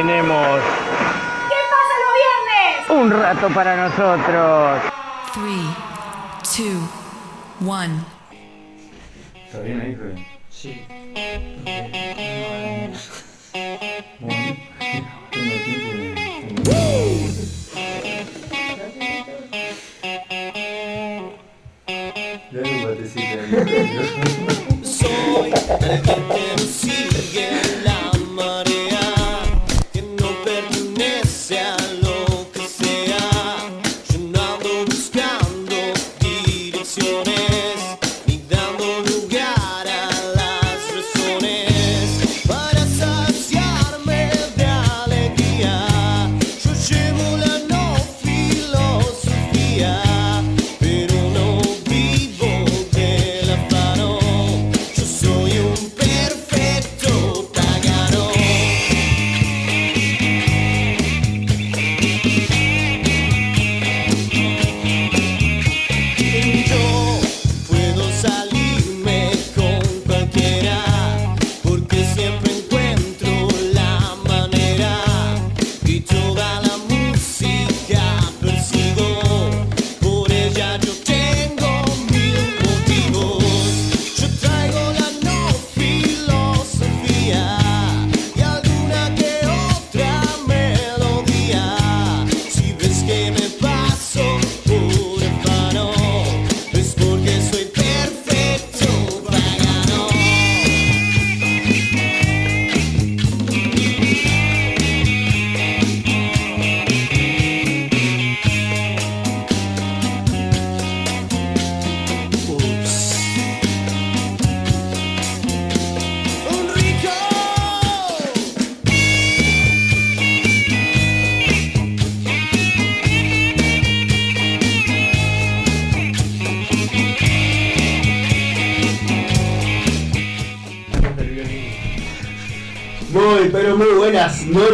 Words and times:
tenemos 0.00 0.60
¿Qué 1.50 1.60
pasa 1.68 1.94
los 2.00 2.12
viernes? 2.16 2.88
un 2.88 3.10
rato 3.22 3.46
para 3.54 3.76
nosotros. 3.76 4.80
3, 5.34 5.44
2, 6.58 7.68
1. 7.68 8.04
¿Está 9.46 9.58
bien 9.60 9.80
ahí, 9.80 9.94
Fede? 9.94 10.26
Sí. 10.48 10.86
Bueno, 14.20 14.56
tengo 15.30 15.54
tiempo 15.64 15.90
de... 15.92 17.10
Dale 22.52 22.70
un 22.74 22.84
batecito 22.84 23.40
ahí. 23.40 23.50
Soy 24.82 25.50
el 25.50 26.02
que 26.02 26.14
te 26.14 26.58
sigue 26.58 27.48
la 27.84 28.10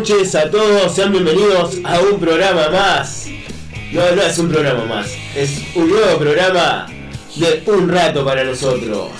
noches 0.09 0.37
a 0.37 0.49
todos, 0.49 0.95
sean 0.95 1.11
bienvenidos 1.11 1.79
a 1.83 1.99
un 1.99 2.21
programa 2.21 2.69
más. 2.71 3.27
No, 3.91 4.03
no 4.15 4.23
es 4.23 4.39
un 4.39 4.49
programa 4.49 4.85
más, 4.85 5.09
es 5.35 5.65
un 5.75 5.89
nuevo 5.89 6.17
programa 6.17 6.87
de 7.35 7.65
Un 7.67 7.89
Rato 7.89 8.25
para 8.25 8.45
nosotros. 8.45 9.11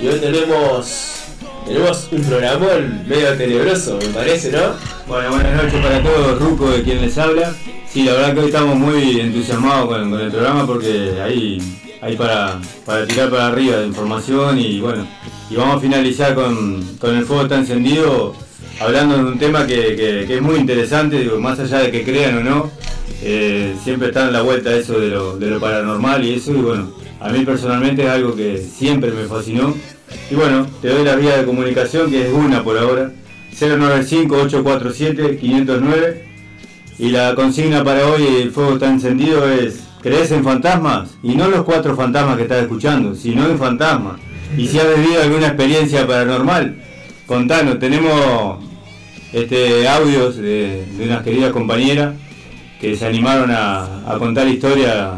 Y 0.00 0.06
hoy 0.06 0.20
tenemos, 0.20 1.24
tenemos 1.66 2.08
un 2.12 2.22
programón 2.22 3.04
medio 3.08 3.36
tenebroso, 3.36 3.98
me 3.98 4.06
parece, 4.10 4.52
¿no? 4.52 4.76
Bueno, 5.08 5.30
buenas 5.30 5.60
noches 5.60 5.80
para 5.80 6.00
todos, 6.00 6.38
Ruco 6.38 6.70
de 6.70 6.84
quien 6.84 7.00
les 7.00 7.18
habla. 7.18 7.52
Sí, 7.88 8.04
la 8.04 8.12
verdad 8.12 8.34
que 8.34 8.40
hoy 8.40 8.46
estamos 8.46 8.76
muy 8.76 9.20
entusiasmados 9.22 9.88
con, 9.88 10.20
el 10.20 10.30
programa 10.30 10.64
porque 10.68 11.20
hay, 11.20 11.58
hay 12.00 12.14
para, 12.14 12.60
para 12.86 13.08
tirar 13.08 13.28
para 13.28 13.48
arriba 13.48 13.78
de 13.78 13.88
información 13.88 14.56
y 14.60 14.80
bueno, 14.80 15.04
y 15.50 15.56
vamos 15.56 15.78
a 15.78 15.80
finalizar 15.80 16.32
con, 16.36 16.96
con 17.00 17.16
el 17.16 17.24
fuego 17.24 17.42
está 17.42 17.56
encendido 17.56 18.36
hablando 18.82 19.16
de 19.18 19.24
un 19.24 19.38
tema 19.38 19.66
que, 19.66 19.96
que- 19.96 20.34
es 20.34 20.42
muy 20.42 20.56
interesante, 20.56 21.18
digo, 21.20 21.38
más 21.40 21.58
allá 21.58 21.78
de 21.80 21.90
que 21.90 22.02
crean 22.04 22.38
o 22.38 22.44
no, 22.44 22.70
eh, 23.22 23.74
siempre 23.82 24.08
está 24.08 24.26
en 24.26 24.32
la 24.32 24.42
vuelta 24.42 24.72
eso 24.74 24.98
de 24.98 25.08
lo, 25.08 25.36
de 25.38 25.48
lo 25.50 25.60
paranormal 25.60 26.24
y 26.24 26.34
eso 26.34 26.52
y 26.52 26.56
bueno, 26.56 26.90
a 27.20 27.28
mí 27.30 27.44
personalmente 27.44 28.02
es 28.02 28.08
algo 28.08 28.34
que 28.34 28.58
siempre 28.58 29.10
me 29.12 29.24
fascinó. 29.24 29.74
Y 30.30 30.34
bueno, 30.34 30.66
te 30.80 30.88
doy 30.88 31.04
la 31.04 31.16
vía 31.16 31.36
de 31.38 31.44
comunicación 31.44 32.10
que 32.10 32.26
es 32.26 32.32
una 32.32 32.62
por 32.64 32.76
ahora, 32.78 33.12
095-847-509. 33.58 36.14
Y 36.98 37.10
la 37.10 37.34
consigna 37.34 37.82
para 37.82 38.06
hoy, 38.06 38.22
el 38.42 38.50
fuego 38.50 38.74
está 38.74 38.88
encendido, 38.88 39.48
es 39.50 39.80
¿crees 40.02 40.30
en 40.30 40.44
fantasmas? 40.44 41.10
Y 41.22 41.34
no 41.34 41.48
los 41.48 41.64
cuatro 41.64 41.96
fantasmas 41.96 42.36
que 42.36 42.42
estás 42.42 42.62
escuchando, 42.62 43.14
sino 43.14 43.46
en 43.48 43.58
fantasmas. 43.58 44.16
Y 44.56 44.66
si 44.68 44.78
has 44.78 44.94
vivido 44.96 45.22
alguna 45.22 45.48
experiencia 45.48 46.06
paranormal, 46.06 46.76
contanos, 47.26 47.78
tenemos 47.78 48.62
este 49.32 49.88
audios 49.88 50.36
de, 50.36 50.84
unas 51.02 51.22
queridas 51.22 51.52
compañeras 51.52 52.14
que 52.80 52.96
se 52.96 53.06
animaron 53.06 53.50
a, 53.50 54.14
contar 54.18 54.46
historias 54.48 55.12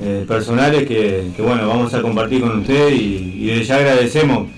eh, 0.00 0.24
personales 0.28 0.86
que, 0.86 1.32
bueno, 1.38 1.66
vamos 1.68 1.92
a 1.94 2.02
compartir 2.02 2.40
con 2.42 2.60
ustedes 2.60 2.92
y, 2.92 3.50
y 3.50 3.64
ya 3.64 3.76
agradecemos 3.76 4.48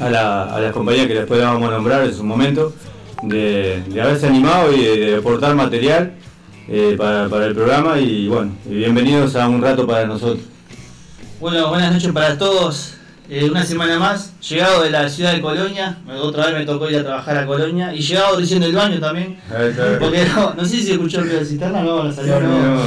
a, 0.00 0.10
la- 0.10 0.44
a 0.44 0.60
las 0.60 0.72
compañías 0.72 1.06
que 1.06 1.14
después 1.14 1.40
vamos 1.40 1.70
nombrar 1.70 2.04
en 2.04 2.14
su 2.14 2.24
momento 2.24 2.74
de, 3.22 3.82
haberse 4.00 4.26
animado 4.26 4.72
y 4.72 4.82
de 4.82 5.16
aportar 5.16 5.54
material 5.54 6.14
eh, 6.68 6.94
para, 6.98 7.28
para 7.28 7.46
el 7.46 7.54
programa 7.54 7.98
y 7.98 8.28
bueno, 8.28 8.52
y 8.68 8.74
bienvenidos 8.74 9.36
a 9.36 9.48
un 9.48 9.62
rato 9.62 9.86
para 9.86 10.06
nosotros. 10.06 10.44
Bueno, 11.40 11.68
buenas 11.68 11.92
noches 11.92 12.10
para 12.12 12.38
todos. 12.38 12.93
Eh, 13.30 13.48
una 13.50 13.64
semana 13.64 13.98
más, 13.98 14.32
llegado 14.46 14.82
de 14.82 14.90
la 14.90 15.08
ciudad 15.08 15.32
de 15.32 15.40
Colonia, 15.40 15.96
otra 16.20 16.46
vez 16.46 16.54
me 16.58 16.66
tocó 16.66 16.90
ir 16.90 16.98
a 16.98 17.02
trabajar 17.04 17.38
a 17.38 17.46
Colonia 17.46 17.94
y 17.94 18.00
llegado 18.00 18.38
recién 18.38 18.60
del 18.60 18.74
baño 18.74 19.00
también. 19.00 19.38
Porque 19.98 20.26
no, 20.26 20.54
no 20.54 20.64
sé 20.64 20.82
si 20.82 20.92
escuchó 20.92 21.18
el 21.20 21.24
ruido 21.24 21.40
de 21.40 21.46
cisterna, 21.46 21.82
no, 21.82 22.04
la 22.04 22.12
salió, 22.12 22.38
No, 22.40 22.48
no. 22.48 22.74
no. 22.76 22.82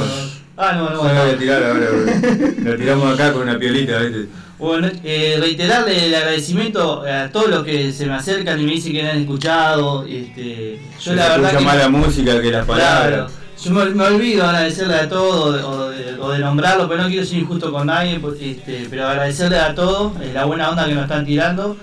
Ah, 0.60 0.72
no, 0.74 0.90
no, 0.90 0.96
lo 0.96 1.02
voy 1.02 1.10
a 1.10 1.22
bueno. 1.22 1.38
tirar 1.38 1.62
ahora, 1.62 1.86
porque 1.88 2.60
lo 2.62 2.76
tiramos 2.76 3.14
acá 3.14 3.32
con 3.32 3.42
una 3.42 3.56
piolita, 3.60 3.98
¿viste? 4.00 4.26
Bueno, 4.58 4.88
eh, 5.04 5.36
reiterarle 5.38 6.06
el 6.06 6.14
agradecimiento 6.16 7.02
a 7.02 7.28
todos 7.28 7.48
los 7.48 7.64
que 7.64 7.92
se 7.92 8.06
me 8.06 8.14
acercan 8.14 8.60
y 8.60 8.64
me 8.64 8.72
dicen 8.72 8.92
que 8.92 9.02
me 9.04 9.10
han 9.10 9.18
escuchado. 9.20 10.04
Este, 10.04 10.80
yo 11.00 11.10
Se 11.12 11.14
la 11.14 11.28
verdad 11.28 11.38
escucha 11.52 11.58
que 11.58 11.64
más 11.64 11.76
la 11.76 11.88
música 11.88 12.40
que 12.42 12.50
las 12.50 12.66
Claro, 12.66 12.66
palabras. 12.66 13.32
Yo 13.62 13.72
me, 13.72 14.04
olvido 14.04 14.44
agradecerle 14.44 14.94
a 14.94 15.08
todos 15.08 15.64
o 15.64 16.30
de, 16.30 16.38
nombrarlo, 16.38 16.88
pero 16.88 17.02
no 17.02 17.08
quiero 17.08 17.24
ser 17.24 17.38
injusto 17.38 17.72
con 17.72 17.86
nadie, 17.88 18.18
pues, 18.20 18.40
este, 18.40 18.86
pero 18.88 19.06
agradecerle 19.06 19.58
a 19.58 19.74
todos 19.74 20.12
eh, 20.20 20.30
la 20.32 20.44
buena 20.44 20.70
onda 20.70 20.86
que 20.86 20.94
nos 20.94 21.04
están 21.04 21.26
tirando. 21.26 21.76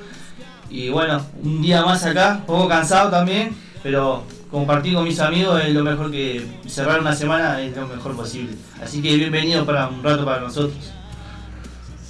Y 0.69 0.89
bueno, 0.89 1.25
un 1.43 1.61
día 1.61 1.83
más 1.83 2.03
acá, 2.05 2.37
un 2.39 2.45
poco 2.45 2.67
cansado 2.67 3.09
también, 3.09 3.55
pero 3.83 4.23
compartir 4.49 4.93
con 4.93 5.03
mis 5.03 5.19
amigos 5.19 5.61
es 5.63 5.73
lo 5.73 5.83
mejor 5.83 6.11
que 6.11 6.45
cerrar 6.65 7.01
una 7.01 7.13
semana 7.13 7.61
es 7.61 7.75
lo 7.75 7.87
mejor 7.87 8.15
posible. 8.15 8.55
Así 8.81 9.01
que 9.01 9.15
bienvenido 9.15 9.65
para 9.65 9.87
un 9.87 10.01
rato 10.03 10.23
para 10.23 10.41
nosotros. 10.41 10.93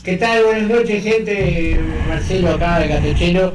¿Qué 0.03 0.17
tal? 0.17 0.43
Buenas 0.43 0.69
noches, 0.69 1.03
gente. 1.03 1.81
Marcelo 2.07 2.51
acá 2.51 2.79
de 2.79 2.89
Catechero. 2.89 3.53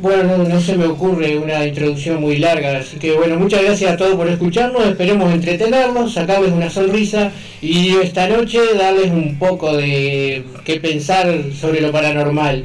Bueno, 0.00 0.24
no, 0.36 0.44
no 0.44 0.60
se 0.60 0.76
me 0.76 0.86
ocurre 0.86 1.38
una 1.38 1.64
introducción 1.64 2.20
muy 2.20 2.38
larga, 2.38 2.78
así 2.78 2.98
que 2.98 3.12
bueno, 3.12 3.36
muchas 3.38 3.62
gracias 3.62 3.92
a 3.92 3.96
todos 3.96 4.16
por 4.16 4.28
escucharnos, 4.28 4.84
esperemos 4.86 5.32
entretenerlos, 5.32 6.12
sacarles 6.14 6.50
una 6.52 6.68
sonrisa 6.68 7.30
y 7.62 7.90
esta 8.02 8.28
noche 8.28 8.58
darles 8.76 9.12
un 9.12 9.38
poco 9.38 9.76
de 9.76 10.44
qué 10.64 10.80
pensar 10.80 11.32
sobre 11.58 11.80
lo 11.80 11.92
paranormal. 11.92 12.64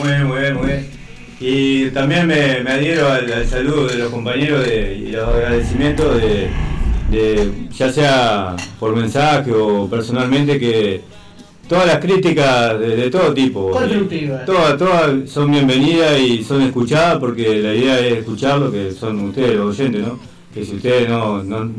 Muy 0.00 0.08
bien, 0.08 0.26
muy 0.26 0.40
bien, 0.40 0.54
muy 0.56 0.66
bien. 0.66 0.86
Y 1.38 1.90
también 1.90 2.26
me, 2.26 2.34
adhiero 2.68 3.08
al, 3.12 3.32
al 3.32 3.46
saludo 3.46 3.86
de 3.86 3.94
los 3.96 4.10
compañeros 4.10 4.64
de- 4.66 4.94
y 5.06 5.12
los 5.12 5.28
agradecimientos 5.28 6.20
de, 6.20 6.48
de- 7.10 7.50
ya 7.70 7.92
sea 7.92 8.56
por 8.80 8.96
mensaje 8.96 9.52
o 9.52 9.88
personalmente, 9.88 10.58
que, 10.58 11.02
todas 11.68 11.86
las 11.86 11.98
críticas 11.98 12.78
de, 12.78 12.96
de 12.96 13.10
todo 13.10 13.32
tipo. 13.34 13.70
Constructivas. 13.70 14.44
Todas, 14.46 14.76
todas 14.76 15.28
son 15.28 15.50
bienvenidas 15.50 16.18
y 16.20 16.42
son 16.44 16.62
escuchadas 16.62 17.18
porque 17.18 17.60
la 17.60 17.74
idea 17.74 17.98
es 18.00 18.18
escuchar 18.18 18.58
lo 18.58 18.70
que 18.72 18.92
son 18.92 19.18
ustedes, 19.28 19.56
los 19.56 19.78
oyentes, 19.78 20.02
¿no? 20.06 20.18
Que 20.54 20.64
si 20.64 20.76
ustedes 20.76 21.08
no, 21.08 21.42
no- 21.42 21.70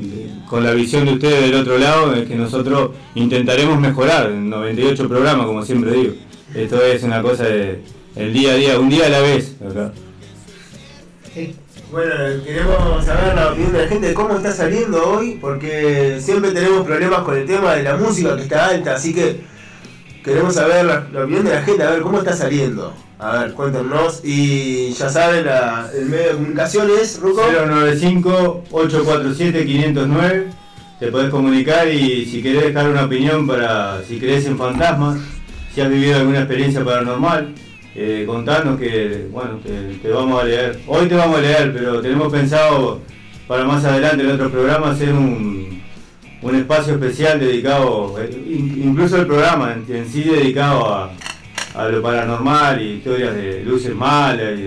con 0.47 0.63
la 0.63 0.71
visión 0.73 1.05
de 1.05 1.13
ustedes 1.13 1.41
del 1.49 1.55
otro 1.55 1.77
lado, 1.77 2.13
es 2.13 2.27
que 2.27 2.35
nosotros 2.35 2.91
intentaremos 3.15 3.79
mejorar 3.79 4.29
en 4.29 4.49
98 4.49 5.07
programas, 5.07 5.45
como 5.47 5.63
siempre 5.65 5.91
digo. 5.93 6.13
Esto 6.53 6.81
es 6.83 7.03
una 7.03 7.21
cosa 7.21 7.43
de 7.45 7.81
el 8.15 8.33
día 8.33 8.51
a 8.51 8.55
día, 8.55 8.79
un 8.79 8.89
día 8.89 9.05
a 9.07 9.09
la 9.09 9.19
vez. 9.21 9.55
acá. 9.67 9.91
Bueno, 11.91 12.13
queremos 12.43 13.05
saber 13.05 13.35
la 13.35 13.51
opinión 13.51 13.71
de 13.73 13.81
la 13.83 13.87
gente 13.87 14.07
de 14.07 14.13
cómo 14.13 14.35
está 14.35 14.51
saliendo 14.51 15.07
hoy, 15.09 15.37
porque 15.39 16.17
siempre 16.19 16.51
tenemos 16.51 16.85
problemas 16.85 17.19
con 17.21 17.37
el 17.37 17.45
tema 17.45 17.73
de 17.75 17.83
la 17.83 17.95
música 17.95 18.35
que 18.35 18.41
está 18.43 18.67
alta, 18.67 18.95
así 18.95 19.13
que 19.13 19.39
queremos 20.27 20.55
saber 20.55 20.85
la, 20.85 21.07
opinión 21.23 21.45
de 21.45 21.53
la 21.53 21.61
gente, 21.61 21.83
a 21.83 21.91
ver 21.91 22.01
cómo 22.01 22.19
está 22.19 22.33
saliendo. 22.33 22.93
A 23.17 23.37
ver, 23.37 23.53
cuéntenos. 23.53 24.19
Y 24.23 24.91
ya 24.91 25.07
saben, 25.09 25.47
el 25.97 26.05
medio 26.05 26.27
de 26.27 26.33
comunicación 26.33 26.89
es, 27.01 27.19
Ruco. 27.19 27.41
095-847-509. 28.71 30.43
Te 30.99 31.11
podés 31.11 31.29
comunicar 31.29 31.87
y 31.87 32.25
si 32.25 32.41
querés 32.41 32.65
dejar 32.65 32.89
una 32.89 33.05
opinión 33.05 33.47
para 33.47 34.03
si 34.03 34.19
crees 34.19 34.45
en 34.47 34.57
fantasmas, 34.57 35.19
si 35.73 35.79
has 35.81 35.89
vivido 35.89 36.17
alguna 36.17 36.39
experiencia 36.39 36.83
paranormal, 36.83 37.53
eh, 37.95 38.25
contanos 38.27 38.79
que, 38.79 39.27
bueno, 39.31 39.59
que 39.63 39.99
te 40.01 40.09
vamos 40.09 40.41
a 40.41 40.45
leer. 40.45 40.79
Hoy 40.87 41.07
te 41.07 41.15
vamos 41.15 41.37
a 41.37 41.41
leer, 41.41 41.71
pero 41.71 42.01
tenemos 42.01 42.33
pensado 42.33 42.99
para 43.47 43.63
más 43.63 43.85
adelante 43.85 44.23
en 44.23 44.31
otros 44.31 44.51
programas 44.51 44.95
hacer 44.95 45.13
un, 45.13 45.76
un 46.47 46.55
espacio 46.55 46.93
especial 46.93 47.39
dedicado, 47.39 48.15
in- 48.29 48.81
incluso 48.85 49.17
el 49.17 49.27
programa 49.27 49.75
en, 49.89 50.07
sí 50.07 50.23
dedicado 50.23 50.93
a, 50.93 51.11
lo 51.89 52.01
paranormal 52.01 52.81
y 52.81 52.93
historias 52.93 53.35
de 53.35 53.63
luces 53.63 53.93
malas 53.93 54.57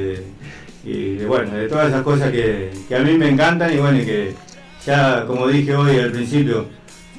y 0.84 1.16
de, 1.16 1.26
bueno, 1.26 1.54
de 1.56 1.66
todas 1.68 1.88
esas 1.88 2.02
cosas 2.02 2.30
que, 2.30 2.70
a 2.94 2.98
mí 3.00 3.16
me 3.18 3.28
encantan 3.30 3.72
y 3.74 3.78
bueno, 3.78 3.98
que 4.04 4.34
ya 4.86 5.24
como 5.26 5.48
dije 5.48 5.74
hoy 5.74 5.98
al 5.98 6.12
principio, 6.12 6.66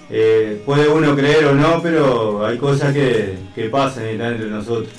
eh, 0.09 0.61
puede 0.65 0.87
uno 0.87 1.15
creer 1.15 1.45
o 1.45 1.53
no, 1.55 1.81
pero 1.81 2.45
hay 2.45 2.57
cosas 2.57 2.93
que, 2.93 3.35
que 3.53 3.69
pasan 3.69 4.05
y 4.05 4.09
están 4.11 4.33
entre 4.33 4.49
nosotros. 4.49 4.89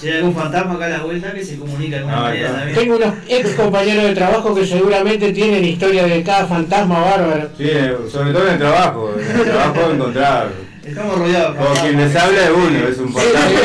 Si 0.00 0.08
hay 0.08 0.16
algún 0.18 0.34
fantasma 0.34 0.74
acá 0.74 0.86
a 0.86 0.88
la 0.88 1.02
vuelta 1.02 1.32
que 1.34 1.44
se 1.44 1.58
comunica 1.58 1.96
de 1.96 1.98
alguna 1.98 2.16
Ah, 2.18 2.22
manera 2.22 2.40
claro. 2.48 2.56
también. 2.58 2.78
Tengo 2.78 2.96
unos 2.96 3.14
ex 3.28 3.50
compañeros 3.50 4.04
de 4.04 4.14
trabajo 4.14 4.54
que 4.54 4.66
seguramente 4.66 5.32
tienen 5.32 5.64
historia 5.64 6.04
de 6.04 6.22
cada 6.22 6.46
fantasma 6.46 7.00
bárbaro. 7.00 7.48
Sí, 7.58 7.64
eh, 7.68 7.96
sobre 8.10 8.32
todo 8.32 8.46
en 8.46 8.52
el 8.54 8.58
trabajo, 8.58 9.14
en 9.18 9.36
el 9.40 9.44
trabajo 9.44 9.90
encontrar. 9.92 10.48
Estamos 10.82 11.18
rodeados. 11.18 11.54
de 11.58 11.62
Como 11.64 11.74
quien 11.82 11.96
les 11.98 12.16
habla 12.16 12.44
es 12.44 12.50
uno, 12.50 12.88
es 12.88 12.98
un 12.98 13.12
fantasma, 13.12 13.60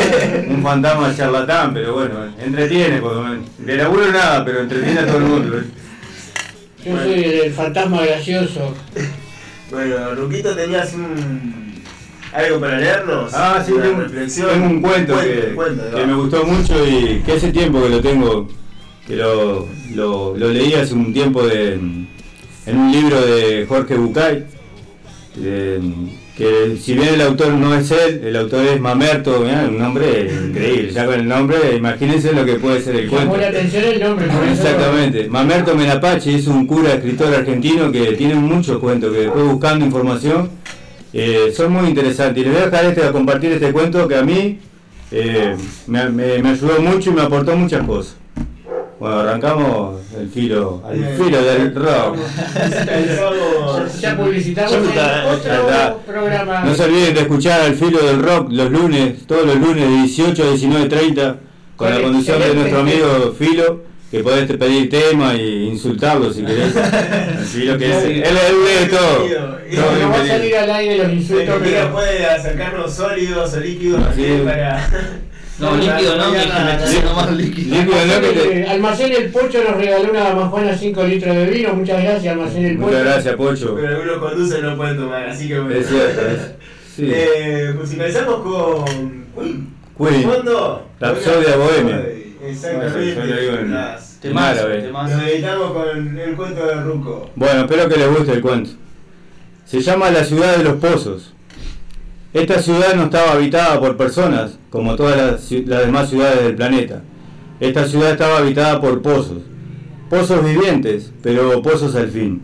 un 0.49 0.63
fantasma 0.63 1.15
charlatán, 1.15 1.73
pero 1.73 1.93
bueno, 1.93 2.15
entretiene, 2.43 2.97
por 2.99 3.13
lo 3.15 3.21
menos. 3.23 3.45
De 3.57 3.77
laburo 3.77 4.11
nada, 4.11 4.43
pero 4.43 4.59
entretiene 4.59 4.99
a 4.99 5.05
todo 5.07 5.17
el 5.17 5.23
mundo. 5.23 5.57
Yo 6.85 6.97
soy 6.99 7.23
el 7.23 7.53
fantasma 7.53 8.05
gracioso. 8.05 8.75
Bueno, 9.71 10.13
Ruquito, 10.15 10.53
tenías 10.55 10.93
un... 10.93 11.64
algo 12.35 12.59
para 12.59 12.79
leernos. 12.79 13.31
Ah, 13.33 13.63
sí, 13.65 13.71
Una 13.71 13.83
tengo, 13.85 14.01
reflexión. 14.01 14.49
tengo 14.49 14.65
un 14.67 14.81
cuento, 14.81 15.19
que, 15.19 15.53
cuento, 15.55 15.83
me 16.07 16.13
gustó 16.15 16.43
mucho 16.45 16.73
y 16.87 17.21
que 17.25 17.31
hace 17.33 17.51
tiempo 17.51 17.81
que 17.81 17.89
lo 17.89 18.01
tengo, 18.01 18.47
que 19.07 19.15
lo, 19.15 19.67
lo, 19.93 20.37
lo 20.37 20.49
leí 20.49 20.73
hace 20.73 20.93
un 20.93 21.13
tiempo 21.13 21.45
de, 21.45 21.73
en 21.73 22.77
un 22.77 22.91
libro 22.91 23.21
de 23.21 23.65
Jorge 23.67 23.95
Bucay, 23.95 24.45
de- 25.35 25.81
que 26.35 26.75
si 26.81 26.95
bien 26.95 27.13
el 27.13 27.21
autor 27.21 27.53
no 27.53 27.73
es 27.73 27.89
él, 27.91 28.21
el 28.25 28.35
autor 28.35 28.65
es 28.65 28.81
Mamerto, 28.81 29.39
mirá, 29.39 29.67
un 29.69 29.77
nombre 29.79 30.29
increíble, 30.49 30.91
ya 30.91 31.05
con 31.05 31.13
el 31.15 31.25
nombre, 31.25 31.77
imagínense 31.77 32.33
lo 32.33 32.43
que 32.43 32.55
puede 32.55 32.81
ser 32.81 32.97
el 32.97 33.07
cuento. 33.09 33.27
Llamó 33.31 33.37
la 33.41 33.47
atención 33.47 33.83
el 33.85 33.99
nombre, 34.01 34.27
por 34.27 34.43
eso. 34.43 34.51
Exactamente. 34.51 35.29
Mamerto 35.29 35.75
Menapache 35.75 36.35
es 36.35 36.47
un 36.47 36.67
cura 36.67 36.95
escritor 36.95 37.33
argentino 37.33 37.89
que 37.89 38.01
tiene 38.17 38.35
muchos 38.35 38.79
cuentos, 38.79 39.13
que 39.13 39.19
después 39.21 39.45
buscando 39.45 39.85
información 39.85 40.49
eh, 41.17 41.53
son 41.55 41.71
muy 41.71 41.87
interesantes. 41.87 42.41
Y 42.41 42.45
les 42.45 42.53
voy 42.53 42.61
a 42.61 42.65
dejar 42.65 42.85
este, 42.85 43.03
a 43.05 43.11
compartir 43.11 43.51
este 43.53 43.71
cuento 43.71 44.07
que 44.07 44.15
a 44.17 44.21
mí 44.23 44.59
eh, 45.11 45.55
me, 45.87 46.09
me- 46.09 46.39
me 46.43 46.49
ayudó 46.49 46.81
mucho 46.81 47.09
y 47.09 47.13
me 47.13 47.21
aportó 47.21 47.55
muchas 47.55 47.85
cosas. 47.87 48.15
Bueno, 48.99 49.19
arrancamos 49.19 49.99
el 50.17 50.29
filo, 50.29 50.81
al 50.87 50.95
filo 51.17 51.43
del 51.43 51.75
rock. 51.75 52.15
Ya 54.01 54.15
publicitamos 54.17 54.73
otro 54.73 55.99
programa. 56.05 56.61
No 56.61 56.73
se 56.75 56.83
olviden 56.85 57.13
de 57.13 57.21
escuchar 57.21 57.61
al 57.61 57.75
filo 57.75 57.99
del 58.05 58.21
rock 58.21 58.47
los 58.51 58.71
lunes, 58.71 59.25
todos 59.27 59.45
los 59.45 59.55
lunes 59.57 59.87
de 59.89 59.95
18 60.03 60.43
a 60.43 60.45
19.30 60.55 61.35
con 61.75 61.89
la 61.89 61.95
Con 61.95 62.03
conducción 62.05 62.39
de 62.39 62.53
nuestro 62.55 62.79
amigo 62.79 63.35
Filo, 63.37 63.81
que 64.17 64.23
podés 64.23 64.51
pedir 64.57 64.89
tema 64.89 65.33
e 65.35 65.63
insultarlo 65.65 66.31
si 66.31 66.43
querés. 66.43 66.73
Filo 67.51 67.77
que 67.77 67.89
es, 67.89 68.03
él, 68.05 68.23
lee 68.23 68.89
todo. 68.89 69.25
Y 69.69 69.75
todo 69.75 69.91
no 70.01 70.09
va 70.09 70.21
a 70.21 70.27
salir 70.27 70.55
al 70.55 70.69
aire 70.71 70.97
los 71.03 71.11
insultos, 71.13 71.55
pero 71.61 71.91
puede 71.91 72.25
acercarnos 72.25 72.93
sólidos 72.93 73.53
o 73.53 73.59
líquidos 73.59 74.01
es. 74.17 74.41
para... 74.41 74.89
No, 75.57 75.73
líquido 75.77 76.17
no, 76.17 76.33
que 76.33 76.37
más 77.15 77.31
líquido. 77.31 77.77
Líquido, 77.77 78.05
¿no? 78.07 78.21
Que 78.21 78.27
te- 78.33 78.59
Eh, 78.59 78.67
Almacén 78.67 79.13
El 79.13 79.29
Pocho 79.29 79.63
nos 79.63 79.77
regaló 79.77 80.11
una 80.11 80.19
damajuana 80.25 80.77
5 80.77 81.03
litros 81.05 81.33
de 81.33 81.45
vino. 81.45 81.73
Muchas 81.73 82.03
gracias, 82.03 82.33
Almacén 82.33 82.65
El 82.65 82.75
Pocho. 82.75 82.87
Muchas 82.87 83.03
gracias, 83.05 83.35
Pocho. 83.35 83.75
Pero 83.75 83.87
algunos 83.87 84.17
conducen 84.17 84.61
no 84.63 84.75
pueden 84.75 84.97
tomar, 84.97 85.29
así 85.29 85.47
que 85.47 85.57
bueno. 85.59 85.79
Es 85.79 85.87
cierto. 85.87 86.21
es- 86.27 86.51
Sí. 86.97 87.09
Eh, 87.09 87.73
musicalizamos 87.77 88.35
con 88.41 89.25
Queen. 89.33 89.73
Queen. 89.97 90.23
Fondo. 90.23 90.89
Rapsodia 90.99 91.55
Bohemia. 91.55 92.03
Exactamente. 92.45 94.04
Yo 94.25 94.33
lo 94.33 94.39
digo 94.41 94.45
en- 94.45 94.53
Las- 94.53 94.53
Temazo, 94.55 94.61
árabe. 94.65 94.81
temazo. 94.81 95.17
Lo 95.17 95.23
editamos 95.23 95.71
con 95.71 96.17
el 96.17 96.35
cuento 96.35 96.65
de 96.65 96.75
Ruco. 96.83 97.29
Bueno, 97.35 97.59
espero 97.61 97.89
que 97.89 97.97
les 97.97 98.09
guste 98.09 98.31
el 98.33 98.41
cuento. 98.41 98.69
Se 99.65 99.81
llama 99.81 100.11
la 100.11 100.23
ciudad 100.23 100.57
de 100.57 100.63
los 100.63 100.73
pozos. 100.75 101.33
Esta 102.33 102.61
ciudad 102.61 102.95
no 102.95 103.03
estaba 103.05 103.31
habitada 103.31 103.79
por 103.79 103.95
personas, 103.97 104.59
como 104.69 104.95
todas 104.95 105.15
las, 105.17 105.49
demás 105.49 106.09
ciudades 106.09 106.43
del 106.43 106.55
planeta. 106.55 107.01
Esta 107.59 107.87
ciudad 107.87 108.11
estaba 108.11 108.39
habitada 108.39 108.81
por 108.81 109.01
pozos. 109.01 109.37
Pozos 110.09 110.43
vivientes, 110.45 111.11
pero 111.23 111.61
pozos 111.61 111.95
al 111.95 112.09
fin. 112.09 112.43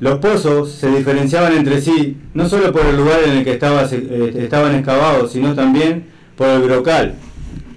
Los 0.00 0.18
pozos 0.18 0.72
se 0.72 0.88
diferenciaban 0.90 1.52
entre 1.54 1.80
sí, 1.80 2.16
no 2.32 2.48
solo 2.48 2.72
por 2.72 2.86
el 2.86 2.96
lugar 2.96 3.20
en 3.24 3.38
el 3.38 3.44
que 3.44 3.52
estaba- 3.52 3.84
eh, 3.90 4.32
estaban 4.38 4.74
excavados, 4.74 5.32
sino 5.32 5.54
también 5.54 6.06
por 6.36 6.48
el 6.48 6.62
brocal, 6.62 7.14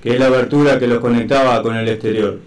que 0.02 0.14
es 0.14 0.20
la 0.20 0.28
abertura 0.28 0.80
que 0.80 0.88
los 0.88 1.00
conectaba 1.00 1.62
con 1.62 1.76
el 1.76 1.90
exterior. 1.90 2.40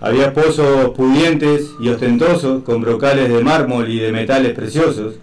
Había 0.00 0.32
pozos 0.32 0.90
pudientes 0.90 1.72
y 1.80 1.88
ostentosos 1.88 2.62
con 2.62 2.80
brocales 2.80 3.28
de 3.28 3.42
mármol 3.42 3.88
y 3.90 3.98
de 3.98 4.12
metales 4.12 4.52
preciosos, 4.52 5.16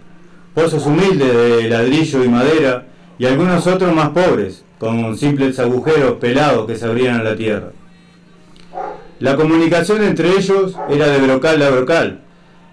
pozos 0.52 0.84
humildes 0.84 1.34
de 1.34 1.68
ladrillo 1.70 2.22
y 2.22 2.28
madera 2.28 2.86
y 3.18 3.24
algunos 3.24 3.66
otros 3.66 3.94
más 3.94 4.10
pobres, 4.10 4.64
con 4.78 5.16
simples 5.16 5.58
agujeros 5.58 6.16
pelados 6.16 6.66
que 6.66 6.76
se 6.76 6.84
abrían 6.84 7.20
a 7.20 7.22
la 7.22 7.36
tierra. 7.36 7.70
La 9.18 9.34
comunicación 9.34 10.02
entre 10.02 10.28
ellos 10.36 10.76
era 10.90 11.08
de 11.08 11.20
brocal 11.20 11.62
a 11.62 11.70
brocal 11.70 12.20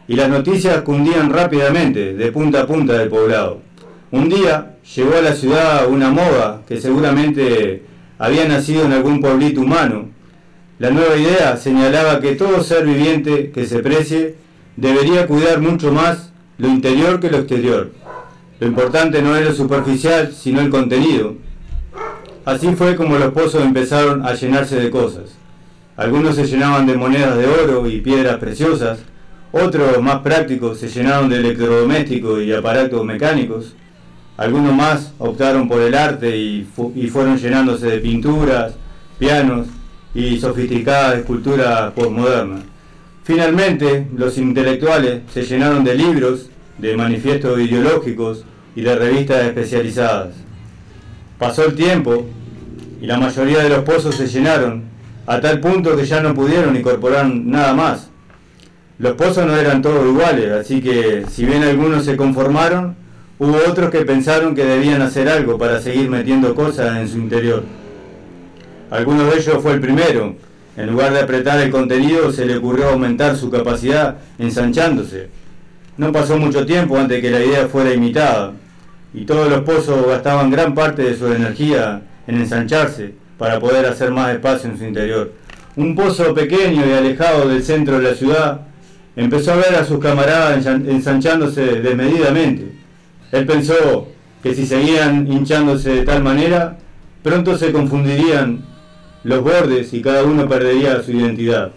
y 0.06 0.16
las 0.16 0.28
noticias 0.28 0.82
cundían 0.82 1.30
rápidamente 1.30 2.13
de 2.13 2.32
punta 2.34 2.63
a 2.63 2.68
punta 2.68 2.98
del 2.98 3.08
poblado. 3.08 3.62
Un 4.12 4.28
día 4.28 4.75
llegó 4.94 5.16
a 5.16 5.22
la 5.22 5.34
ciudad 5.34 5.88
una 5.88 6.10
moda 6.10 6.63
que 6.68 6.82
seguramente 6.82 7.84
había 8.20 8.46
nacido 8.46 8.84
en 8.84 8.92
algún 8.92 9.22
pueblito 9.22 9.62
humano 9.62 10.12
la 10.80 10.89
nueva 10.89 11.15
idea 11.15 11.56
señalaba 11.56 12.20
que 12.20 12.36
todo 12.36 12.63
ser 12.63 12.86
viviente 12.86 13.51
que 13.51 13.65
se 13.68 13.80
precie 13.80 14.36
debería 14.75 15.27
cuidar 15.27 15.62
mucho 15.62 15.92
más 15.92 16.32
lo 16.58 16.68
interior 16.68 17.20
que 17.20 17.30
lo 17.30 17.38
exterior. 17.38 17.92
Lo 18.60 18.68
importante 18.68 19.22
no 19.22 19.36
es 19.36 19.46
lo 19.46 19.53
superficial, 19.53 20.34
sino 20.34 20.62
el 20.62 20.70
contenido. 20.70 21.36
Así 22.44 22.74
fue 22.74 22.96
como 22.96 23.18
los 23.18 23.34
pozos 23.34 23.63
empezaron 23.63 24.25
a 24.25 24.34
llenarse 24.34 24.75
de 24.80 24.89
cosas. 24.89 25.36
Algunos 25.96 26.36
se 26.36 26.48
llenaban 26.48 26.88
de 26.88 26.98
monedas 26.98 27.38
de 27.38 27.46
oro 27.46 27.88
y 27.88 28.01
piedras 28.01 28.38
preciosas, 28.38 29.00
otros 29.51 30.01
más 30.01 30.22
prácticos 30.22 30.80
se 30.80 30.88
llenaron 30.88 31.30
de 31.30 31.38
electrodomésticos 31.38 32.42
y 32.42 32.51
aparatos 32.51 33.06
mecánicos, 33.06 33.75
algunos 34.38 34.74
más 34.74 35.13
optaron 35.20 35.68
por 35.70 35.82
el 35.82 35.94
arte 35.94 36.36
y, 36.36 36.68
y 36.96 37.08
fueron 37.08 37.38
llenándose 37.38 37.86
de 37.86 38.00
pinturas, 38.00 38.74
pianos 39.20 39.68
y 40.13 40.39
sofisticadas 40.39 41.20
esculturas 41.20 41.91
postmodernas. 41.93 42.62
Finalmente, 43.24 44.08
los 44.15 44.38
intelectuales 44.38 45.22
se 45.34 45.43
llenaron 45.43 45.84
de 45.84 45.96
libros, 45.96 46.50
de 46.77 46.96
manifiestos 46.96 47.60
ideológicos 47.60 48.43
y 48.75 48.82
de 48.82 48.96
revistas 48.96 49.46
especializadas. 49.46 50.34
Pasó 51.38 51.65
el 51.65 51.75
tiempo 51.75 52.25
y 53.01 53.08
la 53.08 53.17
mayoría 53.17 53.60
de 53.60 53.70
los 53.70 53.84
pozos 53.84 54.15
se 54.15 54.27
llenaron, 54.27 54.84
a 55.25 55.39
tal 55.39 55.60
punto 55.60 55.96
que 55.96 56.05
ya 56.05 56.22
no 56.22 56.34
pudieron 56.34 56.75
incorporar 56.75 57.27
nada 57.27 57.74
más. 57.74 58.10
Los 59.00 59.13
pozos 59.13 59.46
no 59.46 59.55
eran 59.55 59.82
todos 59.82 60.05
iguales, 60.05 60.51
así 60.51 60.82
que 60.82 61.25
si 61.29 61.46
bien 61.46 61.63
algunos 61.63 62.05
se 62.05 62.15
conformaron, 62.15 62.96
Hubo 63.39 63.58
otros 63.67 63.89
que 63.89 64.05
pensaron 64.05 64.53
que 64.53 64.63
debían 64.63 65.01
hacer 65.01 65.27
algo 65.27 65.58
para 65.58 65.82
seguir 65.82 66.10
metiendo 66.10 66.53
cosas 66.53 66.98
en 66.98 67.10
su 67.10 67.17
interior. 67.17 67.63
Algunos 68.94 69.34
de 69.34 69.40
ellos 69.40 69.58
fue 69.64 69.74
el 69.74 69.82
primero. 69.82 70.36
En 70.78 70.92
lugar 70.92 71.14
de 71.14 71.22
apretar 71.22 71.60
el 71.60 71.72
contenido, 71.72 72.32
se 72.32 72.46
le 72.46 72.58
ocurrió 72.58 72.90
aumentar 72.90 73.36
su 73.36 73.50
capacidad 73.50 74.18
ensanchándose. 74.38 75.30
No 75.98 76.12
pasó 76.12 76.38
mucho 76.38 76.64
tiempo 76.64 76.96
antes 76.96 77.20
que 77.20 77.32
la 77.32 77.44
idea 77.44 77.68
fuera 77.68 77.92
imitada, 77.92 78.54
y 79.12 79.26
todos 79.26 79.50
los 79.50 79.62
pozos 79.62 80.06
gastaban 80.06 80.52
gran 80.52 80.76
parte 80.76 81.02
de 81.02 81.18
su 81.18 81.26
energía 81.26 82.04
en 82.28 82.36
ensancharse 82.36 83.16
para 83.40 83.60
poder 83.60 83.88
hacer 83.88 84.12
más 84.12 84.32
espacio 84.32 84.70
en 84.70 84.78
su 84.78 84.84
interior. 84.86 85.34
Un 85.76 85.96
pozo 85.96 86.36
pequeño 86.36 86.86
y 86.88 86.92
alejado 86.94 87.50
del 87.50 87.64
centro 87.64 87.98
de 88.00 88.10
la 88.12 88.16
ciudad 88.16 88.62
empezó 89.16 89.54
a 89.54 89.56
ver 89.56 89.74
a 89.76 89.86
sus 89.86 89.98
camaradas 89.98 90.64
ensan- 90.64 90.88
ensanchándose 90.88 91.82
desmedidamente. 91.82 92.74
Él 93.32 93.48
pensó 93.48 94.08
que 94.44 94.54
si 94.54 94.68
seguían 94.68 95.32
hinchándose 95.32 95.90
de 95.90 96.04
tal 96.04 96.22
manera, 96.22 96.78
pronto 97.24 97.58
se 97.58 97.72
confundirían 97.72 98.72
los 99.24 99.42
bordes 99.42 99.94
y 99.94 100.01
cada 100.01 100.24
uno 100.24 100.48
perdería 100.48 101.01
su 101.01 101.12
identidad. 101.12 101.72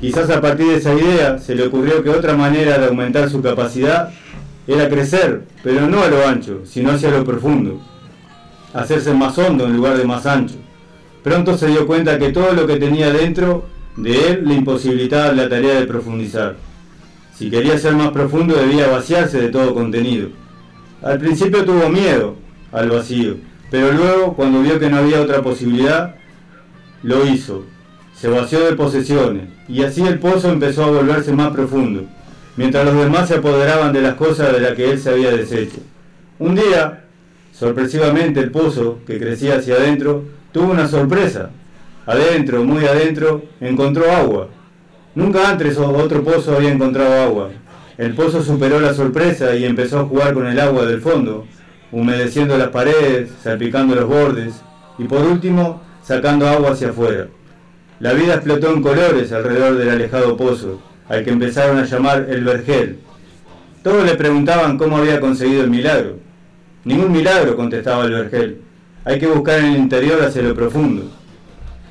Quizás 0.00 0.28
a 0.30 0.40
partir 0.40 0.66
de 0.66 0.76
esa 0.76 0.94
idea 0.94 1.38
se 1.38 1.54
le 1.54 1.66
ocurrió 1.66 2.02
que 2.02 2.10
otra 2.10 2.34
manera 2.34 2.78
de 2.78 2.86
aumentar 2.86 3.30
su 3.30 3.40
capacidad 3.42 4.10
era 4.66 4.88
crecer, 4.88 5.42
pero 5.62 5.86
no 5.88 6.02
a 6.02 6.08
lo 6.08 6.26
ancho, 6.26 6.62
sino 6.64 6.90
hacia 6.90 7.10
lo 7.10 7.24
profundo. 7.24 7.80
Hacerse 8.72 9.14
más 9.14 9.38
hondo 9.38 9.66
en 9.66 9.76
lugar 9.76 9.96
de 9.96 10.04
más 10.04 10.26
ancho. 10.26 10.56
Pronto 11.22 11.56
se 11.56 11.68
dio 11.68 11.86
cuenta 11.86 12.18
que 12.18 12.32
todo 12.32 12.52
lo 12.52 12.66
que 12.66 12.76
tenía 12.76 13.12
dentro 13.12 13.66
de 13.96 14.30
él 14.30 14.42
le 14.46 14.54
imposibilitaba 14.54 15.32
la 15.32 15.48
tarea 15.48 15.78
de 15.78 15.86
profundizar. 15.86 16.56
Si 17.36 17.50
quería 17.50 17.78
ser 17.78 17.94
más 17.94 18.10
profundo 18.10 18.54
debía 18.56 18.88
vaciarse 18.88 19.40
de 19.40 19.48
todo 19.48 19.74
contenido. 19.74 20.28
Al 21.02 21.18
principio 21.18 21.64
tuvo 21.64 21.88
miedo 21.88 22.36
al 22.72 22.90
vacío, 22.90 23.36
pero 23.70 23.92
luego, 23.92 24.34
cuando 24.34 24.62
vio 24.62 24.78
que 24.78 24.88
no 24.88 24.98
había 24.98 25.20
otra 25.20 25.42
posibilidad, 25.42 26.16
lo 27.04 27.26
hizo. 27.26 27.64
Se 28.14 28.28
vació 28.28 28.64
de 28.64 28.74
posesiones, 28.74 29.48
y 29.68 29.82
así 29.84 30.02
el 30.02 30.18
pozo 30.18 30.50
empezó 30.50 30.84
a 30.84 30.90
volverse 30.90 31.32
más 31.32 31.52
profundo, 31.52 32.04
mientras 32.56 32.84
los 32.84 32.96
demás 32.96 33.28
se 33.28 33.36
apoderaban 33.36 33.92
de 33.92 34.00
las 34.00 34.14
cosas 34.14 34.52
de 34.52 34.60
las 34.60 34.72
que 34.72 34.90
él 34.90 34.98
se 34.98 35.10
había 35.10 35.30
deshecho. 35.30 35.78
Un 36.38 36.54
día, 36.54 37.04
sorpresivamente, 37.52 38.40
el 38.40 38.50
pozo, 38.50 39.00
que 39.06 39.18
crecía 39.18 39.56
hacia 39.56 39.74
adentro, 39.74 40.24
tuvo 40.50 40.72
una 40.72 40.88
sorpresa. 40.88 41.50
Adentro, 42.06 42.64
muy 42.64 42.86
adentro, 42.86 43.42
encontró 43.60 44.10
agua. 44.10 44.48
Nunca 45.14 45.48
antes 45.48 45.76
otro 45.78 46.24
pozo 46.24 46.56
había 46.56 46.72
encontrado 46.72 47.22
agua. 47.22 47.50
El 47.98 48.14
pozo 48.14 48.42
superó 48.42 48.80
la 48.80 48.94
sorpresa 48.94 49.54
y 49.54 49.64
empezó 49.64 50.00
a 50.00 50.06
jugar 50.06 50.34
con 50.34 50.46
el 50.46 50.58
agua 50.58 50.86
del 50.86 51.00
fondo, 51.00 51.46
humedeciendo 51.92 52.56
las 52.56 52.68
paredes, 52.68 53.30
salpicando 53.42 53.94
los 53.94 54.08
bordes 54.08 54.54
y 54.98 55.04
por 55.04 55.22
último 55.22 55.80
sacando 56.04 56.46
agua 56.46 56.72
hacia 56.72 56.90
afuera. 56.90 57.28
La 57.98 58.12
vida 58.12 58.34
explotó 58.34 58.72
en 58.72 58.82
colores 58.82 59.32
alrededor 59.32 59.76
del 59.76 59.88
alejado 59.88 60.36
pozo, 60.36 60.80
al 61.08 61.24
que 61.24 61.30
empezaron 61.30 61.78
a 61.78 61.84
llamar 61.84 62.26
el 62.28 62.44
vergel. 62.44 62.98
Todos 63.82 64.04
le 64.04 64.14
preguntaban 64.14 64.76
cómo 64.76 64.98
había 64.98 65.20
conseguido 65.20 65.64
el 65.64 65.70
milagro. 65.70 66.18
Ningún 66.84 67.12
milagro, 67.12 67.56
contestaba 67.56 68.04
el 68.04 68.12
vergel. 68.12 68.60
Hay 69.04 69.18
que 69.18 69.26
buscar 69.26 69.60
en 69.60 69.66
el 69.66 69.76
interior 69.76 70.22
hacia 70.22 70.42
lo 70.42 70.54
profundo. 70.54 71.10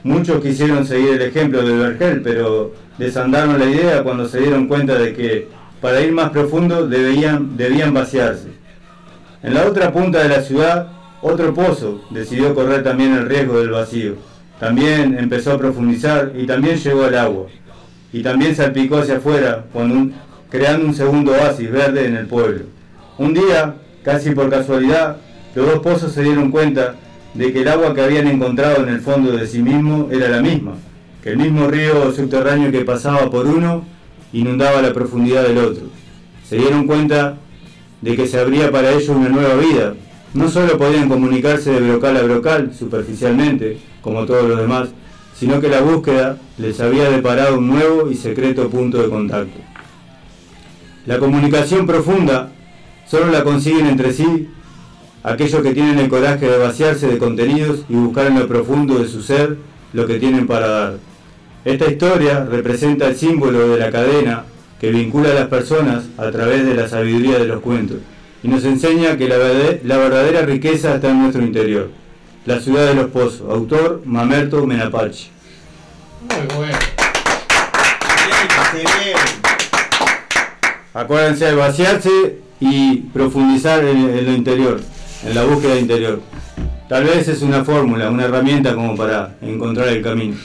Muchos 0.03 0.41
quisieron 0.41 0.85
seguir 0.85 1.13
el 1.13 1.21
ejemplo 1.21 1.63
del 1.63 1.79
vergel, 1.79 2.21
pero 2.21 2.73
desandaron 2.97 3.57
la 3.57 3.65
idea 3.65 4.03
cuando 4.03 4.27
se 4.27 4.39
dieron 4.39 4.67
cuenta 4.67 4.95
de 4.95 5.13
que 5.13 5.47
para 5.81 6.01
ir 6.01 6.11
más 6.11 6.29
profundo 6.29 6.87
debían, 6.87 7.57
debían 7.57 7.93
vaciarse. 7.93 8.49
En 9.41 9.53
la 9.53 9.65
otra 9.65 9.91
punta 9.91 10.21
de 10.21 10.29
la 10.29 10.41
ciudad, 10.41 10.87
otro 11.23 11.53
pozo 11.53 12.01
decidió 12.09 12.53
correr 12.53 12.83
también 12.83 13.13
el 13.13 13.27
riesgo 13.27 13.59
del 13.59 13.69
vacío. 13.69 14.15
También 14.59 15.17
empezó 15.17 15.53
a 15.53 15.57
profundizar 15.57 16.33
y 16.35 16.45
también 16.45 16.77
llegó 16.77 17.05
al 17.05 17.17
agua. 17.17 17.47
Y 18.11 18.21
también 18.21 18.55
salpicó 18.55 18.97
hacia 18.97 19.17
afuera, 19.17 19.65
creando 20.49 20.85
un 20.85 20.93
segundo 20.93 21.31
oasis 21.31 21.71
verde 21.71 22.05
en 22.05 22.17
el 22.17 22.27
pueblo. 22.27 22.65
Un 23.17 23.33
día, 23.33 23.75
casi 24.03 24.31
por 24.31 24.49
casualidad, 24.49 25.17
los 25.55 25.65
dos 25.65 25.79
pozos 25.79 26.11
se 26.11 26.23
dieron 26.23 26.51
cuenta 26.51 26.95
de 27.33 27.51
que 27.51 27.61
el 27.61 27.67
agua 27.67 27.95
que 27.95 28.01
habían 28.01 28.27
encontrado 28.27 28.83
en 28.83 28.89
el 28.89 28.99
fondo 28.99 29.31
de 29.31 29.47
sí 29.47 29.61
mismo 29.61 30.09
era 30.11 30.29
la 30.29 30.41
misma, 30.41 30.73
que 31.23 31.29
el 31.29 31.37
mismo 31.37 31.67
río 31.67 32.11
subterráneo 32.11 32.71
que 32.71 32.81
pasaba 32.81 33.29
por 33.29 33.47
uno 33.47 33.85
inundaba 34.33 34.81
la 34.81 34.93
profundidad 34.93 35.43
del 35.43 35.57
otro. 35.57 35.83
Se 36.47 36.57
dieron 36.57 36.85
cuenta 36.85 37.37
de 38.01 38.15
que 38.15 38.27
se 38.27 38.39
abría 38.39 38.69
para 38.71 38.91
ellos 38.91 39.09
una 39.09 39.29
nueva 39.29 39.55
vida. 39.55 39.93
No 40.33 40.49
solo 40.49 40.79
podían 40.79 41.09
comunicarse 41.09 41.71
de 41.71 41.79
brocal 41.79 42.17
a 42.17 42.23
brocal, 42.23 42.71
superficialmente, 42.77 43.77
como 44.01 44.25
todos 44.25 44.49
los 44.49 44.59
demás, 44.59 44.89
sino 45.37 45.61
que 45.61 45.69
la 45.69 45.81
búsqueda 45.81 46.37
les 46.57 46.79
había 46.79 47.09
deparado 47.09 47.59
un 47.59 47.67
nuevo 47.67 48.09
y 48.09 48.15
secreto 48.15 48.67
punto 48.69 49.01
de 49.01 49.09
contacto. 49.09 49.59
La 51.05 51.19
comunicación 51.19 51.85
profunda 51.85 52.51
solo 53.07 53.27
la 53.27 53.43
consiguen 53.43 53.85
entre 53.85 54.11
sí 54.11 54.49
aquellos 55.21 55.61
que 55.61 55.73
tienen 55.73 55.99
el 55.99 56.09
coraje 56.09 56.49
de 56.49 56.57
vaciarse 56.57 57.07
de 57.07 57.19
contenidos 57.19 57.85
y 57.87 57.93
buscar 57.93 58.27
en 58.27 58.39
lo 58.39 58.47
profundo 58.47 58.97
de 58.97 59.07
su 59.07 59.21
ser 59.21 59.57
lo 59.93 60.07
que 60.07 60.19
tienen 60.19 60.47
para 60.47 60.67
dar. 60.67 60.93
Esta 61.63 61.91
historia 61.91 62.43
representa 62.43 63.07
el 63.07 63.15
símbolo 63.15 63.69
de 63.69 63.77
la 63.77 63.91
cadena 63.91 64.45
que 64.81 64.91
vincula 64.91 65.29
a 65.29 65.35
las 65.35 65.47
personas 65.47 66.05
a 66.17 66.31
través 66.31 66.65
de 66.65 66.73
la 66.73 66.89
sabiduría 66.89 67.37
de 67.37 67.45
los 67.45 67.61
cuentos 67.61 67.97
y 68.43 68.47
nos 68.49 68.63
enseña 68.65 69.17
que 69.17 69.27
la, 69.27 69.37
verde- 69.37 69.81
la 69.83 69.97
verdadera 69.97 70.41
riqueza 70.41 70.95
está 70.95 71.09
en 71.09 71.21
nuestro 71.21 71.41
interior. 71.41 71.89
La 72.45 72.59
ciudad 72.59 72.85
de 72.87 72.93
los 72.95 73.09
pozos, 73.09 73.41
autor 73.49 74.01
Mamerto 74.05 74.65
Menapache. 74.67 75.29
Muy 76.29 76.55
bueno. 76.57 76.77
Acuérdense 80.93 81.45
de 81.45 81.55
vaciarse 81.55 82.37
y 82.59 82.97
profundizar 83.13 83.83
en, 83.83 83.97
en 84.09 84.25
lo 84.25 84.33
interior, 84.33 84.79
en 85.25 85.35
la 85.35 85.43
búsqueda 85.43 85.77
interior. 85.79 86.21
Tal 86.87 87.05
vez 87.05 87.27
es 87.27 87.41
una 87.41 87.63
fórmula, 87.63 88.09
una 88.09 88.25
herramienta 88.25 88.75
como 88.75 88.95
para 88.95 89.35
encontrar 89.41 89.87
el 89.87 90.01
camino. 90.03 90.35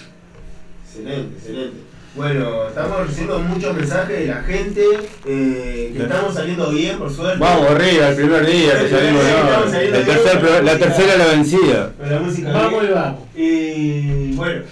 Excelente, 0.86 1.36
excelente. 1.36 1.76
Bueno, 2.18 2.66
estamos 2.66 3.06
recibiendo 3.06 3.38
muchos 3.38 3.76
mensajes 3.76 4.18
de 4.18 4.26
la 4.26 4.42
gente, 4.42 4.84
eh, 5.24 5.92
que 5.96 6.02
estamos 6.02 6.34
saliendo 6.34 6.68
bien, 6.70 6.98
por 6.98 7.12
suerte. 7.12 7.38
Vamos 7.38 7.70
arriba, 7.70 8.08
el 8.08 8.16
primer 8.16 8.44
día 8.44 8.72
que 8.80 8.88
salimos, 8.90 9.22
Sí, 9.22 9.30
no, 9.30 9.38
estamos 9.46 9.70
saliendo 9.70 9.98
el 9.98 10.04
bien 10.04 10.16
tercer 10.18 10.40
pro- 10.40 10.62
la 10.62 10.78
tercera 10.78 11.16
la 11.16 11.26
vencida. 11.26 11.92
Con 11.96 12.10
la 12.10 12.18
música 12.20 12.52
Vamos 12.52 12.80
bien. 12.80 12.90
y 12.90 12.94
vamos. 12.94 13.20
Y 13.36 14.32
bueno, 14.34 14.62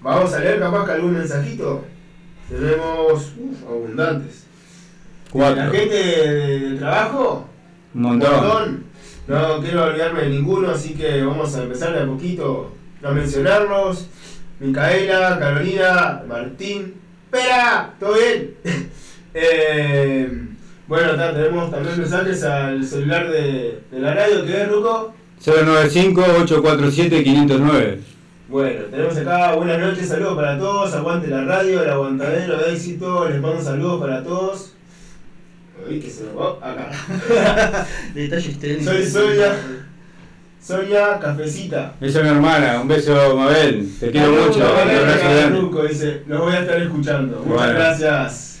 vamos 0.00 0.32
a 0.32 0.38
leer 0.40 0.58
capaz 0.58 0.86
que 0.86 0.92
algún 0.92 1.18
mensajito. 1.18 1.84
Tenemos 2.48 3.12
uf, 3.38 3.62
abundantes. 3.68 4.44
Cuatro. 5.30 5.64
La 5.64 5.70
gente 5.70 5.94
de- 5.94 6.58
del 6.60 6.78
trabajo, 6.78 7.46
Un 7.94 8.02
montón. 8.02 8.84
No 9.26 9.60
quiero 9.60 9.84
olvidarme 9.84 10.22
de 10.22 10.28
ninguno, 10.30 10.70
así 10.70 10.94
que 10.94 11.22
vamos 11.22 11.54
a 11.54 11.62
empezar 11.64 11.92
de 11.92 12.00
a 12.04 12.06
poquito 12.06 12.72
a 13.04 13.10
mencionarlos. 13.10 14.08
Micaela, 14.60 15.38
Carolina, 15.38 16.22
Martín. 16.26 16.94
¡Espera! 17.24 17.94
¿Todo 17.98 18.14
bien? 18.14 18.54
Eh, 19.34 20.26
bueno, 20.88 21.14
ta, 21.14 21.34
tenemos 21.34 21.70
también 21.70 21.98
mensajes 21.98 22.42
al 22.42 22.82
celular 22.84 23.30
de, 23.30 23.82
de 23.90 24.00
la 24.00 24.14
radio, 24.14 24.44
¿qué 24.44 24.62
es, 24.62 24.68
Ruco? 24.68 25.14
095-847-509. 25.44 27.98
Bueno, 28.48 28.80
tenemos 28.90 29.16
acá 29.16 29.54
buenas 29.54 29.78
noches, 29.78 30.08
saludos 30.08 30.34
para 30.34 30.58
todos, 30.58 30.92
aguante 30.94 31.28
la 31.28 31.44
radio, 31.44 31.80
el 31.82 31.90
aguantadero 31.90 32.56
de 32.56 32.72
éxito, 32.72 33.28
les 33.28 33.40
mando 33.40 33.62
saludos 33.62 34.00
para 34.00 34.24
todos. 34.24 34.74
Uy, 35.86 36.00
que 36.00 36.10
se 36.10 36.24
me 36.24 36.32
va 36.32 36.56
acá. 36.62 37.86
Detalles 38.14 38.58
técnicos. 38.58 39.08
Soy 39.10 39.38
Sonia, 40.60 41.06
Sonia 41.06 41.18
Cafecita. 41.20 41.94
Esa 42.00 42.18
es 42.18 42.24
mi 42.24 42.30
hermana, 42.30 42.80
un 42.82 42.88
beso 42.88 43.36
Mabel, 43.36 43.88
te 43.98 44.10
quiero 44.10 44.26
Saludos, 44.26 44.46
mucho, 44.48 44.58
un 44.58 44.64
abrazo 44.90 45.14
acá, 45.14 45.34
grande. 45.34 45.60
Ruco, 45.60 45.82
dice, 45.84 46.22
los 46.26 46.40
voy 46.40 46.52
a 46.54 46.60
estar 46.60 46.82
escuchando. 46.82 47.36
Muchas 47.44 47.54
Bueno. 47.66 47.72
gracias. 47.74 48.58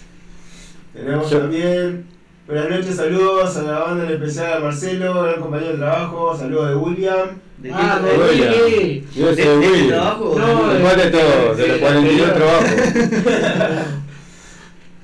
Tenemos 0.94 1.30
Yo- 1.30 1.38
también, 1.38 2.06
buenas 2.46 2.70
noches, 2.70 2.96
saludos 2.96 3.56
a 3.56 3.62
la 3.62 3.78
banda 3.80 4.04
en 4.04 4.10
especial 4.12 4.52
a 4.54 4.60
Marcelo, 4.60 5.22
gran 5.22 5.40
compañero 5.40 5.72
de 5.72 5.78
trabajo, 5.78 6.36
saludos 6.36 6.68
de 6.70 6.76
William. 6.76 7.28
¿De 7.58 7.72
Ah, 7.74 8.00
de- 8.02 8.10
de 8.10 8.18
William. 8.18 9.04
Yo 9.14 9.26
de- 9.26 9.34
soy 9.34 9.44
de 9.44 9.52
este 9.54 9.70
Willy. 9.72 9.88
trabajo? 9.88 10.36
No, 10.38 10.72
Después 10.72 10.96
de 10.96 11.10
todo, 11.10 11.54
de 11.56 11.66
los 11.68 11.76
Sí, 11.76 11.80
42 11.82 12.28
anterior. 12.28 12.32
trabajos. 12.32 12.68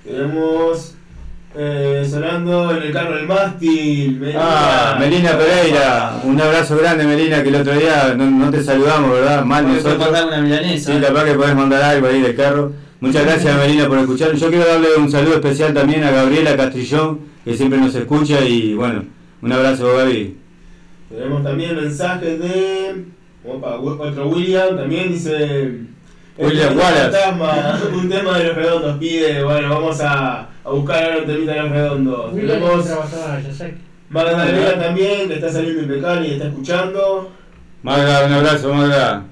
Tenemos 0.04 0.93
eh, 1.56 2.06
sonando 2.08 2.76
en 2.76 2.82
el 2.82 2.92
carro 2.92 3.16
del 3.16 3.26
mástil. 3.26 4.18
Melina. 4.18 4.40
Ah, 4.42 4.96
Melina 4.99 5.38
Pereira, 5.38 6.20
un 6.25 6.40
abrazo 6.40 6.76
grande 6.76 7.04
Melina, 7.04 7.42
que 7.42 7.49
el 7.49 7.54
otro 7.56 7.75
día 7.75 8.14
no, 8.16 8.28
no 8.30 8.50
te 8.50 8.62
saludamos, 8.62 9.12
¿verdad? 9.12 9.44
Mal 9.44 9.66
nosotros. 9.68 9.99
mandar 9.99 10.26
una 10.26 10.40
milanesa. 10.40 10.92
Sí, 10.92 11.00
capaz 11.00 11.25
que 11.25 11.34
podés 11.34 11.54
mandar 11.54 11.82
algo 11.82 12.08
ahí 12.08 12.20
del 12.20 12.34
carro. 12.34 12.73
Muchas 13.00 13.25
gracias 13.25 13.56
Melina 13.56 13.87
por 13.87 13.99
escuchar. 13.99 14.34
Yo 14.34 14.49
quiero 14.49 14.66
darle 14.66 14.88
un 14.96 15.11
saludo 15.11 15.34
especial 15.34 15.75
también 15.75 16.02
a 16.04 16.11
Gabriela 16.11 16.56
Castrillón, 16.56 17.20
que 17.44 17.56
siempre 17.56 17.78
nos 17.78 17.94
escucha 17.94 18.40
y 18.40 18.75
bueno, 18.75 19.04
un 19.42 19.52
abrazo 19.52 19.96
Gaby. 19.96 20.37
Tenemos 21.11 21.42
también 21.44 21.76
mensajes 21.76 22.40
de. 22.40 23.04
Opa, 23.46 23.76
otro 23.76 24.28
William 24.28 24.76
también 24.76 25.12
dice. 25.12 25.80
William 26.37 26.76
Wallace. 26.76 27.16
fantasma, 27.16 27.80
un 27.94 28.08
tema 28.08 28.38
de 28.38 28.44
los 28.44 28.56
redondos 28.56 28.99
pide. 28.99 29.44
Bueno, 29.44 29.68
vamos 29.68 30.00
a, 30.00 30.49
a 30.64 30.71
buscar 30.71 31.26
de 31.26 31.38
los 31.38 31.71
redondos. 31.71 32.33
William 32.33 32.59
Tenemos. 32.61 32.88
Magdalena 34.11 34.78
también, 34.80 35.28
que 35.28 35.35
está 35.35 35.50
saliendo 35.50 35.83
impecable 35.83 36.28
y 36.28 36.33
está 36.33 36.47
escuchando. 36.47 37.30
Magda, 37.83 38.26
un 38.26 38.33
abrazo 38.33 38.73
Magda. 38.73 39.25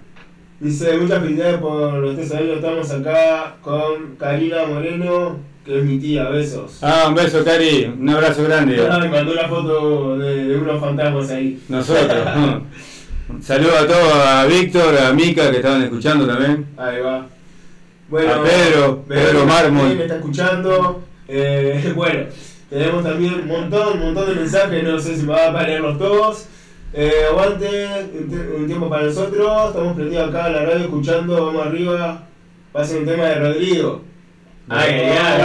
Dice, 0.61 0.97
muchas 0.97 1.21
felicidades 1.21 1.59
por 1.59 1.95
los 1.95 2.17
tres 2.17 2.33
años. 2.33 2.57
Estamos 2.57 2.91
acá 2.91 3.57
con 3.62 4.17
Karina 4.19 4.65
Moreno, 4.67 5.39
que 5.65 5.79
es 5.79 5.85
mi 5.85 5.99
tía. 5.99 6.29
Besos. 6.29 6.79
Ah, 6.83 7.07
un 7.09 7.15
beso 7.15 7.45
Cari, 7.45 7.85
un 7.99 8.09
abrazo 8.09 8.45
grande. 8.45 8.87
Ah, 8.89 8.99
me 8.99 9.09
mandó 9.09 9.33
una 9.33 9.49
foto 9.49 10.19
de, 10.19 10.45
de 10.49 10.57
unos 10.57 10.81
fantasmas 10.81 11.31
ahí. 11.31 11.61
Nosotros. 11.69 12.09
Saludos 13.41 13.75
a 13.81 13.87
todos, 13.87 14.12
a 14.15 14.45
Víctor, 14.47 14.99
a 14.99 15.12
Mica 15.12 15.51
que 15.51 15.57
estaban 15.57 15.83
escuchando 15.83 16.27
también. 16.27 16.67
Ahí 16.77 17.01
va. 17.01 17.27
Bueno, 18.09 18.35
A 18.35 18.43
Pedro, 18.43 19.05
Pedro 19.09 19.47
Mármol. 19.47 19.79
también 19.81 19.99
me 19.99 20.05
está 20.05 20.17
escuchando. 20.17 21.03
Eh, 21.35 21.93
bueno, 21.97 22.27
tenemos 22.69 23.03
también 23.03 23.35
un 23.35 23.49
montón, 23.49 23.95
un 23.95 24.05
montón 24.05 24.29
de 24.29 24.35
mensajes, 24.35 24.85
no 24.85 24.99
sé 24.99 25.17
si 25.17 25.23
me 25.23 25.33
va 25.33 25.49
a 25.49 25.62
leerlos 25.62 25.99
todos. 25.99 26.47
Eh, 26.93 27.25
aguante, 27.31 28.07
un, 28.59 28.67
tiempo 28.67 28.91
para 28.91 29.05
nosotros, 29.07 29.69
estamos 29.69 29.97
prendidos 29.97 30.29
acá 30.29 30.49
en 30.49 30.53
la 30.53 30.65
radio 30.67 30.85
escuchando, 30.85 31.47
vamos 31.47 31.67
arriba, 31.67 32.23
pasen 32.71 32.99
un 32.99 33.07
tema 33.07 33.25
de 33.25 33.35
Rodrigo. 33.37 34.03
Ay, 34.69 34.91
ay. 34.91 35.43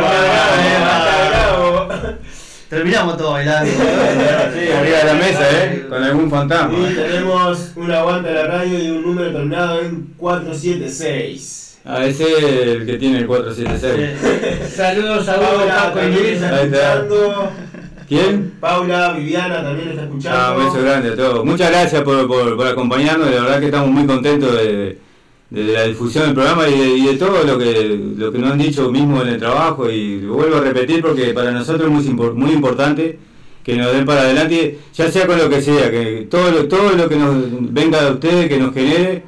Terminamos 2.69 3.15
todo 3.15 3.31
bailando. 3.31 3.71
Sí, 4.53 4.71
arriba 4.71 4.97
de 4.97 5.03
la 5.05 5.13
mesa, 5.13 5.63
¿eh? 5.63 5.85
Con 5.87 6.03
algún 6.03 6.29
fantasma. 6.29 6.77
Y 6.77 6.93
tenemos 6.95 7.71
un 7.75 7.91
aguante 7.91 8.29
a 8.29 8.33
la 8.33 8.47
radio 8.47 8.77
y 8.77 8.89
un 8.89 9.03
número 9.03 9.31
terminado 9.31 9.79
en 9.81 10.13
476. 10.17 11.66
Ah, 11.89 12.05
ese 12.05 12.23
es 12.23 12.43
el 12.67 12.85
que 12.85 12.97
tiene 12.97 13.19
el 13.19 13.27
476. 13.27 14.69
Saludos 14.75 15.29
a 15.29 15.37
Hugo, 15.37 15.45
Paula 15.57 15.75
Paco 15.93 15.99
y 16.05 16.11
Luis. 16.11 16.25
está 16.31 16.55
Ahí 16.57 16.65
está. 16.65 16.93
escuchando. 16.95 17.49
¿Quién? 18.09 18.53
Paula, 18.59 19.13
Viviana 19.13 19.63
también 19.63 19.89
está 19.89 20.03
escuchando. 20.03 20.37
Ah, 20.39 20.55
un 20.57 20.65
beso 20.65 20.83
grande 20.83 21.09
a 21.11 21.15
todos. 21.15 21.45
Muchas 21.45 21.69
gracias 21.71 22.01
por, 22.03 22.27
por, 22.27 22.57
por 22.57 22.67
acompañarnos, 22.67 23.29
la 23.31 23.41
verdad 23.41 23.59
que 23.59 23.65
estamos 23.67 23.89
muy 23.89 24.05
contentos 24.05 24.53
de, 24.53 24.97
de 25.49 25.63
la 25.73 25.83
difusión 25.83 26.25
del 26.25 26.33
programa 26.33 26.67
y 26.67 26.77
de, 26.77 26.87
y 26.89 27.05
de 27.07 27.13
todo 27.15 27.43
lo 27.45 27.57
que, 27.57 27.99
lo 28.17 28.31
que 28.33 28.37
nos 28.37 28.51
han 28.51 28.57
dicho 28.57 28.91
mismo 28.91 29.21
en 29.21 29.29
el 29.29 29.39
trabajo 29.39 29.89
y 29.89 30.19
lo 30.21 30.33
vuelvo 30.33 30.57
a 30.57 30.61
repetir 30.61 31.01
porque 31.01 31.33
para 31.33 31.51
nosotros 31.51 31.89
es 31.89 32.05
muy, 32.13 32.31
muy 32.31 32.51
importante 32.51 33.17
que 33.63 33.75
nos 33.75 33.91
den 33.93 34.05
para 34.05 34.21
adelante, 34.21 34.77
ya 34.93 35.09
sea 35.11 35.25
con 35.27 35.37
lo 35.37 35.49
que 35.49 35.61
sea, 35.61 35.89
que 35.91 36.27
todo 36.29 36.51
lo, 36.51 36.67
todo 36.67 36.91
lo 36.91 37.07
que 37.09 37.15
nos 37.17 37.35
venga 37.73 38.01
de 38.03 38.11
ustedes, 38.11 38.47
que 38.49 38.57
nos 38.57 38.73
genere, 38.73 39.23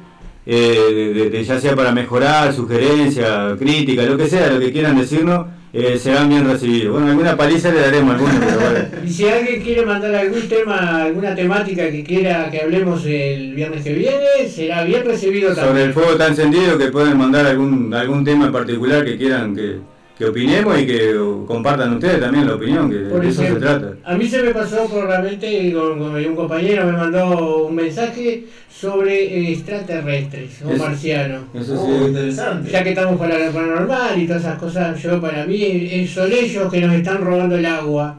eh, 0.46 1.12
de- 1.14 1.30
de- 1.30 1.44
ya 1.44 1.60
sea 1.60 1.76
para 1.76 1.92
mejorar, 1.92 2.52
sugerencia, 2.52 3.56
crítica, 3.58 4.02
lo 4.02 4.16
que 4.16 4.26
sea, 4.28 4.50
lo 4.50 4.58
que 4.60 4.72
quieran 4.72 4.98
decirnos, 4.98 5.46
eh, 5.72 5.96
serán 5.98 6.28
bien 6.28 6.44
recibidos. 6.48 6.92
Bueno, 6.94 7.08
alguna 7.10 7.36
paliza 7.36 7.70
le 7.70 7.80
daremos 7.80 8.10
a 8.10 8.14
algunos, 8.14 8.36
pero 8.44 8.60
bueno. 8.60 8.84
Y 9.06 9.08
si 9.08 9.28
alguien 9.28 9.62
quiere 9.62 9.86
mandar 9.86 10.14
algún 10.14 10.48
tema, 10.48 11.04
alguna 11.04 11.34
temática 11.34 11.88
que 11.90 12.02
quiera 12.02 12.50
que 12.50 12.60
hablemos 12.62 13.04
el 13.06 13.54
viernes 13.54 13.84
que 13.84 13.92
viene, 13.94 14.48
será 14.52 14.82
bien 14.84 15.04
recibido 15.04 15.50
Sobre 15.54 15.66
también. 15.66 15.86
el 15.88 15.92
fuego 15.94 16.12
está 16.12 16.26
encendido, 16.26 16.76
que 16.76 16.86
pueden 16.88 17.16
mandar 17.16 17.46
algún 17.46 17.94
algún 17.94 18.24
tema 18.24 18.46
en 18.46 18.52
particular 18.52 19.04
que 19.04 19.16
quieran 19.16 19.54
que, 19.54 19.76
que 20.20 20.26
opinemos 20.26 20.78
y 20.78 20.86
que 20.86 21.16
compartan 21.46 21.94
ustedes 21.94 22.20
también 22.20 22.46
la 22.46 22.54
opinión, 22.56 22.90
que 22.90 22.96
Por 23.08 23.22
de 23.22 23.28
eso 23.30 23.40
se 23.40 23.54
trata. 23.54 23.94
A 24.04 24.14
mí 24.16 24.28
se 24.28 24.42
me 24.42 24.50
pasó 24.50 24.84
por 24.86 25.08
la 25.08 25.18
mente, 25.22 25.72
con, 25.72 25.98
con 25.98 26.14
un 26.14 26.36
compañero 26.36 26.84
me 26.84 26.92
mandó 26.92 27.64
un 27.68 27.74
mensaje 27.74 28.44
sobre 28.70 29.14
eh, 29.24 29.52
extraterrestres 29.52 30.60
o 30.62 30.72
Eso- 30.72 30.84
marcianos. 30.84 31.44
Eso 31.54 31.72
Oh, 31.82 31.86
sí. 31.86 32.04
interesante. 32.08 32.70
Ya 32.70 32.84
que 32.84 32.90
estamos 32.90 33.18
para 33.18 33.38
lo 33.46 33.50
paranormal 33.50 34.20
y 34.20 34.26
todas 34.26 34.42
esas 34.42 34.58
cosas, 34.58 35.02
yo 35.02 35.18
para 35.22 35.46
mí 35.46 35.62
eh, 35.62 36.06
son 36.12 36.30
ellos 36.30 36.70
que 36.70 36.82
nos 36.82 36.94
están 36.94 37.22
robando 37.24 37.56
el 37.56 37.64
agua. 37.64 38.18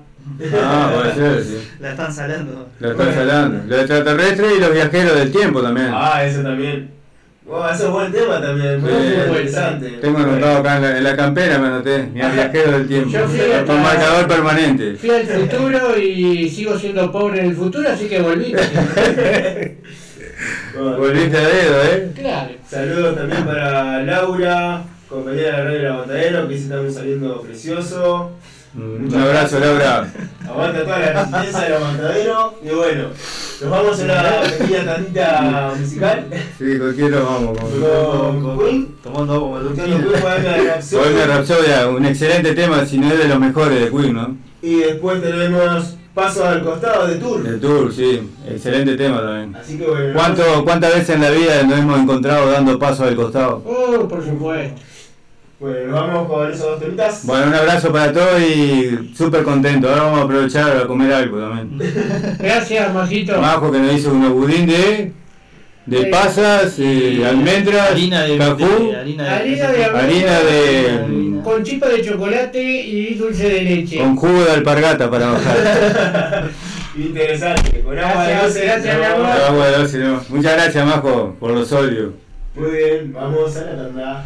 Ah, 0.59 0.91
puede 0.95 1.13
ser, 1.13 1.43
sí. 1.43 1.57
La 1.79 1.91
están 1.91 2.11
salando. 2.11 2.67
Lo 2.79 2.91
están 2.93 3.09
hablando. 3.15 3.63
Los 3.67 3.77
extraterrestres 3.79 4.53
y 4.57 4.59
los 4.59 4.73
viajeros 4.73 5.15
del 5.19 5.31
tiempo 5.31 5.61
también. 5.61 5.89
Ah, 5.91 6.23
eso 6.25 6.41
también. 6.41 6.89
Wow, 7.51 7.67
ese 7.69 7.83
es 7.83 7.89
buen 7.89 8.11
tema 8.13 8.41
también. 8.41 8.79
Muy 8.79 8.89
Sí. 8.91 9.13
interesante. 9.27 9.89
Tengo 10.01 10.19
anotado 10.19 10.57
acá 10.59 10.77
en 10.77 10.81
la, 10.83 10.97
en 10.99 11.03
la 11.03 11.15
campera, 11.17 11.57
me 11.59 11.67
anoté. 11.67 12.03
Mi 12.03 12.21
viajero 12.21 12.71
del 12.71 12.87
tiempo. 12.87 13.09
Yo 13.09 13.27
fui 13.27 13.39
Con 13.67 13.81
marcador 13.83 14.25
permanente. 14.27 14.95
Fui 14.95 15.09
al 15.09 15.25
futuro 15.25 15.97
y 15.99 16.49
sigo 16.49 16.79
siendo 16.79 17.11
pobre 17.11 17.41
en 17.41 17.47
el 17.47 17.55
futuro, 17.55 17.89
así 17.89 18.07
que 18.07 18.21
volví. 18.21 18.55
Bueno, 20.73 20.97
Volviste 20.97 21.37
a 21.37 21.47
dedo, 21.47 21.83
¿eh? 21.83 22.11
claro. 22.15 22.49
Saludos 22.67 23.15
también 23.15 23.45
para 23.45 24.01
Laura, 24.01 24.81
compañera 25.07 25.49
de 25.49 25.51
la 25.57 25.63
radio 25.65 25.77
de 25.77 25.83
la 25.89 25.93
Matadero, 25.97 26.47
que 26.47 26.53
dice 26.55 26.69
también 26.69 26.93
saliendo 26.93 27.41
precioso. 27.41 28.31
Un 28.73 29.13
abrazo, 29.13 29.59
Laura. 29.59 30.07
Aguanta 30.47 30.83
toda 30.83 30.99
la 30.99 31.13
resistencia 31.13 31.59
de 31.61 31.69
la 31.69 31.79
Matadero. 31.79 32.53
Y 32.63 32.69
bueno, 32.69 33.03
nos 33.61 33.69
vamos 33.69 33.99
a 33.99 34.03
una 34.03 34.41
pequeña 34.57 34.85
tandita 34.85 35.73
musical. 35.77 36.27
Sí, 36.57 36.79
con 36.79 36.93
quién 36.93 37.11
nos 37.11 37.25
vamos. 37.25 37.59
Con... 37.59 38.41
Con 38.43 38.59
Queen. 38.59 38.95
Tomando 39.03 39.33
agua 39.33 39.59
Escuchando 39.61 40.11
Queen, 40.11 40.21
Bohemia 40.91 41.27
Rhapsodia, 41.27 41.87
un 41.89 42.05
excelente 42.05 42.53
tema, 42.53 42.85
si 42.85 42.97
no 42.97 43.11
es 43.11 43.19
de 43.19 43.27
los 43.27 43.39
mejores 43.39 43.79
de 43.79 43.89
Queen, 43.89 44.13
¿no? 44.13 44.37
Y 44.61 44.75
después 44.75 45.21
tenemos 45.21 45.95
Paso 46.13 46.45
al 46.45 46.61
costado 46.61 47.07
de 47.07 47.15
Tour. 47.15 47.47
El 47.47 47.59
Tour, 47.61 47.93
sí, 47.93 48.29
excelente 48.45 48.97
tema 48.97 49.21
también. 49.21 49.55
Así 49.55 49.77
que 49.77 49.85
bueno. 49.85 50.13
¿Cuánto, 50.13 50.43
¿Cuántas 50.65 50.93
veces 50.93 51.15
en 51.15 51.21
la 51.21 51.29
vida 51.29 51.63
nos 51.63 51.79
hemos 51.79 52.01
encontrado 52.01 52.51
dando 52.51 52.77
paso 52.77 53.05
al 53.05 53.15
costado? 53.15 53.63
Oh, 53.65 54.07
por 54.09 54.21
supuesto. 54.21 54.81
Bueno, 55.61 55.91
nos 55.91 55.93
vamos 56.07 56.27
con 56.27 56.51
esos 56.51 56.65
dos 56.71 56.79
temitas. 56.79 57.23
Bueno, 57.25 57.45
un 57.47 57.53
abrazo 57.53 57.91
para 57.91 58.11
todos 58.11 58.41
y 58.41 59.11
súper 59.15 59.43
contento. 59.43 59.87
Ahora 59.89 60.01
vamos 60.03 60.19
a 60.19 60.23
aprovechar 60.23 60.75
a 60.75 60.87
comer 60.87 61.13
algo 61.13 61.37
también. 61.39 61.93
Gracias, 62.39 62.91
Majito. 62.93 63.39
Majo 63.39 63.71
que 63.71 63.77
nos 63.77 63.93
hizo 63.93 64.11
unos 64.11 64.31
budín 64.33 64.65
de, 64.65 65.11
de 65.85 66.05
pasas, 66.07 66.73
eh, 66.79 67.23
almendras, 67.29 67.91
Harina 67.91 68.23
de, 68.23 68.37
cajú, 68.39 68.57
de- 68.89 68.95
harina 68.95 69.23
de, 69.23 69.29
Harina 69.29 69.69
de 69.71 69.85
harina 69.85 70.39
de. 70.39 71.41
Con 71.43 71.63
chispa 71.63 71.89
de 71.89 72.01
chocolate 72.05 72.61
y 72.63 73.13
dulce 73.13 73.47
de 73.49 73.61
leche. 73.61 73.97
con 73.99 74.15
jugo 74.15 74.43
de 74.43 74.51
alpargata 74.53 75.11
para 75.11 75.27
bajar. 75.27 76.49
Interesante. 76.97 77.81
Con 77.81 77.99
agua 77.99 78.25
de 78.27 78.33
Gracias, 78.33 78.63
gracias, 78.63 78.99
vamos. 78.99 79.29
amor. 79.29 79.41
Agua 79.47 79.67
de 79.67 79.77
doce, 79.77 79.97
no. 79.99 80.21
Muchas 80.29 80.53
gracias, 80.53 80.85
Majo, 80.87 81.35
por 81.39 81.51
los 81.51 81.71
óleos. 81.71 82.13
Muy 82.55 82.71
bien, 82.71 83.13
vamos 83.13 83.55
a 83.57 83.61
la 83.61 83.75
tanda. 83.77 84.25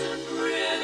and 0.00 0.26
bread. 0.26 0.83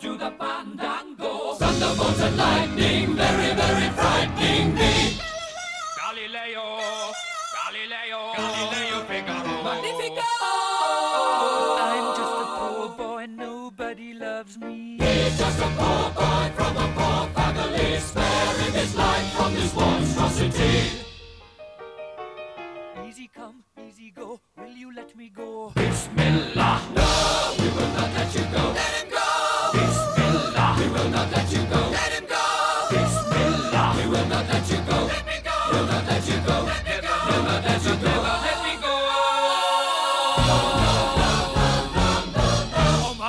Do 0.00 0.16
the 0.16 0.39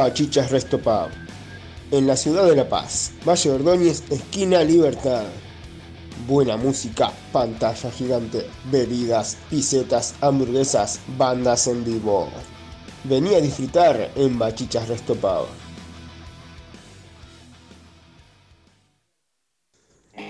Bachichas 0.00 0.50
Resto 0.50 0.78
Pub. 0.78 1.10
En 1.90 2.06
la 2.06 2.16
ciudad 2.16 2.46
de 2.46 2.56
La 2.56 2.66
Paz, 2.66 3.12
Valle 3.28 3.50
Ordóñez, 3.50 4.02
esquina 4.08 4.64
Libertad. 4.64 5.24
Buena 6.26 6.56
música, 6.56 7.12
pantalla 7.32 7.90
gigante, 7.90 8.46
bebidas, 8.72 9.36
pisetas, 9.50 10.14
hamburguesas, 10.22 11.00
bandas 11.18 11.66
en 11.66 11.84
vivo. 11.84 12.30
Vení 13.04 13.34
a 13.34 13.42
disfrutar 13.42 14.10
en 14.16 14.38
Bachichas 14.38 14.88
Resto 14.88 15.14
Pub. 15.16 15.48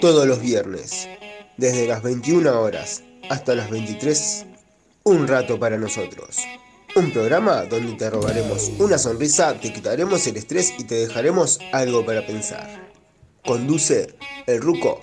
Todos 0.00 0.26
los 0.26 0.40
viernes, 0.40 1.08
desde 1.56 1.86
las 1.86 2.02
21 2.02 2.60
horas 2.60 3.04
hasta 3.28 3.54
las 3.54 3.70
23, 3.70 4.46
un 5.04 5.28
rato 5.28 5.60
para 5.60 5.78
nosotros. 5.78 6.38
Un 6.96 7.12
programa 7.12 7.66
donde 7.66 7.92
te 7.92 8.10
robaremos 8.10 8.72
una 8.80 8.98
sonrisa, 8.98 9.54
te 9.60 9.72
quitaremos 9.72 10.26
el 10.26 10.36
estrés 10.36 10.74
y 10.76 10.82
te 10.84 10.96
dejaremos 10.96 11.60
algo 11.72 12.04
para 12.04 12.26
pensar. 12.26 12.90
Conduce 13.44 14.16
el 14.46 14.60
Ruco, 14.60 15.00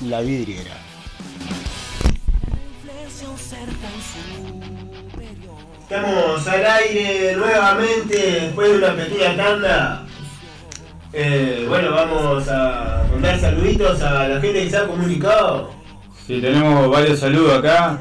la 0.00 0.20
vidriera. 0.20 0.91
Estamos 5.96 6.48
al 6.48 6.64
aire 6.64 7.36
nuevamente 7.36 8.16
después 8.44 8.70
de 8.72 8.78
una 8.78 8.94
pequeña 8.96 9.36
tanda. 9.36 10.02
Eh, 11.12 11.66
bueno, 11.68 11.90
vamos 11.90 12.48
a 12.48 13.02
mandar 13.12 13.38
saluditos 13.38 14.00
a 14.00 14.26
la 14.26 14.40
gente 14.40 14.64
que 14.64 14.70
se 14.70 14.76
ha 14.78 14.86
comunicado. 14.86 15.70
Sí, 16.26 16.40
tenemos 16.40 16.88
varios 16.88 17.18
saludos 17.18 17.58
acá. 17.58 17.98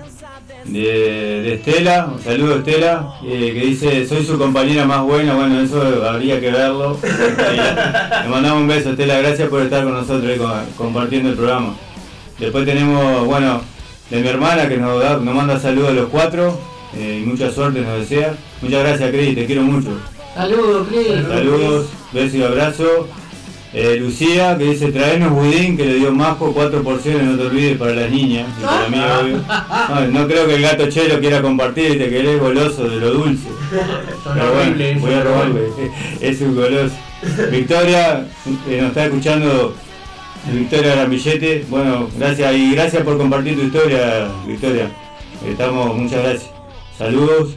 De, 0.64 0.80
de 0.80 1.54
Estela, 1.56 2.06
un 2.06 2.22
saludo 2.24 2.60
Estela, 2.60 3.16
eh, 3.26 3.52
que 3.54 3.66
dice, 3.66 4.08
soy 4.08 4.24
su 4.26 4.38
compañera 4.38 4.86
más 4.86 5.02
buena, 5.02 5.34
bueno, 5.34 5.60
eso 5.60 5.82
habría 6.08 6.40
que 6.40 6.50
verlo. 6.50 6.98
Le 8.24 8.30
mandamos 8.30 8.62
un 8.62 8.68
beso 8.70 8.92
Estela, 8.92 9.18
gracias 9.18 9.50
por 9.50 9.64
estar 9.64 9.84
con 9.84 9.96
nosotros 9.96 10.32
y 10.34 10.40
co- 10.40 10.54
compartiendo 10.78 11.28
el 11.32 11.36
programa. 11.36 11.76
Después 12.40 12.64
tenemos, 12.64 13.26
bueno, 13.26 13.60
de 14.10 14.22
mi 14.22 14.28
hermana 14.30 14.70
que 14.70 14.78
nos, 14.78 14.98
da- 15.04 15.18
nos 15.18 15.36
manda 15.36 15.60
saludos 15.60 15.90
a 15.90 15.94
los 15.94 16.10
cuatro, 16.10 16.58
eh, 16.96 17.22
y 17.24 17.26
mucha 17.26 17.52
suerte 17.52 17.82
nos 17.82 18.00
desea. 18.00 18.36
Muchas 18.62 18.84
gracias 18.84 19.12
Cris, 19.12 19.36
te 19.36 19.46
quiero 19.46 19.64
mucho. 19.64 19.98
Saludos, 20.34 20.88
Cris. 20.88 21.08
Saludos, 21.28 21.88
besos 22.14 22.36
y 22.36 22.44
abrazo. 22.44 23.08
Eh, 23.74 23.96
Lucía, 23.98 24.58
que 24.58 24.66
dice, 24.66 24.92
traenos 24.92 25.32
budín, 25.32 25.78
que 25.78 25.86
le 25.86 25.94
dio 25.96 26.12
Majo, 26.12 26.54
cuatro 26.54 26.84
porciones, 26.84 27.24
no 27.24 27.38
te 27.38 27.48
olvides, 27.48 27.78
para 27.78 27.94
las 27.94 28.12
niñas, 28.12 28.48
y 28.60 28.66
para 28.66 28.90
mí, 28.90 28.98
obvio. 29.00 29.42
No, 29.90 30.20
no 30.20 30.28
creo 30.28 30.46
que 30.46 30.56
el 30.56 30.62
gato 30.62 30.90
Chelo 30.90 31.20
quiera 31.22 31.42
compartir, 31.42 31.98
te 31.98 32.10
querés 32.10 32.40
goloso 32.40 32.90
de 32.90 32.98
lo 32.98 33.12
dulce. 33.12 33.48
Pero 34.34 34.54
bueno, 34.54 35.00
voy 35.00 35.14
a 35.14 35.24
robarle, 35.24 35.70
es 36.20 36.42
un 36.42 36.56
goloso. 36.56 36.96
Victoria, 37.50 38.26
eh, 38.68 38.78
nos 38.82 38.90
está 38.90 39.06
escuchando 39.06 39.74
Victoria 40.52 40.96
Ramillete, 40.96 41.66
bueno, 41.70 42.10
gracias, 42.18 42.54
y 42.54 42.74
gracias 42.74 43.04
por 43.04 43.18
compartir 43.18 43.56
tu 43.56 43.68
historia, 43.68 44.28
Victoria. 44.46 44.90
Estamos, 45.48 45.96
muchas 45.96 46.24
gracias. 46.24 46.61
Saludos. 47.02 47.56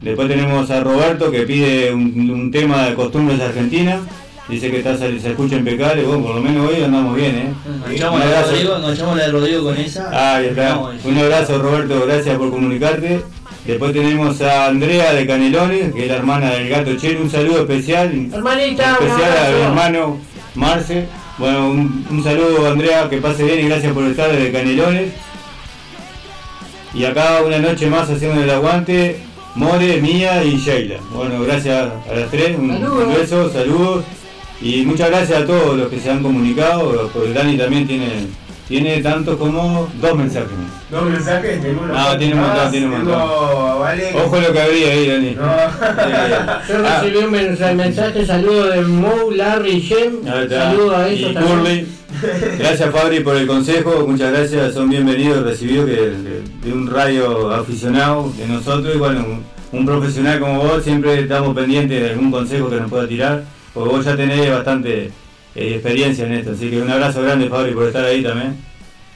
Después 0.00 0.28
tenemos 0.28 0.70
a 0.70 0.80
Roberto 0.80 1.30
que 1.30 1.42
pide 1.42 1.92
un, 1.92 2.30
un 2.30 2.50
tema 2.50 2.86
de 2.86 2.94
costumbres 2.94 3.38
argentinas. 3.38 4.00
Dice 4.48 4.70
que 4.70 4.78
está, 4.78 4.96
se 4.96 5.14
escucha 5.14 5.56
impecable. 5.56 6.04
Bueno, 6.04 6.22
por 6.24 6.36
lo 6.36 6.40
menos 6.40 6.70
hoy 6.70 6.82
andamos 6.82 7.14
bien, 7.14 7.36
¿eh? 7.36 7.52
Nos 7.82 7.90
echamos 7.90 8.14
Un 8.14 8.20
la 8.20 8.26
de 8.26 8.32
abrazo. 8.36 8.52
Rodrigo, 8.52 8.78
nos 8.78 8.94
echamos 8.94 9.16
la 9.18 9.24
de 9.26 9.32
Rodrigo 9.32 9.62
con 9.64 9.76
esa. 9.76 10.36
Ahí 10.36 10.46
está. 10.46 10.74
No, 10.74 10.90
Un 11.04 11.18
abrazo 11.18 11.58
Roberto, 11.58 12.02
gracias 12.06 12.38
por 12.38 12.50
comunicarte. 12.50 13.20
Después 13.66 13.92
tenemos 13.92 14.40
a 14.40 14.68
Andrea 14.68 15.12
de 15.12 15.26
Canelones, 15.26 15.92
que 15.92 16.04
es 16.04 16.08
la 16.08 16.16
hermana 16.16 16.50
del 16.52 16.70
gato 16.70 16.96
Chelo. 16.96 17.20
Un 17.20 17.30
saludo 17.30 17.60
especial. 17.60 18.10
Hermanita, 18.32 18.92
especial 18.92 19.20
a 19.20 19.50
mi 19.50 19.54
abrazo. 19.54 19.64
hermano 19.64 20.16
Marce. 20.54 21.06
Bueno, 21.36 21.70
un, 21.72 22.06
un 22.10 22.24
saludo 22.24 22.66
Andrea, 22.70 23.06
que 23.10 23.18
pase 23.18 23.44
bien 23.44 23.66
y 23.66 23.68
gracias 23.68 23.92
por 23.92 24.04
estar 24.04 24.32
desde 24.32 24.50
Canelones. 24.50 25.12
Y 26.98 27.04
acá 27.04 27.42
una 27.46 27.58
noche 27.58 27.86
más 27.86 28.10
haciendo 28.10 28.42
el 28.42 28.50
aguante, 28.50 29.20
More, 29.54 30.00
Mía 30.00 30.42
y 30.44 30.56
Sheila. 30.56 30.96
Bueno, 31.12 31.42
gracias 31.44 31.90
a 32.10 32.14
las 32.14 32.30
tres, 32.30 32.58
un, 32.58 32.72
Saludos. 32.72 33.04
un 33.06 33.14
beso, 33.14 33.52
saludos. 33.52 34.04
Y 34.60 34.82
muchas 34.84 35.08
gracias 35.10 35.42
a 35.42 35.46
todos 35.46 35.76
los 35.78 35.88
que 35.88 36.00
se 36.00 36.10
han 36.10 36.22
comunicado, 36.22 37.08
porque 37.14 37.32
Dani 37.32 37.56
también 37.56 37.86
tiene, 37.86 38.08
tiene 38.66 39.00
tantos 39.00 39.36
como 39.36 39.88
dos 40.00 40.16
mensajes. 40.16 40.48
Dos 40.90 41.04
mensajes, 41.04 41.62
tengo 41.62 41.82
unos 41.82 41.96
No, 41.96 42.18
tiene 42.18 42.34
un 42.34 42.40
montón, 42.40 42.56
más, 42.58 42.70
tiene 42.72 42.86
un 42.86 42.92
montón. 42.92 43.12
tengo, 43.12 43.78
Vale, 43.78 44.12
Ojo 44.16 44.40
lo 44.40 44.52
que 44.52 44.60
habría 44.60 44.88
ahí, 44.90 45.06
Dani. 45.08 45.34
No. 45.36 45.42
Yo 45.46 46.84
Ah. 46.84 47.00
recibí 47.00 47.18
un 47.24 47.30
mensaje, 47.76 48.26
saludo 48.26 48.66
de 48.70 48.80
Mo, 48.82 49.30
Larry 49.32 49.70
y 49.70 49.80
Jem. 49.82 50.24
Saludo 50.24 50.96
a 50.96 51.08
ellos 51.08 51.30
y 51.30 51.34
también. 51.34 51.58
Curly. 51.58 51.86
Gracias 52.58 52.90
Fabri 52.90 53.20
por 53.20 53.36
el 53.36 53.46
consejo, 53.46 54.06
muchas 54.08 54.32
gracias, 54.32 54.72
son 54.72 54.88
bienvenidos 54.88 55.44
recibidos 55.44 55.86
de, 55.86 56.10
de 56.64 56.72
un 56.72 56.90
radio 56.90 57.50
aficionado 57.52 58.32
de 58.36 58.46
nosotros 58.48 58.94
y 58.94 58.98
bueno, 58.98 59.26
un, 59.72 59.78
un 59.78 59.86
profesional 59.86 60.40
como 60.40 60.62
vos 60.62 60.82
siempre 60.82 61.20
estamos 61.20 61.54
pendientes 61.54 62.00
de 62.02 62.10
algún 62.10 62.30
consejo 62.30 62.70
que 62.70 62.76
nos 62.76 62.88
pueda 62.90 63.06
tirar, 63.06 63.44
porque 63.74 63.90
vos 63.90 64.04
ya 64.06 64.16
tenés 64.16 64.50
bastante 64.50 65.10
eh, 65.54 65.74
experiencia 65.74 66.24
en 66.26 66.32
esto, 66.32 66.52
así 66.52 66.70
que 66.70 66.80
un 66.80 66.90
abrazo 66.90 67.20
grande 67.22 67.48
Fabri 67.48 67.72
por 67.72 67.86
estar 67.86 68.04
ahí 68.04 68.22
también. 68.22 68.56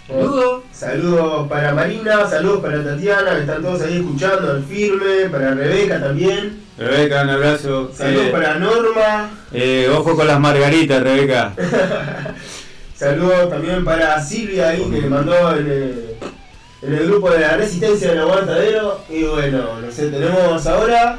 Saludos. 0.07 0.63
Saludos 0.73 1.49
para 1.49 1.73
Marina, 1.75 2.27
saludos 2.29 2.61
para 2.61 2.85
Tatiana, 2.85 3.35
que 3.37 3.41
están 3.41 3.63
todos 3.63 3.81
ahí 3.83 3.97
escuchando 3.99 4.51
al 4.51 4.65
firme, 4.65 5.31
para 5.31 5.55
Rebeca 5.55 5.99
también. 6.01 6.61
Rebeca, 6.77 7.23
un 7.23 7.31
abrazo. 7.31 7.91
Saludos 7.95 8.27
Eh, 8.27 8.31
para 8.33 8.59
Norma, 8.59 9.31
eh, 9.53 9.89
ojo 9.97 10.15
con 10.17 10.27
las 10.27 10.39
margaritas, 10.41 11.03
Rebeca. 11.03 11.55
saludos 13.03 13.51
también 13.51 13.85
para 13.85 14.23
Silvia 14.23 14.69
ahí 14.69 14.89
que 14.89 15.09
mandó 15.09 15.57
en 15.57 15.67
el, 15.67 16.17
en 16.83 16.95
el 16.95 17.07
grupo 17.09 17.31
de 17.31 17.41
la 17.41 17.57
resistencia 17.57 18.11
del 18.11 18.21
aguantadero. 18.21 19.01
Y 19.11 19.25
bueno, 19.25 19.81
no 19.81 19.91
sé, 19.91 20.09
tenemos 20.09 20.65
ahora, 20.69 21.19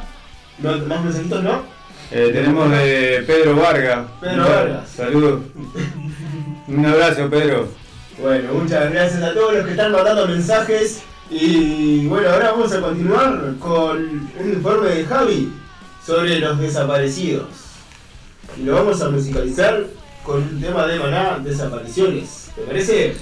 no, 0.60 0.78
más 0.86 1.04
mensajitos, 1.04 1.44
¿no? 1.44 1.64
Eh, 2.10 2.30
tenemos 2.32 2.72
de 2.72 3.24
Pedro 3.28 3.58
Vargas. 3.58 4.06
Pedro 4.22 4.48
Vargas. 4.48 4.90
Saludos. 4.96 5.42
Un 6.68 6.86
abrazo, 6.86 7.30
Pedro. 7.30 7.68
Bueno, 8.22 8.54
muchas 8.54 8.90
gracias 8.90 9.22
a 9.22 9.34
todos 9.34 9.54
los 9.56 9.66
que 9.66 9.72
están 9.72 9.92
mandando 9.92 10.28
mensajes. 10.28 11.02
Y 11.30 12.06
bueno, 12.08 12.30
ahora 12.30 12.52
vamos 12.52 12.72
a 12.72 12.80
continuar 12.80 13.56
con 13.60 13.98
un 14.40 14.54
informe 14.54 14.90
de 14.90 15.06
Javi 15.06 15.52
sobre 16.06 16.40
los 16.40 16.60
desaparecidos. 16.60 17.48
Y 18.58 18.64
lo 18.64 18.76
vamos 18.76 19.02
a 19.02 19.10
musicalizar 19.10 19.84
con 20.26 20.42
un 20.42 20.62
tema 20.62 20.86
de 20.88 21.00
Maná, 21.00 21.40
desapariciones. 21.40 22.50
¿Te 22.56 22.62
parece? 22.62 23.16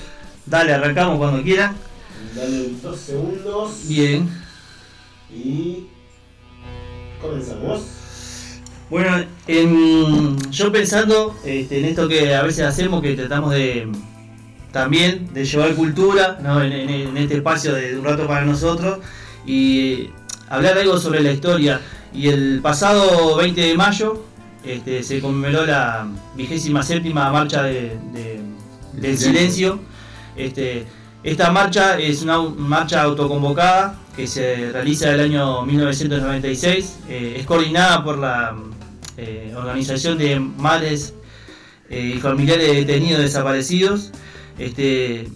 Dale, 0.46 0.74
arrancamos 0.74 1.18
cuando 1.18 1.42
quieran. 1.44 1.76
Dale 2.36 2.70
dos 2.82 3.00
segundos 3.00 3.88
Bien. 3.88 4.30
y 5.34 5.86
comenzamos. 7.22 7.82
Bueno, 8.90 9.24
en- 9.48 10.52
yo 10.52 10.72
pensando 10.72 11.36
este, 11.46 11.80
en 11.80 11.86
esto 11.86 12.08
que 12.08 12.36
a 12.36 12.44
veces 12.44 12.66
hacemos, 12.66 13.02
que 13.02 13.16
tratamos 13.16 13.52
de 13.54 13.88
también 14.72 15.34
de 15.34 15.44
llevar 15.46 15.74
cultura 15.76 16.40
¿no? 16.42 16.62
en, 16.64 16.72
en- 16.72 16.90
en 16.90 17.18
este 17.18 17.36
espacio 17.36 17.74
de 17.74 17.98
un 17.98 18.06
rato 18.06 18.28
para 18.28 18.46
nosotros 18.46 19.00
y 19.46 20.10
hablar 20.50 20.78
algo 20.78 20.98
sobre 20.98 21.22
la 21.22 21.32
historia. 21.32 21.82
Y 22.14 22.28
el 22.28 22.60
pasado 22.62 23.38
20 23.38 23.62
de 23.62 23.76
mayo 23.76 24.26
este, 24.66 25.04
se 25.04 25.20
conmemoró 25.20 25.66
la 25.66 26.08
vigésima 26.36 26.84
séptima 26.84 27.32
marcha 27.32 27.64
de- 27.64 27.98
de- 28.14 28.42
del 28.94 29.18
silencio. 29.18 29.80
Este, 30.36 30.86
Esta 31.24 31.52
marcha 31.52 32.00
es 32.00 32.24
una 32.24 32.40
marcha 32.42 33.04
autoconvocada 33.04 33.96
que 34.16 34.26
se 34.26 34.72
realiza 34.72 35.12
el 35.14 35.20
año 35.20 35.62
1996. 35.68 36.98
eh, 37.10 37.36
es 37.40 37.46
coordinada 37.46 38.04
por 38.04 38.18
la 38.18 38.56
eh, 39.18 39.54
Organización 39.56 40.18
de 40.18 40.40
Madres 40.40 41.14
eh, 41.92 42.14
y 42.16 42.20
Familiares 42.20 42.66
de 42.68 42.74
Detenidos 42.74 43.22
Desaparecidos. 43.22 44.12
Este, 44.58 45.28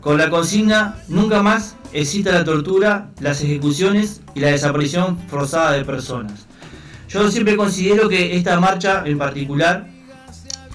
con 0.00 0.16
la 0.16 0.30
consigna 0.30 0.96
Nunca 1.08 1.42
más 1.42 1.76
exista 1.92 2.32
la 2.32 2.44
tortura, 2.44 3.10
las 3.20 3.42
ejecuciones 3.42 4.22
y 4.34 4.40
la 4.40 4.48
desaparición 4.48 5.18
forzada 5.28 5.72
de 5.72 5.84
personas. 5.84 6.45
Yo 7.08 7.30
siempre 7.30 7.56
considero 7.56 8.08
que 8.08 8.36
esta 8.36 8.58
marcha 8.58 9.02
en 9.06 9.18
particular, 9.18 9.86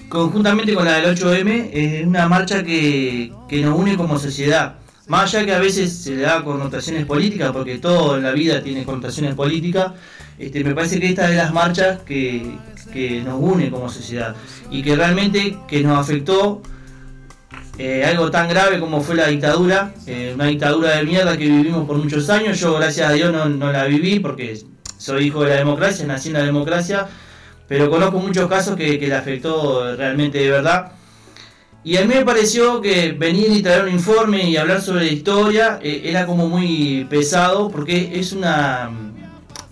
conjuntamente 0.08 0.74
con 0.74 0.84
la 0.84 0.96
del 0.96 1.16
8M, 1.16 1.70
es 1.72 2.06
una 2.06 2.28
marcha 2.28 2.62
que, 2.62 3.32
que 3.48 3.62
nos 3.62 3.78
une 3.78 3.96
como 3.96 4.18
sociedad. 4.18 4.76
Más 5.08 5.34
allá 5.34 5.44
que 5.44 5.52
a 5.52 5.58
veces 5.58 5.92
se 5.92 6.16
le 6.16 6.22
da 6.22 6.42
connotaciones 6.42 7.04
políticas, 7.04 7.50
porque 7.52 7.78
todo 7.78 8.16
en 8.16 8.22
la 8.22 8.32
vida 8.32 8.62
tiene 8.62 8.84
connotaciones 8.84 9.34
políticas, 9.34 9.92
este, 10.38 10.64
me 10.64 10.74
parece 10.74 10.98
que 10.98 11.08
esta 11.08 11.24
es 11.24 11.30
de 11.30 11.36
las 11.36 11.52
marchas 11.52 12.00
que, 12.00 12.56
que 12.92 13.20
nos 13.22 13.40
une 13.40 13.70
como 13.70 13.88
sociedad 13.88 14.34
y 14.70 14.82
que 14.82 14.96
realmente 14.96 15.58
que 15.68 15.82
nos 15.82 15.98
afectó 15.98 16.62
eh, 17.78 18.04
algo 18.04 18.30
tan 18.30 18.48
grave 18.48 18.80
como 18.80 19.00
fue 19.00 19.16
la 19.16 19.28
dictadura, 19.28 19.92
eh, 20.06 20.32
una 20.34 20.46
dictadura 20.46 20.96
de 20.96 21.04
mierda 21.04 21.36
que 21.36 21.44
vivimos 21.44 21.86
por 21.86 21.96
muchos 21.96 22.28
años. 22.30 22.60
Yo, 22.60 22.74
gracias 22.74 23.10
a 23.10 23.12
Dios, 23.12 23.32
no, 23.32 23.48
no 23.48 23.72
la 23.72 23.84
viví 23.84 24.20
porque 24.20 24.58
soy 25.02 25.26
hijo 25.26 25.42
de 25.42 25.50
la 25.50 25.56
democracia, 25.56 26.06
nací 26.06 26.28
en 26.28 26.34
la 26.34 26.44
democracia, 26.44 27.08
pero 27.68 27.90
conozco 27.90 28.18
muchos 28.18 28.48
casos 28.48 28.76
que, 28.76 28.98
que 28.98 29.08
la 29.08 29.18
afectó 29.18 29.96
realmente 29.96 30.38
de 30.38 30.50
verdad. 30.50 30.92
Y 31.84 31.96
a 31.96 32.02
mí 32.02 32.14
me 32.14 32.24
pareció 32.24 32.80
que 32.80 33.10
venir 33.12 33.50
y 33.50 33.60
traer 33.62 33.82
un 33.84 33.90
informe 33.90 34.48
y 34.48 34.56
hablar 34.56 34.80
sobre 34.80 35.04
la 35.06 35.10
historia 35.10 35.80
eh, 35.82 36.02
era 36.04 36.26
como 36.26 36.46
muy 36.48 37.04
pesado 37.10 37.68
porque 37.70 38.12
es 38.14 38.32
una. 38.32 38.88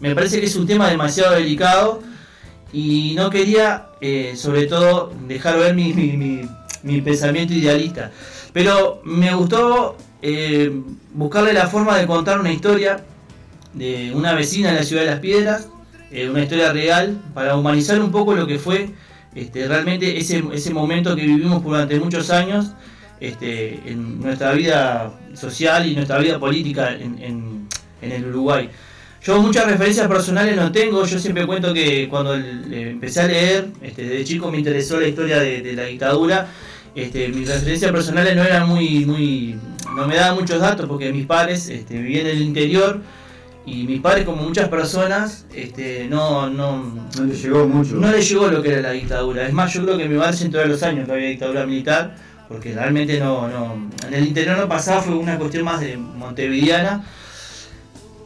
Me 0.01 0.15
parece 0.15 0.41
que 0.41 0.47
es 0.47 0.57
un 0.57 0.67
tema 0.67 0.89
demasiado 0.91 1.35
delicado 1.35 2.03
y 2.73 3.13
no 3.17 3.31
quería, 3.31 3.87
eh, 4.01 4.33
sobre 4.35 4.67
todo, 4.67 5.13
dejar 5.29 5.59
ver 5.59 5.75
mi, 5.75 5.93
mi- 5.93 6.17
mi- 6.17 6.49
mi 6.83 7.01
pensamiento 7.01 7.53
idealista. 7.55 8.11
Pero 8.53 9.01
me 9.05 9.33
gustó 9.35 9.97
eh, 10.23 10.73
buscarle 11.13 11.53
la 11.53 11.69
forma 11.69 11.97
de 11.97 12.07
contar 12.09 12.41
una 12.41 12.51
historia 12.53 13.05
de 13.75 14.13
una 14.15 14.35
vecina 14.35 14.71
de 14.71 14.77
la 14.77 14.83
ciudad 14.85 15.03
de 15.03 15.11
Las 15.11 15.21
Piedras, 15.21 15.69
eh, 16.11 16.29
una 16.29 16.43
historia 16.43 16.73
real, 16.73 17.21
para 17.35 17.57
humanizar 17.57 18.01
un 18.01 18.11
poco 18.11 18.35
lo 18.35 18.47
que 18.47 18.59
fue 18.59 18.91
este, 19.35 19.69
realmente 19.69 20.19
ese, 20.19 20.43
ese 20.53 20.75
momento 20.75 21.15
que 21.15 21.23
vivimos 21.23 21.63
durante 21.63 21.99
muchos 22.01 22.31
años 22.31 22.73
este, 23.21 23.79
en 23.87 24.21
nuestra 24.21 24.53
vida 24.53 25.13
social 25.35 25.87
y 25.87 25.95
nuestra 25.95 26.19
vida 26.19 26.39
política 26.39 26.93
en, 26.93 27.19
en- 27.23 27.69
en 28.03 28.13
el 28.13 28.25
Uruguay. 28.27 28.69
Yo 29.23 29.41
muchas 29.43 29.67
referencias 29.67 30.09
personales 30.09 30.57
no 30.57 30.73
tengo, 30.73 31.05
yo 31.05 31.19
siempre 31.19 31.47
cuento 31.47 31.75
que 31.75 32.09
cuando 32.09 32.35
empecé 32.35 33.21
a 33.21 33.27
leer, 33.27 33.69
este, 33.83 34.05
desde 34.05 34.25
chico 34.25 34.51
me 34.51 34.57
interesó 34.57 34.99
la 34.99 35.07
historia 35.07 35.39
de, 35.39 35.61
de 35.61 35.75
la 35.75 35.85
dictadura, 35.85 36.49
este, 36.95 37.29
mis 37.29 37.47
referencias 37.47 37.93
personales 37.93 38.35
no 38.35 38.43
eran 38.43 38.67
muy, 38.67 39.05
muy, 39.05 39.57
no 39.95 40.07
me 40.09 40.17
daban 40.17 40.37
muchos 40.41 40.59
datos 40.61 40.87
porque 40.87 41.13
mis 41.13 41.27
padres 41.27 41.69
este, 41.69 41.99
vivían 41.99 42.27
en 42.27 42.37
el 42.39 42.43
interior 42.43 43.03
y 43.67 43.85
mis 43.85 44.01
padres 44.01 44.25
como 44.25 44.43
muchas 44.43 44.69
personas 44.69 45.47
este, 45.55 46.07
no, 46.09 46.49
no, 46.49 46.83
No 47.17 47.25
le 47.25 47.35
llegó 47.35 47.69
mucho. 47.69 47.95
no 47.97 48.11
le 48.11 48.23
llegó 48.23 48.49
lo 48.49 48.63
que 48.63 48.73
era 48.73 48.81
la 48.81 48.91
dictadura. 48.93 49.47
Es 49.47 49.53
más, 49.53 49.73
yo 49.73 49.85
creo 49.85 49.99
que 49.99 50.09
mi 50.09 50.17
madre 50.17 50.37
en 50.45 50.51
todos 50.51 50.67
los 50.67 50.83
años 50.83 51.07
que 51.07 51.13
había 51.13 51.29
dictadura 51.29 51.67
militar, 51.67 52.17
porque 52.49 52.73
realmente 52.73 53.21
no, 53.21 53.49
no, 53.49 53.91
en 54.07 54.15
el 54.15 54.27
interior 54.27 54.57
no 54.59 54.69
pasaba, 54.69 55.03
fue 55.03 55.15
una 55.15 55.39
cuestión 55.39 55.65
más 55.65 55.81
de 55.81 55.97
montevideana. 55.97 57.05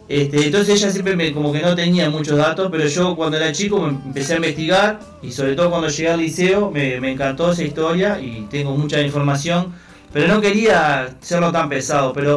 Este, 0.06 0.46
entonces 0.46 0.80
ella 0.80 0.90
siempre 0.90 1.16
me, 1.16 1.32
como 1.32 1.50
que 1.50 1.60
no 1.60 1.74
tenía 1.74 2.10
muchos 2.10 2.36
datos, 2.36 2.68
pero 2.70 2.86
yo 2.86 3.16
cuando 3.16 3.38
era 3.38 3.50
chico 3.52 3.80
me 3.80 3.88
empecé 3.88 4.34
a 4.34 4.36
investigar 4.36 5.00
y 5.22 5.32
sobre 5.32 5.54
todo 5.54 5.70
cuando 5.70 5.88
llegué 5.88 6.10
al 6.10 6.20
liceo 6.20 6.70
me, 6.70 7.00
me 7.00 7.12
encantó 7.12 7.50
esa 7.50 7.62
historia 7.62 8.20
y 8.20 8.46
tengo 8.50 8.76
mucha 8.76 9.00
información, 9.00 9.72
pero 10.12 10.28
no 10.28 10.42
quería 10.42 11.04
hacerlo 11.04 11.50
tan 11.52 11.70
pesado, 11.70 12.12
pero 12.12 12.36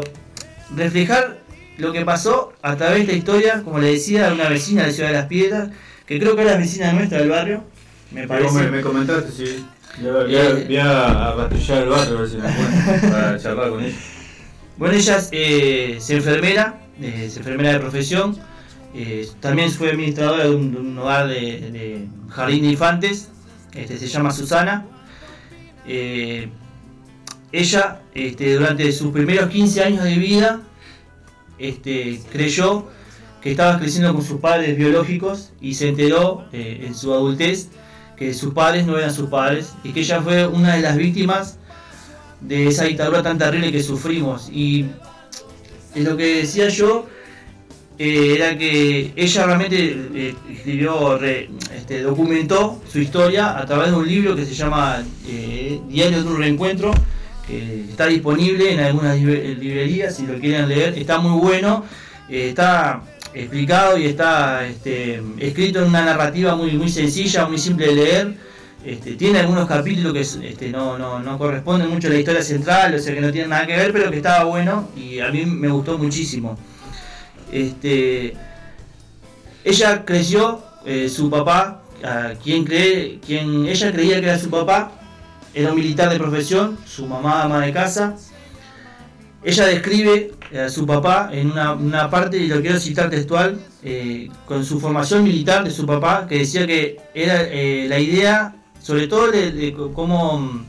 reflejar 0.76 1.40
lo 1.78 1.92
que 1.94 2.04
pasó 2.06 2.54
a 2.62 2.76
través 2.76 3.06
de 3.08 3.14
la 3.14 3.18
historia, 3.20 3.62
como 3.64 3.80
le 3.80 3.92
decía, 3.92 4.28
de 4.28 4.34
una 4.34 4.50
vecina 4.50 4.84
de 4.86 4.92
Ciudad 4.94 5.10
de 5.10 5.16
las 5.16 5.26
Piedras, 5.28 5.70
que 6.06 6.20
creo 6.20 6.36
que 6.36 6.42
era 6.44 6.58
vecina 6.58 6.92
nuestra 6.94 7.20
del 7.20 7.30
barrio, 7.30 7.64
me 8.12 8.28
parece. 8.28 8.54
me, 8.54 8.72
me 8.72 8.82
comentaste, 8.82 9.32
sí. 9.32 9.66
Voy 10.02 10.10
a, 10.10 10.24
voy 10.24 10.36
a- 10.36 10.54
voy 10.66 10.78
a 10.78 11.34
rastrullar 11.36 11.84
el 11.84 11.90
barrio 11.90 12.18
a 12.18 12.22
ver 12.22 12.30
si 12.30 12.38
me 12.38 12.48
encuentro 12.50 13.10
para 13.12 13.40
charlar 13.40 13.70
con 13.70 13.84
ella. 13.84 13.96
Bueno, 14.78 14.96
ella 14.96 15.18
es, 15.18 15.30
eh, 15.32 16.00
enfermera, 16.10 16.80
eh, 17.02 17.24
es 17.28 17.38
enfermera 17.38 17.74
de 17.74 17.80
profesión, 17.80 18.38
eh, 18.96 19.28
también 19.40 19.72
fue 19.72 19.90
administradora 19.90 20.44
de 20.46 20.50
un, 20.52 20.72
de 20.72 20.80
un 20.80 20.98
hogar 20.98 21.28
de, 21.28 21.36
de 21.72 22.08
jardín 22.30 22.64
de 22.64 22.70
infantes, 22.70 23.30
este, 23.74 23.98
se 23.98 24.08
llama 24.08 24.32
Susana. 24.32 24.86
Eh, 25.88 26.50
ella, 27.52 28.02
este, 28.14 28.56
durante 28.56 28.92
sus 28.92 29.12
primeros 29.12 29.50
15 29.50 29.84
años 29.84 30.04
de 30.04 30.16
vida, 30.16 30.62
este, 31.60 32.20
creyó 32.32 32.88
que 33.42 33.52
estaba 33.52 33.80
creciendo 33.80 34.14
con 34.14 34.24
sus 34.24 34.40
padres 34.40 34.78
biológicos 34.78 35.52
y 35.62 35.76
se 35.76 35.90
enteró 35.90 36.46
eh, 36.52 36.84
en 36.86 36.96
su 36.96 37.14
adultez 37.14 37.70
que 38.16 38.34
sus 38.34 38.54
padres 38.54 38.86
no 38.86 38.98
eran 38.98 39.14
sus 39.14 39.30
padres 39.30 39.74
y 39.84 39.92
que 39.92 40.00
ella 40.02 40.22
fue 40.22 40.48
una 40.48 40.76
de 40.76 40.82
las 40.82 40.98
víctimas 40.98 41.58
de 42.42 42.68
esa 42.68 42.86
dictadura 42.86 43.22
tan 43.22 43.38
terrible 43.38 43.72
que 43.72 43.84
sufrimos. 43.84 44.50
Y 44.52 44.86
lo 45.96 46.18
que 46.18 46.38
decía 46.38 46.70
yo 46.70 47.08
eh, 48.00 48.36
era 48.36 48.58
que 48.58 49.14
ella 49.16 49.46
realmente 49.46 50.08
eh, 50.16 50.36
escribió, 50.52 51.22
este, 51.24 52.02
documentó 52.02 52.82
su 52.92 53.00
historia 53.00 53.58
a 53.58 53.66
través 53.66 53.92
de 53.92 53.98
un 53.98 54.08
libro 54.08 54.36
que 54.36 54.46
se 54.46 54.56
llama 54.56 55.04
Diario 55.88 56.24
de 56.24 56.30
un 56.30 56.38
Reencuentro, 56.38 56.92
que 57.48 57.86
está 57.90 58.08
disponible 58.08 58.74
en 58.74 58.80
algunas 58.82 59.16
libre- 59.18 59.56
librerías 59.56 60.16
si 60.16 60.28
lo 60.28 60.38
quieren 60.40 60.68
leer. 60.68 60.98
Está 60.98 61.20
muy 61.20 61.40
bueno, 61.40 61.86
eh, 62.30 62.50
está 62.50 63.02
explicado 63.34 63.98
y 63.98 64.06
está 64.06 64.66
este, 64.66 65.22
escrito 65.40 65.80
en 65.80 65.88
una 65.88 66.04
narrativa 66.04 66.56
muy, 66.56 66.72
muy 66.74 66.90
sencilla, 66.90 67.48
muy 67.48 67.58
simple 67.58 67.88
de 67.88 67.96
leer. 67.96 68.48
Este, 68.86 69.16
tiene 69.16 69.40
algunos 69.40 69.68
capítulos 69.68 70.14
que 70.14 70.22
este, 70.22 70.70
no, 70.70 70.98
no, 70.98 71.20
no 71.20 71.38
corresponden 71.38 71.90
mucho 71.90 72.08
a 72.08 72.12
la 72.12 72.20
historia 72.20 72.42
central, 72.42 72.96
o 72.96 73.00
sea 73.00 73.14
que 73.14 73.22
no 73.22 73.32
tienen 73.32 73.50
nada 73.50 73.66
que 73.66 73.76
ver, 73.76 73.92
pero 73.92 74.10
que 74.10 74.18
estaba 74.18 74.46
bueno 74.46 74.90
y 74.96 75.20
a 75.20 75.30
mí 75.30 75.46
me 75.46 75.68
gustó 75.68 75.98
muchísimo. 75.98 76.58
Este, 77.52 78.34
ella 79.66 80.06
creció, 80.06 80.64
eh, 80.86 81.10
su 81.10 81.30
papá, 81.30 81.82
a 82.04 82.34
quien, 82.42 82.64
cree, 82.64 83.20
quien 83.26 83.66
ella 83.66 83.92
creía 83.92 84.22
que 84.22 84.28
era 84.28 84.40
su 84.40 84.50
papá, 84.50 84.97
era 85.58 85.72
un 85.72 85.76
militar 85.76 86.12
de 86.12 86.20
profesión, 86.20 86.78
su 86.86 87.08
mamá 87.08 87.42
ama 87.42 87.62
de 87.62 87.74
casa. 87.74 88.16
Ella 89.44 89.66
describe 89.66 90.32
a 90.56 90.70
su 90.70 90.86
papá 90.86 91.30
en 91.34 91.52
una, 91.52 92.10
parte, 92.12 92.38
y 92.38 92.48
lo 92.48 92.62
quiero 92.62 92.80
citar 92.80 93.10
textual, 93.10 93.60
eh, 93.84 94.30
con 94.46 94.64
su 94.64 94.80
formación 94.80 95.24
militar 95.24 95.64
de 95.64 95.72
su 95.72 95.86
papá, 95.88 96.28
que 96.28 96.40
decía 96.40 96.68
que 96.68 96.98
era 97.16 97.42
eh, 97.42 97.88
la 97.90 97.98
idea, 97.98 98.56
sobre 98.80 99.08
todo 99.08 99.32
de, 99.32 99.76
cómo 99.94 100.40
mm, 100.40 100.66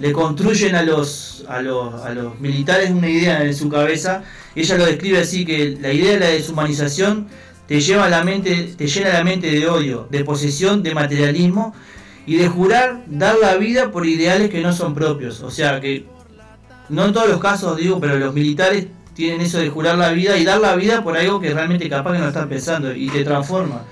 le 0.00 0.12
construyen 0.12 0.74
a 0.74 0.82
los, 0.82 1.46
a, 1.48 1.62
los, 1.62 1.94
a 2.02 2.10
los 2.10 2.38
militares 2.38 2.90
una 2.90 3.08
idea 3.08 3.42
en 3.42 3.54
su 3.54 3.70
cabeza. 3.70 4.24
Ella 4.54 4.76
lo 4.76 4.84
describe 4.84 5.20
así, 5.20 5.46
que 5.46 5.78
la 5.80 5.90
idea 5.90 6.12
de 6.12 6.20
la 6.20 6.26
deshumanización 6.26 7.28
te 7.66 7.80
lleva 7.80 8.04
a 8.04 8.08
la 8.10 8.24
mente, 8.24 8.74
te 8.76 8.86
llena 8.86 9.10
la 9.10 9.24
mente 9.24 9.50
de 9.50 9.66
odio, 9.66 10.06
de 10.10 10.22
posesión, 10.22 10.82
de 10.82 10.94
materialismo 10.94 11.74
y 12.26 12.36
de 12.36 12.48
jurar 12.48 13.02
dar 13.06 13.36
la 13.40 13.56
vida 13.56 13.90
por 13.90 14.06
ideales 14.06 14.50
que 14.50 14.60
no 14.60 14.72
son 14.72 14.94
propios. 14.94 15.40
O 15.42 15.50
sea 15.50 15.80
que 15.80 16.06
no 16.88 17.06
en 17.06 17.12
todos 17.12 17.28
los 17.28 17.40
casos 17.40 17.76
digo, 17.76 18.00
pero 18.00 18.18
los 18.18 18.34
militares 18.34 18.86
tienen 19.14 19.40
eso 19.40 19.58
de 19.58 19.68
jurar 19.68 19.98
la 19.98 20.12
vida 20.12 20.38
y 20.38 20.44
dar 20.44 20.60
la 20.60 20.74
vida 20.76 21.02
por 21.02 21.16
algo 21.16 21.40
que 21.40 21.52
realmente 21.52 21.88
capaz 21.88 22.12
que 22.12 22.18
no 22.18 22.28
están 22.28 22.48
pensando 22.48 22.94
y 22.94 23.08
te 23.08 23.24
transforma. 23.24 23.82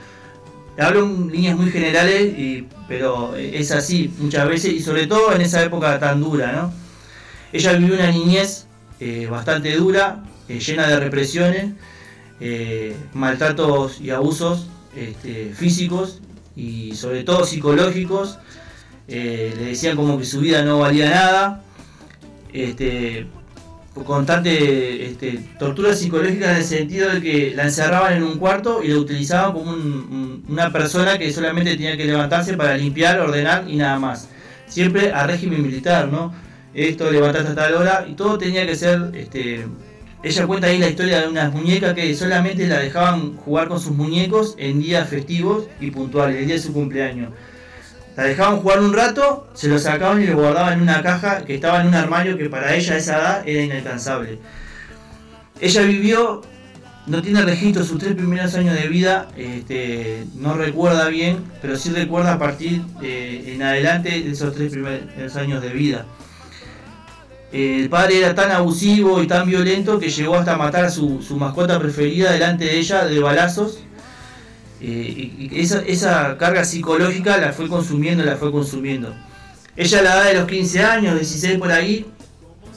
Hablo 0.78 1.04
en 1.04 1.30
líneas 1.30 1.56
muy 1.56 1.70
generales, 1.70 2.64
pero 2.88 3.36
es 3.36 3.70
así 3.70 4.12
muchas 4.18 4.48
veces 4.48 4.72
y 4.72 4.80
sobre 4.80 5.06
todo 5.06 5.32
en 5.34 5.42
esa 5.42 5.62
época 5.62 5.98
tan 5.98 6.20
dura, 6.20 6.52
¿no? 6.52 6.72
Ella 7.52 7.72
vivió 7.72 7.94
una 7.94 8.10
niñez 8.10 8.66
eh, 9.00 9.26
bastante 9.30 9.74
dura, 9.76 10.24
eh, 10.48 10.60
llena 10.60 10.86
de 10.86 11.00
represiones, 11.00 11.72
eh, 12.40 12.96
maltratos 13.12 14.00
y 14.00 14.10
abusos 14.10 14.68
este, 14.96 15.52
físicos 15.54 16.20
y 16.56 16.94
sobre 16.94 17.24
todo 17.24 17.44
psicológicos. 17.44 18.38
Eh, 19.08 19.54
le 19.58 19.64
decían 19.66 19.96
como 19.96 20.18
que 20.18 20.24
su 20.24 20.40
vida 20.40 20.62
no 20.64 20.78
valía 20.78 21.10
nada. 21.10 21.62
Este, 22.52 23.26
constante 24.04 25.06
este, 25.06 25.40
tortura 25.58 25.94
psicológica 25.94 26.50
en 26.52 26.56
el 26.58 26.64
sentido 26.64 27.10
de 27.10 27.20
que 27.20 27.52
la 27.54 27.64
encerraban 27.64 28.14
en 28.14 28.22
un 28.22 28.38
cuarto 28.38 28.82
y 28.82 28.88
la 28.88 28.98
utilizaban 28.98 29.52
como 29.52 29.70
un- 29.72 29.78
un- 29.78 30.44
una 30.48 30.72
persona 30.72 31.18
que 31.18 31.32
solamente 31.32 31.72
tenía 31.72 31.96
que 31.96 32.04
levantarse 32.04 32.56
para 32.56 32.76
limpiar, 32.76 33.20
ordenar 33.20 33.64
y 33.68 33.76
nada 33.76 33.98
más. 33.98 34.28
Siempre 34.68 35.12
a 35.12 35.26
régimen 35.26 35.62
militar, 35.62 36.08
¿no? 36.08 36.32
esto, 36.72 37.10
levantaste 37.10 37.50
a 37.50 37.54
tal 37.56 37.74
hora, 37.74 38.06
y 38.08 38.14
todo 38.14 38.38
tenía 38.38 38.64
que 38.64 38.76
ser, 38.76 39.10
este, 39.14 39.66
ella 40.22 40.46
cuenta 40.46 40.66
ahí 40.66 40.78
la 40.78 40.88
historia 40.88 41.22
de 41.22 41.28
unas 41.28 41.52
muñecas 41.52 41.94
que 41.94 42.14
solamente 42.14 42.66
la 42.66 42.78
dejaban 42.78 43.36
jugar 43.38 43.68
con 43.68 43.80
sus 43.80 43.92
muñecos 43.92 44.54
en 44.58 44.80
días 44.80 45.08
festivos 45.08 45.64
y 45.80 45.90
puntuales, 45.90 46.36
el 46.36 46.46
día 46.46 46.56
de 46.56 46.60
su 46.60 46.74
cumpleaños. 46.74 47.30
La 48.16 48.24
dejaban 48.24 48.60
jugar 48.60 48.80
un 48.80 48.92
rato, 48.92 49.48
se 49.54 49.68
lo 49.68 49.78
sacaban 49.78 50.20
y 50.20 50.26
lo 50.26 50.36
guardaban 50.36 50.74
en 50.74 50.82
una 50.82 51.02
caja 51.02 51.42
que 51.44 51.54
estaba 51.54 51.80
en 51.80 51.88
un 51.88 51.94
armario 51.94 52.36
que 52.36 52.50
para 52.50 52.74
ella 52.74 52.94
a 52.94 52.96
esa 52.98 53.16
edad 53.16 53.48
era 53.48 53.62
inalcanzable. 53.62 54.38
Ella 55.58 55.82
vivió, 55.82 56.42
no 57.06 57.22
tiene 57.22 57.40
registro 57.40 57.82
sus 57.82 57.98
tres 57.98 58.14
primeros 58.14 58.54
años 58.54 58.74
de 58.74 58.88
vida, 58.88 59.28
este, 59.38 60.26
no 60.34 60.54
recuerda 60.54 61.08
bien, 61.08 61.38
pero 61.62 61.76
sí 61.76 61.90
recuerda 61.90 62.34
a 62.34 62.38
partir 62.38 62.82
de, 63.00 63.54
en 63.54 63.62
adelante 63.62 64.10
de 64.10 64.30
esos 64.30 64.54
tres 64.54 64.70
primeros 64.70 65.36
años 65.36 65.62
de 65.62 65.70
vida. 65.70 66.04
El 67.52 67.88
padre 67.88 68.18
era 68.18 68.34
tan 68.34 68.52
abusivo 68.52 69.22
y 69.22 69.26
tan 69.26 69.48
violento 69.48 69.98
que 69.98 70.08
llegó 70.08 70.36
hasta 70.36 70.56
matar 70.56 70.84
a 70.84 70.90
su, 70.90 71.20
su 71.20 71.36
mascota 71.36 71.78
preferida 71.80 72.32
delante 72.32 72.64
de 72.64 72.78
ella 72.78 73.04
de 73.04 73.18
balazos. 73.18 73.80
Eh, 74.80 75.32
y 75.38 75.60
esa, 75.60 75.82
esa 75.82 76.38
carga 76.38 76.64
psicológica 76.64 77.36
la 77.38 77.52
fue 77.52 77.68
consumiendo, 77.68 78.24
la 78.24 78.36
fue 78.36 78.52
consumiendo. 78.52 79.14
Ella 79.76 79.98
a 79.98 80.02
la 80.02 80.14
edad 80.14 80.24
de 80.26 80.34
los 80.34 80.46
15 80.46 80.82
años, 80.84 81.14
16 81.16 81.58
por 81.58 81.72
ahí, 81.72 82.06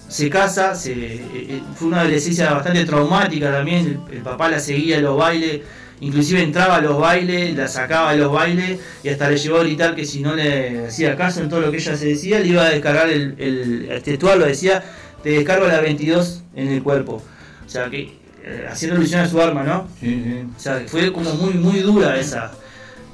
se 0.08 0.30
casa, 0.30 0.74
eh, 0.86 1.24
eh, 1.34 1.62
fue 1.76 1.88
una 1.88 2.02
adolescencia 2.02 2.52
bastante 2.52 2.86
traumática 2.86 3.52
también, 3.52 4.04
el, 4.10 4.18
el 4.18 4.22
papá 4.22 4.50
la 4.50 4.60
seguía 4.60 4.98
a 4.98 5.02
los 5.02 5.18
bailes, 5.18 5.62
inclusive 6.06 6.42
entraba 6.42 6.76
a 6.78 6.82
los 6.82 6.98
bailes, 7.00 7.56
la 7.56 7.68
sacaba 7.68 8.10
a 8.12 8.16
los 8.16 8.32
bailes 8.32 8.80
y 9.04 9.10
hasta 9.10 9.30
le 9.30 9.38
llevó 9.38 9.58
a 9.58 9.64
gritar 9.64 9.96
que 9.96 10.06
si 10.06 10.22
no 10.22 10.36
le 10.36 10.88
hacía 10.88 11.16
caso 11.16 11.42
en 11.42 11.50
todo 11.50 11.62
lo 11.62 11.72
que 11.72 11.78
ella 11.78 11.96
se 11.96 12.06
decía, 12.08 12.40
le 12.40 12.48
iba 12.48 12.64
a 12.66 12.70
descargar 12.70 13.10
el, 13.10 13.36
el, 13.40 14.02
textual, 14.04 14.40
lo 14.40 14.46
decía, 14.46 14.84
te 15.24 15.30
descargo 15.32 15.68
la 15.68 15.80
22 15.82 16.44
en 16.56 16.68
el 16.70 16.84
cuerpo. 16.84 17.22
O 17.66 17.70
sea 17.70 17.90
que 17.90 18.18
eh, 18.46 18.68
haciendo 18.70 18.98
alusión 18.98 19.22
a 19.22 19.28
su 19.30 19.42
arma, 19.42 19.64
¿no? 19.64 19.88
Sí, 20.00 20.22
sí. 20.24 20.46
O 20.56 20.60
sea, 20.60 20.80
que 20.80 20.88
fue 20.88 21.12
como 21.14 21.34
muy, 21.36 21.54
muy 21.54 21.80
dura 21.80 22.20
esa, 22.20 22.52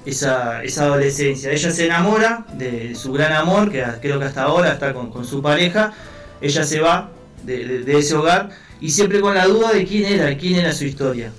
esa, 0.06 0.64
esa 0.64 0.84
adolescencia. 0.86 1.52
Ella 1.52 1.72
se 1.72 1.86
enamora 1.86 2.46
de 2.54 2.96
su 2.96 3.12
gran 3.14 3.34
amor, 3.34 3.72
que 3.72 3.84
creo 4.02 4.18
que 4.20 4.26
hasta 4.26 4.44
ahora 4.44 4.74
está 4.74 4.94
con, 4.94 5.12
con 5.12 5.26
su 5.26 5.42
pareja. 5.42 5.94
Ella 6.42 6.64
se 6.64 6.80
va 6.80 7.12
de, 7.44 7.66
de- 7.66 7.80
de 7.84 7.98
ese 8.00 8.16
hogar 8.16 8.50
y 8.82 8.90
siempre 8.90 9.20
con 9.22 9.36
la 9.36 9.46
duda 9.46 9.72
de 9.74 9.86
quién 9.86 10.06
era, 10.06 10.36
quién 10.38 10.56
era 10.56 10.74
su 10.74 10.86
historia. 10.86 11.32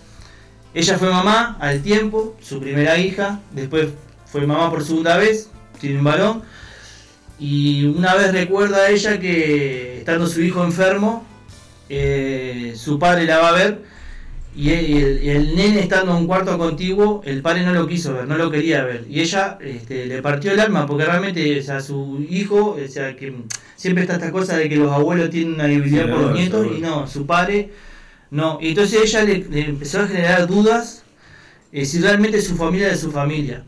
Ella 0.73 0.99
fue 0.99 1.11
mamá 1.11 1.57
al 1.61 1.83
tiempo, 1.83 2.37
su 2.41 2.61
primera 2.61 2.97
hija, 2.99 3.41
después 3.53 3.89
fue 4.27 4.47
mamá 4.47 4.71
por 4.71 4.85
segunda 4.85 5.16
vez, 5.16 5.51
tiene 5.81 5.99
un 5.99 6.05
varón. 6.05 6.43
Y 7.39 7.87
una 7.87 8.14
vez 8.14 8.33
recuerda 8.33 8.79
a 8.79 8.91
ella 8.91 9.18
que 9.18 9.99
estando 9.99 10.27
su 10.27 10.43
hijo 10.43 10.62
enfermo, 10.62 11.25
eh, 11.89 12.75
su 12.77 12.99
padre 12.99 13.25
la 13.25 13.39
va 13.39 13.49
a 13.49 13.53
ver 13.53 13.91
y 14.55 14.71
el, 14.73 15.55
nene 15.55 15.81
estando 15.81 16.12
en 16.12 16.18
un 16.18 16.27
cuarto 16.27 16.59
contiguo, 16.59 17.23
el 17.25 17.41
padre 17.41 17.62
no 17.62 17.73
lo 17.73 17.87
quiso 17.87 18.14
ver, 18.14 18.27
no 18.27 18.37
lo 18.37 18.51
quería 18.51 18.85
ver. 18.85 19.07
Y 19.09 19.21
ella 19.21 19.59
este, 19.61 20.07
le 20.07 20.21
partió 20.23 20.51
el 20.51 20.59
alma 20.59 20.87
porque 20.87 21.05
realmente 21.05 21.59
o 21.59 21.62
sea, 21.62 21.81
su 21.81 22.27
hijo, 22.29 22.77
o 22.85 22.89
sea, 22.89 23.14
que 23.14 23.33
siempre 23.77 24.03
está 24.03 24.14
esta 24.14 24.33
cosa 24.33 24.57
de 24.57 24.68
que 24.68 24.77
los 24.77 24.93
abuelos 24.93 25.31
tienen 25.31 25.55
una 25.55 25.64
debilidad 25.64 26.07
Sí, 26.07 26.11
por 26.11 26.21
los 26.21 26.33
nietos 26.35 26.66
y 26.77 26.81
no, 26.81 27.07
su 27.07 27.27
padre 27.27 27.71
no. 28.31 28.59
Y 28.61 28.68
entonces 28.68 29.01
ella 29.03 29.24
le, 29.24 29.47
empezó 29.61 30.01
a 30.01 30.07
generar 30.07 30.47
dudas 30.47 31.03
eh, 31.72 31.85
si 31.85 32.01
realmente 32.01 32.41
su 32.41 32.57
familia 32.57 32.93
es 32.93 33.01
su 33.01 33.11
familia. 33.11 33.64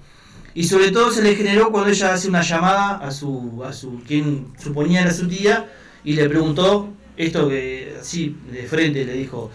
Y 0.55 0.65
sobre 0.65 0.91
todo 0.91 1.11
se 1.11 1.23
le 1.23 1.35
generó 1.35 1.71
cuando 1.71 1.91
ella 1.91 2.13
hace 2.13 2.29
una 2.29 2.43
llamada 2.43 2.97
a 2.99 3.11
su, 3.11 3.63
a 3.67 3.73
su 3.73 4.03
quien 4.07 4.49
suponía 4.63 5.01
era 5.01 5.13
su 5.13 5.27
tía 5.27 5.67
y 6.05 6.13
le 6.13 6.29
preguntó 6.29 6.93
esto 7.17 7.49
que 7.49 7.95
así 8.01 8.37
de 8.51 8.65
frente 8.65 9.05
le 9.05 9.15
dijo, 9.15 9.51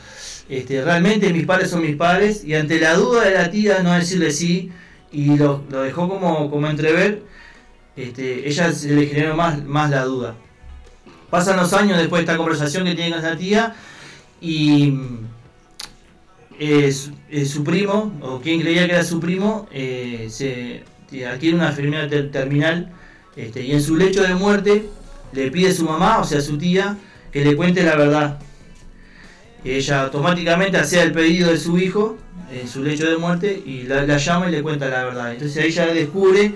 este, 0.49 0.83
realmente 0.83 1.31
mis 1.33 1.45
padres 1.45 1.69
son 1.69 1.81
mis 1.81 1.95
padres 1.95 2.43
y 2.43 2.55
ante 2.55 2.79
la 2.79 2.95
duda 2.95 3.25
de 3.25 3.33
la 3.33 3.51
tía 3.51 3.83
no 3.83 3.93
decirle 3.93 4.31
sí 4.31 4.71
y 5.11 5.37
lo, 5.37 5.63
dejó 5.83 6.09
como, 6.09 6.49
como 6.49 6.67
entrever, 6.67 7.23
este, 7.95 8.47
ella 8.47 8.71
se 8.71 8.93
le 8.93 9.07
generó 9.07 9.35
más, 9.35 9.63
más 9.63 9.89
la 9.89 10.03
duda. 10.03 10.35
Pasan 11.29 11.57
los 11.57 11.73
años 11.73 11.97
después 11.97 12.21
de 12.21 12.23
esta 12.31 12.37
conversación 12.37 12.85
que 12.85 12.95
tiene 12.95 13.11
con 13.11 13.19
esa 13.19 13.37
tía 13.37 13.75
y 14.41 14.93
eh, 16.59 16.91
su, 16.91 17.11
eh, 17.29 17.45
su 17.45 17.63
primo, 17.63 18.17
o 18.21 18.39
quien 18.41 18.61
creía 18.61 18.85
que 18.85 18.93
era 18.93 19.03
su 19.03 19.19
primo, 19.19 19.67
eh, 19.71 20.27
se 20.29 20.83
adquiere 21.25 21.55
una 21.55 21.69
enfermedad 21.69 22.09
ter- 22.09 22.31
terminal 22.31 22.91
este, 23.35 23.63
y 23.63 23.71
en 23.71 23.81
su 23.81 23.95
lecho 23.95 24.23
de 24.23 24.35
muerte 24.35 24.85
le 25.31 25.51
pide 25.51 25.69
a 25.69 25.73
su 25.73 25.85
mamá, 25.85 26.19
o 26.19 26.23
sea, 26.23 26.41
su 26.41 26.57
tía, 26.57 26.97
que 27.31 27.43
le 27.43 27.55
cuente 27.55 27.83
la 27.83 27.95
verdad. 27.95 28.39
Ella 29.63 30.03
automáticamente 30.03 30.77
hacía 30.77 31.03
el 31.03 31.11
pedido 31.11 31.49
de 31.49 31.57
su 31.57 31.77
hijo 31.77 32.17
en 32.51 32.67
su 32.67 32.83
lecho 32.83 33.09
de 33.09 33.17
muerte 33.17 33.61
y 33.65 33.83
la, 33.83 34.05
la 34.05 34.17
llama 34.17 34.47
y 34.47 34.51
le 34.51 34.61
cuenta 34.61 34.87
la 34.87 35.03
verdad. 35.03 35.33
Entonces 35.33 35.65
ella 35.65 35.87
descubre 35.87 36.53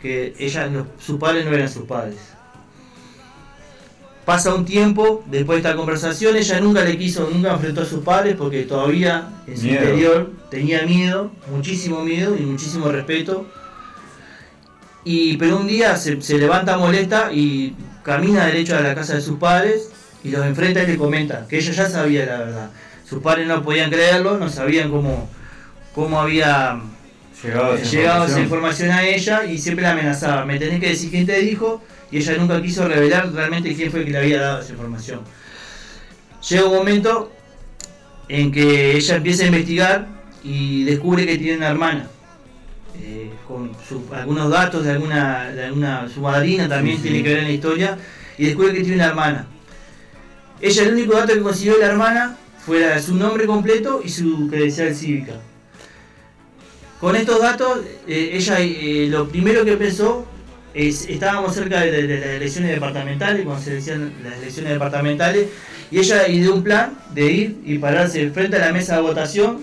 que 0.00 0.34
ella, 0.38 0.70
sus 0.98 1.18
padres 1.18 1.44
no 1.44 1.52
eran 1.52 1.68
sus 1.68 1.84
padres. 1.84 2.16
Pasa 4.26 4.52
un 4.52 4.64
tiempo 4.64 5.24
después 5.30 5.62
de 5.62 5.68
esta 5.68 5.76
conversación, 5.76 6.36
ella 6.36 6.60
nunca 6.60 6.82
le 6.82 6.98
quiso, 6.98 7.30
nunca 7.32 7.52
enfrentó 7.52 7.82
a 7.82 7.84
sus 7.84 8.02
padres 8.02 8.34
porque 8.36 8.64
todavía 8.64 9.28
en 9.46 9.56
su 9.56 9.66
Miedo. 9.66 9.84
interior 9.84 10.32
tenía 10.50 10.82
miedo, 10.82 11.30
muchísimo 11.48 12.02
miedo 12.02 12.36
y 12.36 12.42
muchísimo 12.42 12.88
respeto. 12.88 13.46
Y, 15.04 15.36
pero 15.36 15.58
un 15.58 15.68
día 15.68 15.96
se, 15.96 16.20
se 16.20 16.38
levanta 16.38 16.76
molesta 16.76 17.32
y 17.32 17.76
camina 18.02 18.46
derecho 18.46 18.76
a 18.76 18.80
la 18.80 18.96
casa 18.96 19.14
de 19.14 19.20
sus 19.20 19.38
padres 19.38 19.92
y 20.24 20.30
los 20.30 20.44
enfrenta 20.44 20.82
y 20.82 20.88
le 20.88 20.96
comenta 20.96 21.46
que 21.48 21.58
ella 21.58 21.70
ya 21.70 21.88
sabía 21.88 22.26
la 22.26 22.38
verdad. 22.38 22.70
Sus 23.08 23.22
padres 23.22 23.46
no 23.46 23.62
podían 23.62 23.90
creerlo, 23.90 24.38
no 24.38 24.48
sabían 24.48 24.90
cómo, 24.90 25.30
cómo 25.94 26.20
había 26.20 26.80
Llegado 27.46 27.74
eh, 28.26 28.28
esa 28.30 28.40
información. 28.40 28.90
a 28.90 29.04
ella 29.06 29.44
y 29.44 29.58
siempre 29.58 29.82
la 29.82 29.92
amenazaba. 29.92 30.44
Me 30.44 30.58
tenés 30.58 30.80
que 30.80 30.88
decir 30.90 31.10
quién 31.10 31.26
te 31.26 31.38
dijo 31.40 31.82
y 32.10 32.18
ella 32.18 32.36
nunca 32.38 32.60
quiso 32.62 32.86
revelar 32.86 33.32
realmente 33.32 33.74
quién 33.74 33.90
fue 33.90 34.00
el 34.00 34.06
que 34.06 34.12
le 34.12 34.18
había 34.18 34.40
dado 34.40 34.60
esa 34.60 34.72
información. 34.72 35.20
Llega 36.48 36.64
un 36.66 36.74
momento 36.76 37.32
en 38.28 38.50
que 38.52 38.96
ella 38.96 39.16
empieza 39.16 39.44
a 39.44 39.46
investigar 39.46 40.06
y 40.44 40.84
descubre 40.84 41.26
que 41.26 41.38
tiene 41.38 41.58
una 41.58 41.68
hermana. 41.68 42.08
eh, 42.98 43.30
con 43.46 43.72
su- 43.86 44.02
algunos 44.14 44.50
datos 44.50 44.82
de 44.82 44.92
alguna, 44.92 45.50
de 45.50 45.64
alguna 45.66 46.08
su 46.08 46.20
madrina 46.22 46.66
también 46.66 46.96
Sí, 46.96 47.02
tiene 47.02 47.18
sí. 47.18 47.22
que 47.24 47.28
ver 47.28 47.38
en 47.40 47.44
la 47.44 47.50
historia 47.52 47.98
y 48.38 48.46
descubre 48.46 48.72
que 48.72 48.80
tiene 48.80 48.94
una 48.94 49.06
hermana. 49.08 49.46
Ella 50.62 50.82
el 50.82 50.92
único 50.94 51.12
dato 51.14 51.34
que 51.34 51.42
consiguió 51.42 51.74
de 51.74 51.80
la 51.80 51.86
hermana 51.88 52.36
fue 52.64 52.80
la- 52.80 52.98
su 53.02 53.14
nombre 53.14 53.44
completo 53.46 54.00
y 54.02 54.08
su 54.08 54.48
credencial 54.48 54.94
cívica. 54.94 55.34
Con 57.06 57.14
estos 57.14 57.40
datos, 57.40 57.82
eh, 58.08 58.30
ella 58.32 58.56
eh, 58.58 59.06
lo 59.08 59.28
primero 59.28 59.64
que 59.64 59.76
pensó 59.76 60.26
es, 60.74 61.08
estábamos 61.08 61.54
cerca 61.54 61.82
de, 61.82 62.02
las 62.02 62.26
elecciones 62.30 62.72
departamentales, 62.72 63.44
cuando 63.44 63.62
se 63.62 63.74
decían 63.74 64.12
las 64.24 64.36
elecciones 64.38 64.72
departamentales, 64.72 65.46
y 65.92 66.00
ella 66.00 66.26
ideó 66.26 66.56
un 66.56 66.64
plan 66.64 66.98
de 67.14 67.30
ir 67.30 67.58
y 67.64 67.78
pararse 67.78 68.28
frente 68.30 68.56
a 68.56 68.58
la 68.58 68.72
mesa 68.72 68.96
de 68.96 69.02
votación, 69.02 69.62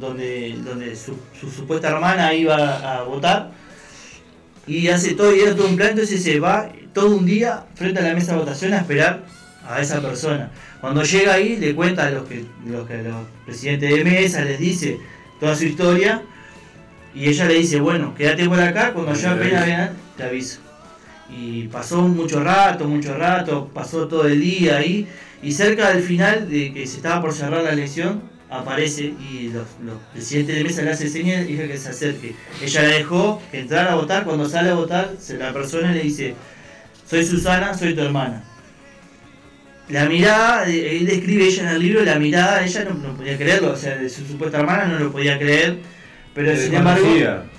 donde, 0.00 0.56
donde 0.64 0.96
su, 0.96 1.16
su 1.40 1.48
supuesta 1.48 1.90
hermana 1.90 2.34
iba 2.34 2.96
a 2.96 3.04
votar, 3.04 3.52
y 4.66 4.88
hace 4.88 5.14
todo, 5.14 5.32
y 5.32 5.42
todo 5.42 5.68
un 5.68 5.76
plan, 5.76 5.90
entonces 5.90 6.20
se 6.20 6.40
va 6.40 6.72
todo 6.92 7.14
un 7.14 7.24
día 7.24 7.66
frente 7.76 8.00
a 8.00 8.02
la 8.02 8.14
mesa 8.14 8.32
de 8.32 8.38
votación 8.40 8.74
a 8.74 8.78
esperar 8.78 9.22
a 9.64 9.80
esa 9.80 10.02
persona. 10.02 10.50
Cuando 10.80 11.04
llega 11.04 11.34
ahí, 11.34 11.56
le 11.56 11.72
cuenta 11.72 12.08
a 12.08 12.10
los 12.10 12.26
que, 12.26 12.44
los 12.66 12.88
que 12.88 13.00
los 13.00 13.28
presidentes 13.46 13.94
de 13.94 14.02
mesa, 14.02 14.44
les 14.44 14.58
dice 14.58 14.98
toda 15.38 15.54
su 15.54 15.66
historia, 15.66 16.24
y 17.14 17.28
ella 17.28 17.46
le 17.46 17.54
dice, 17.54 17.80
bueno, 17.80 18.14
quédate 18.14 18.48
por 18.48 18.60
acá, 18.60 18.92
cuando 18.92 19.14
yo 19.14 19.30
apenas 19.30 19.66
vea, 19.66 19.92
te 20.16 20.22
aviso. 20.22 20.60
Y 21.28 21.68
pasó 21.68 22.02
mucho 22.02 22.42
rato, 22.42 22.86
mucho 22.86 23.16
rato, 23.16 23.70
pasó 23.72 24.08
todo 24.08 24.26
el 24.26 24.40
día 24.40 24.76
ahí, 24.76 25.08
y 25.42 25.52
cerca 25.52 25.90
del 25.90 26.02
final 26.02 26.48
de 26.48 26.72
que 26.72 26.86
se 26.86 26.96
estaba 26.96 27.20
por 27.20 27.32
cerrar 27.32 27.64
la 27.64 27.70
elección, 27.70 28.22
aparece 28.50 29.14
y 29.30 29.50
los, 29.52 29.66
los 29.84 29.96
presidentes 30.12 30.56
de 30.56 30.64
mesa 30.64 30.82
le 30.82 30.90
hacen 30.90 31.08
señas 31.08 31.44
y 31.44 31.52
dice 31.52 31.68
que 31.68 31.78
se 31.78 31.88
acerque. 31.90 32.34
Ella 32.60 32.82
la 32.82 32.88
dejó 32.88 33.40
que 33.50 33.60
entrara 33.60 33.92
a 33.92 33.94
votar, 33.94 34.24
cuando 34.24 34.48
sale 34.48 34.70
a 34.70 34.74
votar, 34.74 35.12
la 35.38 35.52
persona 35.52 35.92
le 35.92 36.02
dice, 36.02 36.34
soy 37.08 37.24
Susana, 37.24 37.74
soy 37.74 37.94
tu 37.94 38.02
hermana. 38.02 38.44
La 39.88 40.06
mirada, 40.06 40.66
él 40.66 41.04
describe 41.06 41.46
ella 41.46 41.62
en 41.62 41.68
el 41.68 41.82
libro, 41.82 42.04
la 42.04 42.16
mirada, 42.16 42.64
ella 42.64 42.84
no, 42.84 42.94
no 42.94 43.16
podía 43.16 43.36
creerlo, 43.36 43.72
o 43.72 43.76
sea, 43.76 43.96
de 43.96 44.08
su 44.08 44.24
supuesta 44.24 44.60
hermana 44.60 44.86
no 44.86 44.98
lo 45.00 45.10
podía 45.10 45.36
creer, 45.36 45.78
pero 46.34 46.56
sin 46.56 46.74
embargo, 46.74 47.06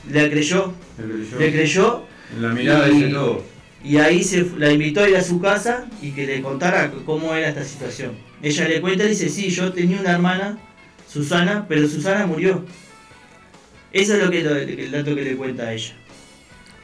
le 0.10 0.30
creyó, 0.32 0.74
Le 0.98 1.10
creyó. 1.10 1.40
le 1.40 1.52
creyó 1.52 2.04
En 2.36 2.42
la 2.42 2.50
mirada 2.50 2.90
y- 2.90 3.12
todo. 3.12 3.44
y 3.84 3.98
ahí 3.98 4.24
se, 4.24 4.46
la 4.58 4.72
invitó 4.72 5.02
a 5.02 5.10
ir 5.10 5.18
a 5.18 5.24
su 5.24 5.40
casa 5.42 5.86
y 6.02 6.12
que 6.12 6.26
le 6.26 6.42
contara 6.42 6.92
cómo 7.06 7.34
era 7.36 7.50
esta 7.50 7.64
situación. 7.64 8.12
Ella 8.42 8.68
le 8.68 8.82
cuenta 8.82 9.04
y 9.04 9.10
dice, 9.10 9.30
sí, 9.30 9.50
yo 9.50 9.72
tenía 9.74 10.00
una 10.00 10.12
hermana, 10.12 10.58
Susana, 11.08 11.66
pero 11.68 11.88
Susana 11.88 12.26
murió. 12.26 12.64
Eso 13.92 14.16
es 14.16 14.24
lo 14.24 14.32
que, 14.32 14.42
lo- 14.44 14.56
el 14.56 14.92
dato 14.92 15.14
que 15.16 15.22
le 15.24 15.36
cuenta 15.36 15.64
a 15.64 15.74
ella. 15.74 15.94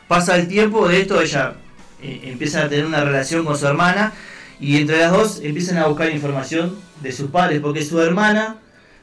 Pasa 0.07 0.35
el 0.38 0.47
tiempo 0.47 0.88
de 0.88 1.01
esto, 1.01 1.21
ella 1.21 1.55
eh, 2.01 2.21
empiezan 2.25 2.65
a 2.65 2.69
tener 2.69 2.85
una 2.85 3.03
relación 3.03 3.45
con 3.45 3.57
su 3.57 3.65
hermana 3.67 4.13
y 4.59 4.77
entre 4.77 4.97
las 4.99 5.11
dos 5.11 5.39
empiezan 5.43 5.77
a 5.77 5.88
buscar 5.88 6.09
información 6.11 6.77
de 7.01 7.11
sus 7.11 7.29
padres, 7.31 7.59
porque 7.61 7.83
su 7.83 7.99
hermana 8.01 8.57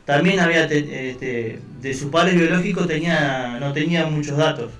también 0.05 0.41
había, 0.41 0.69
te- 0.69 1.11
este, 1.11 1.59
de 1.81 1.95
sus 1.95 2.11
padres 2.11 2.35
biológicos 2.35 2.87
tenía, 2.87 3.59
no 3.61 3.73
tenía 3.73 4.07
muchos 4.07 4.37
datos. 4.37 4.71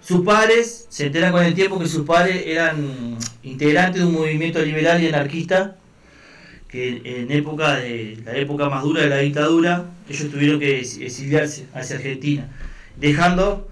Sus 0.00 0.24
padres, 0.24 0.86
se 0.88 1.06
enteran 1.06 1.32
con 1.32 1.44
el 1.44 1.54
tiempo 1.54 1.78
que 1.78 1.86
sus 1.86 2.06
padres 2.06 2.42
eran 2.46 3.18
integrantes 3.42 4.00
de 4.00 4.06
un 4.06 4.14
movimiento 4.14 4.60
liberal 4.62 5.02
y 5.02 5.08
anarquista 5.08 5.76
que 6.68 7.02
en 7.04 7.30
época 7.32 7.76
de 7.76 8.18
la 8.24 8.36
época 8.36 8.68
más 8.68 8.82
dura 8.82 9.02
de 9.02 9.08
la 9.08 9.18
dictadura, 9.18 9.86
ellos 10.08 10.30
tuvieron 10.30 10.58
que 10.60 10.78
ex- 10.80 10.98
exiliarse 10.98 11.66
hacia 11.74 11.96
Argentina, 11.96 12.48
dejando 12.96 13.68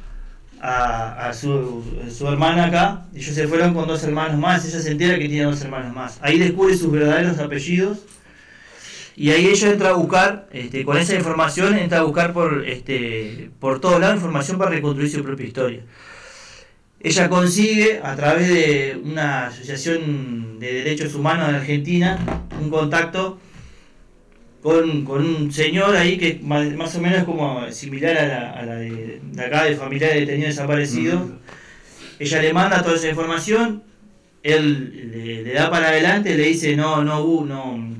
a, 0.60 1.28
a 1.28 1.32
su, 1.34 1.82
su 2.10 2.26
hermana 2.28 2.66
acá. 2.66 3.06
Ellos 3.14 3.34
se 3.34 3.46
fueron 3.48 3.74
con 3.74 3.86
dos 3.86 4.02
hermanos 4.04 4.38
más, 4.38 4.64
ella 4.66 4.80
se 4.80 4.90
entera 4.92 5.18
que 5.18 5.28
tiene 5.28 5.44
dos 5.44 5.60
hermanos 5.62 5.94
más. 5.94 6.18
Ahí 6.22 6.38
descubre 6.38 6.74
sus 6.76 6.90
verdaderos 6.90 7.38
apellidos 7.38 7.98
y 9.16 9.30
ahí 9.30 9.46
ella 9.46 9.70
entra 9.72 9.88
a 9.90 9.94
buscar, 9.94 10.46
este, 10.52 10.84
con 10.84 10.98
esa 10.98 11.14
información, 11.14 11.76
entra 11.78 12.00
a 12.00 12.02
buscar 12.02 12.32
por, 12.34 12.64
este, 12.68 13.50
por 13.58 13.80
todos 13.80 13.98
lados 13.98 14.16
información 14.16 14.58
para 14.58 14.70
reconstruir 14.70 15.10
su 15.10 15.22
propia 15.24 15.46
historia. 15.46 15.80
Ella 17.00 17.28
consigue, 17.28 18.00
a 18.02 18.14
través 18.16 18.48
de 18.48 19.00
una 19.02 19.46
asociación 19.46 20.58
de 20.58 20.72
derechos 20.72 21.14
humanos 21.14 21.50
de 21.50 21.56
Argentina, 21.56 22.18
un 22.60 22.68
contacto 22.70 23.38
con, 24.62 25.04
con 25.04 25.24
un 25.24 25.52
señor 25.52 25.94
ahí 25.96 26.18
que 26.18 26.40
más, 26.42 26.66
más 26.74 26.94
o 26.96 27.00
menos 27.00 27.18
es 27.18 27.24
como 27.24 27.70
similar 27.70 28.16
a 28.18 28.26
la, 28.26 28.50
a 28.50 28.66
la 28.66 28.74
de, 28.76 29.20
de 29.22 29.44
acá, 29.44 29.64
de 29.64 29.76
familiares 29.76 30.14
de 30.16 30.20
detenidos 30.22 30.56
desaparecidos. 30.56 31.22
Ella 32.18 32.42
le 32.42 32.52
manda 32.52 32.82
toda 32.82 32.96
esa 32.96 33.08
información, 33.08 33.82
él 34.42 35.10
le, 35.12 35.42
le 35.42 35.52
da 35.52 35.70
para 35.70 35.88
adelante, 35.88 36.34
le 36.34 36.44
dice, 36.44 36.74
no, 36.76 37.04
no, 37.04 37.24
bu- 37.24 37.46
no, 37.46 37.96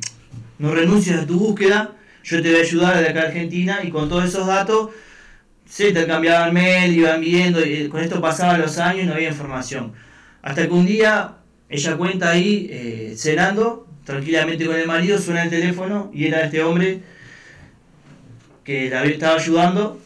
no 0.58 0.74
renuncies 0.74 1.16
a 1.18 1.26
tu 1.26 1.38
búsqueda, 1.38 1.92
yo 2.24 2.42
te 2.42 2.50
voy 2.50 2.58
a 2.60 2.62
ayudar 2.62 2.98
de 3.02 3.08
acá 3.08 3.22
a 3.22 3.26
Argentina 3.26 3.80
y 3.82 3.90
con 3.90 4.08
todos 4.08 4.24
esos 4.24 4.46
datos 4.46 4.90
se 5.68 5.88
intercambiaban 5.88 6.52
mail, 6.54 6.92
iban 6.96 7.20
viendo, 7.20 7.64
y 7.64 7.74
eh, 7.74 7.88
con 7.88 8.00
esto 8.00 8.20
pasaban 8.20 8.60
los 8.60 8.78
años 8.78 9.04
y 9.04 9.06
no 9.06 9.14
había 9.14 9.28
información. 9.28 9.92
Hasta 10.42 10.66
que 10.66 10.72
un 10.72 10.86
día 10.86 11.32
ella 11.68 11.96
cuenta 11.96 12.30
ahí, 12.30 12.68
eh, 12.70 13.14
cenando, 13.16 13.86
tranquilamente 14.04 14.64
con 14.66 14.76
el 14.76 14.86
marido, 14.86 15.18
suena 15.18 15.42
el 15.44 15.50
teléfono 15.50 16.10
y 16.14 16.26
era 16.26 16.42
este 16.42 16.62
hombre 16.62 17.00
que 18.64 18.90
la 18.90 19.00
había- 19.00 19.12
estaba 19.14 19.36
ayudando. 19.36 20.00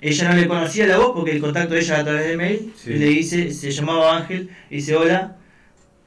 Ella 0.00 0.28
no 0.28 0.36
le 0.36 0.46
conocía 0.46 0.86
la 0.86 0.98
voz 0.98 1.12
porque 1.14 1.32
el 1.32 1.40
contacto 1.40 1.74
de 1.74 1.80
ella 1.80 2.00
a 2.00 2.04
través 2.04 2.26
de 2.26 2.36
mail 2.36 2.72
Sí. 2.76 2.90
y 2.92 2.94
le 2.98 3.06
dice, 3.06 3.50
se 3.52 3.70
llamaba 3.70 4.16
Ángel, 4.18 4.50
y 4.70 4.76
dice, 4.76 4.94
hola, 4.94 5.36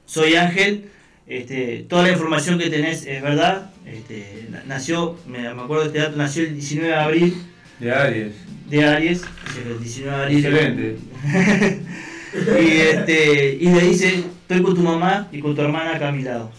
soy 0.06 0.36
Ángel, 0.36 0.86
este, 1.28 1.86
toda 1.89 2.04
la 2.04 2.12
información 2.12 2.58
que 2.60 2.70
tenés 2.70 3.06
es 3.06 3.22
verdad, 3.22 3.72
este, 3.94 4.48
na- 4.50 4.64
nació, 4.68 5.18
me, 5.28 5.40
me 5.54 5.62
acuerdo 5.62 5.84
de 5.84 5.88
este 5.90 6.00
dato, 6.00 6.18
nació 6.18 6.44
el 6.44 6.54
19 6.56 6.88
de 6.88 6.96
abril 6.96 7.34
De 7.80 7.92
Aries. 7.94 8.34
de 8.70 8.86
Aries, 8.86 9.22
el 9.66 9.80
19 9.80 10.18
de 10.18 10.24
abril. 10.24 10.46
Excelente. 10.46 10.98
y, 12.62 12.68
este, 12.78 13.58
y 13.60 13.66
le 13.70 13.82
dice, 13.82 14.24
estoy 14.42 14.62
con 14.62 14.76
tu 14.76 14.82
mamá 14.82 15.28
y 15.32 15.40
con 15.40 15.56
tu 15.56 15.62
hermana 15.62 15.96
acá 15.96 16.10
a 16.10 16.12
mi 16.12 16.24
lado. 16.24 16.52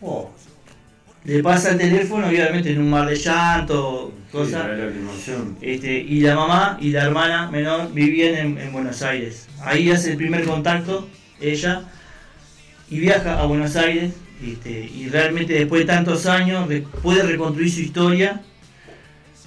Oh, 0.00 0.30
Le 1.24 1.42
pasa 1.42 1.72
el 1.72 1.78
teléfono, 1.78 2.28
obviamente 2.28 2.70
en 2.70 2.80
un 2.80 2.90
mar 2.90 3.08
de 3.08 3.16
llanto, 3.16 4.12
cosas. 4.30 4.66
Sí. 5.24 5.32
Este, 5.60 5.98
y 5.98 6.20
la 6.20 6.36
mamá 6.36 6.78
y 6.80 6.90
la 6.90 7.04
hermana 7.04 7.50
menor 7.50 7.92
vivían 7.92 8.34
en, 8.36 8.58
en 8.58 8.72
Buenos 8.72 9.02
Aires. 9.02 9.48
Ahí 9.62 9.90
hace 9.90 10.12
el 10.12 10.16
primer 10.16 10.44
contacto, 10.44 11.08
ella, 11.40 11.82
y 12.88 13.00
viaja 13.00 13.40
a 13.40 13.46
Buenos 13.46 13.74
Aires. 13.76 14.12
Este, 14.42 14.70
y 14.70 15.08
realmente 15.08 15.52
después 15.52 15.80
de 15.80 15.86
tantos 15.86 16.26
años 16.26 16.68
puede 17.02 17.22
reconstruir 17.22 17.72
su 17.72 17.80
historia. 17.80 18.40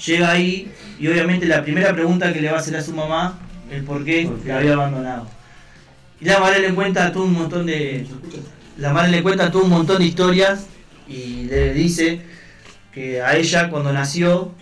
Llega 0.05 0.31
ahí 0.31 0.71
y 0.99 1.07
obviamente 1.07 1.45
la 1.45 1.63
primera 1.63 1.93
pregunta 1.93 2.33
que 2.33 2.41
le 2.41 2.49
va 2.49 2.57
a 2.57 2.59
hacer 2.59 2.75
a 2.75 2.81
su 2.81 2.93
mamá 2.93 3.39
el 3.71 3.83
por 3.83 4.03
qué 4.03 4.29
la 4.45 4.57
había 4.57 4.73
abandonado. 4.73 5.27
Y 6.19 6.25
la 6.25 6.39
madre 6.39 6.59
le 6.59 6.73
cuenta 6.73 7.11
todo 7.11 7.23
un 7.23 7.33
montón 7.33 7.65
de. 7.65 8.05
La 8.77 8.93
madre 8.93 9.11
le 9.11 9.23
cuenta 9.23 9.51
todo 9.51 9.63
un 9.63 9.69
montón 9.69 9.99
de 9.99 10.05
historias 10.05 10.67
y 11.07 11.45
le 11.45 11.73
dice 11.73 12.21
que 12.91 13.21
a 13.21 13.37
ella 13.37 13.69
cuando 13.69 13.93
nació 13.93 14.53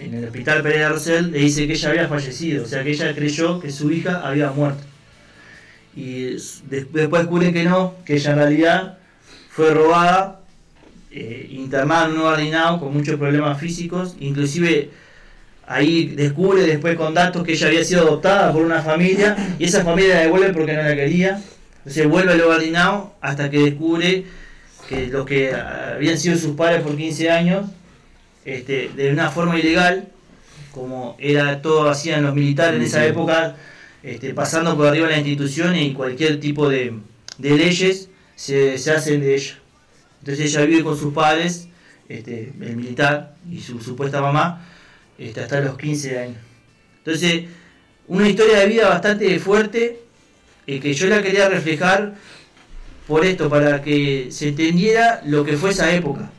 en 0.00 0.14
el 0.14 0.24
hospital 0.24 0.62
Pereira 0.62 0.90
Rosell 0.90 1.30
le 1.30 1.38
dice 1.38 1.66
que 1.66 1.72
ella 1.72 1.90
había 1.90 2.08
fallecido, 2.08 2.64
o 2.64 2.66
sea 2.66 2.82
que 2.84 2.90
ella 2.90 3.14
creyó 3.14 3.60
que 3.60 3.70
su 3.70 3.90
hija 3.90 4.20
había 4.26 4.50
muerto. 4.50 4.82
Y 5.96 6.36
después 6.68 7.10
descubre 7.10 7.52
que 7.52 7.64
no, 7.64 7.94
que 8.04 8.14
ella 8.14 8.30
en 8.30 8.36
realidad 8.36 8.98
fue 9.58 9.74
robada, 9.74 10.38
eh, 11.10 11.48
internada 11.50 12.06
en 12.06 12.12
un 12.12 12.20
ordinado 12.20 12.78
con 12.78 12.94
muchos 12.94 13.16
problemas 13.16 13.58
físicos, 13.58 14.14
inclusive 14.20 14.90
ahí 15.66 16.14
descubre 16.14 16.62
después 16.62 16.96
con 16.96 17.12
datos 17.12 17.42
que 17.42 17.54
ella 17.54 17.66
había 17.66 17.82
sido 17.82 18.02
adoptada 18.02 18.52
por 18.52 18.62
una 18.62 18.82
familia 18.82 19.56
y 19.58 19.64
esa 19.64 19.82
familia 19.82 20.14
la 20.14 20.20
devuelve 20.20 20.52
porque 20.52 20.74
no 20.74 20.82
la 20.84 20.94
quería. 20.94 21.42
Entonces 21.78 22.08
vuelve 22.08 22.34
al 22.34 22.40
ordinado 22.42 23.14
hasta 23.20 23.50
que 23.50 23.58
descubre 23.58 24.26
que 24.88 25.08
los 25.08 25.26
que 25.26 25.52
habían 25.52 26.16
sido 26.18 26.36
sus 26.36 26.54
padres 26.54 26.82
por 26.82 26.96
15 26.96 27.28
años, 27.28 27.66
este, 28.44 28.92
de 28.94 29.10
una 29.10 29.28
forma 29.28 29.58
ilegal, 29.58 30.06
como 30.70 31.16
era 31.18 31.62
todo 31.62 31.90
hacían 31.90 32.22
los 32.22 32.32
militares 32.32 32.76
en 32.76 32.86
esa 32.86 33.04
época, 33.04 33.56
este, 34.04 34.34
pasando 34.34 34.76
por 34.76 34.86
arriba 34.86 35.08
de 35.08 35.16
las 35.16 35.26
instituciones 35.26 35.82
y 35.82 35.94
cualquier 35.94 36.38
tipo 36.38 36.68
de, 36.68 36.92
de 37.38 37.56
leyes 37.56 38.08
se, 38.38 38.74
hacen 38.92 39.20
de 39.20 39.34
ella. 39.34 39.58
Entonces 40.20 40.46
ella 40.46 40.64
vive 40.64 40.84
con 40.84 40.96
sus 40.96 41.12
padres, 41.12 41.68
este, 42.08 42.52
el 42.60 42.76
militar 42.76 43.34
y 43.50 43.60
su 43.60 43.80
supuesta 43.80 44.20
mamá, 44.20 44.64
este, 45.18 45.40
hasta 45.40 45.60
los 45.60 45.76
15 45.76 46.18
años. 46.18 46.38
Entonces, 46.98 47.44
una 48.06 48.28
historia 48.28 48.60
de 48.60 48.66
vida 48.66 48.88
bastante 48.88 49.38
fuerte, 49.40 50.00
eh, 50.66 50.78
que 50.80 50.94
yo 50.94 51.08
la 51.08 51.20
quería 51.20 51.48
reflejar 51.48 52.14
por 53.08 53.24
esto, 53.24 53.48
para 53.48 53.82
que 53.82 54.28
se 54.30 54.48
entendiera 54.48 55.20
lo 55.24 55.44
que 55.44 55.56
fue 55.56 55.70
esa 55.70 55.92
época. 55.92 56.30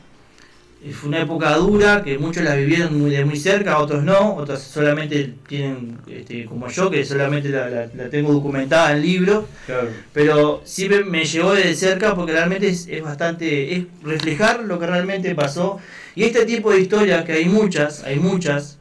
Eh, 0.82 0.92
Fue 0.92 1.10
una 1.10 1.20
época 1.20 1.54
dura, 1.56 2.02
que 2.02 2.16
muchos 2.18 2.42
la 2.42 2.54
vivieron 2.54 2.98
muy 2.98 3.10
de 3.10 3.22
muy 3.24 3.38
cerca, 3.38 3.78
otros 3.78 4.02
no, 4.02 4.34
otros 4.36 4.60
solamente 4.62 5.34
tienen, 5.46 5.98
este, 6.08 6.46
como 6.46 6.68
yo, 6.68 6.90
que 6.90 7.04
solamente 7.04 7.50
la, 7.50 7.68
la- 7.68 7.86
la 7.94 8.08
tengo 8.08 8.32
documentada 8.32 8.92
en 8.92 9.02
libros, 9.02 9.44
Claro. 9.66 9.88
pero 10.14 10.62
siempre 10.64 11.04
me 11.04 11.24
llegó 11.24 11.52
de 11.52 11.74
cerca 11.74 12.14
porque 12.14 12.32
realmente 12.32 12.68
es, 12.68 12.86
es 12.88 13.02
bastante, 13.02 13.76
es 13.76 13.84
reflejar 14.02 14.64
lo 14.64 14.78
que 14.80 14.86
realmente 14.86 15.34
pasó. 15.34 15.78
Y 16.14 16.24
este 16.24 16.46
tipo 16.46 16.70
de 16.72 16.80
historias, 16.80 17.24
que 17.26 17.32
hay 17.32 17.44
muchas, 17.44 18.02
hay 18.04 18.18
muchas, 18.18 18.78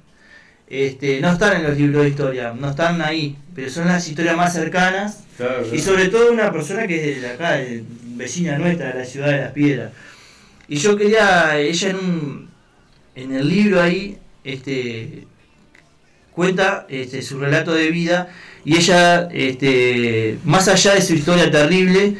este, 0.69 1.19
no 1.19 1.33
están 1.33 1.57
en 1.57 1.63
los 1.63 1.77
libros 1.77 2.03
de 2.03 2.09
historia, 2.09 2.53
no 2.57 2.69
están 2.69 3.01
ahí, 3.01 3.35
pero 3.53 3.69
son 3.69 3.87
las 3.87 4.07
historias 4.07 4.37
más 4.37 4.53
cercanas 4.53 5.23
Claro, 5.35 5.65
y 5.73 5.79
sobre 5.79 6.07
todo 6.07 6.31
una 6.31 6.49
persona 6.51 6.87
que 6.87 7.11
es 7.13 7.21
de 7.21 7.27
acá, 7.29 7.53
de- 7.53 7.83
vecina 8.15 8.57
nuestra, 8.57 8.91
de 8.93 8.99
la 8.99 9.05
ciudad 9.05 9.27
de 9.31 9.37
las 9.39 9.51
piedras. 9.51 9.91
Y 10.69 10.77
yo 10.77 10.95
quería, 10.95 11.57
ella 11.57 11.89
en, 11.89 11.95
un, 11.95 12.49
en 13.15 13.35
el 13.35 13.49
libro 13.49 13.81
ahí, 13.81 14.17
este, 14.43 15.25
cuenta 16.31 16.85
este, 16.89 17.23
su 17.23 17.39
relato 17.39 17.73
de 17.73 17.89
vida 17.89 18.29
y 18.63 18.77
ella, 18.77 19.27
este, 19.31 20.37
más 20.45 20.67
allá 20.67 20.93
de 20.93 21.01
su 21.01 21.15
historia 21.15 21.49
terrible, 21.49 22.17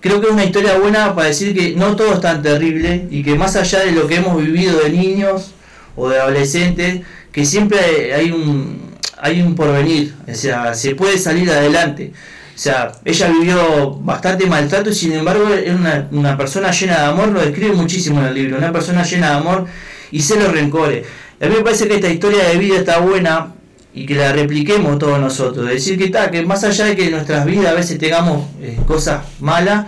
creo 0.00 0.20
que 0.20 0.26
es 0.26 0.32
una 0.34 0.44
historia 0.44 0.78
buena 0.78 1.14
para 1.14 1.28
decir 1.28 1.54
que 1.54 1.74
no 1.74 1.96
todo 1.96 2.12
es 2.12 2.20
tan 2.20 2.42
terrible 2.42 3.08
y 3.10 3.22
que 3.22 3.34
más 3.34 3.56
allá 3.56 3.80
de 3.80 3.92
lo 3.92 4.06
que 4.06 4.16
hemos 4.16 4.36
vivido 4.36 4.80
de 4.80 4.90
niños 4.90 5.54
o 5.96 6.10
de 6.10 6.20
adolescentes, 6.20 7.00
que 7.32 7.46
siempre 7.46 8.12
hay 8.12 8.30
un, 8.30 8.90
hay 9.16 9.40
un 9.40 9.54
porvenir, 9.54 10.14
o 10.30 10.34
sea, 10.34 10.74
se 10.74 10.94
puede 10.94 11.16
salir 11.16 11.50
adelante. 11.50 12.12
O 12.54 12.58
sea, 12.58 12.92
ella 13.04 13.28
vivió 13.28 13.96
bastante 14.00 14.46
maltrato 14.46 14.90
y 14.90 14.94
sin 14.94 15.12
embargo 15.12 15.48
es 15.52 15.74
una, 15.74 16.06
una 16.12 16.36
persona 16.36 16.70
llena 16.70 17.00
de 17.00 17.06
amor, 17.06 17.28
lo 17.28 17.40
describe 17.40 17.72
muchísimo 17.72 18.20
en 18.20 18.26
el 18.26 18.34
libro, 18.34 18.58
una 18.58 18.72
persona 18.72 19.02
llena 19.02 19.30
de 19.30 19.36
amor 19.36 19.66
y 20.12 20.22
cero 20.22 20.50
rencores. 20.52 21.04
A 21.40 21.46
mí 21.46 21.56
me 21.56 21.62
parece 21.62 21.88
que 21.88 21.96
esta 21.96 22.08
historia 22.08 22.44
de 22.48 22.56
vida 22.56 22.78
está 22.78 22.98
buena 22.98 23.54
y 23.92 24.06
que 24.06 24.14
la 24.14 24.32
repliquemos 24.32 24.98
todos 24.98 25.18
nosotros. 25.18 25.68
Decir 25.68 25.98
que 25.98 26.04
está, 26.04 26.30
que 26.30 26.44
más 26.44 26.62
allá 26.62 26.86
de 26.86 26.96
que 26.96 27.06
en 27.06 27.10
nuestras 27.12 27.44
vidas 27.44 27.66
a 27.66 27.74
veces 27.74 27.98
tengamos 27.98 28.46
eh, 28.60 28.78
cosas 28.86 29.24
malas, 29.40 29.86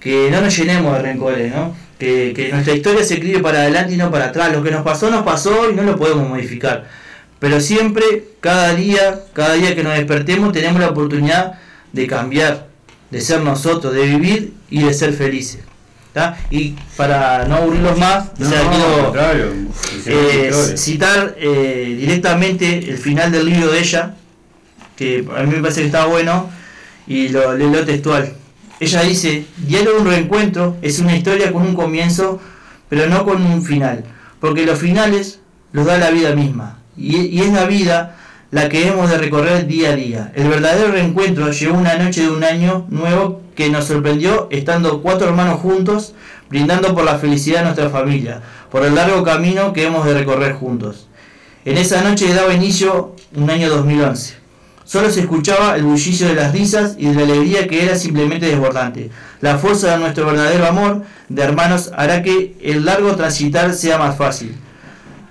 que 0.00 0.28
no 0.30 0.40
nos 0.40 0.56
llenemos 0.56 0.96
de 0.96 1.02
rencores, 1.02 1.54
¿no? 1.54 1.74
Que, 1.98 2.32
que 2.34 2.50
nuestra 2.50 2.74
historia 2.74 3.04
se 3.04 3.14
escribe 3.14 3.38
para 3.38 3.60
adelante 3.60 3.94
y 3.94 3.96
no 3.96 4.10
para 4.10 4.26
atrás. 4.26 4.52
Lo 4.52 4.62
que 4.62 4.72
nos 4.72 4.82
pasó, 4.82 5.08
nos 5.08 5.22
pasó 5.22 5.70
y 5.70 5.74
no 5.74 5.82
lo 5.82 5.96
podemos 5.96 6.28
modificar. 6.28 6.88
Pero 7.38 7.60
siempre, 7.60 8.04
cada 8.40 8.74
día, 8.74 9.20
cada 9.32 9.54
día 9.54 9.74
que 9.74 9.84
nos 9.84 9.94
despertemos, 9.94 10.52
tenemos 10.52 10.80
la 10.80 10.88
oportunidad 10.88 11.54
de 11.92 12.06
cambiar, 12.06 12.68
de 13.10 13.20
ser 13.20 13.40
nosotros, 13.40 13.94
de 13.94 14.06
vivir 14.06 14.54
y 14.70 14.82
de 14.82 14.94
ser 14.94 15.12
felices. 15.12 15.60
¿tá? 16.12 16.36
Y 16.50 16.74
para 16.96 17.46
no 17.46 17.56
aburrirlos 17.56 17.98
más, 17.98 18.30
o 18.40 18.44
sea, 18.44 18.62
quiero 18.70 19.52
eh, 20.06 20.76
citar 20.76 21.34
eh, 21.38 21.96
directamente 21.98 22.78
el 22.78 22.98
final 22.98 23.32
del 23.32 23.46
libro 23.46 23.70
de 23.70 23.78
ella, 23.78 24.14
que 24.96 25.24
a 25.36 25.42
mí 25.42 25.54
me 25.54 25.62
parece 25.62 25.80
que 25.80 25.86
está 25.86 26.06
bueno, 26.06 26.50
y 27.06 27.28
lo 27.28 27.56
leo 27.56 27.84
textual. 27.84 28.34
Ella 28.78 29.02
dice, 29.02 29.46
de 29.56 29.88
un 29.98 30.06
reencuentro 30.06 30.76
es 30.82 30.98
una 30.98 31.16
historia 31.16 31.52
con 31.52 31.62
un 31.62 31.74
comienzo, 31.74 32.40
pero 32.88 33.06
no 33.06 33.24
con 33.24 33.42
un 33.42 33.64
final, 33.64 34.04
porque 34.40 34.66
los 34.66 34.78
finales 34.78 35.40
los 35.72 35.86
da 35.86 35.98
la 35.98 36.10
vida 36.10 36.34
misma, 36.34 36.78
y, 36.96 37.16
y 37.16 37.40
es 37.40 37.52
la 37.52 37.64
vida 37.64 38.16
la 38.52 38.68
que 38.68 38.86
hemos 38.86 39.08
de 39.08 39.16
recorrer 39.16 39.66
día 39.66 39.90
a 39.90 39.96
día. 39.96 40.30
El 40.34 40.46
verdadero 40.46 40.92
reencuentro 40.92 41.50
llegó 41.50 41.74
una 41.74 41.96
noche 41.96 42.20
de 42.20 42.30
un 42.30 42.44
año 42.44 42.86
nuevo 42.90 43.40
que 43.54 43.70
nos 43.70 43.86
sorprendió 43.86 44.46
estando 44.50 45.00
cuatro 45.00 45.28
hermanos 45.28 45.58
juntos, 45.60 46.14
brindando 46.50 46.94
por 46.94 47.04
la 47.04 47.18
felicidad 47.18 47.60
de 47.60 47.64
nuestra 47.64 47.88
familia, 47.88 48.42
por 48.70 48.84
el 48.84 48.94
largo 48.94 49.22
camino 49.24 49.72
que 49.72 49.86
hemos 49.86 50.04
de 50.04 50.12
recorrer 50.12 50.52
juntos. 50.52 51.08
En 51.64 51.78
esa 51.78 52.02
noche 52.02 52.32
daba 52.34 52.52
inicio 52.52 53.16
un 53.34 53.48
año 53.48 53.70
2011. 53.70 54.34
Solo 54.84 55.10
se 55.10 55.20
escuchaba 55.20 55.74
el 55.76 55.84
bullicio 55.84 56.28
de 56.28 56.34
las 56.34 56.52
risas 56.52 56.96
y 56.98 57.06
de 57.06 57.14
la 57.14 57.22
alegría 57.22 57.66
que 57.66 57.82
era 57.82 57.96
simplemente 57.96 58.46
desbordante. 58.46 59.10
La 59.40 59.56
fuerza 59.56 59.92
de 59.92 59.98
nuestro 59.98 60.26
verdadero 60.26 60.66
amor 60.66 61.04
de 61.30 61.42
hermanos 61.42 61.90
hará 61.96 62.22
que 62.22 62.54
el 62.60 62.84
largo 62.84 63.16
transitar 63.16 63.72
sea 63.72 63.96
más 63.96 64.18
fácil. 64.18 64.54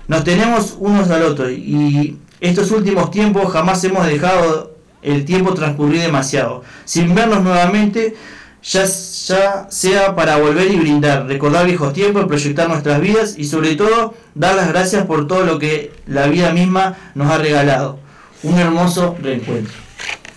Nos 0.08 0.24
tenemos 0.24 0.76
unos 0.80 1.08
al 1.10 1.22
otro 1.22 1.48
y 1.48 2.18
estos 2.42 2.72
últimos 2.72 3.12
tiempos 3.12 3.52
jamás 3.52 3.82
hemos 3.84 4.04
dejado 4.04 4.74
el 5.00 5.24
tiempo 5.24 5.54
transcurrir 5.54 6.02
demasiado. 6.02 6.64
Sin 6.84 7.14
vernos 7.14 7.42
nuevamente, 7.42 8.16
ya, 8.64 8.84
ya 8.84 9.66
sea 9.70 10.16
para 10.16 10.38
volver 10.38 10.70
y 10.72 10.76
brindar, 10.76 11.26
recordar 11.26 11.66
viejos 11.66 11.92
tiempos, 11.92 12.26
proyectar 12.26 12.68
nuestras 12.68 13.00
vidas 13.00 13.34
y 13.38 13.44
sobre 13.44 13.76
todo 13.76 14.14
dar 14.34 14.56
las 14.56 14.68
gracias 14.68 15.06
por 15.06 15.28
todo 15.28 15.44
lo 15.44 15.60
que 15.60 15.92
la 16.06 16.26
vida 16.26 16.52
misma 16.52 16.96
nos 17.14 17.30
ha 17.30 17.38
regalado. 17.38 18.00
Un 18.42 18.58
hermoso 18.58 19.16
reencuentro. 19.22 19.74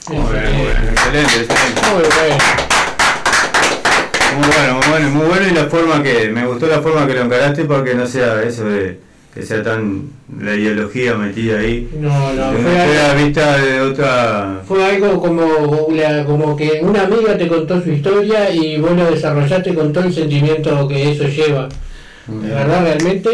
Muy 0.10 0.32
bien, 0.32 0.58
muy 0.58 0.66
bien, 0.68 0.90
excelente, 0.92 1.36
excelente. 1.42 1.82
Muy 1.92 2.04
bueno. 2.04 2.38
Muy 4.38 4.48
bueno, 4.48 4.74
muy 4.76 4.88
bueno, 4.90 5.10
muy 5.10 5.26
bueno 5.26 5.48
y 5.48 5.52
la 5.52 5.66
forma 5.66 6.04
que, 6.04 6.30
me 6.30 6.46
gustó 6.46 6.68
la 6.68 6.82
forma 6.82 7.08
que 7.08 7.16
lo 7.16 7.22
encaraste 7.22 7.66
porque 7.66 7.96
no 7.96 8.06
sea 8.06 8.44
eso 8.44 8.66
de 8.66 9.05
que 9.36 9.44
sea 9.44 9.62
tan 9.62 10.04
la 10.42 10.56
ideología 10.56 11.14
metida 11.16 11.60
ahí. 11.60 11.90
No, 12.00 12.34
no, 12.34 12.52
fue 12.54 12.62
historia 12.62 13.12
algo, 13.12 13.24
vista 13.26 13.58
de 13.58 13.82
otra... 13.82 14.62
fue 14.68 14.84
algo 14.86 15.20
como, 15.22 15.88
la- 15.92 16.24
como 16.26 16.56
que 16.56 16.80
una 16.82 17.04
amiga 17.04 17.38
te 17.38 17.48
contó 17.50 17.82
su 17.84 17.92
historia 17.92 18.50
y 18.50 18.80
vos 18.80 18.92
lo 18.96 19.12
desarrollaste 19.12 19.76
con 19.76 19.92
todo 19.94 20.06
el 20.06 20.14
sentimiento 20.14 20.88
que 20.88 21.12
eso 21.12 21.26
lleva. 21.28 21.68
De 22.28 22.48
verdad, 22.50 22.82
realmente, 22.84 23.32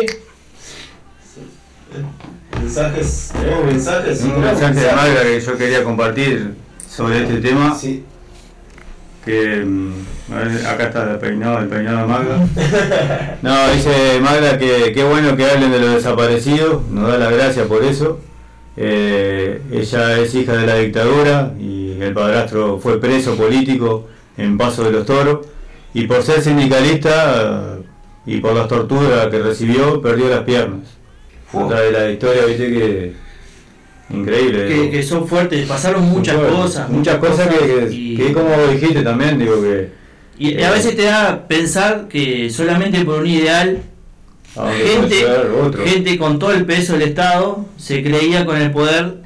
Mensajes, 2.60 3.32
tenemos 3.34 3.66
mensajes. 3.66 4.22
Un 4.22 4.42
mensaje 4.42 4.80
de. 4.80 4.92
Magda 4.96 5.24
que 5.24 5.40
yo 5.42 5.58
quería 5.58 5.84
compartir 5.84 6.52
sobre 6.90 7.24
este 7.24 7.38
tema. 7.38 7.76
Sí. 7.76 8.04
Que 9.26 9.64
mm, 9.66 9.94
a 10.32 10.36
ver, 10.36 10.66
acá 10.66 10.84
está 10.86 11.12
el 11.12 11.20
peinado, 11.20 11.60
el 11.60 11.68
peinado 11.68 12.00
de 12.00 12.06
Magda. 12.06 13.38
No, 13.42 13.72
dice 13.74 14.20
Magda 14.22 14.58
que 14.58 14.92
qué 14.94 15.04
bueno 15.04 15.36
que 15.36 15.46
hablen 15.46 15.72
de 15.72 15.80
los 15.80 15.96
desaparecidos, 15.96 16.88
nos 16.90 17.08
da 17.10 17.18
las 17.18 17.32
gracias 17.32 17.68
por 17.68 17.84
eso. 17.84 18.20
Eh, 18.78 19.62
ella 19.72 20.20
es 20.20 20.34
hija 20.34 20.54
de 20.54 20.66
la 20.66 20.76
dictadura 20.76 21.54
y 21.60 22.02
el 22.02 22.14
padrastro 22.14 22.80
fue 22.80 23.00
preso 23.02 23.36
político 23.36 24.08
en 24.38 24.58
Paso 24.58 24.84
de 24.84 24.92
los 24.92 25.06
Toros 25.06 25.46
y 25.94 26.08
por 26.08 26.24
ser 26.24 26.42
sindicalista 26.42 27.78
y 28.26 28.38
por 28.38 28.56
las 28.56 28.68
torturas 28.68 29.28
que 29.28 29.40
recibió 29.40 30.02
perdió 30.02 30.30
las 30.30 30.42
piernas. 30.42 30.82
Otra 31.52 31.82
de 31.82 31.92
la 31.92 32.10
historia, 32.10 32.46
viste 32.46 32.72
que 32.72 33.14
increíble. 34.14 34.90
Que, 34.92 35.04
son 35.04 35.28
fuertes, 35.28 35.68
pasaron 35.68 36.04
muchas 36.04 36.36
fuerte. 36.36 36.56
cosas. 36.56 36.90
muchas 36.90 37.18
cosas 37.18 37.48
que, 37.48 37.58
que, 37.58 37.94
y- 37.96 38.16
que 38.18 38.34
como 38.34 38.50
dijiste 38.72 39.02
también, 39.02 39.40
digo 39.40 39.62
que 39.62 39.90
Y 40.38 40.62
a 40.62 40.72
veces 40.72 40.96
te 40.96 41.04
da 41.04 41.48
pensar 41.48 42.08
que 42.10 42.50
solamente 42.50 43.04
por 43.06 43.20
un 43.22 43.28
ideal, 43.28 43.78
a 44.56 44.62
dónde 44.64 44.84
puede 44.84 45.74
gente, 45.78 45.90
gente 45.90 46.18
con 46.18 46.40
todo 46.40 46.52
el 46.52 46.66
peso 46.66 46.94
del 46.94 47.04
Estado 47.04 47.66
se 47.78 48.04
creía 48.04 48.46
con 48.46 48.58
el 48.58 48.72
poder 48.72 49.18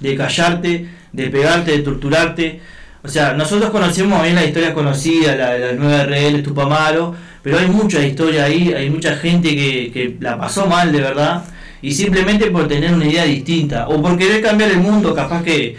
de 0.00 0.16
callarte, 0.16 0.88
de 1.12 1.26
pegarte, 1.28 1.72
de 1.72 1.78
torturarte. 1.78 2.60
O 3.02 3.08
sea, 3.08 3.32
nosotros 3.32 3.70
conocemos 3.70 4.22
bien 4.22 4.34
la 4.34 4.44
historia 4.44 4.74
conocida, 4.74 5.34
la 5.34 5.50
de 5.52 5.74
la 5.74 6.06
9RL, 6.06 6.42
Tupamaro, 6.44 7.14
pero 7.42 7.58
hay 7.58 7.66
mucha 7.68 8.04
historia 8.04 8.44
ahí, 8.44 8.72
hay 8.72 8.90
mucha 8.90 9.16
gente 9.16 9.54
que, 9.56 9.90
que 9.92 10.16
la 10.20 10.36
pasó 10.38 10.66
mal 10.66 10.92
de 10.92 11.00
verdad, 11.00 11.44
y 11.82 11.92
simplemente 11.92 12.50
por 12.50 12.66
tener 12.68 12.92
una 12.92 13.06
idea 13.06 13.24
distinta, 13.24 13.88
o 13.88 14.00
por 14.02 14.16
querer 14.16 14.42
cambiar 14.42 14.70
el 14.70 14.78
mundo, 14.78 15.14
capaz 15.14 15.42
que, 15.42 15.76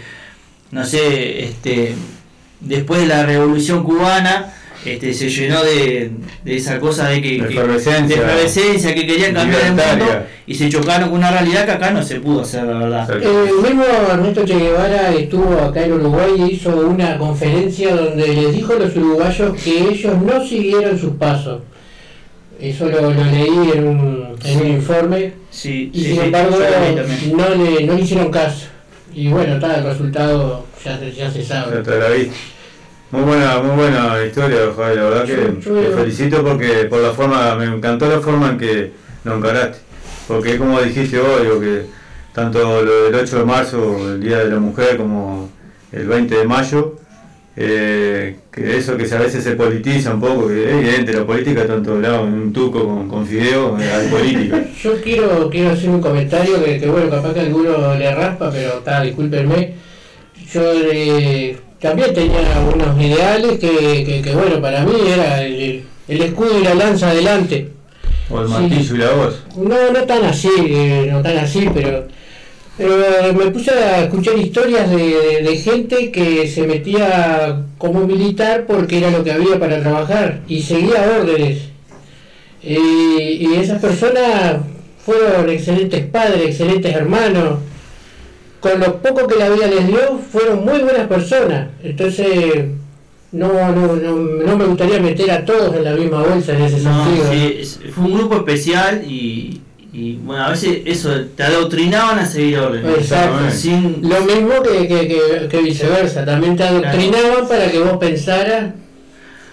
no 0.70 0.84
sé, 0.84 1.44
este, 1.44 1.94
después 2.60 3.00
de 3.00 3.06
la 3.06 3.26
revolución 3.26 3.84
cubana, 3.84 4.54
este, 4.84 5.12
se 5.12 5.28
llenó 5.28 5.62
de, 5.62 6.10
de 6.42 6.56
esa 6.56 6.80
cosa 6.80 7.08
de 7.08 7.20
que, 7.20 7.42
De 7.42 7.48
efervescencia. 8.14 8.94
que 8.94 9.06
querían 9.06 9.34
cambiar 9.34 9.60
el 9.62 9.72
mundo 9.72 10.22
y 10.46 10.54
se 10.54 10.70
chocaron 10.70 11.10
con 11.10 11.18
una 11.18 11.30
realidad 11.30 11.66
que 11.66 11.72
acá 11.72 11.90
no 11.90 12.02
se 12.02 12.18
pudo 12.18 12.40
hacer, 12.40 12.64
la 12.64 12.78
verdad. 12.78 13.02
Exacto. 13.02 13.44
el 13.44 13.62
mismo 13.62 13.84
Ernesto 14.10 14.46
Che 14.46 14.56
Guevara 14.56 15.12
estuvo 15.12 15.58
acá 15.58 15.84
en 15.84 15.92
Uruguay 15.92 16.30
y 16.38 16.54
hizo 16.54 16.74
una 16.74 17.18
conferencia 17.18 17.94
donde 17.94 18.26
les 18.28 18.54
dijo 18.54 18.72
a 18.72 18.76
los 18.76 18.96
uruguayos 18.96 19.62
que 19.62 19.80
ellos 19.80 20.14
no 20.22 20.46
siguieron 20.46 20.98
sus 20.98 21.12
pasos. 21.16 21.60
Eso 22.58 22.86
lo, 22.88 23.02
lo 23.02 23.24
leí 23.24 23.72
en 23.74 23.86
un, 23.86 24.34
en 24.44 24.60
un 24.62 24.66
informe 24.66 25.39
Sí, 25.50 25.90
y 25.92 25.98
sí, 26.00 26.04
sin 26.06 26.14
sí, 26.16 26.20
embargo 26.26 26.56
no 27.32 27.48
le, 27.64 27.84
no 27.86 27.94
le 27.94 28.00
hicieron 28.00 28.30
caso. 28.30 28.66
Y 29.12 29.28
bueno, 29.28 29.54
está, 29.54 29.76
el 29.78 29.84
resultado 29.84 30.66
ya, 30.84 30.98
se- 30.98 31.12
ya 31.12 31.30
se 31.30 31.44
sabe. 31.44 31.76
Ya 31.76 31.82
te 31.82 31.98
la 31.98 32.08
vi. 32.10 32.30
Muy 33.10 33.22
buena, 33.22 33.58
muy 33.60 33.74
buena 33.76 34.24
historia, 34.24 34.58
Javi, 34.76 34.94
la 34.96 35.02
verdad 35.02 35.24
que 35.24 35.36
Yo- 35.60 35.74
yo- 35.74 35.80
te 35.90 35.96
felicito 35.96 36.44
porque 36.44 36.84
por 36.88 37.00
la 37.00 37.10
forma, 37.10 37.56
me 37.56 37.64
encantó 37.64 38.08
la 38.08 38.20
forma 38.20 38.50
en 38.50 38.58
que 38.58 38.92
lo 39.24 39.36
encaraste. 39.36 39.78
Porque 40.28 40.56
como 40.56 40.80
dijiste 40.80 41.18
vos, 41.18 41.42
digo 41.42 41.58
que 41.58 41.86
tanto 42.32 42.82
lo 42.82 43.04
del 43.06 43.14
8 43.16 43.40
de 43.40 43.44
marzo, 43.44 44.12
el 44.12 44.20
Día 44.20 44.38
de 44.44 44.50
la 44.50 44.60
Mujer, 44.60 44.96
como 44.96 45.50
el 45.90 46.06
20 46.06 46.36
de 46.36 46.44
mayo, 46.44 46.94
eh, 47.56 48.36
que 48.52 48.76
eso 48.76 48.96
que 48.96 49.04
a 49.14 49.18
veces 49.18 49.42
se 49.44 49.52
politiza 49.52 50.14
un 50.14 50.20
poco, 50.20 50.48
que 50.48 50.64
es 50.64 50.74
evidente, 50.74 51.12
la 51.12 51.24
política 51.26 51.62
está 51.62 51.74
en 51.74 51.82
todos 51.82 52.00
lados, 52.02 52.28
en 52.28 52.34
un 52.34 52.52
tuco 52.52 52.84
con, 52.84 53.08
con 53.08 53.26
fideo, 53.26 53.78
eh, 53.78 53.90
hay 53.92 54.08
política. 54.10 54.64
Yo 54.82 55.00
quiero, 55.02 55.50
quiero 55.50 55.70
hacer 55.70 55.90
un 55.90 56.00
comentario 56.00 56.62
que, 56.64 56.78
que, 56.78 56.86
bueno, 56.86 57.10
capaz 57.10 57.34
que 57.34 57.40
alguno 57.40 57.94
le 57.96 58.14
raspa, 58.14 58.50
pero 58.50 58.78
está, 58.78 59.02
discúlpenme. 59.02 59.74
Yo 60.52 60.62
eh, 60.92 61.56
también 61.80 62.12
tenía 62.14 62.40
unos 62.74 63.00
ideales 63.00 63.58
que, 63.58 64.04
que, 64.04 64.22
que, 64.22 64.34
bueno, 64.34 64.60
para 64.60 64.84
mí 64.84 64.94
era 65.12 65.42
el, 65.42 65.82
el 66.08 66.22
escudo 66.22 66.58
y 66.60 66.64
la 66.64 66.74
lanza 66.74 67.10
adelante. 67.10 67.68
O 68.30 68.40
el 68.42 68.46
Sí. 68.46 68.52
martillo 68.54 68.94
y 68.94 68.98
la 68.98 69.10
voz. 69.12 69.42
No, 69.56 69.90
no 69.92 70.00
tan 70.06 70.24
así, 70.24 70.48
eh, 70.68 71.08
no 71.10 71.20
tan 71.20 71.36
así, 71.38 71.68
pero 71.74 72.06
eh, 72.80 73.32
me 73.36 73.50
puse 73.50 73.70
a 73.72 74.04
escuchar 74.04 74.38
historias 74.38 74.90
de, 74.90 74.96
de- 74.96 75.42
de 75.42 75.56
gente 75.58 76.10
que 76.10 76.48
se 76.48 76.66
metía 76.66 77.62
como 77.78 78.06
militar 78.06 78.64
porque 78.66 78.98
era 78.98 79.10
lo 79.10 79.22
que 79.22 79.32
había 79.32 79.58
para 79.58 79.80
trabajar 79.80 80.40
y 80.48 80.62
seguía 80.62 81.18
órdenes. 81.20 81.58
Y, 82.62 82.76
y 82.76 83.54
esas 83.56 83.80
personas 83.80 84.56
fueron 85.04 85.48
excelentes 85.48 86.04
padres, 86.06 86.42
excelentes 86.50 86.94
hermanos. 86.94 87.58
Con 88.60 88.78
lo 88.80 89.00
poco 89.00 89.26
que 89.26 89.36
la 89.36 89.48
vida 89.48 89.66
les 89.68 89.86
dio, 89.86 90.18
fueron 90.30 90.64
muy 90.64 90.80
buenas 90.80 91.06
personas. 91.06 91.68
Entonces, 91.82 92.66
no, 93.32 93.48
no, 93.72 93.94
no, 93.96 94.16
no 94.16 94.56
me 94.58 94.64
gustaría 94.66 95.00
meter 95.00 95.30
a 95.30 95.44
todos 95.44 95.74
en 95.76 95.84
la 95.84 95.92
misma 95.94 96.22
bolsa 96.22 96.52
en 96.54 96.62
ese 96.64 96.80
No, 96.80 97.04
sentido. 97.06 97.32
sí, 97.32 97.90
fue 97.94 98.04
un 98.04 98.14
grupo 98.18 98.36
especial 98.36 99.02
y, 99.08 99.62
y, 99.92 100.16
bueno, 100.18 100.44
a 100.44 100.50
veces 100.50 100.82
eso, 100.84 101.10
te 101.36 101.42
adoctrinaban 101.42 102.18
a 102.20 102.26
seguir 102.26 102.58
órdenes. 102.58 102.98
Exacto. 102.98 103.50
Sin, 103.50 104.08
Lo 104.08 104.20
mismo 104.20 104.62
que, 104.62 104.86
que, 104.86 105.08
que, 105.08 105.48
que 105.50 105.62
viceversa, 105.62 106.24
también 106.24 106.56
te 106.56 106.62
adoctrinaban 106.64 107.48
para 107.48 107.70
que 107.70 107.78
vos 107.80 107.96
pensaras. 107.98 108.72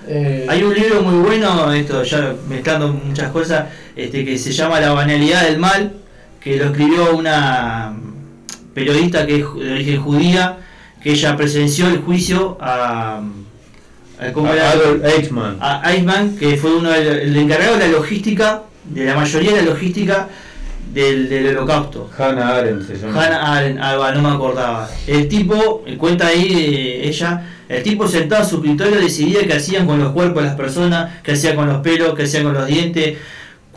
eh, 0.08 0.46
Hay 0.48 0.62
un 0.64 0.74
libro 0.76 1.02
muy 1.02 1.20
bueno, 1.26 1.72
esto 1.74 2.04
ya 2.04 2.36
mezclando 2.48 2.90
muchas 2.90 3.32
cosas, 3.32 3.66
este 3.96 4.24
que 4.24 4.38
se 4.38 4.52
llama 4.52 4.80
La 4.80 4.92
banalidad 4.94 5.44
del 5.44 5.58
mal, 5.58 5.94
que 6.40 6.58
lo 6.58 6.66
escribió 6.66 7.16
una 7.16 7.96
periodista 8.76 9.26
que 9.26 9.38
es 9.38 9.42
de 9.56 9.74
origen 9.74 10.02
judía, 10.02 10.58
que 11.02 11.12
ella 11.14 11.36
presenció 11.36 11.88
el 11.88 11.98
juicio 12.00 12.58
a, 12.62 13.22
a- 14.20 14.32
¿cómo 14.34 14.54
era? 14.54 14.70
Adolf 14.72 15.04
Eichmann. 15.04 15.58
a 15.60 15.92
Eichmann, 15.92 16.38
que 16.38 16.58
fue 16.58 16.76
uno 16.76 16.92
del- 16.92 17.08
el 17.22 17.36
encargado 17.38 17.78
de 17.78 17.88
la 17.88 17.92
logística, 17.94 18.64
de 18.90 19.06
la 19.06 19.16
mayoría 19.16 19.54
de 19.54 19.58
la 19.64 19.72
logística 19.72 20.28
del, 20.94 21.30
del 21.30 21.58
holocausto. 21.58 22.10
Hannah 22.18 22.58
Arendt 22.58 22.88
se 22.88 22.96
llama. 22.98 23.24
Hannah 23.24 23.58
Arendt, 23.58 23.80
ah, 23.82 23.96
va, 23.98 24.12
no 24.14 24.22
me 24.22 24.30
acordaba. 24.30 24.90
El 25.06 25.28
tipo, 25.28 25.84
cuenta 25.98 26.28
ahí 26.28 26.48
eh, 26.52 27.08
ella, 27.08 27.44
el 27.70 27.84
tipo 27.84 28.08
sentado 28.08 28.44
en 28.44 28.50
su 28.50 28.56
escritorio 28.58 29.00
decidía 29.00 29.46
qué 29.46 29.54
hacían 29.54 29.86
con 29.86 30.00
los 30.00 30.12
cuerpos 30.14 30.44
de 30.44 30.50
las 30.50 30.58
personas, 30.58 31.22
qué 31.24 31.34
hacían 31.34 31.56
con 31.56 31.68
los 31.68 31.82
pelos, 31.82 32.16
qué 32.16 32.24
hacían 32.24 32.44
con 32.44 32.54
los 32.54 32.68
dientes, 32.68 33.18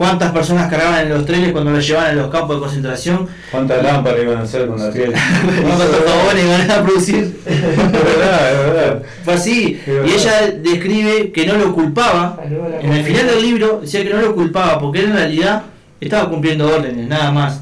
cuántas 0.01 0.31
personas 0.31 0.67
cargaban 0.67 1.01
en 1.01 1.09
los 1.09 1.27
trenes 1.27 1.51
cuando 1.51 1.69
los 1.69 1.87
llevaban 1.87 2.09
a 2.09 2.13
los 2.13 2.31
campos 2.31 2.55
de 2.55 2.61
concentración, 2.61 3.27
¿Cuántas 3.51 3.83
lámparas 3.83 4.23
iban 4.23 4.37
a 4.37 4.41
hacer 4.41 4.65
con 4.65 4.79
la 4.79 4.91
piel? 4.91 5.13
cuántos 5.61 6.03
jabones 6.07 6.43
iban 6.43 6.71
a 6.71 6.83
producir. 6.83 7.39
Es 7.45 7.91
verdad, 7.91 8.51
es 8.51 8.57
verdad. 8.57 9.03
Fue 9.23 9.33
así. 9.35 9.79
Verdad. 9.85 10.05
Y 10.07 10.11
ella 10.11 10.51
describe 10.59 11.31
que 11.31 11.45
no 11.45 11.53
lo 11.53 11.71
culpaba. 11.75 12.39
En 12.81 12.91
el 12.91 13.03
final 13.03 13.27
del 13.27 13.43
libro 13.43 13.81
decía 13.81 14.03
que 14.03 14.09
no 14.09 14.21
lo 14.21 14.33
culpaba 14.33 14.79
porque 14.79 15.01
él 15.01 15.05
en 15.05 15.13
realidad 15.13 15.63
estaba 15.99 16.27
cumpliendo 16.31 16.67
órdenes, 16.67 17.07
nada 17.07 17.31
más. 17.31 17.61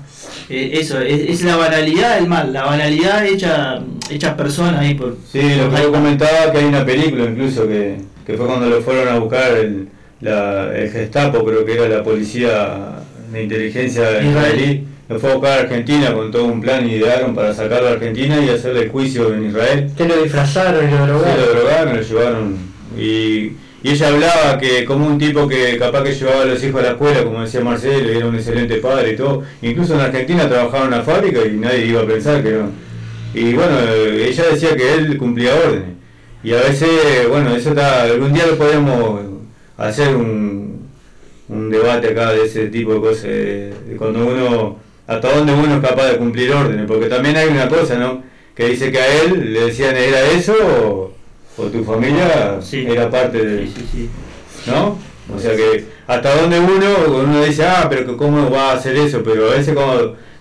Eh, 0.50 0.80
eso, 0.80 1.02
es, 1.02 1.30
es 1.30 1.42
la 1.44 1.58
banalidad 1.58 2.16
del 2.16 2.30
mal, 2.30 2.54
la 2.54 2.64
banalidad 2.64 3.26
hecha, 3.26 3.82
hecha 4.10 4.38
persona 4.38 4.80
ahí 4.80 4.94
por. 4.94 5.18
Sí, 5.30 5.42
lo 5.42 5.70
que 5.70 5.82
yo 5.82 5.92
comentaba 5.92 6.54
que 6.54 6.60
hay 6.60 6.66
una 6.66 6.86
película 6.86 7.26
incluso 7.26 7.68
que, 7.68 7.98
que 8.26 8.38
fue 8.38 8.46
cuando 8.46 8.70
lo 8.70 8.82
fueron 8.82 9.10
a 9.10 9.20
buscar 9.20 9.58
el, 9.58 9.90
la, 10.22 10.76
el 10.76 10.90
Gestapo, 10.92 11.44
creo 11.46 11.66
que 11.66 11.74
era 11.74 11.88
la 11.88 12.04
policía 12.04 13.00
de 13.32 13.44
inteligencia 13.44 14.22
israelí, 14.22 14.86
lo 15.08 15.20
fue 15.20 15.32
a 15.32 15.34
buscar 15.36 15.58
a 15.58 15.62
Argentina 15.64 16.14
con 16.14 16.32
todo 16.32 16.46
un 16.46 16.62
plan 16.62 16.88
y 16.88 16.96
idearon 16.96 17.34
para 17.34 17.54
sacarlo 17.54 17.88
a 17.88 17.92
Argentina 17.94 18.40
y 18.44 18.50
hacerle 18.50 18.84
el 18.84 18.90
juicio 18.90 19.34
en 19.34 19.46
Israel. 19.48 19.90
Que 19.98 20.06
lo 20.06 20.22
disfrazaron 20.22 20.88
y 20.88 20.92
lo 20.92 20.98
Sí, 20.98 21.12
drogaron. 21.12 21.40
lo 21.40 21.54
drogaron, 21.60 21.96
lo 21.96 22.02
llevaron. 22.02 22.58
Y, 22.98 23.52
y 23.82 23.92
ella 23.92 24.10
hablaba 24.10 24.58
que 24.60 24.86
como 24.86 25.08
un 25.08 25.18
tipo 25.18 25.48
que 25.48 25.78
capaz 25.80 26.04
que 26.04 26.14
llevaba 26.14 26.42
a 26.42 26.46
los 26.46 26.64
hijos 26.64 26.80
a 26.82 26.84
la 26.84 26.90
escuela, 26.92 27.24
como 27.24 27.42
decía 27.42 27.62
Marcelo, 27.62 28.10
era 28.10 28.26
un 28.28 28.36
excelente 28.36 28.76
padre 28.78 29.14
y 29.14 29.16
todo. 29.16 29.44
Incluso 29.62 29.96
en 29.96 30.02
Argentina 30.02 30.48
trabajaba 30.50 30.84
en 30.84 30.88
una 30.94 31.02
fábrica 31.02 31.40
y 31.46 31.58
nadie 31.58 31.86
iba 31.88 32.02
a 32.02 32.06
pensar 32.06 32.44
que 32.44 32.52
no. 32.52 32.70
Y 33.34 33.54
bueno, 33.54 33.80
ella 33.80 34.44
decía 34.52 34.76
que 34.76 34.94
él 34.94 35.18
cumplía 35.18 35.54
órdenes. 35.56 35.90
Y 36.44 36.54
a 36.54 36.58
veces, 36.62 36.90
bueno, 37.30 37.56
eso 37.56 37.70
está, 37.70 38.04
algún 38.04 38.34
día 38.34 38.46
lo 38.48 38.58
podemos 38.58 39.22
hacer 39.80 40.16
un, 40.16 40.88
un 41.50 41.70
debate 41.70 42.10
acá 42.10 42.32
de 42.34 42.44
ese 42.46 42.68
tipo 42.68 42.94
de 42.94 43.00
cosas, 43.00 43.24
de, 43.24 43.74
de 43.88 43.96
cuando 43.98 44.26
uno, 44.26 44.78
hasta 45.08 45.36
dónde 45.36 45.54
uno 45.54 45.76
es 45.76 45.82
capaz 45.82 46.10
de 46.10 46.18
cumplir 46.18 46.52
órdenes, 46.54 46.86
porque 46.88 47.08
también 47.08 47.36
hay 47.38 47.48
una 47.48 47.68
cosa, 47.68 47.96
¿no? 47.98 48.24
Que 48.56 48.70
dice 48.70 48.92
que 48.92 49.00
a 49.00 49.22
él 49.24 49.54
le 49.54 49.66
decían, 49.66 49.96
¿era 49.96 50.22
eso 50.32 50.54
o, 50.54 51.14
o 51.62 51.66
tu 51.68 51.84
familia 51.84 52.60
Sí. 52.62 52.86
era 52.88 53.10
parte 53.10 53.44
de, 53.44 53.68
Sí. 53.68 54.10
¿no? 54.68 54.98
O 55.34 55.40
sea 55.40 55.56
que 55.56 55.86
hasta 56.08 56.36
dónde 56.42 56.60
uno, 56.60 57.22
uno 57.24 57.44
dice, 57.44 57.64
ah, 57.64 57.88
pero 57.90 58.06
que 58.06 58.18
¿cómo 58.18 58.50
va 58.50 58.72
a 58.72 58.74
hacer 58.74 58.96
eso? 58.98 59.22
Pero 59.24 59.50
a 59.52 59.56
veces 59.56 59.74
como 59.76 59.94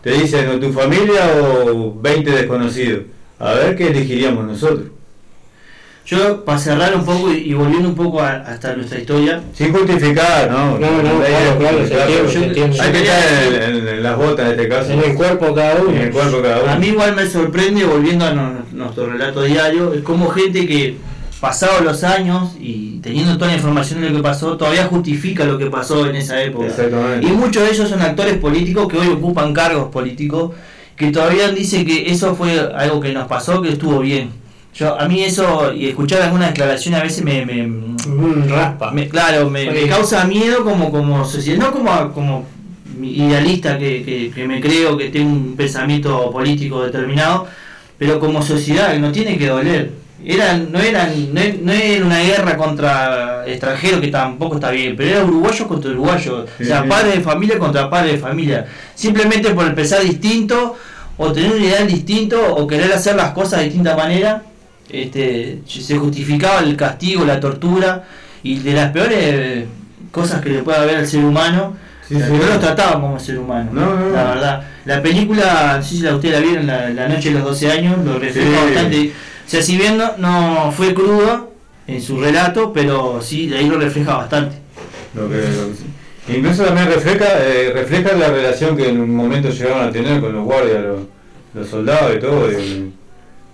te 0.02 0.10
dicen, 0.12 0.48
o 0.48 0.58
tu 0.58 0.72
familia 0.72 1.30
o 1.42 1.94
20 2.00 2.30
desconocidos, 2.30 3.02
a 3.38 3.52
ver 3.52 3.76
qué 3.76 3.88
elegiríamos 3.88 4.46
nosotros. 4.46 4.88
Yo, 6.08 6.42
para 6.42 6.58
cerrar 6.58 6.96
un 6.96 7.04
poco 7.04 7.30
y, 7.30 7.50
y 7.50 7.52
volviendo 7.52 7.86
un 7.90 7.94
poco 7.94 8.22
a- 8.22 8.36
hasta 8.36 8.74
nuestra 8.74 8.98
historia, 8.98 9.42
Sin 9.52 9.72
justificar, 9.74 10.50
¿no? 10.50 10.78
No, 10.78 11.02
no, 11.02 11.22
Hay 11.22 11.32
claro, 11.32 11.52
que 11.52 11.58
claro, 11.58 11.76
se 11.86 11.94
justificar, 11.94 12.08
entiende, 12.08 12.16
pero 12.16 12.30
se 12.30 12.44
entiende. 12.46 12.80
Hay 12.80 12.92
que 12.92 12.98
estar 13.00 13.22
en, 13.42 13.76
en- 13.76 13.88
en 13.88 14.02
las 14.02 14.16
botas 14.16 14.46
en 14.46 14.50
este 14.52 14.68
caso. 14.68 14.90
En 14.92 15.00
el 15.00 15.14
cuerpo 15.14 15.54
cada 15.54 15.74
uno. 15.82 15.90
En 15.90 15.98
el 15.98 16.10
cuerpo 16.10 16.40
cada 16.42 16.62
uno. 16.62 16.72
a 16.72 16.76
mí 16.76 16.86
igual 16.86 17.14
me 17.14 17.26
sorprende, 17.26 17.84
volviendo 17.84 18.24
a 18.24 18.32
no- 18.32 18.52
nuestro 18.72 19.06
relato 19.12 19.42
diario, 19.42 19.92
es 19.92 20.00
como 20.00 20.30
gente 20.30 20.66
que, 20.66 20.96
pasados 21.40 21.82
los 21.84 22.02
años 22.04 22.52
y 22.58 22.98
teniendo 23.00 23.34
toda 23.36 23.48
la 23.50 23.56
información 23.58 24.00
de 24.00 24.08
lo 24.08 24.16
que 24.16 24.22
pasó, 24.22 24.56
todavía 24.56 24.86
justifica 24.86 25.44
lo 25.44 25.58
que 25.58 25.66
pasó 25.66 26.06
en 26.08 26.16
esa 26.16 26.42
época. 26.42 26.66
Exactamente. 26.68 27.26
Y 27.26 27.30
muchos 27.32 27.62
de 27.64 27.70
ellos 27.70 27.88
son 27.88 28.00
actores 28.00 28.38
políticos 28.38 28.88
que 28.88 28.96
hoy 28.96 29.08
ocupan 29.08 29.52
cargos 29.52 29.88
políticos, 29.90 30.52
que 30.96 31.10
todavía 31.12 31.50
dicen 31.50 31.84
que 31.86 32.10
eso 32.10 32.34
fue 32.34 32.58
algo 32.74 32.98
que 32.98 33.12
nos 33.12 33.28
pasó, 33.28 33.60
que 33.60 33.68
estuvo 33.68 34.00
bien. 34.00 34.30
Yo, 34.78 34.98
a 35.00 35.08
mí 35.08 35.22
eso, 35.24 35.72
y 35.72 35.88
escuchar 35.88 36.22
algunas 36.22 36.50
declaraciones 36.50 37.00
a 37.00 37.02
veces 37.02 37.24
me, 37.24 37.44
me, 37.44 37.66
Mm, 37.66 38.48
raspa. 38.48 38.90
me- 38.92 39.08
claro, 39.08 39.50
me, 39.50 39.88
causa 39.88 40.24
miedo 40.24 40.62
como, 40.64 40.90
como 40.92 41.24
sociedad, 41.24 41.58
no 41.58 41.72
como, 41.72 42.12
como 42.12 42.46
idealista 43.02 43.76
que, 43.78 44.04
que, 44.04 44.30
que 44.34 44.46
me 44.46 44.60
creo 44.60 44.96
que 44.96 45.08
tengo 45.08 45.30
un 45.30 45.56
pensamiento 45.56 46.30
político 46.30 46.82
determinado, 46.84 47.46
pero 47.98 48.20
como 48.20 48.40
sociedad 48.42 48.92
que 48.92 48.98
no 49.00 49.10
tiene 49.12 49.36
que 49.36 49.48
doler. 49.48 49.90
Eran, 50.24 50.72
no, 50.72 50.80
eran, 50.80 51.32
no, 51.32 51.40
no 51.62 51.72
era 51.72 52.04
una 52.04 52.18
guerra 52.20 52.56
contra 52.56 53.44
extranjeros 53.46 54.00
que 54.00 54.08
tampoco 54.08 54.56
está 54.56 54.70
bien, 54.70 54.94
pero 54.96 55.10
era 55.10 55.24
uruguayos 55.24 55.66
contra 55.68 55.90
uruguayos, 55.92 56.48
Sí, 56.58 56.64
o 56.64 56.66
sea, 56.66 56.84
padres 56.84 57.14
de 57.16 57.20
familia 57.20 57.58
contra 57.58 57.88
padres 57.88 58.12
de 58.14 58.18
familia, 58.18 58.66
simplemente 58.96 59.50
por 59.50 59.72
pensar 59.76 60.02
distinto 60.02 60.76
o 61.16 61.32
tener 61.32 61.52
un 61.52 61.62
ideal 61.62 61.86
distinto 61.86 62.40
o 62.56 62.66
querer 62.66 62.92
hacer 62.92 63.14
las 63.16 63.30
cosas 63.30 63.60
de 63.60 63.66
distinta 63.66 63.96
manera, 63.96 64.42
este, 64.90 65.58
se 65.66 65.96
justificaba 65.98 66.60
el 66.60 66.76
castigo, 66.76 67.24
la 67.24 67.40
tortura 67.40 68.04
y 68.42 68.58
de 68.58 68.72
las 68.72 68.90
peores 68.92 69.64
cosas 70.10 70.40
que 70.40 70.50
le 70.50 70.62
puede 70.62 70.78
haber 70.78 70.96
al 70.96 71.06
ser 71.06 71.24
humano, 71.24 71.76
Sí, 72.08 72.14
no 72.14 72.38
los 72.38 72.58
trataban 72.58 73.02
como 73.02 73.20
ser 73.20 73.38
humano, 73.38 73.70
No, 73.70 73.94
no, 73.94 74.08
la 74.08 74.24
verdad. 74.24 74.62
La 74.86 75.02
película, 75.02 75.74
no 75.76 75.82
sé 75.82 75.96
si 75.96 76.00
la 76.00 76.14
ustedes 76.14 76.36
la 76.36 76.40
vieron, 76.40 76.66
la, 76.66 76.88
la 76.88 77.06
noche 77.06 77.28
de 77.28 77.34
los 77.34 77.44
12 77.44 77.70
años, 77.70 78.02
lo 78.02 78.18
refleja 78.18 78.48
Sí. 78.48 78.64
bastante. 78.64 79.12
O 79.46 79.50
sea, 79.50 79.60
si 79.62 79.76
bien 79.76 79.98
no, 79.98 80.16
no 80.16 80.72
fue 80.72 80.94
cruda 80.94 81.44
en 81.86 82.00
su 82.00 82.18
relato, 82.18 82.72
pero 82.72 83.20
sí, 83.20 83.48
de 83.48 83.58
ahí 83.58 83.68
lo 83.68 83.78
refleja 83.78 84.16
bastante. 84.16 84.56
Lo 85.14 85.28
que- 85.28 85.36
lo 85.36 85.42
que 85.42 85.74
sí. 85.76 86.34
Incluso 86.34 86.64
también 86.64 86.86
refleja, 86.88 87.26
eh, 87.44 87.72
refleja 87.74 88.16
la 88.16 88.28
relación 88.28 88.74
que 88.74 88.88
en 88.88 89.00
un 89.02 89.14
momento 89.14 89.50
llegaron 89.50 89.86
a 89.88 89.90
tener 89.92 90.18
con 90.22 90.32
los 90.32 90.44
guardias, 90.44 90.82
los, 90.82 91.00
los 91.52 91.68
soldados 91.68 92.16
y 92.16 92.20
todo. 92.20 92.50
y 92.50 92.92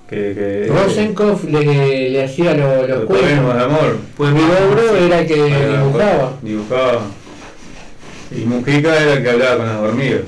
que, 0.08 0.16
que, 0.34 0.66
Rosenkopf 0.72 1.44
le, 1.44 2.10
le 2.10 2.24
hacía 2.24 2.54
lo- 2.54 2.86
los 2.86 3.04
cuentos. 3.04 3.28
de 3.56 3.62
amor. 3.62 3.98
Pues 4.16 4.32
Mi 4.32 4.40
logro 4.40 4.96
era 4.96 5.20
el 5.20 5.26
que 5.26 5.34
dibujaba. 5.34 6.32
Dibujaba. 6.42 7.00
Y 8.30 8.40
Mujica 8.44 9.00
era 9.00 9.12
el 9.14 9.22
que 9.22 9.30
hablaba 9.30 9.56
con 9.56 9.66
las 9.66 9.76
hormigas. 9.78 10.20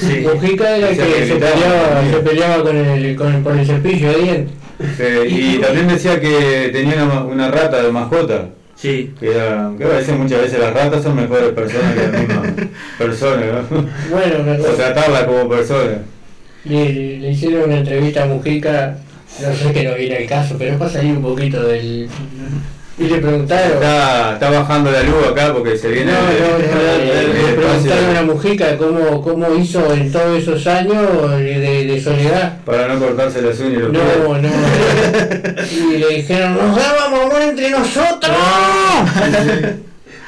Sí. 0.00 0.26
Mujica 0.32 0.76
era 0.76 0.88
el 0.90 0.96
que 0.96 1.02
que 1.04 1.26
se 1.26 1.34
peleaba, 1.36 2.02
se 2.10 2.16
peleaba 2.18 2.62
con 2.62 2.76
el, 2.76 3.16
con, 3.16 3.42
por 3.42 3.56
el 3.56 3.66
cepillo 3.66 4.08
de 4.12 4.18
dientes. 4.18 4.54
Sí, 4.96 5.04
y 5.28 5.58
también 5.58 5.88
decía 5.88 6.18
que 6.20 6.70
tenía 6.72 7.04
una, 7.04 7.22
una 7.24 7.50
rata 7.50 7.82
de 7.82 7.92
mascota. 7.92 8.46
Sí. 8.76 9.12
Que, 9.20 9.32
era, 9.32 9.70
que 9.76 9.84
a 9.84 9.88
veces 9.88 10.16
muchas 10.16 10.40
veces 10.40 10.58
las 10.58 10.72
ratas 10.72 11.02
son 11.02 11.16
mejores 11.16 11.50
personas 11.50 11.94
que 11.94 12.00
las 12.08 12.12
mismas 12.20 12.52
personas, 12.98 13.46
¿no? 13.70 13.86
Bueno, 14.10 14.42
me 14.42 14.52
O 14.58 14.72
tratarlas 14.72 15.24
como 15.24 15.48
personas. 15.50 15.98
le, 16.64 17.18
le 17.18 17.30
hicieron 17.30 17.64
una 17.64 17.78
entrevista 17.78 18.22
a 18.22 18.26
Mujica, 18.26 18.96
no 19.40 19.54
sé 19.54 19.72
que 19.72 19.84
no 19.84 19.94
viene 19.94 20.16
el 20.22 20.28
caso, 20.28 20.56
pero 20.58 20.72
es 20.72 20.78
para 20.78 20.90
salir 20.90 21.12
un 21.16 21.22
poquito 21.22 21.62
del... 21.64 22.08
Y 22.98 23.04
le 23.04 23.16
preguntaron... 23.16 23.72
Está, 23.72 24.34
está 24.34 24.50
bajando 24.50 24.90
la 24.90 25.02
luz 25.02 25.26
acá 25.30 25.54
porque 25.54 25.74
se 25.78 25.88
No, 25.88 25.94
viene 25.94 26.12
no, 26.12 26.18
no, 26.18 26.56
el- 26.56 27.06
le, 27.06 27.20
el 27.20 27.32
le 27.32 27.40
espacio. 27.40 27.56
preguntaron 27.90 28.16
a 28.16 28.22
Mujica 28.22 28.76
cómo, 28.76 29.22
cómo 29.22 29.54
hizo 29.54 29.94
en 29.94 30.12
todos 30.12 30.36
esos 30.38 30.66
años 30.66 31.30
de, 31.38 32.00
soledad. 32.04 32.58
Para 32.66 32.88
no 32.88 32.98
cortarse 33.00 33.40
las 33.40 33.58
uñas 33.60 33.72
y 33.72 33.76
los 33.76 33.90
pies. 33.90 34.02
No, 34.22 34.36
no. 34.38 34.48
Y 35.94 35.96
le 35.98 36.08
dijeron, 36.16 36.58
nos 36.58 36.76
dábamos 36.76 37.20
amor 37.26 37.40
entre 37.40 37.70
nosotros. 37.70 38.36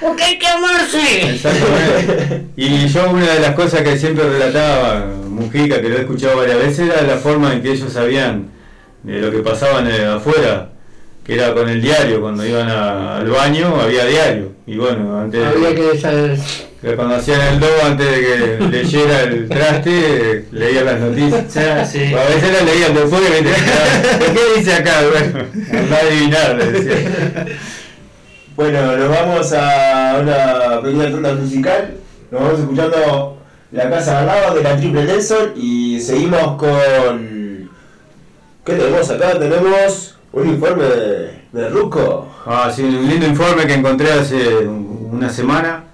Porque 0.01 0.23
hay 0.25 0.39
que 0.39 0.47
amarse. 0.47 1.33
Exactamente. 1.35 2.43
Y 2.57 2.89
yo 2.89 3.11
una 3.11 3.35
de 3.35 3.41
las 3.41 3.55
cosas 3.55 3.83
que 3.83 3.99
siempre 3.99 4.25
relataba 4.29 5.05
Mujica, 5.29 5.81
que 5.81 5.89
lo 5.91 5.97
he 5.99 6.01
escuchado 6.01 6.39
varias 6.39 6.59
veces, 6.59 6.89
era 6.91 7.03
la 7.03 7.17
forma 7.19 7.53
en 7.53 7.63
que 7.63 7.73
ellos 7.73 7.93
sabían 7.93 8.47
de 9.03 9.21
lo 9.21 9.31
que 9.31 9.39
pasaba 9.39 9.81
en 9.81 9.87
el- 9.89 10.09
afuera, 10.09 10.69
que 11.25 11.35
era 11.35 11.53
con 11.55 11.69
el 11.69 11.81
diario, 11.81 12.21
cuando 12.21 12.45
iban 12.47 12.69
a- 12.69 13.19
al 13.19 13.29
baño 13.31 13.81
había 13.81 14.05
diario. 14.07 14.53
Y 14.67 14.77
bueno, 14.77 15.21
antes 15.21 15.45
Había 15.45 15.75
que 15.75 16.37
que 16.83 16.97
cuando 16.97 17.15
hacían 17.15 17.41
el 17.43 17.61
do, 17.61 17.69
antes 17.85 18.11
de 18.11 18.21
que 18.21 18.65
leyera 18.71 19.21
el 19.23 19.49
traste, 19.49 20.47
leía 20.51 20.83
las 20.83 20.99
noticias. 20.99 21.45
Sea, 21.53 21.85
sí. 21.85 22.13
A 22.13 22.25
veces 22.25 22.53
las 22.53 22.65
leían 22.65 22.93
después 22.95 23.23
y 23.25 23.31
me 23.31 23.49
decían, 23.49 24.35
¿qué 24.35 24.59
dice 24.59 24.73
acá? 24.75 24.95
Bueno, 25.13 25.95
a 25.95 26.07
adivinar, 26.07 26.55
le 26.57 26.73
decía. 26.73 27.47
Bueno, 28.57 28.97
nos 28.97 29.09
vamos 29.09 29.53
a 29.53 30.19
una 30.21 30.81
pequeña 30.83 31.11
tanda 31.11 31.35
musical. 31.35 31.95
Nos 32.31 32.43
vamos 32.43 32.61
escuchando 32.61 33.39
La 33.73 33.89
Casa 33.91 34.19
al 34.21 34.27
lado 34.27 34.55
de 34.57 34.63
la 34.63 34.77
Triple 34.77 35.05
Nelson 35.05 35.53
y 35.57 36.01
seguimos 36.01 36.57
con. 36.57 37.32
¿Qué 38.65 38.75
tenemos 38.75 39.11
acá? 39.11 39.39
Tenemos 39.39 40.17
un 40.33 40.49
informe 40.49 40.85
de, 40.85 41.31
de 41.53 41.69
Ruco. 41.69 42.29
Ah, 42.47 42.71
sí, 42.75 42.83
un 42.83 43.09
lindo 43.09 43.27
informe 43.27 43.67
que 43.67 43.75
encontré 43.75 44.13
hace 44.13 44.59
un- 44.59 45.11
una 45.13 45.29
semana 45.31 45.85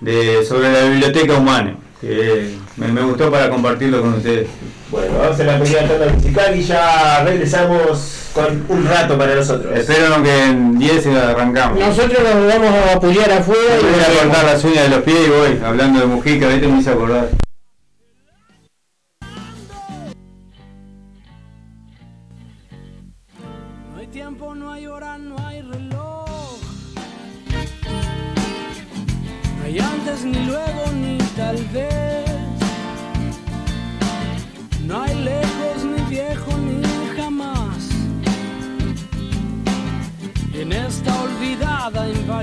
de, 0.00 0.44
sobre 0.44 0.72
la 0.72 0.84
biblioteca 0.88 1.34
humana, 1.34 1.76
que 2.00 2.54
me, 2.76 2.88
me 2.88 3.02
gustó 3.02 3.30
para 3.30 3.48
compartirlo 3.50 4.00
con 4.00 4.14
ustedes. 4.14 4.48
Bueno, 4.90 5.18
vamos 5.18 5.38
a 5.40 5.44
la 5.44 5.58
pequeña 5.58 5.88
tanda 5.88 6.06
musical 6.12 6.56
y 6.56 6.62
ya 6.62 7.22
regresamos 7.24 8.30
con 8.32 8.64
un 8.68 8.86
rato 8.86 9.16
para 9.18 9.34
nosotros. 9.34 9.76
Espero 9.78 10.22
que 10.22 10.44
en 10.44 10.78
10 10.78 11.06
arrancamos. 11.08 11.78
Nosotros 11.78 12.18
nos 12.22 12.54
vamos 12.54 12.70
a 12.74 12.94
vapulear 12.94 13.30
afuera 13.32 13.60
y 13.80 13.82
Voy 13.84 14.00
a 14.00 14.20
cortar 14.22 14.44
las 14.44 14.64
uñas 14.64 14.84
de 14.84 14.88
los 14.90 15.00
pies 15.00 15.18
y 15.26 15.30
voy, 15.30 15.60
hablando 15.64 16.00
de 16.00 16.06
Mujica, 16.06 16.48
¿viste? 16.48 16.66
Me 16.68 16.80
hice 16.80 16.90
acordar. 16.90 17.28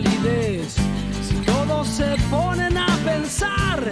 si 0.02 1.36
todos 1.46 1.88
se 1.88 2.16
ponen 2.32 2.76
a 2.78 2.88
pensar? 3.06 3.92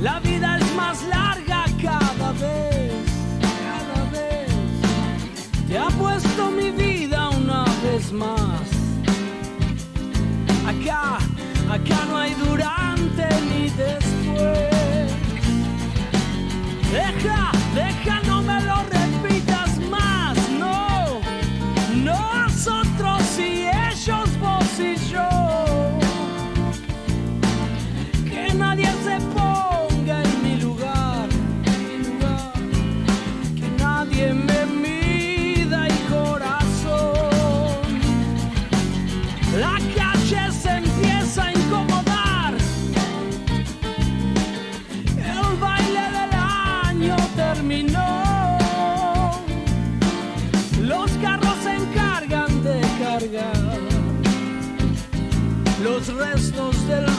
La 0.00 0.20
vida 0.20 0.58
es 0.58 0.76
más 0.76 1.02
larga 1.08 1.64
cada 1.82 2.32
vez, 2.34 2.92
cada 3.40 4.10
vez. 4.12 5.66
Te 5.66 5.76
apuesto 5.76 6.50
mi 6.52 6.70
vida 6.70 7.30
una 7.30 7.64
vez 7.82 8.12
más. 8.12 8.62
Acá, 10.64 11.18
acá 11.68 12.04
no 12.08 12.18
hay 12.18 12.34
durante 12.34 13.26
ni 13.48 13.70
después. 13.70 15.12
Deja, 16.92 17.50
déjanos. 17.74 18.31
restos 56.34 56.88
del 56.88 57.11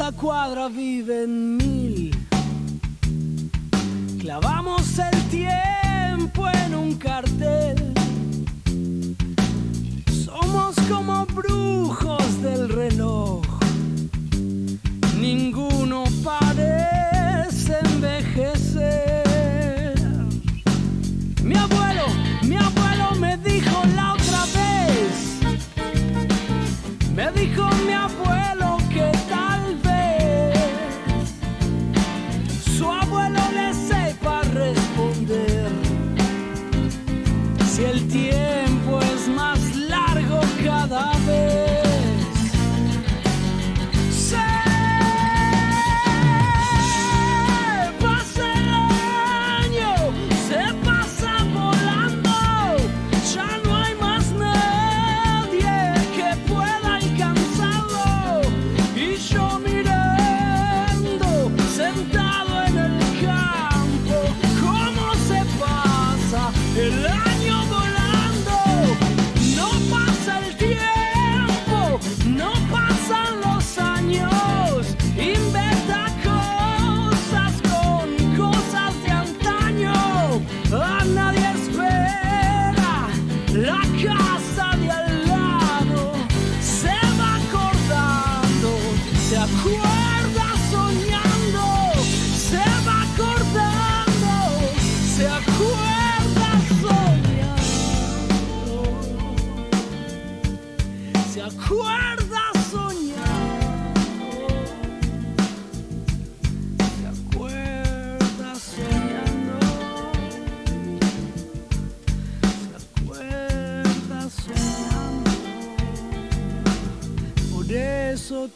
esta 0.00 0.12
cuadra 0.12 0.68
viven 0.68 1.58
mil. 1.58 2.16
Clavamos 4.18 4.98
el 4.98 5.22
tiempo 5.28 6.48
en 6.48 6.74
un 6.74 6.94
cartel 6.94 7.79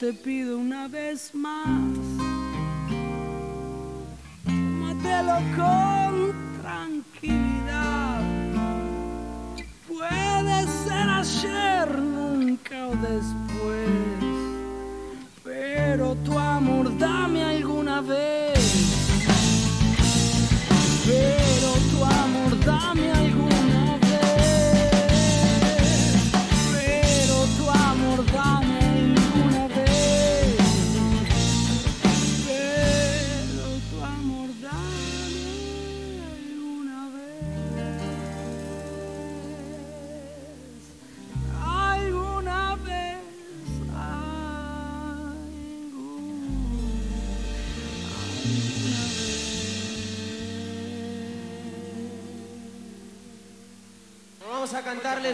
te 0.05 0.13
pido 0.13 0.59
una 0.59 0.87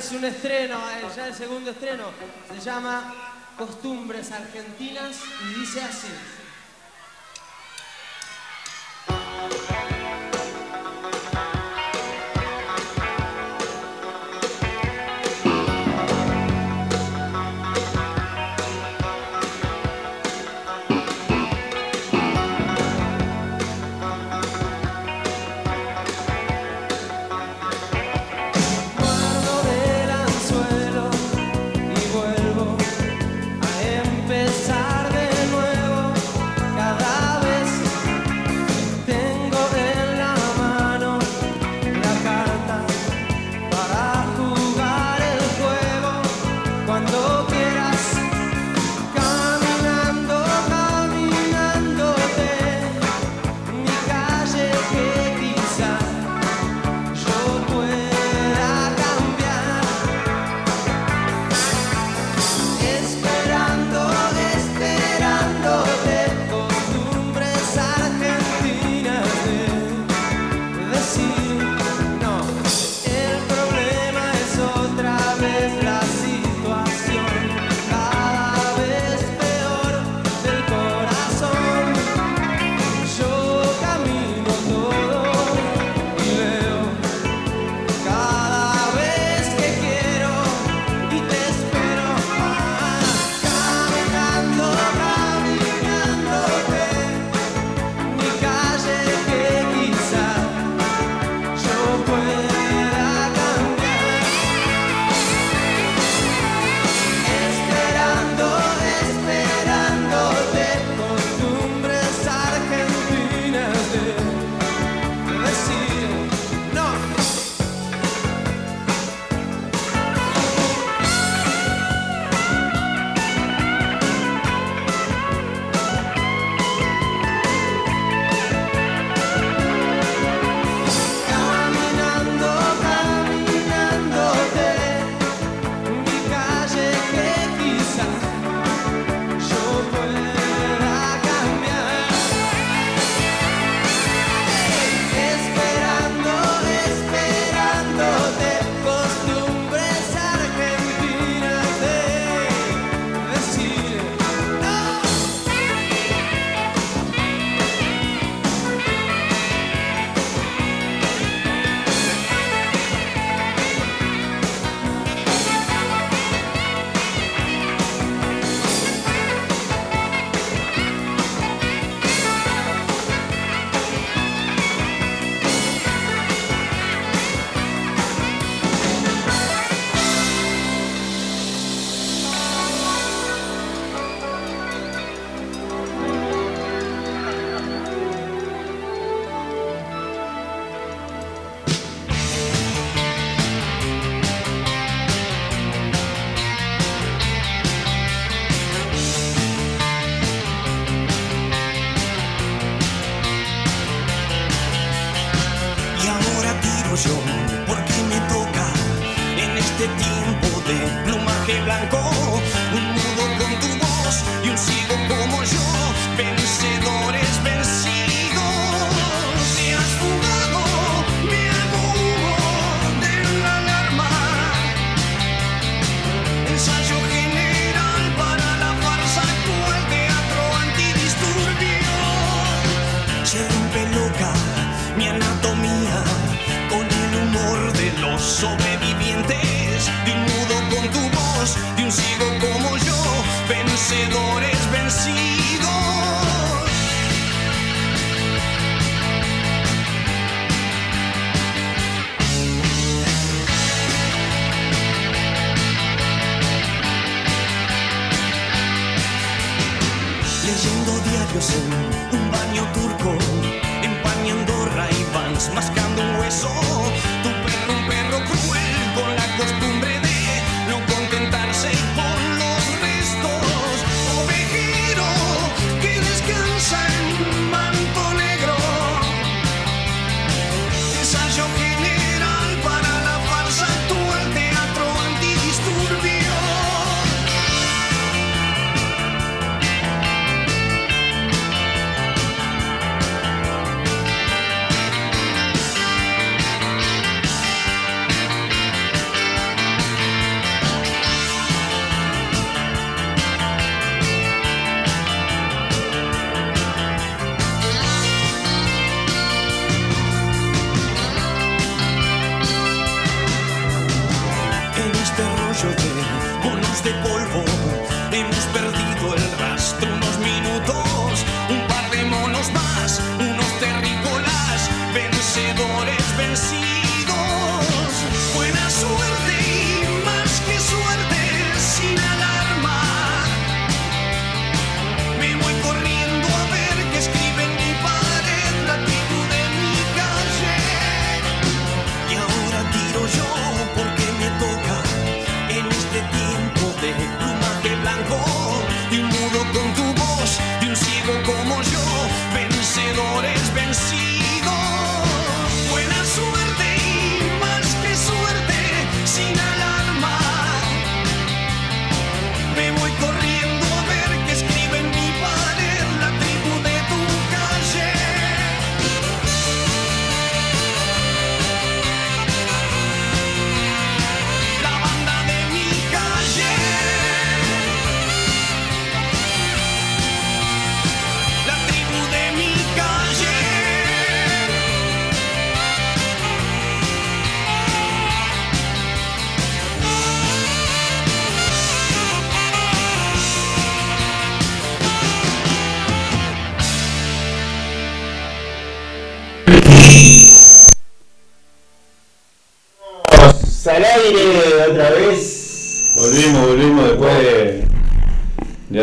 es 0.00 0.12
un 0.12 0.24
estreno, 0.24 0.78
es 1.06 1.14
ya 1.14 1.26
el 1.26 1.34
segundo 1.34 1.72
estreno. 1.72 2.04
Se 2.50 2.58
llama 2.58 3.14
Costumbres 3.58 4.32
Argentinas 4.32 5.16
y 5.44 5.60
dice 5.60 5.82
así. 5.82 6.08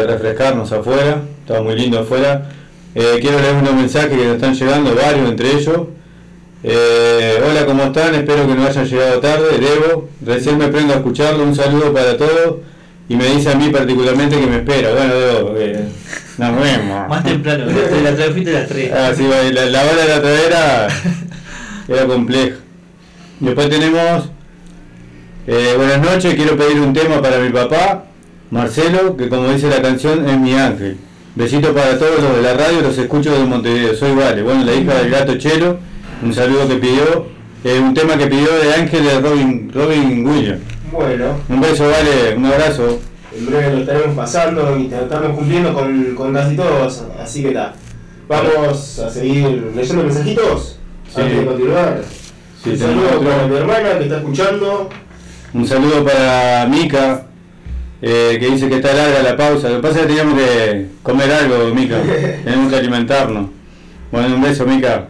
Refrescarnos 0.08 0.72
afuera. 0.72 1.22
Estaba 1.42 1.62
muy 1.62 1.76
lindo 1.76 2.00
afuera. 2.00 2.50
Eh, 2.96 3.18
quiero 3.22 3.40
leer 3.40 3.56
unos 3.56 3.74
mensajes 3.76 4.10
que 4.10 4.26
nos 4.26 4.36
están 4.36 4.56
llegando, 4.56 4.96
varios 4.96 5.30
entre 5.30 5.52
ellos. 5.52 5.82
Eh, 6.64 7.42
hola, 7.48 7.66
¿cómo 7.66 7.84
están? 7.84 8.16
Espero 8.16 8.48
que 8.48 8.56
no 8.56 8.66
hayan 8.66 8.86
llegado 8.86 9.20
tarde. 9.20 9.58
Debo, 9.60 10.10
recién 10.26 10.58
me 10.58 10.68
prendo 10.70 10.94
a 10.94 10.98
escucharlo. 10.98 11.44
Un 11.44 11.56
saludo 11.56 11.94
para 11.94 12.18
todos. 12.18 12.58
Y 13.10 13.16
me 13.16 13.26
dice 13.28 13.52
a 13.52 13.56
mí 13.56 13.70
particularmente 13.70 14.40
que 14.40 14.48
me 14.48 14.58
espera. 14.58 14.92
Bueno, 14.94 15.14
Debo, 15.14 15.54
eh, 15.58 15.86
nos 16.38 16.62
vemos. 16.62 17.08
Más 17.10 17.24
temprano, 17.24 17.66
3 17.66 18.32
fuiste 18.32 18.56
a 18.56 18.60
las 18.60 18.70
3. 18.70 18.92
Ah, 18.94 19.12
sí, 19.16 19.28
la, 19.52 19.66
la 19.66 19.84
hora 19.84 20.02
de 20.02 20.08
la 20.08 20.18
otra 20.18 20.42
era, 20.42 20.88
era 21.88 22.06
compleja. 22.06 22.58
Después 23.40 23.70
tenemos, 23.70 24.30
eh, 25.46 25.74
buenas 25.78 26.02
noches, 26.02 26.34
quiero 26.34 26.58
pedir 26.58 26.80
un 26.80 26.92
tema 26.92 27.22
para 27.22 27.38
mi 27.38 27.50
papá, 27.50 28.06
Marcelo, 28.52 29.18
que 29.18 29.30
como 29.30 29.50
dice 29.50 29.70
la 29.70 29.82
canción 29.82 30.28
es 30.28 30.40
mi 30.40 30.54
ángel. 30.54 30.98
Besito 31.36 31.74
para 31.74 31.98
todos 32.00 32.22
los 32.22 32.36
de 32.38 32.42
la 32.42 32.54
radio, 32.54 32.82
los 32.82 32.98
escucho 32.98 33.32
de 33.32 33.46
Montevideo, 33.46 33.94
soy 33.96 34.16
Vale. 34.16 34.42
Bueno, 34.42 34.64
la 34.64 34.74
hija 34.74 34.96
del 34.96 35.12
gato 35.12 35.38
Chelo, 35.38 35.78
un 36.24 36.34
saludo 36.34 36.68
que 36.68 36.76
pidió, 36.76 37.28
eh, 37.64 37.80
un 37.80 37.94
tema 37.94 38.18
que 38.18 38.28
pidió 38.28 38.48
de 38.58 38.74
Ángel 38.74 39.04
de 39.04 39.20
Robin, 39.20 39.72
Robin 39.74 40.26
Williams. 40.28 40.62
Bueno, 40.92 41.36
Un 41.50 41.60
beso, 41.62 41.84
Vale, 41.90 42.36
un 42.38 42.46
abrazo. 42.46 43.00
en 43.38 43.46
breve 43.46 43.72
lo 43.76 43.78
estaremos 43.82 44.16
pasando 44.16 44.78
y 44.80 44.86
estamos 44.92 45.38
cumpliendo 45.38 45.74
con, 45.74 46.16
con 46.16 46.34
casi 46.34 46.56
todos, 46.56 47.04
así 47.22 47.42
que 47.44 47.50
está. 47.50 47.74
Vamos 48.28 49.00
a 49.00 49.10
seguir 49.10 49.72
leyendo 49.76 50.04
mensajitos 50.04 50.80
Sí. 51.14 51.22
antes 51.22 51.38
de 51.40 51.46
continuar. 51.46 52.02
Sí, 52.64 52.72
un 52.72 52.78
saludo 52.80 53.22
para 53.22 53.48
mi 53.48 53.56
hermana 53.56 53.98
que 53.98 54.04
está 54.06 54.18
escuchando. 54.18 54.90
Un 55.54 55.68
saludo 55.68 56.04
para 56.04 56.66
Mica, 56.68 57.27
eh, 58.02 58.38
que 58.40 58.48
dice 58.50 58.70
que 58.70 58.76
está 58.78 58.94
larga 58.94 59.24
la 59.24 59.36
pausa. 59.38 59.70
Lo 59.70 59.78
que 59.78 59.82
pasa 59.88 59.96
es 59.96 60.02
que 60.02 60.08
teníamos 60.08 60.40
que 60.40 60.86
comer 61.04 61.32
algo, 61.32 61.74
Mica. 61.74 61.98
tenemos 62.44 62.72
que 62.72 62.78
alimentarnos. 62.78 63.48
Bueno, 64.12 64.36
un 64.36 64.42
beso, 64.42 64.66
Mica. 64.66 65.08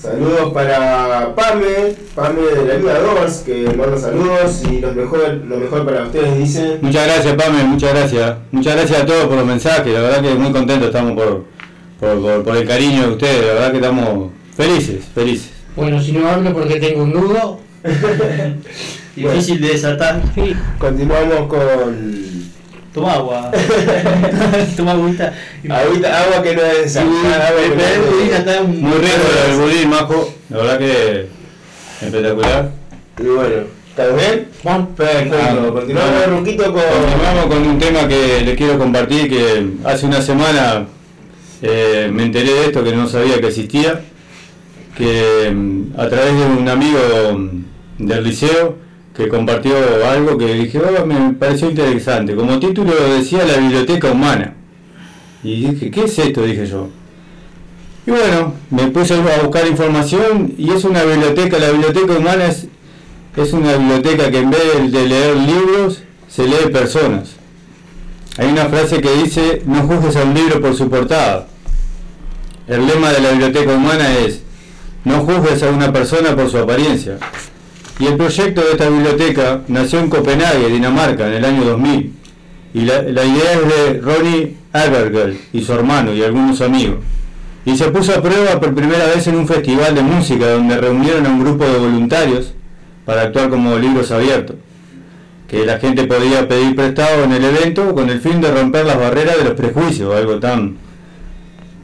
Saludos 0.00 0.52
para 0.52 1.34
Pame, 1.34 1.94
Pame 2.14 2.42
de 2.42 2.68
la 2.68 2.74
Liga 2.74 2.98
2, 3.24 3.32
que 3.46 3.64
manda 3.76 3.96
saludos 3.96 4.62
y 4.70 4.80
los 4.80 4.94
mejor, 4.94 5.40
lo 5.48 5.56
mejor 5.56 5.84
para 5.86 6.02
ustedes, 6.04 6.36
dice. 6.38 6.78
Muchas 6.82 7.06
gracias, 7.06 7.34
Pame, 7.34 7.64
muchas 7.64 7.94
gracias. 7.94 8.34
Muchas 8.52 8.76
gracias 8.76 9.00
a 9.02 9.06
todos 9.06 9.24
por 9.24 9.36
los 9.38 9.46
mensajes. 9.46 9.92
La 9.92 10.00
verdad 10.02 10.20
que 10.22 10.34
muy 10.34 10.52
contentos 10.52 10.88
estamos 10.88 11.12
por, 11.14 11.44
por, 11.98 12.20
por- 12.20 12.44
por 12.44 12.56
el 12.56 12.66
cariño 12.68 13.02
de 13.04 13.08
ustedes. 13.12 13.46
La 13.46 13.52
verdad 13.54 13.70
que 13.70 13.76
estamos 13.78 14.30
felices, 14.54 15.04
felices. 15.14 15.50
Bueno, 15.74 16.00
si 16.00 16.12
no 16.12 16.28
hablo 16.28 16.52
porque 16.52 16.76
tengo 16.78 17.02
un 17.02 17.12
nudo. 17.14 17.60
Difícil 19.16 19.60
de 19.62 19.68
desatar. 19.68 20.20
Continuamos 20.78 21.48
con. 21.48 22.26
Toma 22.92 23.14
agua. 23.14 23.50
Toma 24.76 24.92
agüita. 24.92 25.32
Agüita, 25.68 26.22
agua 26.22 26.42
que 26.42 26.54
no 26.54 26.62
es 26.62 26.92
Sí, 26.92 26.98
agua 26.98 28.62
Muy 28.66 28.98
rico 28.98 29.26
el 29.50 29.56
budín, 29.58 29.90
majo. 29.90 30.34
La 30.50 30.56
verdad 30.58 30.78
que 30.78 31.28
espectacular. 32.02 32.70
Y 33.18 33.22
bueno, 33.24 33.62
¿Estás 33.88 34.14
bien? 34.14 34.48
Perfecto. 34.94 35.36
Ah, 35.40 35.70
Continuamos, 35.72 36.26
Ruquito, 36.28 36.64
con. 36.64 36.82
Continuamos 36.82 37.46
con 37.46 37.66
un 37.66 37.78
tema 37.78 38.06
que 38.06 38.42
les 38.42 38.56
quiero 38.56 38.78
compartir 38.78 39.30
que 39.30 39.66
hace 39.84 40.04
una 40.04 40.20
semana 40.20 40.86
eh, 41.62 42.10
me 42.12 42.24
enteré 42.24 42.52
de 42.52 42.64
esto 42.66 42.84
que 42.84 42.92
no 42.92 43.08
sabía 43.08 43.40
que 43.40 43.46
existía, 43.46 44.02
que 44.96 45.50
mm, 45.50 45.98
a 45.98 46.08
través 46.08 46.34
de 46.34 46.44
un 46.44 46.68
amigo 46.68 46.98
mm, 47.38 48.06
del 48.06 48.24
liceo 48.24 48.85
que 49.16 49.28
compartió 49.28 49.74
algo 50.08 50.36
que 50.36 50.52
dije, 50.52 50.78
"Oh, 50.78 51.06
me 51.06 51.32
pareció 51.34 51.70
interesante. 51.70 52.36
Como 52.36 52.58
título 52.60 52.92
decía 53.16 53.44
la 53.46 53.56
biblioteca 53.56 54.10
humana. 54.10 54.54
Y 55.42 55.70
dije, 55.70 55.90
¿qué 55.90 56.04
es 56.04 56.18
esto? 56.18 56.42
Dije 56.42 56.66
yo. 56.66 56.88
Y 58.06 58.10
bueno, 58.10 58.54
me 58.70 58.88
puse 58.88 59.14
a 59.14 59.42
buscar 59.42 59.66
información 59.66 60.54
y 60.58 60.70
es 60.70 60.84
una 60.84 61.02
biblioteca, 61.02 61.58
la 61.58 61.70
biblioteca 61.70 62.12
humana 62.12 62.46
es, 62.46 62.66
es 63.36 63.52
una 63.52 63.76
biblioteca 63.76 64.30
que 64.30 64.38
en 64.38 64.50
vez 64.50 64.92
de 64.92 65.08
leer 65.08 65.36
libros, 65.36 66.02
se 66.28 66.46
lee 66.46 66.70
personas. 66.72 67.30
Hay 68.36 68.48
una 68.48 68.66
frase 68.66 69.00
que 69.00 69.12
dice, 69.22 69.62
no 69.66 69.82
juzgues 69.82 70.16
a 70.16 70.24
un 70.24 70.34
libro 70.34 70.60
por 70.60 70.76
su 70.76 70.90
portada. 70.90 71.46
El 72.68 72.86
lema 72.86 73.12
de 73.12 73.20
la 73.20 73.30
biblioteca 73.30 73.72
humana 73.72 74.18
es, 74.18 74.42
no 75.04 75.20
juzgues 75.20 75.62
a 75.62 75.70
una 75.70 75.92
persona 75.92 76.36
por 76.36 76.50
su 76.50 76.58
apariencia. 76.58 77.18
Y 77.98 78.06
el 78.06 78.16
proyecto 78.16 78.60
de 78.60 78.72
esta 78.72 78.90
biblioteca 78.90 79.62
nació 79.68 80.00
en 80.00 80.10
Copenhague, 80.10 80.68
Dinamarca, 80.68 81.28
en 81.28 81.34
el 81.34 81.44
año 81.44 81.64
2000. 81.64 82.12
Y 82.74 82.80
la, 82.80 83.02
la 83.02 83.24
idea 83.24 83.52
es 83.52 83.94
de 83.94 84.00
Ronnie 84.00 84.56
Abergel 84.72 85.38
y 85.52 85.62
su 85.62 85.72
hermano 85.72 86.12
y 86.12 86.22
algunos 86.22 86.60
amigos. 86.60 86.98
Y 87.64 87.76
se 87.76 87.90
puso 87.90 88.12
a 88.12 88.22
prueba 88.22 88.60
por 88.60 88.74
primera 88.74 89.06
vez 89.06 89.26
en 89.26 89.36
un 89.36 89.48
festival 89.48 89.94
de 89.94 90.02
música 90.02 90.50
donde 90.50 90.76
reunieron 90.76 91.26
a 91.26 91.30
un 91.30 91.42
grupo 91.42 91.64
de 91.64 91.78
voluntarios 91.78 92.52
para 93.06 93.22
actuar 93.22 93.48
como 93.48 93.76
libros 93.78 94.10
abiertos. 94.10 94.56
Que 95.48 95.64
la 95.64 95.78
gente 95.78 96.04
podía 96.04 96.46
pedir 96.46 96.76
prestado 96.76 97.24
en 97.24 97.32
el 97.32 97.44
evento 97.44 97.94
con 97.94 98.10
el 98.10 98.20
fin 98.20 98.40
de 98.40 98.50
romper 98.50 98.84
las 98.84 98.98
barreras 98.98 99.38
de 99.38 99.44
los 99.44 99.54
prejuicios, 99.54 100.14
algo 100.14 100.38
tan, 100.38 100.76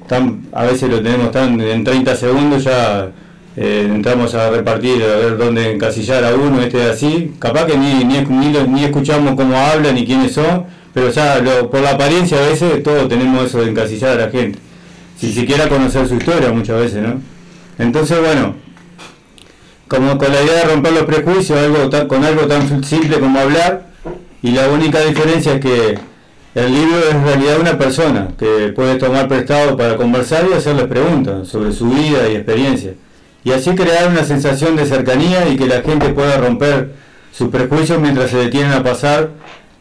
tan 0.09 0.43
a 0.53 0.65
veces 0.65 0.91
lo 0.91 1.01
tenemos 1.01 1.31
tan 1.31 1.61
en 1.61 1.85
30 1.85 2.17
segundos 2.17 2.65
ya 2.65 3.11
eh, 3.57 3.87
entramos 3.89 4.35
a 4.35 4.51
repartir, 4.51 5.03
a 5.03 5.17
ver 5.17 5.37
dónde 5.37 5.73
encasillar 5.73 6.25
a 6.25 6.35
uno, 6.35 6.61
este 6.63 6.83
así, 6.85 7.33
capaz 7.39 7.67
que 7.67 7.77
ni, 7.77 8.05
ni, 8.05 8.21
ni, 8.21 8.49
ni 8.69 8.85
escuchamos 8.85 9.35
cómo 9.35 9.57
hablan 9.57 9.95
ni 9.95 10.07
quiénes 10.07 10.33
son, 10.33 10.65
pero 10.95 11.11
ya 11.11 11.43
por 11.71 11.81
la 11.81 11.91
apariencia 11.91 12.39
a 12.39 12.49
veces 12.49 12.83
todos 12.83 13.09
tenemos 13.09 13.47
eso 13.47 13.61
de 13.63 13.71
encasillar 13.71 14.19
a 14.19 14.27
la 14.27 14.31
gente, 14.31 14.59
si 15.19 15.33
siquiera 15.33 15.69
conocer 15.69 16.07
su 16.09 16.15
historia 16.15 16.51
muchas 16.51 16.81
veces, 16.81 17.03
¿no? 17.03 17.21
Entonces, 17.79 18.19
bueno, 18.21 18.55
como 19.89 20.17
con 20.19 20.33
la 20.33 20.43
idea 20.43 20.65
de 20.67 20.73
romper 20.73 20.93
los 20.93 21.05
prejuicios, 21.05 21.59
algo 21.59 21.89
tan- 21.91 22.09
con 22.09 22.25
algo 22.25 22.47
tan 22.47 22.83
simple 22.85 23.19
como 23.21 23.39
hablar, 23.39 23.87
y 24.43 24.51
la 24.53 24.69
única 24.69 25.01
diferencia 25.01 25.55
es 25.55 25.61
que 25.61 25.99
el 26.55 26.73
libro 26.75 26.99
es 27.09 27.15
en 27.15 27.25
realidad 27.25 27.61
una 27.61 27.79
persona 27.79 28.29
que 28.39 28.73
puede 28.75 28.97
tomar 28.97 29.29
prestado 29.29 29.77
para 29.77 29.97
conversar 29.97 30.47
y 30.51 30.55
hacerles 30.55 30.87
preguntas 30.87 31.49
sobre 31.49 31.73
su 31.73 31.89
vida 31.89 32.29
y 32.31 32.37
experiencia. 32.37 32.93
Y 33.45 33.53
así 33.53 33.75
crear 33.75 34.09
una 34.09 34.25
sensación 34.25 34.77
de 34.77 34.87
cercanía 34.87 35.49
y 35.49 35.57
que 35.57 35.67
la 35.67 35.83
gente 35.83 36.11
pueda 36.11 36.37
romper 36.39 36.93
sus 37.33 37.49
prejuicios 37.49 38.01
mientras 38.01 38.31
se 38.31 38.37
detienen 38.37 38.73
a 38.73 38.83
pasar 38.83 39.31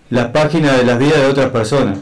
las 0.10 0.28
páginas 0.28 0.78
de 0.78 0.86
las 0.86 0.98
vidas 0.98 1.18
de 1.18 1.28
otras 1.28 1.50
personas. 1.50 2.00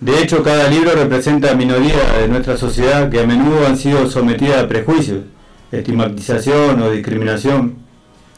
De 0.00 0.22
hecho, 0.22 0.42
cada 0.42 0.68
libro 0.68 0.92
representa 0.92 1.54
minorías 1.54 2.18
de 2.20 2.28
nuestra 2.28 2.56
sociedad 2.56 3.10
que 3.10 3.20
a 3.20 3.26
menudo 3.26 3.66
han 3.66 3.76
sido 3.76 4.08
sometidas 4.08 4.62
a 4.62 4.68
prejuicios, 4.68 5.24
estigmatización 5.72 6.80
o 6.82 6.90
discriminación, 6.90 7.76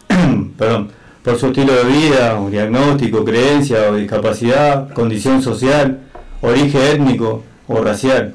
perdón, 0.58 0.90
por 1.22 1.38
su 1.38 1.48
estilo 1.48 1.74
de 1.74 1.84
vida, 1.84 2.40
o 2.40 2.48
diagnóstico, 2.48 3.24
creencia 3.24 3.90
o 3.90 3.96
discapacidad, 3.96 4.90
condición 4.94 5.42
social, 5.42 6.00
origen 6.40 6.80
étnico 6.80 7.42
o 7.68 7.82
racial. 7.82 8.34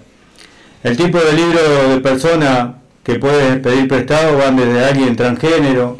El 0.83 0.95
tipo 0.95 1.17
de 1.17 1.33
libro 1.33 1.89
de 1.89 1.99
persona 1.99 2.75
que 3.05 3.19
puedes 3.19 3.59
pedir 3.59 3.87
prestado 3.87 4.39
van 4.39 4.57
desde 4.57 4.83
alguien 4.83 5.15
transgénero, 5.15 5.95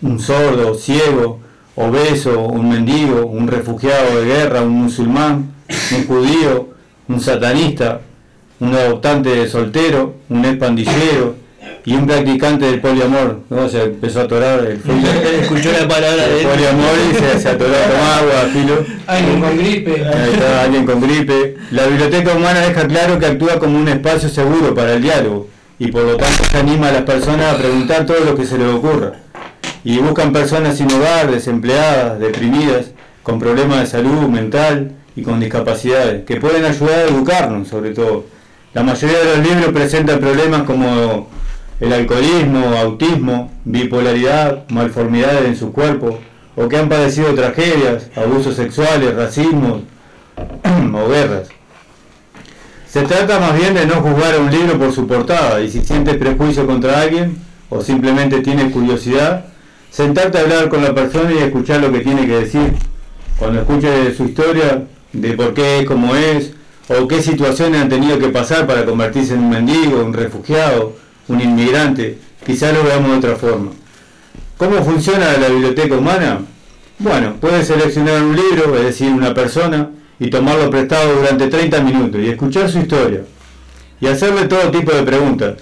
un 0.00 0.20
sordo, 0.20 0.74
ciego, 0.74 1.40
obeso, 1.74 2.42
un 2.42 2.68
mendigo, 2.68 3.26
un 3.26 3.48
refugiado 3.48 4.20
de 4.20 4.26
guerra, 4.26 4.62
un 4.62 4.70
musulmán, 4.70 5.50
un 5.68 6.06
judío, 6.06 6.68
un 7.08 7.20
satanista, 7.20 8.02
un 8.60 8.72
adoptante 8.72 9.48
soltero, 9.48 10.14
un 10.28 10.44
expandillero 10.44 11.34
y 11.84 11.94
un 11.94 12.06
practicante 12.06 12.66
del 12.66 12.80
poliamor. 12.80 13.40
¿no? 13.50 13.68
Se 13.68 13.82
empezó 13.82 14.20
a 14.20 14.24
atorar 14.24 14.60
el 14.60 14.80
Escuchó 15.42 15.72
la 15.72 15.88
palabra 15.88 16.26
el 16.26 16.38
de 16.38 16.44
poliamor 16.44 16.94
y 17.10 17.14
se, 17.16 17.40
se 17.40 17.48
atoró 17.48 17.72
tomar 17.72 18.18
agua, 18.20 18.50
filo. 18.52 18.84
Alguien 19.08 19.40
con 19.40 19.58
gripe. 19.58 20.04
Ahí 20.06 20.30
está, 20.32 20.62
alguien 20.62 20.86
con 20.86 21.00
gripe. 21.00 21.56
La 21.72 21.86
biblioteca 21.86 22.34
humana 22.34 22.60
deja 22.60 22.86
claro 22.86 23.18
que 23.18 23.26
actúa 23.26 23.58
como 23.58 23.76
un 23.76 23.88
espacio 23.88 24.28
seguro 24.28 24.72
para 24.76 24.92
el 24.92 25.02
diálogo 25.02 25.48
y 25.80 25.90
por 25.90 26.02
lo 26.02 26.16
tanto 26.18 26.44
se 26.44 26.58
anima 26.58 26.88
a 26.88 26.92
las 26.92 27.02
personas 27.04 27.54
a 27.54 27.58
preguntar 27.58 28.04
todo 28.04 28.20
lo 28.20 28.36
que 28.36 28.44
se 28.44 28.58
les 28.58 28.68
ocurra. 28.68 29.14
Y 29.82 29.96
buscan 29.98 30.30
personas 30.30 30.76
sin 30.76 30.92
hogar, 30.92 31.30
desempleadas, 31.30 32.20
deprimidas, 32.20 32.90
con 33.22 33.38
problemas 33.38 33.80
de 33.80 33.86
salud 33.86 34.28
mental 34.28 34.92
y 35.16 35.22
con 35.22 35.40
discapacidades, 35.40 36.26
que 36.26 36.36
pueden 36.36 36.66
ayudar 36.66 36.98
a 36.98 37.04
educarnos 37.04 37.68
sobre 37.68 37.92
todo. 37.92 38.26
La 38.74 38.82
mayoría 38.82 39.20
de 39.20 39.36
los 39.36 39.48
libros 39.48 39.72
presentan 39.72 40.20
problemas 40.20 40.64
como 40.64 41.28
el 41.80 41.92
alcoholismo, 41.94 42.76
autismo, 42.76 43.50
bipolaridad, 43.64 44.68
malformidades 44.68 45.46
en 45.46 45.56
su 45.56 45.72
cuerpo, 45.72 46.18
o 46.56 46.68
que 46.68 46.76
han 46.76 46.90
padecido 46.90 47.34
tragedias, 47.34 48.10
abusos 48.14 48.54
sexuales, 48.54 49.14
racismo 49.16 49.80
o 50.94 51.08
guerras. 51.08 51.48
Se 52.92 53.02
trata 53.02 53.38
más 53.38 53.56
bien 53.56 53.72
de 53.74 53.86
no 53.86 53.96
juzgar 53.96 54.34
a 54.34 54.38
un 54.38 54.50
libro 54.50 54.76
por 54.76 54.92
su 54.92 55.06
portada 55.06 55.60
y 55.60 55.70
si 55.70 55.80
sientes 55.82 56.16
prejuicio 56.16 56.66
contra 56.66 57.00
alguien 57.00 57.38
o 57.68 57.82
simplemente 57.82 58.40
tienes 58.40 58.72
curiosidad, 58.72 59.44
sentarte 59.92 60.38
a 60.38 60.40
hablar 60.40 60.68
con 60.68 60.82
la 60.82 60.92
persona 60.92 61.30
y 61.32 61.38
escuchar 61.38 61.80
lo 61.80 61.92
que 61.92 62.00
tiene 62.00 62.26
que 62.26 62.40
decir. 62.40 62.74
Cuando 63.38 63.60
escuches 63.60 64.16
su 64.16 64.24
historia, 64.24 64.86
de 65.12 65.32
por 65.34 65.54
qué 65.54 65.78
es 65.78 65.86
como 65.86 66.16
es, 66.16 66.52
o 66.88 67.06
qué 67.06 67.22
situaciones 67.22 67.80
han 67.80 67.88
tenido 67.88 68.18
que 68.18 68.28
pasar 68.28 68.66
para 68.66 68.84
convertirse 68.84 69.34
en 69.34 69.44
un 69.44 69.50
mendigo, 69.50 70.04
un 70.04 70.12
refugiado, 70.12 70.96
un 71.28 71.40
inmigrante, 71.40 72.18
quizás 72.44 72.74
lo 72.74 72.82
veamos 72.82 73.12
de 73.12 73.16
otra 73.18 73.36
forma. 73.36 73.70
¿Cómo 74.56 74.82
funciona 74.82 75.38
la 75.38 75.48
biblioteca 75.48 75.94
humana? 75.94 76.40
Bueno, 76.98 77.34
puedes 77.40 77.68
seleccionar 77.68 78.20
un 78.20 78.34
libro, 78.34 78.76
es 78.76 78.82
decir, 78.82 79.12
una 79.12 79.32
persona, 79.32 79.90
y 80.20 80.30
tomarlo 80.30 80.70
prestado 80.70 81.14
durante 81.16 81.48
30 81.48 81.80
minutos 81.80 82.20
y 82.20 82.28
escuchar 82.28 82.70
su 82.70 82.78
historia. 82.78 83.22
Y 84.00 84.06
hacerle 84.06 84.44
todo 84.46 84.70
tipo 84.70 84.92
de 84.92 85.02
preguntas, 85.02 85.54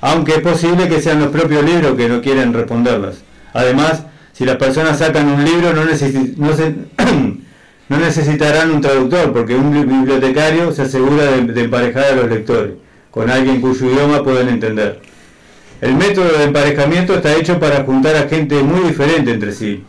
aunque 0.00 0.34
es 0.36 0.40
posible 0.40 0.88
que 0.88 1.00
sean 1.00 1.18
los 1.20 1.28
propios 1.30 1.64
libros 1.64 1.96
que 1.96 2.08
no 2.08 2.20
quieren 2.22 2.52
responderlas. 2.52 3.16
Además, 3.52 4.04
si 4.32 4.44
las 4.44 4.56
personas 4.56 4.98
sacan 4.98 5.28
un 5.28 5.44
libro 5.44 5.72
no, 5.72 5.82
no 5.84 5.96
se- 6.56 6.74
no 7.88 7.98
necesitarán 7.98 8.70
un 8.70 8.80
traductor, 8.80 9.32
porque 9.32 9.54
un 9.54 9.72
bi- 9.72 9.84
bibliotecario 9.84 10.72
se 10.72 10.82
asegura 10.82 11.24
de, 11.24 11.42
de 11.44 11.60
emparejar 11.64 12.04
a 12.12 12.16
los 12.16 12.28
lectores, 12.30 12.72
con 13.10 13.30
alguien 13.30 13.60
cuyo 13.60 13.86
idioma 13.90 14.22
pueden 14.22 14.48
entender. 14.48 15.00
El 15.80 15.94
método 15.94 16.36
de 16.38 16.44
emparejamiento 16.44 17.14
está 17.14 17.34
hecho 17.34 17.58
para 17.58 17.84
juntar 17.84 18.16
a 18.16 18.28
gente 18.28 18.62
muy 18.62 18.88
diferente 18.88 19.32
entre 19.32 19.52
sí, 19.52 19.84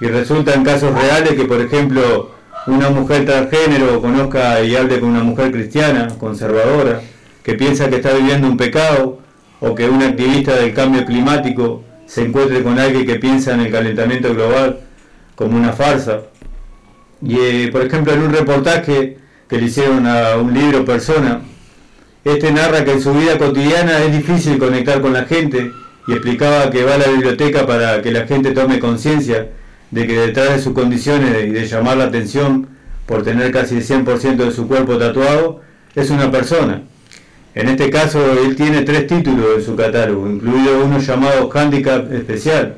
y 0.00 0.06
resulta 0.06 0.54
en 0.54 0.64
casos 0.64 0.94
reales 0.94 1.34
que, 1.34 1.44
por 1.44 1.60
ejemplo, 1.60 2.35
una 2.66 2.90
mujer 2.90 3.24
transgénero 3.24 4.00
conozca 4.00 4.62
y 4.62 4.74
hable 4.74 5.00
con 5.00 5.10
una 5.10 5.22
mujer 5.22 5.52
cristiana, 5.52 6.08
conservadora, 6.18 7.00
que 7.42 7.54
piensa 7.54 7.88
que 7.88 7.96
está 7.96 8.12
viviendo 8.12 8.48
un 8.48 8.56
pecado, 8.56 9.20
o 9.60 9.74
que 9.74 9.88
un 9.88 10.02
activista 10.02 10.54
del 10.56 10.74
cambio 10.74 11.04
climático 11.04 11.82
se 12.06 12.24
encuentre 12.24 12.62
con 12.62 12.78
alguien 12.78 13.06
que 13.06 13.16
piensa 13.16 13.54
en 13.54 13.60
el 13.60 13.72
calentamiento 13.72 14.34
global 14.34 14.80
como 15.34 15.56
una 15.56 15.72
farsa. 15.72 16.22
Y, 17.22 17.38
eh, 17.38 17.68
por 17.72 17.82
ejemplo, 17.82 18.12
en 18.12 18.22
un 18.22 18.32
reportaje 18.32 19.16
que 19.48 19.58
le 19.58 19.66
hicieron 19.66 20.06
a 20.06 20.36
un 20.36 20.52
libro 20.52 20.84
persona, 20.84 21.40
este 22.24 22.52
narra 22.52 22.84
que 22.84 22.92
en 22.92 23.00
su 23.00 23.14
vida 23.14 23.38
cotidiana 23.38 24.02
es 24.04 24.12
difícil 24.12 24.58
conectar 24.58 25.00
con 25.00 25.12
la 25.12 25.24
gente 25.24 25.70
y 26.06 26.12
explicaba 26.12 26.70
que 26.70 26.84
va 26.84 26.94
a 26.94 26.98
la 26.98 27.08
biblioteca 27.08 27.66
para 27.66 28.02
que 28.02 28.10
la 28.10 28.26
gente 28.26 28.50
tome 28.50 28.78
conciencia 28.78 29.48
de 29.90 30.06
que 30.06 30.18
detrás 30.18 30.50
de 30.50 30.58
sus 30.60 30.72
condiciones 30.72 31.46
y 31.46 31.50
de 31.50 31.66
llamar 31.66 31.96
la 31.96 32.04
atención 32.04 32.68
por 33.06 33.22
tener 33.22 33.52
casi 33.52 33.76
el 33.76 33.84
100% 33.84 34.36
de 34.36 34.50
su 34.50 34.66
cuerpo 34.66 34.98
tatuado, 34.98 35.60
es 35.94 36.10
una 36.10 36.30
persona. 36.30 36.82
En 37.54 37.68
este 37.68 37.88
caso, 37.88 38.20
él 38.32 38.54
tiene 38.56 38.82
tres 38.82 39.06
títulos 39.06 39.46
en 39.56 39.64
su 39.64 39.76
catálogo, 39.76 40.28
incluido 40.28 40.84
uno 40.84 40.98
llamado 40.98 41.50
handicap 41.54 42.12
especial, 42.12 42.76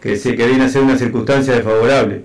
que, 0.00 0.16
se, 0.16 0.34
que 0.34 0.46
viene 0.46 0.64
a 0.64 0.68
ser 0.68 0.82
una 0.82 0.98
circunstancia 0.98 1.54
desfavorable. 1.54 2.24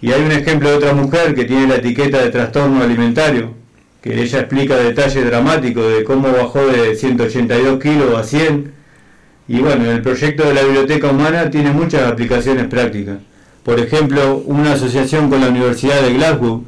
Y 0.00 0.12
hay 0.12 0.22
un 0.22 0.32
ejemplo 0.32 0.68
de 0.68 0.76
otra 0.76 0.92
mujer 0.92 1.34
que 1.34 1.44
tiene 1.44 1.66
la 1.66 1.76
etiqueta 1.76 2.22
de 2.22 2.30
trastorno 2.30 2.82
alimentario, 2.82 3.54
que 4.02 4.20
ella 4.20 4.40
explica 4.40 4.76
detalles 4.76 5.24
dramáticos 5.24 5.92
de 5.92 6.04
cómo 6.04 6.30
bajó 6.30 6.66
de 6.66 6.94
182 6.94 7.80
kilos 7.80 8.16
a 8.16 8.22
100 8.22 8.77
Y 9.48 9.60
bueno, 9.60 9.90
el 9.90 10.02
proyecto 10.02 10.46
de 10.46 10.52
la 10.52 10.62
Biblioteca 10.62 11.08
Humana 11.08 11.48
tiene 11.48 11.72
muchas 11.72 12.02
aplicaciones 12.02 12.66
prácticas. 12.66 13.16
Por 13.64 13.80
ejemplo, 13.80 14.42
una 14.44 14.74
asociación 14.74 15.30
con 15.30 15.40
la 15.40 15.48
Universidad 15.48 16.02
de 16.02 16.12
Glasgow 16.12 16.64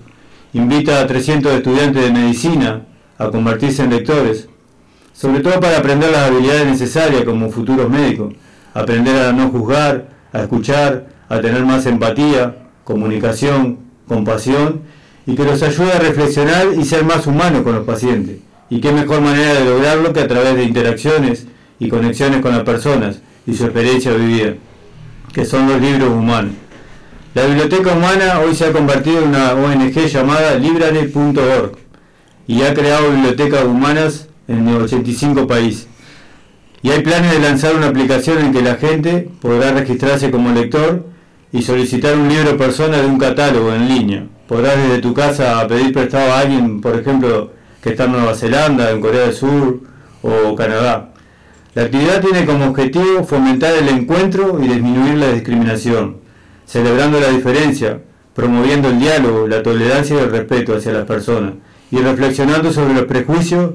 invita 0.55 1.01
a 1.01 1.07
300 1.07 1.52
estudiantes 1.52 2.02
de 2.02 2.11
medicina 2.11 2.86
a 3.19 3.28
convertirse 3.28 3.82
en 3.82 3.90
lectores, 3.90 4.48
sobre 5.12 5.40
todo 5.40 5.61
para 5.61 5.77
aprender 5.77 6.11
las 6.11 6.31
habilidades 6.31 6.66
necesarias 6.66 7.24
como 7.24 7.51
futuros 7.51 7.90
médicos, 7.90 8.35
aprender 8.73 9.27
a 9.27 9.32
no 9.32 9.51
juzgar, 9.51 10.09
a 10.32 10.40
escuchar, 10.40 11.07
a 11.28 11.39
tener 11.40 11.65
más 11.66 11.85
empatía, 11.85 12.57
comunicación, 12.85 13.78
compasión 14.09 14.81
y 15.27 15.35
que 15.35 15.44
los 15.44 15.62
ayude 15.62 15.93
a 15.93 15.98
reflexionar 15.98 16.69
y 16.78 16.85
ser 16.86 17.05
más 17.05 17.27
humanos 17.27 17.62
con 17.62 17.74
los 17.74 17.85
pacientes. 17.85 18.39
Y 18.70 18.81
qué 18.81 18.90
mejor 18.90 19.20
manera 19.20 19.55
de 19.55 19.66
lograrlo 19.66 20.15
que 20.15 20.20
a 20.20 20.28
través 20.28 20.57
de 20.57 20.65
interacciones 20.65 21.47
y 21.81 21.89
conexiones 21.89 22.40
con 22.40 22.52
las 22.52 22.62
personas 22.62 23.20
y 23.47 23.55
su 23.55 23.65
experiencia 23.65 24.12
vivida, 24.12 24.55
que 25.32 25.44
son 25.44 25.66
los 25.66 25.81
libros 25.81 26.11
humanos. 26.11 26.52
La 27.35 27.47
Biblioteca 27.47 27.93
Humana 27.93 28.40
hoy 28.44 28.55
se 28.55 28.66
ha 28.66 28.73
convertido 28.73 29.23
en 29.23 29.31
una 29.31 29.55
ONG 29.55 30.07
llamada 30.07 30.55
Library.org 30.57 31.78
y 32.47 32.62
ha 32.62 32.74
creado 32.74 33.11
bibliotecas 33.11 33.65
humanas 33.65 34.28
en 34.47 34.69
85 34.69 35.47
países. 35.47 35.89
Y 36.82 36.90
hay 36.90 37.02
planes 37.02 37.32
de 37.32 37.39
lanzar 37.39 37.77
una 37.77 37.89
aplicación 37.89 38.39
en 38.39 38.52
que 38.52 38.62
la 38.62 38.77
gente 38.77 39.31
podrá 39.40 39.73
registrarse 39.73 40.31
como 40.31 40.51
lector 40.51 41.07
y 41.52 41.62
solicitar 41.62 42.16
un 42.16 42.28
libro 42.28 42.57
persona 42.57 42.98
de 42.98 43.07
un 43.07 43.19
catálogo 43.19 43.73
en 43.73 43.89
línea. 43.89 44.27
Podrás 44.48 44.77
desde 44.77 44.98
tu 44.98 45.15
casa 45.15 45.66
pedir 45.69 45.93
prestado 45.93 46.32
a 46.32 46.40
alguien, 46.40 46.81
por 46.81 46.97
ejemplo, 46.97 47.52
que 47.82 47.90
está 47.90 48.05
en 48.05 48.12
Nueva 48.12 48.35
Zelanda, 48.35 48.90
en 48.90 49.01
Corea 49.01 49.23
del 49.23 49.35
Sur 49.35 49.81
o 50.23 50.55
Canadá. 50.57 51.11
La 51.74 51.82
actividad 51.82 52.20
tiene 52.20 52.44
como 52.44 52.66
objetivo 52.66 53.22
fomentar 53.22 53.72
el 53.76 53.88
encuentro 53.88 54.59
y 54.60 54.66
disminuir 54.66 55.14
la 55.18 55.32
discriminación, 55.32 56.16
celebrando 56.66 57.20
la 57.20 57.28
diferencia, 57.28 58.01
promoviendo 58.34 58.88
el 58.88 58.98
diálogo, 58.98 59.47
la 59.47 59.62
tolerancia 59.62 60.16
y 60.16 60.18
el 60.18 60.32
respeto 60.32 60.74
hacia 60.74 60.92
las 60.92 61.06
personas, 61.06 61.55
y 61.92 61.98
reflexionando 61.98 62.72
sobre 62.72 62.94
los 62.94 63.05
prejuicios 63.05 63.74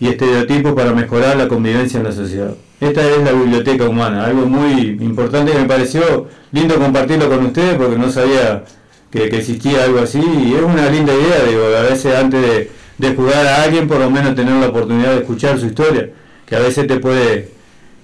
y 0.00 0.08
estereotipos 0.08 0.72
para 0.72 0.92
mejorar 0.92 1.36
la 1.36 1.46
convivencia 1.46 1.98
en 1.98 2.04
la 2.04 2.12
sociedad. 2.12 2.52
Esta 2.80 3.08
es 3.08 3.22
la 3.22 3.30
biblioteca 3.30 3.88
humana, 3.88 4.24
algo 4.24 4.46
muy 4.46 4.98
importante 5.00 5.52
que 5.52 5.58
me 5.58 5.68
pareció 5.68 6.26
lindo 6.50 6.74
compartirlo 6.74 7.28
con 7.28 7.46
ustedes 7.46 7.76
porque 7.76 7.96
no 7.96 8.10
sabía 8.10 8.64
que, 9.10 9.24
existía 9.24 9.84
algo 9.84 10.00
así 10.00 10.18
y 10.18 10.54
es 10.54 10.62
una 10.62 10.90
linda 10.90 11.14
idea, 11.14 11.44
digo, 11.48 11.62
a 11.78 11.82
veces 11.82 12.12
antes 12.16 12.42
de, 12.42 12.70
de 12.98 13.14
jugar 13.14 13.46
a 13.46 13.62
alguien 13.62 13.86
por 13.86 14.00
lo 14.00 14.10
menos 14.10 14.34
tener 14.34 14.54
la 14.54 14.66
oportunidad 14.66 15.12
de 15.12 15.20
escuchar 15.20 15.58
su 15.58 15.66
historia, 15.66 16.10
que 16.46 16.56
a 16.56 16.60
veces 16.60 16.86
te 16.86 16.98
puede 16.98 17.50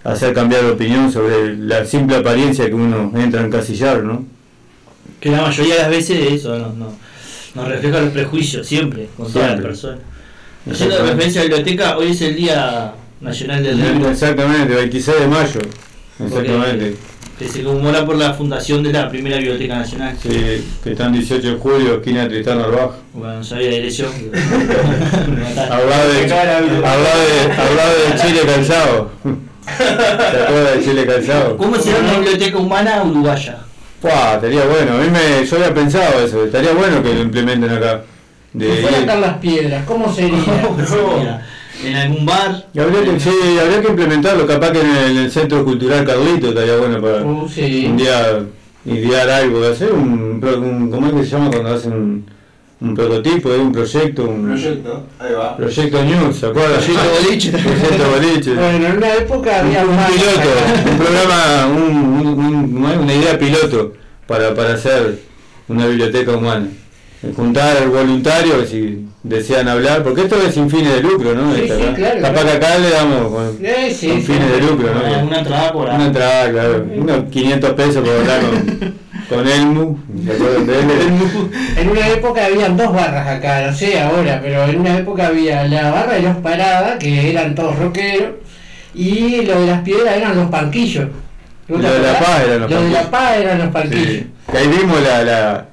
hacer 0.05 0.35
cambiar 0.35 0.65
de 0.65 0.71
opinión 0.73 1.13
sobre 1.13 1.57
la 1.57 1.85
simple 1.85 2.17
apariencia 2.17 2.67
que 2.67 2.75
uno 2.75 3.13
entra 3.17 3.41
a 3.41 3.47
encasillar, 3.47 4.03
¿no? 4.03 4.25
Que 5.21 5.31
la 5.31 5.43
mayoría 5.43 5.75
de 5.77 5.81
las 5.83 5.91
veces 5.91 6.33
eso 6.33 6.59
no, 6.59 6.73
no, 6.73 6.93
nos 7.55 7.69
refleja 7.69 8.01
los 8.01 8.11
prejuicios, 8.11 8.67
siempre, 8.67 9.09
con 9.17 9.33
todas 9.33 9.53
las 9.53 9.61
personas. 9.61 10.01
Haciendo 10.69 10.99
referencia 10.99 11.41
a 11.41 11.45
la 11.45 11.49
biblioteca, 11.49 11.97
hoy 11.97 12.11
es 12.13 12.21
el 12.23 12.37
Día 12.37 12.95
Nacional 13.21 13.63
del 13.63 13.81
Libro. 13.81 14.11
Exactamente, 14.11 14.75
26 14.75 15.21
de 15.21 15.27
mayo. 15.29 15.61
Exactamente. 16.19 16.97
Que 17.39 17.49
se 17.49 17.63
conmemora 17.65 18.05
por 18.05 18.17
la 18.17 18.35
fundación 18.35 18.83
de 18.83 18.93
la 18.93 19.09
primera 19.09 19.37
Biblioteca 19.39 19.77
Nacional. 19.79 20.17
Sí, 20.23 20.65
que 20.85 20.91
está 20.93 21.07
en 21.07 21.13
18 21.13 21.55
de 21.55 21.57
julio, 21.59 21.95
esquina 21.97 22.23
de 22.25 22.29
Tristán 22.29 22.61
Arbaj. 22.61 22.91
Bueno, 23.15 23.37
no 23.39 23.45
sabía 23.45 23.71
la 23.71 23.77
dirección. 23.77 24.13
Hablaba 25.71 26.05
de, 26.07 26.21
de, 26.21 26.27
de 28.15 28.21
Chile 28.23 28.41
calzado. 28.47 29.11
¿Se 29.67 30.43
acuerda 30.43 30.71
de 30.73 30.85
Chile 30.85 31.07
calzado? 31.07 31.57
¿Cómo 31.57 31.77
será 31.77 31.99
una 32.01 32.19
biblioteca 32.19 32.59
humana 32.59 33.03
uruguaya? 33.03 33.59
Pua, 34.01 34.35
estaría 34.35 34.65
bueno. 34.65 34.95
A 34.95 34.99
mí 34.99 35.09
me, 35.11 35.47
yo 35.47 35.57
había 35.57 35.75
pensado 35.75 36.25
eso. 36.25 36.45
Estaría 36.45 36.73
bueno 36.73 37.03
que 37.03 37.15
lo 37.15 37.23
implementen 37.23 37.71
acá. 37.71 38.03
Si 38.53 38.67
fuera 38.67 38.97
a 38.97 39.01
estar 39.01 39.19
las 39.19 39.39
piedras, 39.39 39.85
¿cómo 39.87 40.13
sería? 40.13 40.37
en 41.85 41.97
algún 41.97 42.27
bar. 42.27 42.67
Y 42.75 42.79
habría 42.81 43.03
que, 43.05 43.21
sí, 43.21 43.31
habría 43.61 43.81
que 43.83 43.89
implementarlo. 43.89 44.47
Capaz 44.47 44.71
que 44.73 44.81
en 44.81 44.87
el, 44.91 45.11
en 45.13 45.17
el 45.25 45.31
Centro 45.31 45.65
Cultural 45.65 46.05
Carlito 46.05 46.49
estaría 46.49 46.77
bueno 46.77 47.01
para 47.01 47.25
Uh, 47.25 47.49
sí. 47.49 47.87
un 47.91 47.97
día 47.97 48.41
idear 48.85 49.29
algo. 49.31 49.65
Hacer 49.67 49.93
un, 49.93 50.41
un- 50.43 50.91
¿Cómo 50.91 51.07
es 51.09 51.13
que 51.15 51.25
se 51.25 51.31
llama 51.31 51.51
cuando 51.51 51.75
hacen 51.75 51.93
un, 51.93 52.27
un 52.81 52.95
prototipo, 52.95 53.51
de 53.51 53.59
un 53.59 53.73
proyecto? 53.73 54.25
Un 54.25 54.47
Proyecto, 54.49 55.07
ahí 55.19 55.33
va. 55.35 55.57
Proyecto 55.57 56.05
News, 56.05 56.37
¿se 56.37 56.47
acuerdan? 56.47 56.79
Proyecto 56.81 57.03
Boliche. 57.23 57.51
Proyecto 57.53 58.11
Boliche. 58.11 58.55
Bueno, 58.55 58.87
en 58.87 58.97
una 58.97 59.15
época 59.15 59.61
había 59.61 59.85
un 59.85 59.97
más. 59.97 60.11
piloto, 60.11 60.91
un 60.91 60.99
programa, 60.99 61.67
un, 61.67 62.85
una 63.03 63.15
idea 63.15 63.39
piloto 63.39 63.93
para, 64.27 64.55
para 64.55 64.75
hacer 64.75 65.21
una 65.69 65.87
biblioteca 65.87 66.33
humana. 66.37 66.67
Eh, 67.23 67.33
Juntar 67.37 67.87
voluntarios 67.89 68.69
si 68.69 69.07
desean 69.23 69.69
hablar, 69.69 70.03
porque 70.03 70.23
esto 70.23 70.37
es 70.43 70.55
sin 70.55 70.69
fines 70.69 70.95
de 70.95 71.01
lucro, 71.03 71.35
¿no? 71.35 71.55
Sí, 71.55 71.63
Esta, 71.63 71.77
sí, 71.77 71.83
claro, 71.95 72.21
Capaz 72.21 72.41
claro. 72.43 72.47
que 72.61 72.67
acá 72.67 72.79
le 72.79 72.91
damos 72.91 73.33
con, 73.33 73.59
Eh, 73.67 73.95
sí, 73.97 74.09
con 74.09 74.17
sí. 74.21 74.27
fines 74.27 74.51
de 74.51 74.61
lucro, 74.61 74.89
Una, 74.93 75.17
¿no? 75.19 75.27
una 75.27 75.39
entrada 75.39 75.73
por 75.73 75.85
Una 75.89 75.99
ahí. 75.99 76.07
entrada, 76.07 76.51
claro. 76.51 76.87
Unos 76.97 77.25
500 77.31 77.71
pesos 77.73 77.97
por 78.09 78.17
hablar 78.19 78.41
con, 78.41 78.95
con 79.29 79.49
Elmu. 79.49 79.97
¿Se 80.27 80.33
acuerdan 80.33 80.67
de 80.67 80.79
él? 80.81 80.87
En 81.77 81.89
una 81.91 82.09
época 82.09 82.47
habían 82.47 82.77
dos 82.77 82.93
barras 82.93 83.27
acá, 83.29 83.67
no 83.71 83.77
sé 83.77 84.01
ahora, 84.01 84.41
pero 84.43 84.65
en 84.65 84.81
una 84.81 84.99
época 84.99 85.29
había 85.29 85.65
la 85.69 85.91
barra 85.93 86.15
de 86.15 86.23
los 86.23 86.37
paradas, 86.39 86.99
que 86.99 87.31
eran 87.31 87.55
todos 87.55 87.79
rockeros, 87.79 88.31
y 88.95 89.43
lo 89.43 89.61
de 89.61 89.67
las 89.69 89.83
piedras 89.83 90.17
eran 90.17 90.37
los 90.37 90.51
panquillos. 90.51 91.07
¿No 91.69 91.77
te 91.77 91.83
Lo 91.85 91.93
de 91.95 92.01
La? 92.01 92.19
Paz 92.19 92.43
eran 92.45 92.61
los 92.63 92.71
Lo 92.71 92.83
de 92.83 92.91
la 92.91 93.03
panquillos. 93.03 93.11
paz 93.11 93.37
eran 93.39 93.59
los 93.59 93.69
panquillos. 93.69 94.07
Sí. 94.09 94.27
Que 94.51 94.59
ahí 94.59 94.67
vimos 94.69 95.01
la, 95.01 95.23
la, 95.23 95.67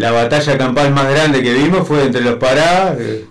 la 0.00 0.10
batalla 0.12 0.56
campal 0.56 0.90
más 0.92 1.08
grande 1.10 1.42
que 1.42 1.52
vimos 1.52 1.86
fue 1.86 2.04
entre 2.04 2.22
los 2.22 2.34
paradas 2.36 2.96
eh, 2.98 3.26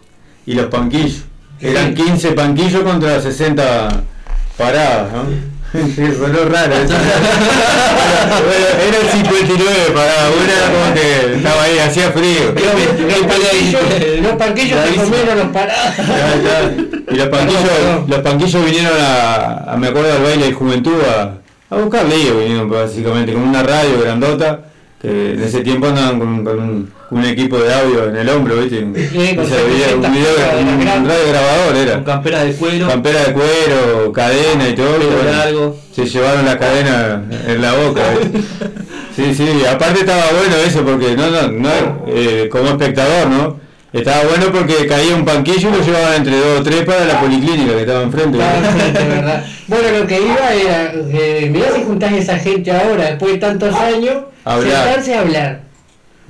y 0.46 0.54
los 0.54 0.68
panquillos. 0.68 1.24
Eran 1.60 1.94
15 1.96 2.32
panquillos 2.34 2.84
contra 2.84 3.20
60 3.20 4.04
paradas, 4.58 5.12
¿no? 5.12 5.24
Sí, 5.74 6.04
sonó 6.20 6.46
raro. 6.50 6.74
eso. 6.76 6.94
Bueno, 8.30 8.66
era 8.88 8.98
el 9.02 9.10
59 9.10 9.72
paradas, 9.94 10.32
una 10.36 10.54
era 10.54 10.68
como 10.72 10.94
que 10.94 11.36
estaba 11.38 11.64
ahí, 11.64 11.80
hacía 11.80 12.12
frío. 12.12 12.54
Los 12.54 13.24
panquillos, 13.24 14.22
los 14.22 14.32
panquillos 14.34 14.80
se 14.90 14.96
comieron 14.96 15.38
los 15.40 15.54
ya. 15.54 16.72
Y 17.12 17.16
los 17.16 17.28
panquillos, 17.30 18.08
los 18.08 18.20
panquillos 18.20 18.66
vinieron 18.66 18.94
a, 19.00 19.74
a- 19.74 19.78
me 19.78 19.88
acuerdo 19.88 20.14
al 20.14 20.24
baile 20.24 20.46
de 20.48 20.54
juventud 20.54 20.94
a, 21.04 21.34
a 21.76 21.78
buscar 21.80 22.06
lío, 22.06 22.38
vinieron 22.40 22.70
básicamente 22.70 23.34
con 23.34 23.42
una 23.44 23.64
radio 23.64 24.00
grandota, 24.02 24.60
que 25.02 25.34
en 25.34 25.42
ese 25.44 25.62
tiempo 25.62 25.88
andaban 25.88 26.20
con, 26.20 26.44
con 26.44 26.60
un, 26.60 26.92
con 27.08 27.20
un 27.20 27.26
equipo 27.26 27.58
de 27.58 27.74
audio 27.74 28.10
en 28.10 28.16
el 28.18 28.30
hombro, 28.30 28.58
¿viste? 28.58 28.80
Sí, 28.80 29.36
con 29.36 29.46
un 29.46 29.50
700 29.52 30.12
video, 30.12 30.36
de 30.36 30.98
un, 30.98 31.06
radio 31.08 31.28
grabador 31.30 31.68
Con 31.68 31.78
era. 31.78 32.04
camperas 32.04 32.44
de 32.46 32.54
cuero. 32.54 32.88
Campera 32.88 33.24
de 33.26 33.34
cuero, 33.34 34.12
cadena 34.12 34.70
y 34.70 34.76
todo. 34.76 34.98
largo. 35.32 35.78
Se 35.94 36.06
llevaron 36.06 36.46
la 36.46 36.58
cadena 36.58 37.24
en 37.48 37.62
la 37.62 37.74
boca. 37.74 38.02
¿viste? 38.20 38.40
Sí, 39.16 39.36
sí, 39.36 39.66
aparte 39.70 40.00
estaba 40.00 40.24
bueno 40.32 40.56
eso 40.66 40.86
porque 40.86 41.14
no, 41.18 41.30
no, 41.30 41.50
no, 41.50 41.70
eh, 42.08 42.48
como 42.50 42.70
espectador, 42.70 43.28
¿no? 43.28 43.60
Estaba 43.92 44.24
bueno 44.24 44.52
porque 44.52 44.86
caía 44.86 45.16
un 45.16 45.26
panquillo 45.26 45.70
y 45.70 45.72
lo 45.78 45.84
llevaban 45.84 46.14
entre 46.18 46.38
dos 46.38 46.60
o 46.60 46.64
tres 46.64 46.84
para 46.84 47.06
la 47.06 47.20
policlínica 47.20 47.74
que 47.74 47.80
estaba 47.82 48.04
enfrente. 48.04 48.38
enfrente, 48.38 49.04
¿verdad? 49.08 49.44
Bueno, 49.68 50.00
lo 50.00 50.08
que 50.08 50.22
iba 50.22 50.54
era, 50.54 50.94
eh, 51.12 51.50
mirá 51.52 51.72
si 51.74 51.84
juntás 51.84 52.14
esa 52.14 52.38
gente 52.38 52.72
ahora, 52.72 53.06
después 53.06 53.34
de 53.34 53.38
tantos 53.40 53.74
años, 53.76 54.26
Hablar. 54.46 54.84
sentarse 54.86 55.16
a 55.16 55.20
hablar. 55.22 55.60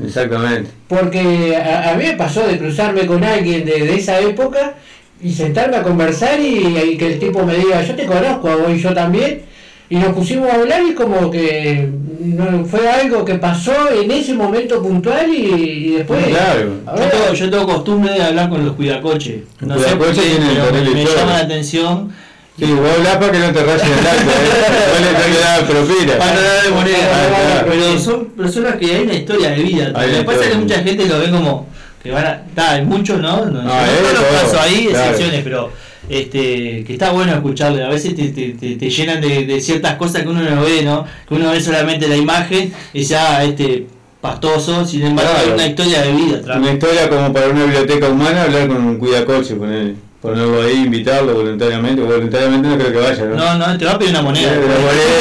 Exactamente. 0.02 0.72
Porque 0.88 1.56
a, 1.58 1.92
a 1.92 1.96
mí 1.96 2.06
me 2.06 2.14
pasó 2.14 2.48
de 2.48 2.58
cruzarme 2.58 3.06
con 3.06 3.24
alguien 3.24 3.66
de, 3.66 3.86
de 3.86 3.96
esa 3.96 4.20
época 4.22 4.76
y 5.22 5.34
sentarme 5.34 5.76
a 5.76 5.84
conversar 5.84 6.40
y, 6.40 6.78
y 6.94 6.98
que 6.98 7.08
el 7.08 7.20
tipo 7.20 7.44
me 7.46 7.56
diga, 7.56 7.82
yo 7.84 7.94
te 7.94 8.06
conozco 8.06 8.50
a 8.50 8.56
vos 8.56 8.72
y 8.72 8.80
yo 8.80 8.94
también. 8.94 9.42
Y 9.92 9.96
nos 9.96 10.14
pusimos 10.14 10.50
a 10.50 10.56
hablar 10.56 10.84
y 10.88 10.94
como 10.94 11.32
que 11.32 11.90
no, 12.20 12.64
fue 12.66 12.88
algo 12.88 13.26
que 13.26 13.36
pasó 13.36 13.74
en 13.92 14.12
ese 14.12 14.34
momento 14.34 14.82
puntual 14.84 15.34
y, 15.34 15.38
y 15.38 15.92
después... 15.96 16.28
Claro. 16.28 16.74
Yo 16.96 17.04
tengo, 17.10 17.34
yo 17.34 17.50
tengo 17.50 17.66
costumbre 17.66 18.14
de 18.14 18.22
hablar 18.22 18.50
con 18.50 18.64
los 18.64 18.76
cuidacoches. 18.76 19.42
No 19.62 19.80
sé 19.80 19.96
por 19.96 20.12
qué, 20.14 20.38
pero 20.40 20.94
me, 20.94 21.06
llama 21.06 21.34
la 21.34 21.40
atención. 21.40 22.12
Sí, 22.60 22.66
vos 22.66 22.90
hablás 22.98 23.18
para 23.18 23.32
que 23.32 23.40
no 23.40 23.52
te 23.54 23.64
rayen 23.64 23.88
el 23.88 24.08
acto, 24.08 24.30
¿eh? 24.30 24.90
No 25.00 25.06
le, 25.06 25.12
no 25.14 25.34
le 25.34 25.40
das 25.40 25.60
propina. 25.62 26.18
Para 26.18 26.34
no 26.34 26.42
dar 26.42 26.64
de 26.64 26.70
moneda. 26.70 26.98
Ah, 27.12 27.64
claro. 27.64 27.68
Pero 27.70 28.00
son 28.00 28.26
personas 28.26 28.76
que 28.76 28.86
hay 28.86 29.04
una 29.04 29.14
historia 29.14 29.50
de 29.52 29.64
vida. 29.64 29.92
Hay 29.96 30.12
Lo 30.12 30.18
que 30.18 30.24
pasa 30.24 30.44
es 30.44 30.48
que 30.50 30.56
mucha 30.56 30.80
gente 30.84 31.06
lo 31.06 31.20
ve 31.20 31.32
como 31.32 31.68
que 32.04 32.12
van 32.12 32.26
a. 32.26 32.32
Está, 32.48 32.72
hay 32.72 32.86
muchos, 32.86 33.22
¿no? 33.22 33.46
No, 33.46 33.62
Ah, 33.66 33.86
yo 33.88 33.94
eh, 33.94 34.02
no 34.04 34.20
los 34.20 34.30
todo, 34.30 34.42
paso 34.42 34.62
ahí, 34.62 34.88
claro. 34.88 35.10
excepciones, 35.12 35.42
pero 35.44 35.72
este 36.10 36.84
que 36.86 36.94
está 36.94 37.12
bueno 37.12 37.32
escucharle. 37.34 37.84
A 37.84 37.90
veces 37.90 38.16
te, 38.16 38.30
te, 38.30 38.50
te, 38.54 38.76
te 38.76 38.90
llenan 38.90 39.22
de, 39.22 39.46
de 39.46 39.62
ciertas 39.62 39.96
cosas 39.96 40.24
que 40.24 40.28
uno 40.30 40.42
no 40.42 40.62
ve, 40.64 40.82
¿no? 40.84 41.06
Que 41.28 41.36
uno 41.36 41.52
ve 41.52 41.62
solamente 41.62 42.08
la 42.08 42.18
imagen 42.18 42.74
y 42.94 43.04
ya 43.04 43.44
este 43.44 43.88
pastoso, 44.22 44.86
sin 44.86 45.04
embargo 45.06 45.32
Claro. 45.32 45.48
hay 45.48 45.54
una 45.54 45.68
historia 45.68 46.02
de 46.02 46.12
vida 46.14 46.38
atrás. 46.40 46.58
Una 46.58 46.72
historia 46.74 47.10
como 47.10 47.32
para 47.32 47.48
una 47.50 47.64
biblioteca 47.64 48.10
humana 48.10 48.44
hablar 48.44 48.68
con 48.68 48.78
un 48.84 48.98
cuidacoche, 48.98 49.56
con 49.58 49.72
él. 49.72 49.96
ponerlo 50.22 50.62
ahí, 50.64 50.84
invitarlo 50.84 51.34
voluntariamente. 51.36 52.02
Voluntariamente 52.02 52.68
no 52.68 52.78
creo 52.78 52.92
que 52.92 52.98
vaya, 53.00 53.26
¿no? 53.26 53.36
No, 53.36 53.58
no, 53.68 53.78
te 53.78 53.86
va 53.86 53.92
a 53.92 53.98
pedir 54.00 54.12
una 54.12 54.22
moneda. 54.24 54.52
Una 54.52 54.60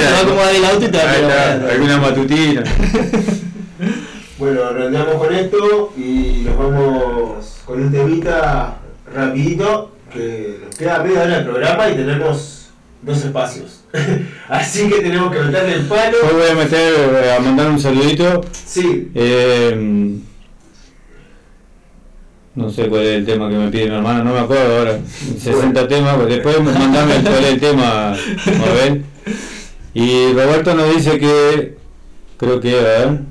Te 0.00 0.10
va 0.10 0.18
a 0.18 0.20
acomodar 0.22 0.54
el 0.56 0.64
auto 0.64 0.84
y 0.84 0.88
te 0.88 0.98
va 0.98 1.04
a 1.04 1.12
pedir 1.12 1.24
una 1.24 1.34
moneda. 1.36 1.72
alguna 1.72 1.96
matutina. 1.98 2.62
Bueno, 4.38 4.60
arrancamos 4.64 5.14
con 5.16 5.34
esto 5.34 5.92
y 5.98 6.42
nos 6.44 6.56
vamos 6.56 7.56
con 7.64 7.82
un 7.82 7.90
temita 7.92 8.78
rapidito 9.12 9.90
que 10.12 10.60
nos 10.64 10.74
queda 10.76 11.02
media 11.02 11.22
hora 11.22 11.38
de 11.38 11.44
programa 11.44 11.90
y 11.90 11.94
tenemos 11.94 12.68
dos 13.02 13.24
espacios. 13.24 13.84
Así 14.48 14.88
que 14.88 15.00
tenemos 15.00 15.32
que 15.32 15.40
meterle 15.40 15.74
el 15.74 15.82
palo. 15.82 16.16
Hoy 16.22 16.34
voy 16.34 16.50
a 16.50 16.54
meter, 16.54 16.94
eh, 17.24 17.32
a 17.32 17.40
mandar 17.40 17.70
un 17.70 17.80
saludito. 17.80 18.40
Sí. 18.52 19.10
Eh, 19.14 20.18
no 22.54 22.70
sé 22.70 22.88
cuál 22.88 23.02
es 23.02 23.18
el 23.18 23.24
tema 23.24 23.48
que 23.48 23.56
me 23.56 23.68
pide 23.68 23.88
mi 23.88 23.94
hermano, 23.94 24.24
no 24.24 24.32
me 24.32 24.40
acuerdo 24.40 24.78
ahora. 24.78 24.98
60 25.38 25.86
temas, 25.86 26.16
pues 26.16 26.28
después 26.28 26.60
mandame 26.60 27.22
cuál 27.22 27.44
es 27.44 27.52
el 27.52 27.60
tema, 27.60 28.16
Mabel. 28.58 29.04
Y 29.94 30.32
Roberto 30.32 30.74
nos 30.74 30.94
dice 30.94 31.18
que, 31.18 31.76
creo 32.36 32.60
que, 32.60 32.78
a 32.78 32.82
ver. 32.82 33.27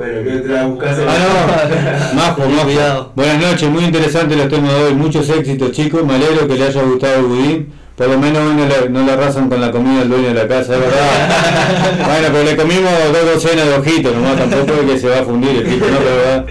Bueno, 0.00 0.22
mientras 0.24 0.66
buscas 0.66 0.98
el... 0.98 1.08
Ah, 1.10 1.68
no, 1.68 2.14
Majo, 2.14 2.48
Majo. 2.48 3.12
Buenas 3.14 3.38
noches, 3.38 3.68
muy 3.68 3.84
interesante 3.84 4.34
los 4.34 4.48
temas 4.48 4.72
de 4.72 4.84
hoy, 4.84 4.94
muchos 4.94 5.28
éxitos 5.28 5.72
chicos, 5.72 6.06
me 6.06 6.14
alegro 6.14 6.48
que 6.48 6.54
le 6.54 6.64
haya 6.64 6.82
gustado 6.82 7.16
el 7.16 7.24
budín. 7.24 7.72
Por 7.96 8.08
lo 8.08 8.18
menos 8.18 8.42
hoy 8.42 8.54
no 8.54 8.66
le, 8.66 8.88
no 8.88 9.04
le 9.04 9.12
arrasan 9.12 9.50
con 9.50 9.60
la 9.60 9.70
comida 9.70 9.98
del 9.98 10.08
dueño 10.08 10.28
de 10.28 10.34
la 10.34 10.48
casa, 10.48 10.72
es 10.72 10.80
verdad. 10.80 11.98
bueno, 12.06 12.28
pero 12.32 12.44
le 12.44 12.56
comimos 12.56 12.90
dos 13.12 13.34
docenas 13.34 13.66
de 13.66 13.74
ojitos 13.74 14.14
nomás, 14.14 14.36
tampoco 14.38 14.72
es 14.80 14.90
que 14.90 14.98
se 14.98 15.08
va 15.10 15.18
a 15.18 15.22
fundir 15.22 15.50
el 15.50 15.64
tipo, 15.68 15.84
¿no? 15.84 15.98
Pero, 15.98 16.16
¿verdad? 16.16 16.46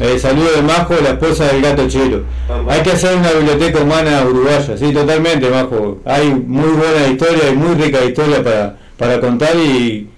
Eh, 0.00 0.18
saludo 0.18 0.52
de 0.56 0.62
Majo, 0.62 0.94
la 1.02 1.10
esposa 1.10 1.44
del 1.48 1.60
gato 1.60 1.86
Chelo. 1.86 2.22
Hay 2.70 2.80
que 2.80 2.92
hacer 2.92 3.18
una 3.18 3.32
biblioteca 3.32 3.82
humana 3.82 4.24
uruguaya, 4.26 4.78
sí, 4.78 4.92
totalmente, 4.94 5.50
Majo. 5.50 5.98
Hay 6.06 6.30
muy 6.30 6.70
buena 6.70 7.06
historia 7.06 7.50
y 7.52 7.54
muy 7.54 7.74
rica 7.74 8.02
historia 8.02 8.42
para, 8.42 8.76
para 8.96 9.20
contar 9.20 9.54
y 9.56 10.08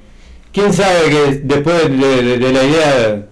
quién 0.56 0.72
sabe 0.72 1.10
que 1.10 1.40
después 1.44 1.76
de, 1.90 2.22
de- 2.22 2.38
de 2.38 2.52
la 2.52 2.62
idea 2.64 3.22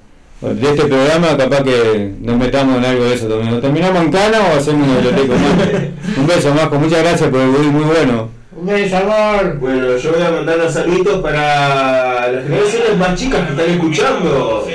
de 0.42 0.68
este 0.68 0.84
programa 0.84 1.36
capaz 1.38 1.62
que 1.62 2.12
nos 2.20 2.36
metamos 2.36 2.76
en 2.76 2.84
algo 2.84 3.04
de 3.04 3.14
eso 3.14 3.26
también. 3.28 3.54
¿Lo 3.54 3.60
terminamos 3.60 4.02
en 4.02 4.12
cana 4.12 4.38
o 4.52 4.58
hacemos 4.58 4.86
una 4.86 4.96
biblioteca? 4.98 5.34
Un 6.18 6.26
beso, 6.26 6.54
Majo, 6.54 6.74
muchas 6.78 7.02
gracias 7.02 7.30
por 7.30 7.40
el 7.40 7.46
muy 7.48 7.84
bueno. 7.84 8.28
Un 8.54 8.66
beso, 8.66 8.96
amor. 8.98 9.56
Bueno, 9.58 9.96
yo 9.96 10.12
voy 10.12 10.22
a 10.22 10.30
mandar 10.32 10.58
los 10.58 10.72
saluditos 10.74 11.22
para 11.22 12.30
las 12.30 12.42
generaciones 12.44 12.96
más 12.98 13.14
chicas 13.18 13.40
que 13.46 13.52
están 13.52 13.70
escuchando. 13.74 14.66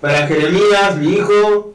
Para 0.00 0.26
Jeremías, 0.26 0.96
mi 1.00 1.12
hijo. 1.14 1.70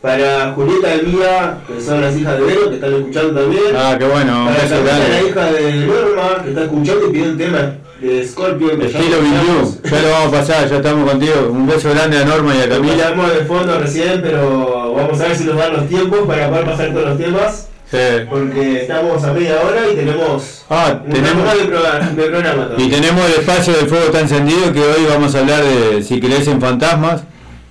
Para 0.00 0.50
Julieta 0.54 0.96
y 0.96 1.06
Mía, 1.06 1.58
que 1.68 1.80
son 1.80 2.00
las 2.00 2.16
hijas 2.16 2.36
de 2.36 2.44
Vero, 2.44 2.68
que 2.70 2.74
están 2.74 2.92
escuchando 2.94 3.40
también. 3.40 3.62
Ah, 3.76 3.94
qué 3.96 4.04
bueno, 4.06 4.46
Para 4.46 5.08
la 5.08 5.22
hija 5.22 5.52
de 5.52 5.72
Norma, 5.86 6.42
que 6.42 6.48
está 6.48 6.62
escuchando 6.64 7.06
y 7.08 7.12
pide 7.12 7.30
un 7.30 7.38
tema 7.38 7.74
de 8.02 8.26
Scorpion. 8.26 8.78
que 8.80 8.90
ya 8.90 8.98
Estilo 8.98 9.16
lo 9.18 9.90
ya 9.90 10.02
lo 10.02 10.10
vamos 10.10 10.28
a 10.28 10.30
pasar, 10.40 10.68
ya 10.68 10.76
estamos 10.76 11.10
contigo. 11.10 11.48
Un 11.50 11.66
beso 11.66 11.90
grande 11.90 12.18
a 12.18 12.24
Norma 12.24 12.54
y 12.54 12.60
a 12.62 12.66
Lo 12.66 12.74
Camila. 12.76 12.96
pasamos 13.04 13.32
de 13.34 13.44
fondo 13.44 13.78
recién, 13.78 14.20
pero 14.22 14.94
vamos 14.94 15.20
a 15.20 15.24
ver 15.28 15.36
si 15.36 15.44
nos 15.44 15.56
dan 15.56 15.72
los 15.74 15.88
tiempos 15.88 16.20
para 16.26 16.48
poder 16.50 16.64
pasar 16.64 16.92
todos 16.92 17.08
los 17.10 17.18
temas. 17.18 17.68
Sí. 17.90 17.98
Porque 18.30 18.82
estamos 18.82 19.22
a 19.22 19.32
media 19.34 19.56
hora 19.60 19.82
y 19.92 19.96
tenemos 19.96 20.64
Ah, 20.70 21.00
un 21.04 21.12
tenemos- 21.12 21.44
más 21.44 21.58
de, 21.58 21.64
programa, 21.66 22.08
de 22.10 22.22
programa 22.24 22.68
Y 22.78 22.88
tenemos 22.88 23.26
el 23.26 23.32
espacio 23.40 23.74
del 23.74 23.86
fuego 23.86 24.04
está 24.06 24.20
encendido 24.20 24.72
que 24.72 24.80
hoy 24.80 25.04
vamos 25.08 25.34
a 25.34 25.40
hablar 25.40 25.62
de 25.62 26.02
si 26.02 26.18
crees 26.18 26.48
en 26.48 26.58
fantasmas 26.60 27.22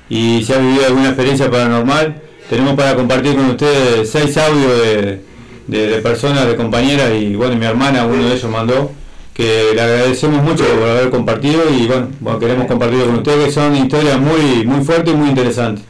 y 0.10 0.44
si 0.44 0.54
has 0.54 0.60
vivido 0.62 0.86
alguna 0.86 1.08
experiencia 1.08 1.50
paranormal. 1.50 2.22
Tenemos 2.50 2.76
para 2.76 2.96
compartir 2.96 3.36
con 3.36 3.46
ustedes 3.50 4.12
seis 4.12 4.38
audios 4.38 4.72
de, 4.84 5.22
de- 5.68 5.88
de 5.88 6.02
personas, 6.02 6.46
de 6.46 6.56
compañeras 6.56 7.10
y 7.20 7.34
bueno, 7.36 7.56
mi 7.56 7.66
hermana, 7.66 8.06
uno 8.06 8.24
de 8.28 8.36
ellos 8.36 8.52
mandó, 8.52 8.92
que 9.34 9.72
le 9.74 9.82
agradecemos 9.82 10.44
mucho 10.44 10.66
por 10.66 10.90
haber 10.90 11.10
compartido 11.10 11.62
y 11.70 11.88
bueno, 11.88 12.10
bueno, 12.20 12.40
queremos 12.40 12.68
compartirlo 12.68 13.06
con 13.06 13.16
ustedes 13.16 13.46
que 13.46 13.52
son 13.52 13.76
historias 13.76 14.20
muy, 14.20 14.66
muy 14.66 14.84
fuertes 14.84 15.14
y 15.14 15.18
muy 15.18 15.30
interesantes. 15.30 15.86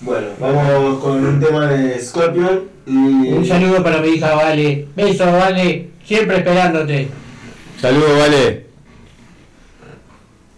Bueno, 0.00 0.28
vamos 0.40 1.00
con 1.00 1.24
un 1.24 1.40
tema 1.40 1.66
de 1.66 1.98
Scorpion 2.00 2.62
y... 2.86 2.90
Un 3.32 3.46
saludo 3.46 3.82
para 3.82 3.98
mi 4.00 4.08
hija 4.08 4.34
Vale. 4.34 4.88
Beso, 4.96 5.26
Vale. 5.26 5.90
Siempre 6.04 6.38
esperándote. 6.38 7.08
Saludos, 7.80 8.18
Vale. 8.18 8.66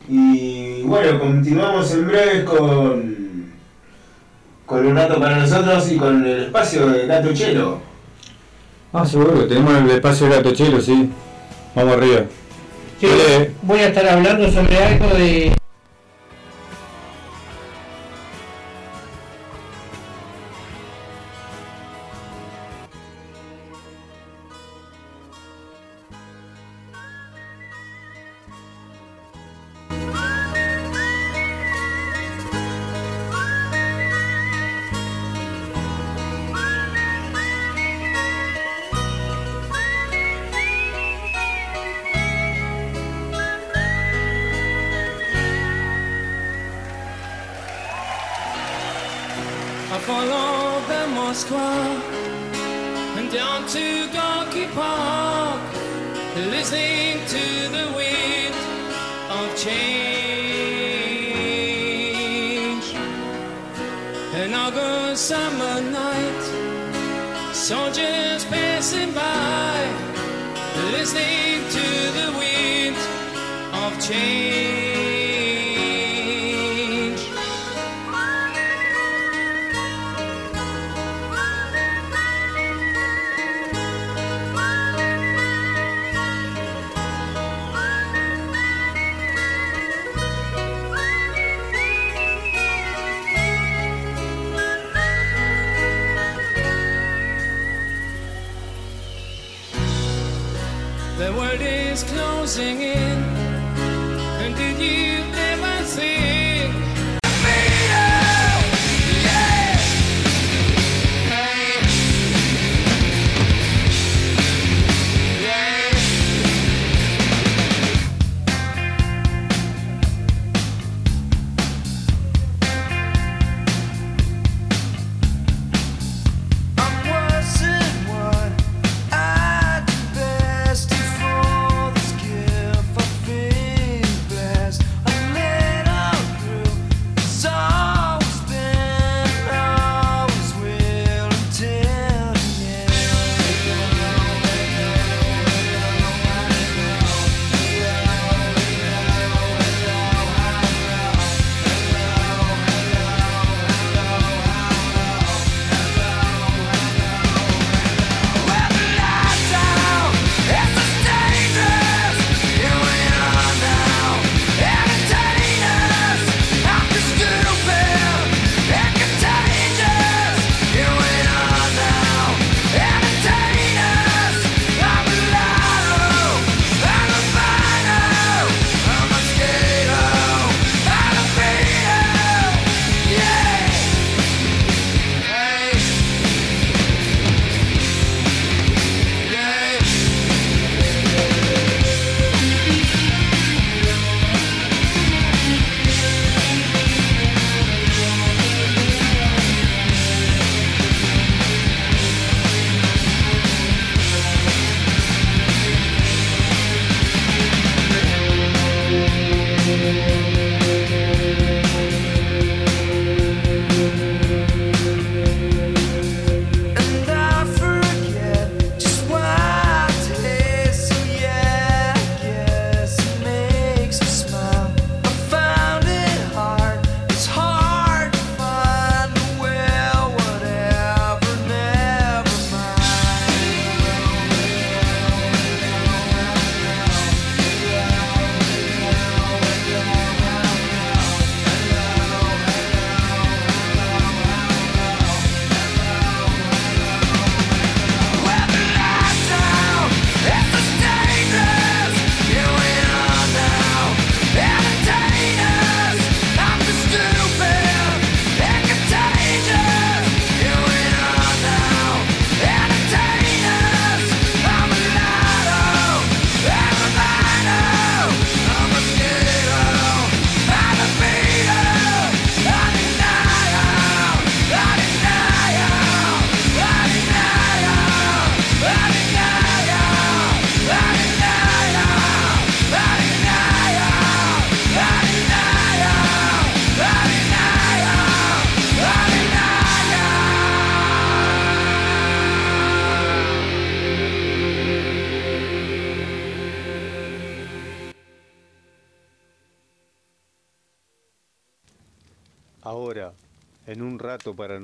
Y 0.08 0.82
bueno, 0.82 1.18
continuamos 1.20 1.90
en 1.92 2.06
breve 2.06 2.44
con, 2.44 3.52
con 4.66 4.86
un 4.86 4.96
rato 4.96 5.18
para 5.18 5.38
nosotros 5.38 5.90
y 5.90 5.96
con 5.96 6.26
el 6.26 6.44
espacio 6.44 6.86
de 6.88 7.06
Gato 7.06 7.32
Chelo. 7.32 7.80
Ah, 8.92 9.04
seguro, 9.04 9.46
tenemos 9.46 9.74
el 9.76 9.90
espacio 9.90 10.26
de 10.28 10.36
Gato 10.36 10.52
Chelo, 10.52 10.80
sí. 10.80 11.10
Vamos 11.74 11.96
arriba. 11.96 12.24
Sí, 13.00 13.06
voy 13.62 13.80
a 13.80 13.88
estar 13.88 14.08
hablando 14.08 14.50
sobre 14.50 14.78
algo 14.78 15.08
de... 15.16 15.52
The 101.16 101.32
world 101.32 101.60
is 101.60 102.02
closing 102.02 102.80
in. 102.80 103.18
And 104.42 104.56
did 104.56 104.78
you 104.80 105.22
ever 105.32 105.84
think? 105.84 106.43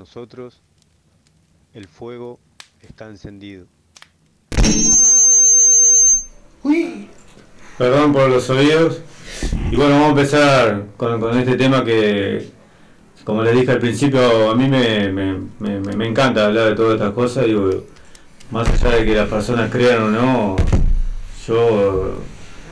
Nosotros, 0.01 0.63
el 1.75 1.87
fuego 1.87 2.41
está 2.81 3.07
encendido. 3.07 3.67
Perdón 7.77 8.13
por 8.15 8.31
los 8.31 8.49
oídos. 8.49 9.03
Y 9.71 9.77
bueno, 9.77 9.93
vamos 9.93 10.07
a 10.07 10.11
empezar 10.11 10.87
con, 10.97 11.21
con 11.21 11.39
este 11.39 11.57
tema 11.57 11.85
que, 11.85 12.49
como 13.25 13.43
les 13.43 13.55
dije 13.55 13.73
al 13.73 13.79
principio, 13.79 14.51
a 14.51 14.55
mí 14.55 14.69
me, 14.69 15.13
me, 15.13 15.39
me, 15.59 15.81
me 15.81 16.09
encanta 16.09 16.47
hablar 16.47 16.71
de 16.71 16.77
todas 16.77 16.95
estas 16.95 17.13
cosas. 17.13 17.45
Digo, 17.45 17.71
más 18.51 18.69
allá 18.69 18.97
de 18.97 19.05
que 19.05 19.15
las 19.15 19.29
personas 19.29 19.71
crean 19.71 20.03
o 20.03 20.11
no, 20.11 20.57
yo 21.47 22.23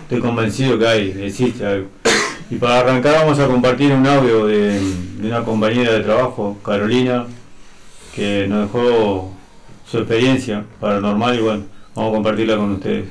estoy 0.03 0.21
convencido 0.21 0.79
que 0.79 0.87
hay, 0.87 1.23
existe 1.23 1.67
algo. 1.67 1.89
Y 2.51 2.57
para 2.57 2.81
arrancar 2.81 3.15
vamos 3.15 3.39
a 3.39 3.47
compartir 3.47 3.93
un 3.93 4.07
audio 4.07 4.47
de, 4.47 4.81
una 5.21 5.45
compañera 5.45 5.93
de 5.93 6.01
trabajo, 6.01 6.57
Carolina, 6.65 7.27
que 8.15 8.47
nos 8.49 8.73
dejó 8.73 9.33
su 9.87 9.99
experiencia 9.99 10.65
paranormal 10.81 11.39
y 11.39 11.43
bueno, 11.43 11.65
vamos 11.95 12.11
a 12.11 12.15
compartirla 12.15 12.57
con 12.57 12.73
ustedes. 12.73 13.11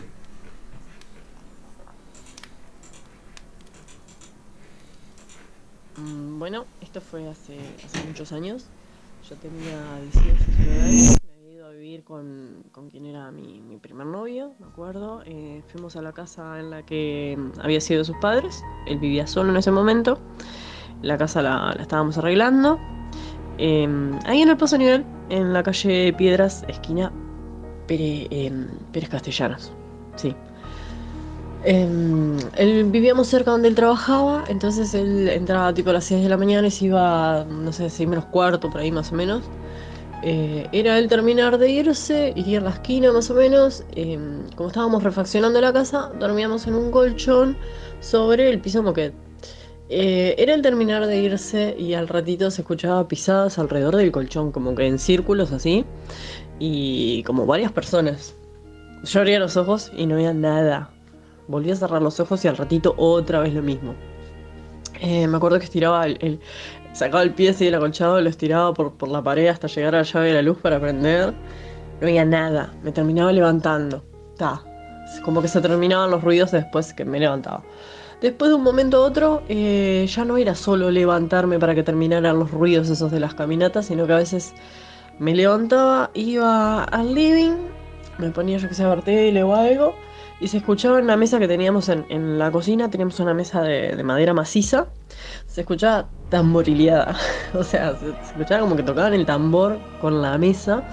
Mm, 5.98 6.40
Bueno, 6.40 6.66
esto 6.82 7.00
fue 7.00 7.30
hace, 7.30 7.60
hace 7.86 8.08
muchos 8.08 8.32
años. 8.32 8.66
Yo 9.30 9.36
tenía 9.36 9.80
18, 10.14 10.46
19 10.48 10.82
años. 10.82 11.27
Vivir 11.78 12.04
con, 12.04 12.64
con 12.72 12.90
quien 12.90 13.06
era 13.06 13.32
mi, 13.32 13.62
mi 13.62 13.78
primer 13.78 14.08
novio, 14.08 14.54
me 14.60 14.66
acuerdo. 14.68 15.22
Eh, 15.26 15.62
fuimos 15.68 15.96
a 15.96 16.02
la 16.02 16.12
casa 16.12 16.60
en 16.60 16.70
la 16.72 16.84
que 16.84 17.38
mm, 17.38 17.60
había 17.62 17.80
sido 17.82 18.04
sus 18.04 18.16
padres. 18.18 18.64
Él 18.88 19.00
vivía 19.00 19.28
solo 19.28 19.52
en 19.52 19.58
ese 19.58 19.72
momento. 19.72 20.20
La 21.02 21.18
casa 21.18 21.42
la, 21.42 21.74
la 21.76 21.82
estábamos 21.82 22.18
arreglando. 22.18 22.80
Eh, 23.58 23.88
ahí 24.26 24.42
en 24.42 24.50
el 24.50 24.58
Paso 24.58 24.78
Nivel, 24.78 25.06
en 25.30 25.54
la 25.54 25.64
calle 25.64 26.14
Piedras, 26.14 26.64
esquina 26.68 27.12
Pere- 27.88 28.28
em, 28.32 28.68
Pérez 28.92 29.10
Castellanos. 29.10 29.72
Sí. 30.16 30.36
Em, 31.64 32.38
él 32.56 32.86
vivíamos 32.86 33.28
cerca 33.28 33.52
donde 33.52 33.68
él 33.68 33.76
trabajaba, 33.76 34.44
entonces 34.48 34.94
él 34.94 35.28
entraba 35.28 35.74
tipo 35.74 35.90
a 35.90 35.94
las 35.94 36.06
6 36.06 36.24
de 36.24 36.30
la 36.30 36.38
mañana 36.38 36.68
y 36.68 36.72
se 36.72 36.86
iba, 36.86 37.46
no 37.50 37.72
sé, 37.74 37.90
6 37.90 38.08
menos 38.08 38.26
cuarto, 38.26 38.70
por 38.70 38.80
ahí 38.82 38.92
más 38.92 39.12
o 39.12 39.16
menos. 39.16 39.44
Eh, 40.24 40.68
era 40.72 40.98
él 40.98 41.08
terminar 41.08 41.58
de 41.60 41.70
irse, 41.70 42.34
iría 42.36 42.60
a 42.60 42.62
la 42.64 42.70
esquina 42.72 43.12
más 43.14 43.30
o 43.30 43.36
menos. 43.36 43.84
em, 43.96 44.50
como 44.56 44.70
estábamos 44.70 45.04
refaccionando 45.04 45.62
la 45.62 45.72
casa, 45.74 46.12
dormíamos 46.20 46.66
en 46.68 46.76
un 46.76 46.92
colchón 46.92 47.56
sobre 48.00 48.50
el 48.50 48.60
piso 48.60 48.82
moquet. 48.82 49.14
Eh, 49.90 50.36
era 50.38 50.54
el 50.54 50.62
terminar 50.62 51.08
de 51.08 51.18
irse 51.22 51.76
y 51.78 51.94
al 51.94 52.08
ratito 52.08 52.52
se 52.52 52.62
escuchaba 52.62 53.08
pisadas 53.08 53.58
alrededor 53.58 53.96
del 53.96 54.12
colchón, 54.12 54.52
como 54.52 54.76
que 54.76 54.86
en 54.88 55.00
círculos 55.00 55.52
así, 55.52 55.86
y 56.60 57.24
como 57.24 57.46
varias 57.46 57.72
personas. 57.72 58.36
Yo 59.04 59.20
abría 59.20 59.40
los 59.40 59.56
ojos 59.56 59.92
y 59.96 60.08
no 60.08 60.16
había 60.16 60.34
nada. 60.34 60.90
Volví 61.48 61.72
a 61.72 61.76
cerrar 61.76 62.02
los 62.02 62.20
ojos 62.20 62.44
y 62.44 62.48
al 62.48 62.58
ratito 62.58 62.96
otra 62.98 63.40
vez 63.40 63.54
lo 63.54 63.62
mismo. 63.62 63.94
Eh, 65.00 65.28
me 65.28 65.38
acuerdo 65.38 65.60
que 65.60 65.66
estiraba 65.66 66.06
el- 66.08 66.40
sacaba 66.98 67.22
el 67.22 67.32
pie 67.32 67.50
así 67.52 67.66
del 67.66 67.76
acolchado, 67.76 68.20
lo 68.20 68.30
estiraba 68.30 68.74
por, 68.74 68.94
por 68.94 69.10
la 69.10 69.22
pared 69.22 69.48
hasta 69.48 69.68
llegar 69.68 69.94
a 69.94 70.00
la 70.00 70.04
llave 70.04 70.28
de 70.30 70.34
la 70.34 70.42
luz 70.42 70.58
para 70.58 70.80
prender. 70.80 71.32
No 72.02 72.08
había 72.08 72.26
nada. 72.26 72.74
Me 72.84 72.92
terminaba 72.92 73.32
levantando. 73.32 74.04
Ta. 74.36 74.64
Como 75.24 75.42
que 75.42 75.48
se 75.48 75.62
terminaban 75.62 76.10
los 76.10 76.24
ruidos 76.24 76.52
después 76.52 76.94
que 76.94 77.06
me 77.06 77.20
levantaba. 77.20 77.64
Después 78.22 78.50
de 78.50 78.56
un 78.56 78.64
momento 78.64 78.98
a 78.98 79.02
otro, 79.02 79.44
eh, 79.48 80.08
ya 80.10 80.26
no 80.26 80.38
era 80.38 80.56
solo 80.56 80.90
levantarme 80.90 81.60
para 81.60 81.76
que 81.76 81.84
terminaran 81.84 82.40
los 82.40 82.50
ruidos 82.50 82.90
esos 82.90 83.12
de 83.12 83.20
las 83.20 83.36
caminatas, 83.36 83.86
sino 83.86 84.08
que 84.08 84.14
a 84.14 84.18
veces 84.18 84.54
me 85.20 85.36
levantaba, 85.36 86.10
iba 86.16 86.84
al 86.84 87.14
living, 87.14 87.58
me 88.18 88.32
ponía 88.32 88.58
yo 88.58 88.68
que 88.68 88.74
sé 88.74 88.84
a 88.84 88.90
ver 88.90 89.04
tele 89.04 89.44
o 89.44 89.54
algo, 89.54 89.94
y 90.40 90.48
se 90.50 90.58
escuchaba 90.58 91.00
en 91.00 91.08
la 91.08 91.18
mesa 91.18 91.40
que 91.40 91.48
teníamos 91.48 91.90
en, 91.90 92.06
en 92.10 92.38
la 92.40 92.52
cocina, 92.52 92.90
teníamos 92.90 93.20
una 93.20 93.34
mesa 93.34 93.62
de, 93.64 93.96
de 93.96 94.04
madera 94.04 94.34
maciza, 94.34 94.94
se 95.48 95.62
escuchaba 95.62 96.12
tamborileada, 96.30 97.18
o 97.54 97.64
sea, 97.64 97.96
se, 97.98 98.10
escuchaba 98.12 98.62
como 98.62 98.76
que 98.76 98.84
tocaban 98.84 99.14
el 99.14 99.26
tambor 99.26 99.86
con 99.98 100.22
la 100.22 100.38
mesa. 100.38 100.86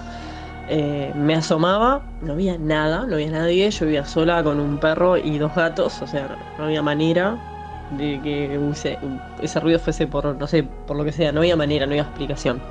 Eh, 0.67 1.11
me 1.15 1.35
asomaba, 1.35 2.07
no 2.21 2.33
había 2.33 2.57
nada, 2.57 3.05
no 3.05 3.15
había 3.15 3.29
nadie, 3.31 3.69
yo 3.69 3.85
vivía 3.85 4.05
sola 4.05 4.43
con 4.43 4.59
un 4.59 4.79
perro 4.79 5.15
y 5.17 5.37
dos 5.37 5.53
gatos, 5.55 6.01
o 6.01 6.07
sea, 6.07 6.27
no, 6.57 6.63
había 6.65 6.81
manera 6.81 7.43
de 7.89 8.19
que 8.21 8.57
use- 8.59 8.99
ese 9.37 9.59
ruido 9.59 9.79
fuese 9.79 10.07
por, 10.07 10.35
no 10.35 10.47
sé, 10.47 10.63
por 10.63 10.97
lo 10.97 11.03
que 11.05 11.11
sea, 11.11 11.31
no 11.31 11.41
había 11.41 11.55
manera, 11.55 11.85
no 11.85 11.91
había 11.91 12.03
explicación. 12.03 12.63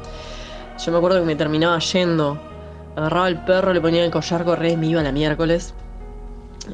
Yo 0.78 0.92
me 0.92 0.98
acuerdo 0.98 1.20
que 1.20 1.26
me 1.26 1.36
terminaba 1.36 1.78
yendo, 1.80 2.46
agarraba 2.96 3.28
el 3.28 3.44
perro, 3.44 3.72
le 3.72 3.80
ponía 3.80 4.04
el 4.04 4.10
collar 4.10 4.44
correa 4.44 4.72
y 4.72 4.76
me 4.76 4.88
iba 4.88 5.02
la 5.02 5.12
miércoles. 5.12 5.74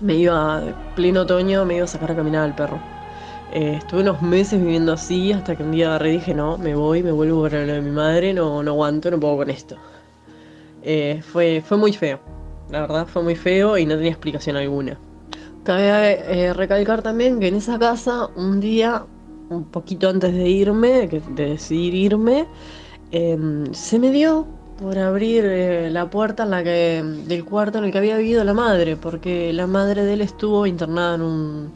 Me 0.01 0.15
iba, 0.15 0.62
pleno 0.95 1.23
otoño, 1.23 1.65
me 1.65 1.77
iba 1.77 1.85
a 1.85 1.89
sacar 1.89 2.12
a 2.12 2.17
caminar 2.17 2.45
al 2.45 2.55
perro. 2.55 2.81
Eh, 3.53 3.75
estuve 3.79 4.03
unos 4.03 4.23
meses 4.23 4.61
viviendo 4.61 4.93
así 4.93 5.33
hasta 5.33 5.57
que 5.57 5.65
un 5.65 5.73
día 5.73 5.89
agarré 5.89 6.11
y 6.11 6.12
dije, 6.19 6.35
no, 6.35 6.57
me 6.57 6.75
voy, 6.75 7.03
me 7.03 7.11
vuelvo 7.11 7.43
para 7.43 7.67
lo 7.67 7.73
de 7.73 7.81
mi 7.81 7.91
madre, 7.91 8.33
no, 8.33 8.62
no 8.62 8.71
aguanto, 8.71 9.11
no 9.11 9.19
puedo 9.19 9.39
con 9.39 9.51
esto. 9.51 9.77
Eh, 10.83 11.21
fue, 11.23 11.62
fue 11.65 11.77
muy 11.77 11.93
feo, 11.93 12.21
la 12.71 12.83
verdad 12.83 13.07
fue 13.07 13.23
muy 13.23 13.35
feo 13.37 13.77
y 13.77 13.87
no 13.87 13.97
tenía 13.97 14.12
explicación 14.12 14.57
alguna. 14.57 14.99
Cabe 15.65 16.21
eh, 16.27 16.53
recalcar 16.55 17.03
también 17.03 17.41
que 17.41 17.49
en 17.49 17.57
esa 17.57 17.79
casa, 17.79 18.29
un 18.37 18.61
día, 18.61 19.05
un 19.51 19.65
poquito 19.65 20.09
antes 20.09 20.33
de 20.33 20.49
irme, 20.49 21.09
de 21.09 21.49
decidir 21.51 21.95
irme, 21.95 22.47
em, 23.11 23.73
se 23.75 23.99
me 23.99 24.11
dio 24.11 24.47
por 24.81 24.98
abrir 24.98 25.44
eh, 25.44 25.90
la 25.90 26.09
puerta 26.09 26.44
en 26.44 26.51
la 26.51 26.65
que, 26.65 27.02
del 27.27 27.44
cuarto 27.44 27.78
en 27.78 27.85
el 27.85 27.93
que 27.93 27.98
había 27.98 28.16
vivido 28.16 28.44
la 28.44 28.55
madre, 28.55 28.97
porque 28.97 29.52
la 29.52 29.66
madre 29.66 30.05
de 30.05 30.15
él 30.15 30.23
estuvo 30.23 30.66
internada 30.66 31.16
en 31.16 31.23
un, 31.23 31.73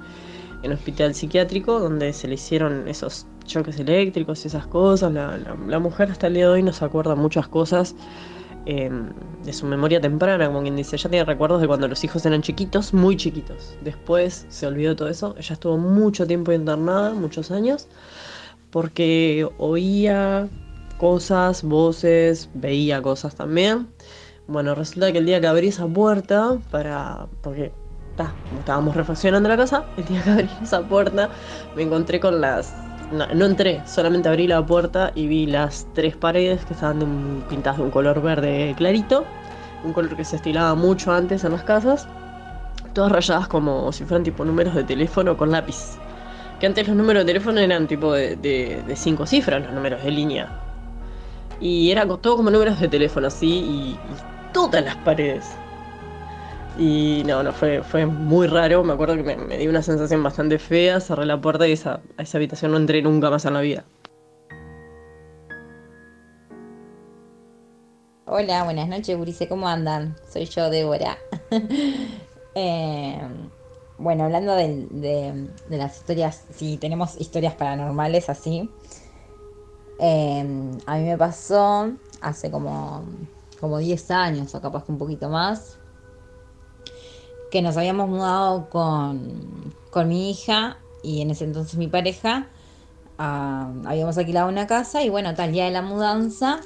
en 0.62 0.72
hospital 0.72 1.14
psiquiátrico 1.14 1.80
donde 1.80 2.12
se 2.14 2.28
le 2.28 2.34
hicieron 2.34 2.88
esos 2.88 3.26
choques 3.44 3.78
eléctricos 3.78 4.44
y 4.44 4.48
esas 4.48 4.66
cosas. 4.66 5.12
La, 5.12 5.36
la- 5.38 5.78
mujer 5.78 6.10
hasta 6.10 6.28
el 6.28 6.34
día 6.34 6.46
de 6.46 6.52
hoy 6.54 6.62
no 6.62 6.72
se 6.72 6.84
acuerda 6.84 7.14
muchas 7.14 7.46
cosas 7.48 7.94
eh, 8.66 8.90
de 9.44 9.52
su 9.52 9.66
memoria 9.66 10.00
temprana, 10.00 10.46
como 10.46 10.62
quien 10.62 10.76
dice. 10.76 10.96
Ella 10.96 11.10
tiene 11.10 11.24
recuerdos 11.26 11.60
de 11.60 11.66
cuando 11.66 11.88
los 11.88 12.02
hijos 12.04 12.24
eran 12.26 12.40
chiquitos, 12.42 12.94
muy 12.94 13.16
chiquitos. 13.18 13.76
Después 13.82 14.46
se 14.48 14.66
olvidó 14.66 14.96
todo 14.96 15.08
eso. 15.08 15.34
Ella 15.38 15.52
estuvo 15.54 15.76
mucho 15.78 16.26
tiempo 16.26 16.52
internada, 16.52 17.12
muchos 17.14 17.50
años, 17.50 17.88
porque 18.70 19.48
oía 19.58 20.48
cosas, 21.08 21.62
voces, 21.62 22.48
veía 22.54 23.02
cosas 23.02 23.34
también. 23.34 23.88
Bueno, 24.46 24.74
resulta 24.74 25.12
que 25.12 25.18
el 25.18 25.26
día 25.26 25.38
que 25.38 25.46
abrí 25.46 25.68
esa 25.68 25.86
puerta 25.86 26.56
para. 26.70 27.26
porque. 27.42 27.72
ta, 28.16 28.32
estábamos 28.58 28.94
refaccionando 28.96 29.48
la 29.50 29.56
casa, 29.58 29.84
el 29.98 30.04
día 30.06 30.22
que 30.22 30.30
abrí 30.30 30.50
esa 30.62 30.80
puerta 30.88 31.28
me 31.76 31.82
encontré 31.82 32.20
con 32.20 32.40
las. 32.40 32.72
No, 33.12 33.26
no 33.34 33.44
entré, 33.44 33.82
solamente 33.86 34.30
abrí 34.30 34.46
la 34.46 34.64
puerta 34.64 35.12
y 35.14 35.26
vi 35.26 35.44
las 35.46 35.86
tres 35.94 36.16
paredes 36.16 36.64
que 36.64 36.72
estaban 36.72 36.98
de 37.00 37.04
un- 37.04 37.44
pintadas 37.50 37.76
de 37.78 37.84
un 37.84 37.90
color 37.90 38.22
verde 38.22 38.74
clarito, 38.78 39.24
un 39.84 39.92
color 39.92 40.16
que 40.16 40.24
se 40.24 40.36
estilaba 40.36 40.74
mucho 40.74 41.12
antes 41.12 41.44
en 41.44 41.52
las 41.52 41.64
casas, 41.64 42.08
todas 42.94 43.12
rayadas 43.12 43.46
como 43.46 43.92
si 43.92 44.04
fueran 44.04 44.24
tipo 44.24 44.42
números 44.46 44.74
de 44.74 44.84
teléfono 44.84 45.36
con 45.36 45.50
lápiz. 45.50 45.76
Que 46.58 46.66
antes 46.66 46.88
los 46.88 46.96
números 46.96 47.22
de 47.24 47.26
teléfono 47.26 47.60
eran 47.60 47.86
tipo 47.86 48.14
de, 48.14 48.36
de- 48.36 48.82
de 48.86 48.96
cinco 48.96 49.26
cifras, 49.26 49.62
los 49.64 49.72
números 49.74 50.02
de 50.02 50.10
línea. 50.10 50.63
Y 51.64 51.90
era 51.90 52.06
todo 52.06 52.36
como 52.36 52.50
números 52.50 52.78
de 52.78 52.88
teléfono 52.88 53.28
así 53.28 53.46
y, 53.46 53.98
todas 54.52 54.84
las 54.84 54.96
paredes. 54.96 55.46
Y 56.78 57.22
no, 57.24 57.42
no, 57.42 57.54
fue, 57.54 57.82
fue 57.82 58.04
muy 58.04 58.48
raro. 58.48 58.84
Me 58.84 58.92
acuerdo 58.92 59.16
que 59.16 59.22
me, 59.22 59.34
me 59.36 59.56
dio 59.56 59.70
una 59.70 59.80
sensación 59.80 60.22
bastante 60.22 60.58
fea. 60.58 61.00
Cerré 61.00 61.24
la 61.24 61.40
puerta 61.40 61.66
y 61.66 61.72
esa, 61.72 62.02
a 62.18 62.22
esa 62.22 62.36
habitación 62.36 62.72
no 62.72 62.76
entré 62.76 63.00
nunca 63.00 63.30
más 63.30 63.46
en 63.46 63.54
la 63.54 63.62
vida. 63.62 63.86
Hola, 68.26 68.64
buenas 68.64 68.86
noches, 68.86 69.16
Gurice, 69.16 69.48
¿cómo 69.48 69.66
andan? 69.66 70.16
Soy 70.30 70.44
yo, 70.44 70.68
Débora. 70.68 71.16
Eh, 72.56 73.18
bueno, 73.98 74.22
hablando 74.22 74.54
de, 74.54 74.86
de 74.92 75.76
las 75.76 75.96
historias, 75.96 76.44
si 76.52 76.76
tenemos 76.76 77.20
historias 77.20 77.54
paranormales 77.54 78.30
así, 78.30 78.70
eh, 79.98 80.78
a 80.86 80.96
mí 80.96 81.04
me 81.04 81.18
pasó 81.18 81.92
hace 82.20 82.50
como, 82.50 83.04
como 83.60 83.78
10 83.78 84.10
años 84.10 84.54
o 84.54 84.60
capaz 84.60 84.84
que 84.84 84.92
un 84.92 84.98
poquito 84.98 85.28
más, 85.28 85.78
que 87.50 87.62
nos 87.62 87.76
habíamos 87.76 88.08
mudado 88.08 88.68
con, 88.68 89.72
con 89.90 90.08
mi 90.08 90.30
hija 90.30 90.78
y 91.02 91.20
en 91.20 91.30
ese 91.30 91.44
entonces 91.44 91.76
mi 91.76 91.86
pareja. 91.86 92.48
habíamos 93.18 94.18
alquilado 94.18 94.48
una 94.48 94.66
casa 94.66 95.02
y 95.02 95.08
bueno, 95.08 95.34
tal 95.34 95.52
día 95.52 95.66
de 95.66 95.70
la 95.70 95.82
mudanza 95.82 96.60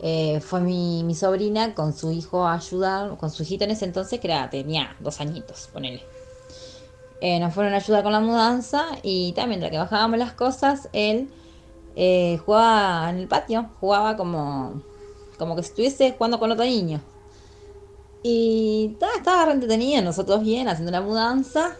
eh, 0.00 0.40
fue 0.40 0.60
mi, 0.60 1.02
mi 1.04 1.14
sobrina 1.14 1.74
con 1.74 1.92
su 1.94 2.10
hijo 2.12 2.46
a 2.46 2.54
ayudar, 2.54 3.16
con 3.16 3.30
su 3.30 3.42
hijito 3.42 3.64
en 3.64 3.70
ese 3.70 3.86
entonces, 3.86 4.20
que 4.20 4.28
era, 4.28 4.48
tenía 4.50 4.96
dos 5.00 5.20
añitos, 5.20 5.68
ponele. 5.72 6.02
Eh, 7.20 7.40
nos 7.40 7.54
fueron 7.54 7.72
a 7.72 7.76
ayudar 7.76 8.02
con 8.02 8.12
la 8.12 8.20
mudanza 8.20 8.86
y 9.02 9.32
también 9.32 9.60
mientras 9.60 9.70
que 9.70 9.78
bajábamos 9.78 10.18
las 10.18 10.32
cosas, 10.32 10.88
él 10.92 11.30
eh, 11.96 12.38
jugaba 12.44 13.10
en 13.10 13.16
el 13.16 13.26
patio, 13.26 13.70
jugaba 13.80 14.16
como, 14.16 14.82
como 15.38 15.54
que 15.54 15.62
estuviese 15.62 16.12
jugando 16.12 16.38
con 16.38 16.52
otro 16.52 16.64
niño. 16.64 17.00
Y 18.22 18.96
ta, 19.00 19.06
estaba 19.16 19.46
re 19.46 19.52
entretenida, 19.52 20.02
nosotros 20.02 20.42
bien, 20.42 20.68
haciendo 20.68 20.92
la 20.92 21.00
mudanza, 21.00 21.76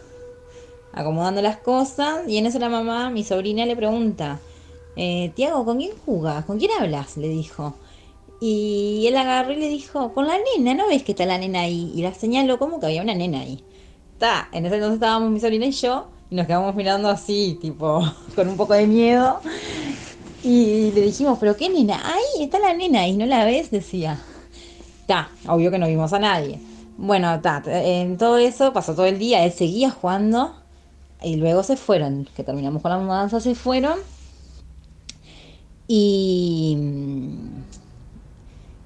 acomodando 0.91 1.41
las 1.41 1.57
cosas. 1.57 2.27
Y 2.27 2.37
en 2.37 2.47
eso 2.47 2.57
la 2.57 2.69
mamá, 2.69 3.09
mi 3.09 3.23
sobrina, 3.23 3.65
le 3.65 3.75
pregunta, 3.75 4.39
eh, 4.95 5.31
Tiago, 5.35 5.63
¿con 5.65 5.77
quién 5.77 5.91
jugas? 6.05 6.45
¿Con 6.45 6.57
quién 6.57 6.71
hablas? 6.79 7.17
Le 7.17 7.29
dijo. 7.29 7.75
Y 8.39 9.05
él 9.07 9.17
agarró 9.17 9.51
y 9.51 9.57
le 9.57 9.67
dijo, 9.67 10.13
con 10.13 10.25
la 10.27 10.37
nena, 10.37 10.73
¿no 10.73 10.87
ves 10.87 11.03
que 11.03 11.11
está 11.11 11.25
la 11.25 11.37
nena 11.37 11.61
ahí? 11.61 11.91
Y 11.95 12.01
la 12.01 12.13
señaló 12.13 12.57
como 12.59 12.79
que 12.79 12.87
había 12.87 13.01
una 13.01 13.13
nena 13.13 13.41
ahí. 13.41 13.63
Ta, 14.17 14.49
en 14.51 14.65
ese 14.65 14.75
entonces 14.75 14.95
estábamos 14.95 15.29
mi 15.29 15.39
sobrina 15.39 15.65
y 15.65 15.71
yo, 15.71 16.07
y 16.29 16.35
nos 16.35 16.47
quedamos 16.47 16.73
mirando 16.75 17.09
así, 17.09 17.57
tipo, 17.61 18.01
con 18.35 18.47
un 18.47 18.57
poco 18.57 18.73
de 18.73 18.87
miedo. 18.87 19.41
Y 20.49 20.91
le 20.93 21.01
dijimos, 21.01 21.37
¿pero 21.39 21.57
qué 21.57 21.67
nena? 21.69 22.01
Ahí 22.13 22.43
está 22.43 22.59
la 22.59 22.73
nena 22.73 23.05
y 23.07 23.17
no 23.17 23.25
la 23.25 23.43
ves, 23.45 23.69
decía. 23.71 24.25
Ta, 25.07 25.29
obvio 25.47 25.71
que 25.71 25.79
no 25.79 25.87
vimos 25.87 26.13
a 26.13 26.19
nadie. 26.19 26.61
Bueno, 26.97 27.41
ta, 27.41 27.63
en 27.65 28.17
todo 28.17 28.37
eso 28.37 28.73
pasó 28.73 28.95
todo 28.95 29.05
el 29.07 29.19
día, 29.19 29.43
él 29.45 29.51
seguía 29.51 29.91
jugando 29.91 30.55
y 31.21 31.35
luego 31.37 31.63
se 31.63 31.77
fueron, 31.77 32.29
que 32.35 32.43
terminamos 32.43 32.81
con 32.81 32.91
la 32.91 32.99
mudanza, 32.99 33.39
se 33.41 33.55
fueron. 33.55 33.99
Y, 35.87 36.77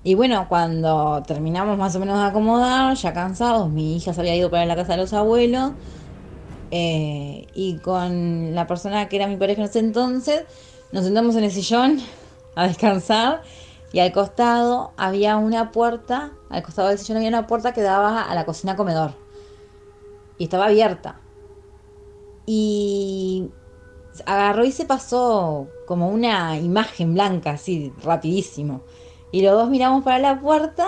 y 0.04 0.16
bueno, 0.16 0.48
cuando 0.50 1.24
terminamos 1.28 1.78
más 1.78 1.96
o 1.96 2.00
menos 2.00 2.18
de 2.20 2.26
acomodar, 2.26 2.96
ya 2.98 3.14
cansados, 3.14 3.70
mi 3.70 3.96
hija 3.98 4.14
se 4.14 4.22
había 4.22 4.36
ido 4.36 4.50
para 4.50 4.66
la 4.66 4.76
casa 4.76 4.94
de 4.94 4.98
los 5.00 5.14
abuelos. 5.14 5.74
eh, 6.72 7.48
y 7.54 7.80
con 7.80 8.56
la 8.56 8.68
persona 8.68 9.10
que 9.10 9.18
era 9.18 9.28
mi 9.28 9.38
pareja 9.38 9.62
en 9.62 9.68
ese 9.70 9.80
entonces, 9.80 10.46
nos 10.92 11.06
sentamos 11.06 11.36
en 11.36 11.44
el 11.44 11.52
sillón 11.52 12.00
a 12.56 12.68
descansar. 12.68 13.44
Y 13.94 14.00
al 14.00 14.14
costado 14.14 14.94
había 14.96 15.36
una 15.36 15.72
puerta, 15.72 16.32
al 16.50 16.64
costado 16.64 16.88
del 16.90 16.98
sillón 16.98 17.18
había 17.18 17.30
una 17.30 17.48
puerta 17.48 17.74
que 17.74 17.82
daba 17.82 18.24
a 18.24 18.36
la 18.36 18.46
cocina 18.46 18.76
comedor. 18.76 19.14
Y 20.38 20.46
estaba 20.46 20.66
abierta. 20.66 21.20
Y 22.46 23.50
agarró 24.26 24.66
y 24.66 24.72
se 24.72 24.86
pasó 24.86 25.68
como 25.88 26.10
una 26.10 26.58
imagen 26.58 27.14
blanca, 27.14 27.52
así, 27.52 27.92
rapidísimo. 28.04 28.82
Y 29.32 29.42
los 29.42 29.54
dos 29.54 29.70
miramos 29.70 30.04
para 30.04 30.20
la 30.20 30.40
puerta 30.40 30.88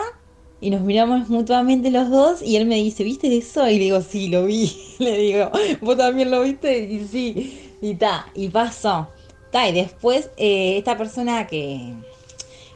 y 0.59 0.69
nos 0.69 0.81
miramos 0.81 1.29
mutuamente 1.29 1.91
los 1.91 2.09
dos 2.09 2.41
y 2.41 2.55
él 2.55 2.65
me 2.65 2.75
dice, 2.75 3.03
¿viste 3.03 3.35
eso? 3.37 3.67
Y 3.67 3.77
le 3.79 3.83
digo, 3.85 4.01
sí, 4.01 4.29
lo 4.29 4.45
vi. 4.45 4.95
Le 4.99 5.17
digo, 5.17 5.51
¿vos 5.81 5.97
también 5.97 6.31
lo 6.31 6.41
viste? 6.41 6.79
Y 6.79 7.05
sí, 7.05 7.77
y 7.81 7.95
ta, 7.95 8.27
y 8.33 8.47
pasó. 8.47 9.09
Y 9.53 9.71
después 9.71 10.31
eh, 10.37 10.77
esta 10.77 10.97
persona 10.97 11.45
que, 11.45 11.93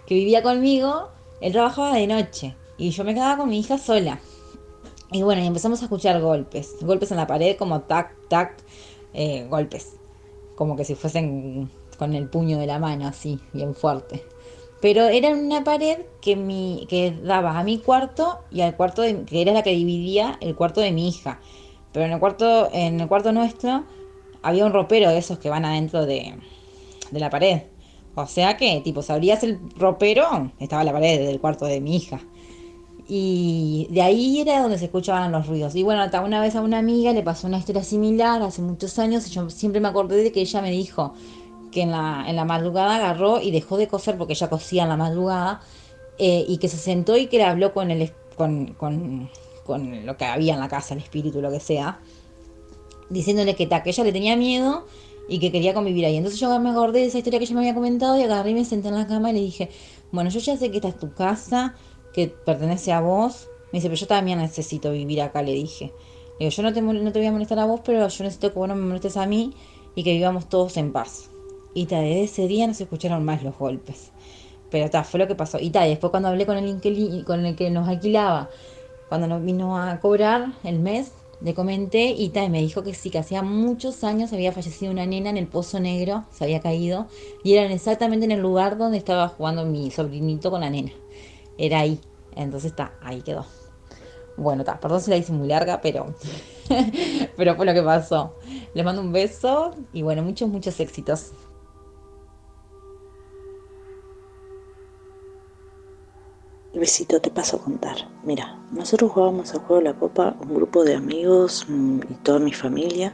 que 0.06 0.16
vivía 0.16 0.44
conmigo, 0.44 1.10
él 1.42 1.52
trabajaba 1.52 1.96
de 1.96 2.06
noche 2.06 2.56
y 2.78 2.92
yo 2.92 3.04
me 3.04 3.16
quedaba 3.16 3.38
con 3.38 3.50
mi 3.50 3.60
hija 3.60 3.78
sola. 3.78 4.20
Y 5.12 5.24
bueno, 5.24 5.42
y 5.42 5.48
empezamos 5.48 5.82
a 5.82 5.86
escuchar 5.86 6.22
golpes, 6.22 6.76
golpes 6.82 7.12
en 7.12 7.18
la 7.18 7.26
pared 7.26 7.58
como 7.58 7.82
tac, 7.82 8.14
tac, 8.30 8.58
eh, 9.14 9.48
golpes, 9.50 9.96
como 10.56 10.76
que 10.76 10.86
si 10.86 10.96
fuesen 10.96 11.72
con 11.98 12.14
el 12.14 12.30
puño 12.30 12.60
de 12.60 12.68
la 12.68 12.78
mano 12.78 13.08
así, 13.08 13.40
bien 13.54 13.74
fuerte. 13.74 14.24
Pero 14.80 15.08
era 15.08 15.30
una 15.30 15.64
pared 15.64 16.02
que, 16.22 16.36
mi, 16.36 16.86
que 16.88 17.12
daba 17.24 17.58
a 17.58 17.64
mi 17.64 17.80
cuarto 17.80 18.40
y 18.52 18.62
al 18.62 18.76
cuarto 18.76 19.02
de, 19.02 19.24
que 19.24 19.42
era 19.42 19.52
la 19.52 19.64
que 19.64 19.72
dividía 19.72 20.38
el 20.42 20.56
cuarto 20.56 20.82
de 20.82 20.92
mi 20.92 21.08
hija. 21.08 21.40
Pero 21.92 22.06
en 22.06 22.12
el 22.12 22.20
cuarto, 22.20 22.70
en 22.72 23.00
el 23.00 23.08
cuarto 23.08 23.32
nuestro 23.32 23.86
había 24.44 24.66
un 24.66 24.74
ropero 24.74 25.10
de 25.10 25.18
esos 25.18 25.40
que 25.40 25.50
van 25.50 25.66
adentro 25.66 26.06
de, 26.06 26.38
de 27.12 27.20
la 27.20 27.30
pared. 27.30 27.64
O 28.16 28.26
sea 28.26 28.58
que, 28.58 28.82
tipo, 28.82 29.04
si 29.04 29.12
el 29.14 29.60
ropero, 29.78 30.52
estaba 30.60 30.84
la 30.84 30.92
pared 30.92 31.26
del 31.26 31.40
cuarto 31.40 31.66
de 31.66 31.80
mi 31.80 31.98
hija. 31.98 32.20
Y 33.08 33.88
de 33.92 34.02
ahí 34.02 34.42
era 34.42 34.62
donde 34.62 34.78
se 34.78 34.86
escuchaban 34.86 35.32
los 35.32 35.48
ruidos. 35.48 35.76
Y 35.76 35.84
bueno, 35.84 36.02
hasta 36.02 36.22
una 36.22 36.42
vez 36.42 36.56
a 36.56 36.62
una 36.62 36.80
amiga 36.80 37.14
le 37.14 37.24
pasó 37.24 37.48
una 37.48 37.60
historia 37.60 37.84
similar 37.84 38.42
hace 38.42 38.62
muchos 38.62 39.00
años 39.00 39.28
y 39.28 39.30
yo 39.30 39.50
siempre 39.50 39.80
me 39.80 39.88
acordé 39.88 40.18
de 40.24 40.32
que 40.32 40.42
ella 40.42 40.62
me 40.62 40.72
dijo 40.72 41.14
que 41.72 41.84
en 41.84 41.92
la, 41.92 42.26
en 42.28 42.36
la 42.36 42.44
madrugada 42.44 42.96
agarró 42.96 43.40
y 43.40 43.52
dejó 43.52 43.78
de 43.78 43.88
coser 43.88 44.18
porque 44.18 44.34
ella 44.34 44.50
cosía 44.50 44.84
en 44.84 44.90
la 44.90 44.98
madrugada 44.98 45.62
eh, 46.18 46.44
y 46.48 46.58
que 46.58 46.68
se 46.68 46.78
sentó 46.78 47.16
y 47.16 47.28
que 47.28 47.38
le 47.38 47.44
habló 47.44 47.74
con, 47.74 47.92
el, 47.92 48.12
con, 48.36 48.74
con, 48.74 49.30
con 49.64 50.06
lo 50.06 50.18
que 50.18 50.26
había 50.26 50.56
en 50.56 50.60
la 50.60 50.68
casa, 50.68 50.96
el 50.96 51.02
espíritu, 51.02 51.40
lo 51.40 51.52
que 51.52 51.60
sea, 51.60 52.00
diciéndole 53.10 53.56
que, 53.56 53.68
ta, 53.68 53.84
que 53.84 53.92
ella 53.92 54.04
le 54.04 54.12
tenía 54.12 54.36
miedo 54.36 54.86
y 55.28 55.40
que 55.40 55.52
quería 55.52 55.74
convivir 55.74 56.06
ahí. 56.06 56.18
Entonces 56.18 56.40
yo 56.40 56.60
me 56.60 56.70
acordé 56.70 57.00
de 57.00 57.06
esa 57.08 57.18
historia 57.18 57.40
que 57.40 57.46
ella 57.46 57.56
me 57.56 57.62
había 57.62 57.74
comentado 57.74 58.18
y 58.18 58.24
agarré 58.24 58.52
y 58.52 58.54
me 58.56 58.66
senté 58.66 58.88
en 58.88 58.96
la 58.96 59.08
cama 59.08 59.32
y 59.32 59.34
le 59.34 59.40
dije, 59.42 59.70
bueno, 60.12 60.30
yo 60.30 60.40
ya 60.40 60.58
sé 60.58 60.72
que 60.72 60.78
esta 60.78 60.90
es 60.90 60.98
tu 60.98 61.14
casa, 61.14 61.76
que 62.14 62.28
pertenece 62.28 62.92
a 62.94 63.02
vos. 63.02 63.50
Me 63.72 63.80
dice, 63.80 63.90
pero 63.90 64.00
yo 64.00 64.08
también 64.08 64.40
necesito 64.40 64.92
vivir 64.92 65.22
acá, 65.22 65.42
le 65.42 65.54
dije. 65.54 65.94
Le 66.40 66.46
digo, 66.46 66.52
yo 66.52 66.64
no 66.64 66.74
te, 66.74 66.82
no 66.82 67.12
te 67.12 67.20
voy 67.20 67.28
a 67.28 67.32
molestar 67.32 67.60
a 67.60 67.66
vos, 67.66 67.82
pero 67.84 68.08
yo 68.08 68.24
necesito 68.24 68.54
que 68.54 68.60
vos 68.60 68.68
no 68.68 68.76
me 68.76 68.86
molestes 68.86 69.18
a 69.18 69.26
mí 69.26 69.54
y 69.96 70.04
que 70.04 70.14
vivamos 70.14 70.48
todos 70.48 70.78
en 70.78 70.94
paz. 70.94 71.30
Y 71.74 71.86
ta, 71.86 72.00
desde 72.00 72.24
ese 72.24 72.48
día 72.48 72.66
no 72.68 72.74
se 72.74 72.84
escucharon 72.84 73.26
más 73.26 73.44
los 73.44 73.58
golpes. 73.58 74.12
Pero 74.70 74.90
ta, 74.90 75.04
fue 75.04 75.20
lo 75.20 75.28
que 75.28 75.36
pasó. 75.36 75.60
Y 75.60 75.70
ta, 75.70 75.84
después 75.84 76.12
cuando 76.12 76.30
hablé 76.30 76.46
con 76.46 76.58
el, 76.58 77.24
con 77.26 77.46
el 77.46 77.56
que 77.56 77.70
nos 77.70 77.88
alquilaba, 77.88 78.50
cuando 79.10 79.28
nos 79.28 79.44
vino 79.44 79.78
a 79.78 80.00
cobrar 80.00 80.54
el 80.64 80.80
mes, 80.80 81.14
le 81.42 81.54
comenté 81.54 82.10
y 82.10 82.30
ta, 82.30 82.44
y 82.44 82.50
me 82.50 82.62
dijo 82.62 82.84
que 82.84 82.94
sí, 82.94 83.10
que 83.10 83.20
hacía 83.20 83.44
muchos 83.44 84.04
años 84.04 84.34
había 84.34 84.52
fallecido 84.52 84.92
una 84.92 85.06
nena 85.06 85.30
en 85.30 85.38
el 85.38 85.48
Pozo 85.48 85.80
Negro, 85.80 86.26
se 86.32 86.44
había 86.44 86.62
caído, 86.62 87.08
y 87.44 87.54
eran 87.54 87.72
exactamente 87.72 88.26
en 88.26 88.32
el 88.32 88.40
lugar 88.40 88.78
donde 88.78 88.98
estaba 88.98 89.28
jugando 89.28 89.66
mi 89.66 89.92
sobrinito 89.92 90.50
con 90.50 90.62
la 90.62 90.70
nena. 90.70 90.92
Era 91.58 91.80
ahí. 91.80 92.00
Entonces 92.36 92.72
está, 92.72 92.94
ahí 93.02 93.22
quedó. 93.22 93.46
Bueno, 94.36 94.64
ta, 94.64 94.80
perdón 94.80 95.02
si 95.02 95.10
la 95.10 95.18
hice 95.18 95.32
muy 95.32 95.48
larga, 95.48 95.82
pero, 95.82 96.14
pero 97.38 97.56
fue 97.56 97.66
lo 97.66 97.74
que 97.74 97.82
pasó. 97.82 98.36
Les 98.74 98.86
mando 98.86 99.02
un 99.02 99.12
beso 99.12 99.72
y 99.94 100.04
bueno, 100.04 100.22
muchos, 100.22 100.50
muchos 100.50 100.80
éxitos. 100.80 101.32
Besito, 106.78 107.20
te 107.20 107.32
paso 107.32 107.58
a 107.58 107.60
contar. 107.60 107.96
Mira, 108.24 108.60
nosotros 108.72 109.12
jugábamos 109.12 109.52
al 109.52 109.62
juego 109.62 109.78
de 109.78 109.90
la 109.90 109.94
copa, 109.98 110.36
un 110.40 110.54
grupo 110.54 110.84
de 110.84 110.96
amigos 110.96 111.66
mm, 111.68 112.00
y 112.08 112.14
toda 112.22 112.38
mi 112.38 112.54
familia. 112.54 113.14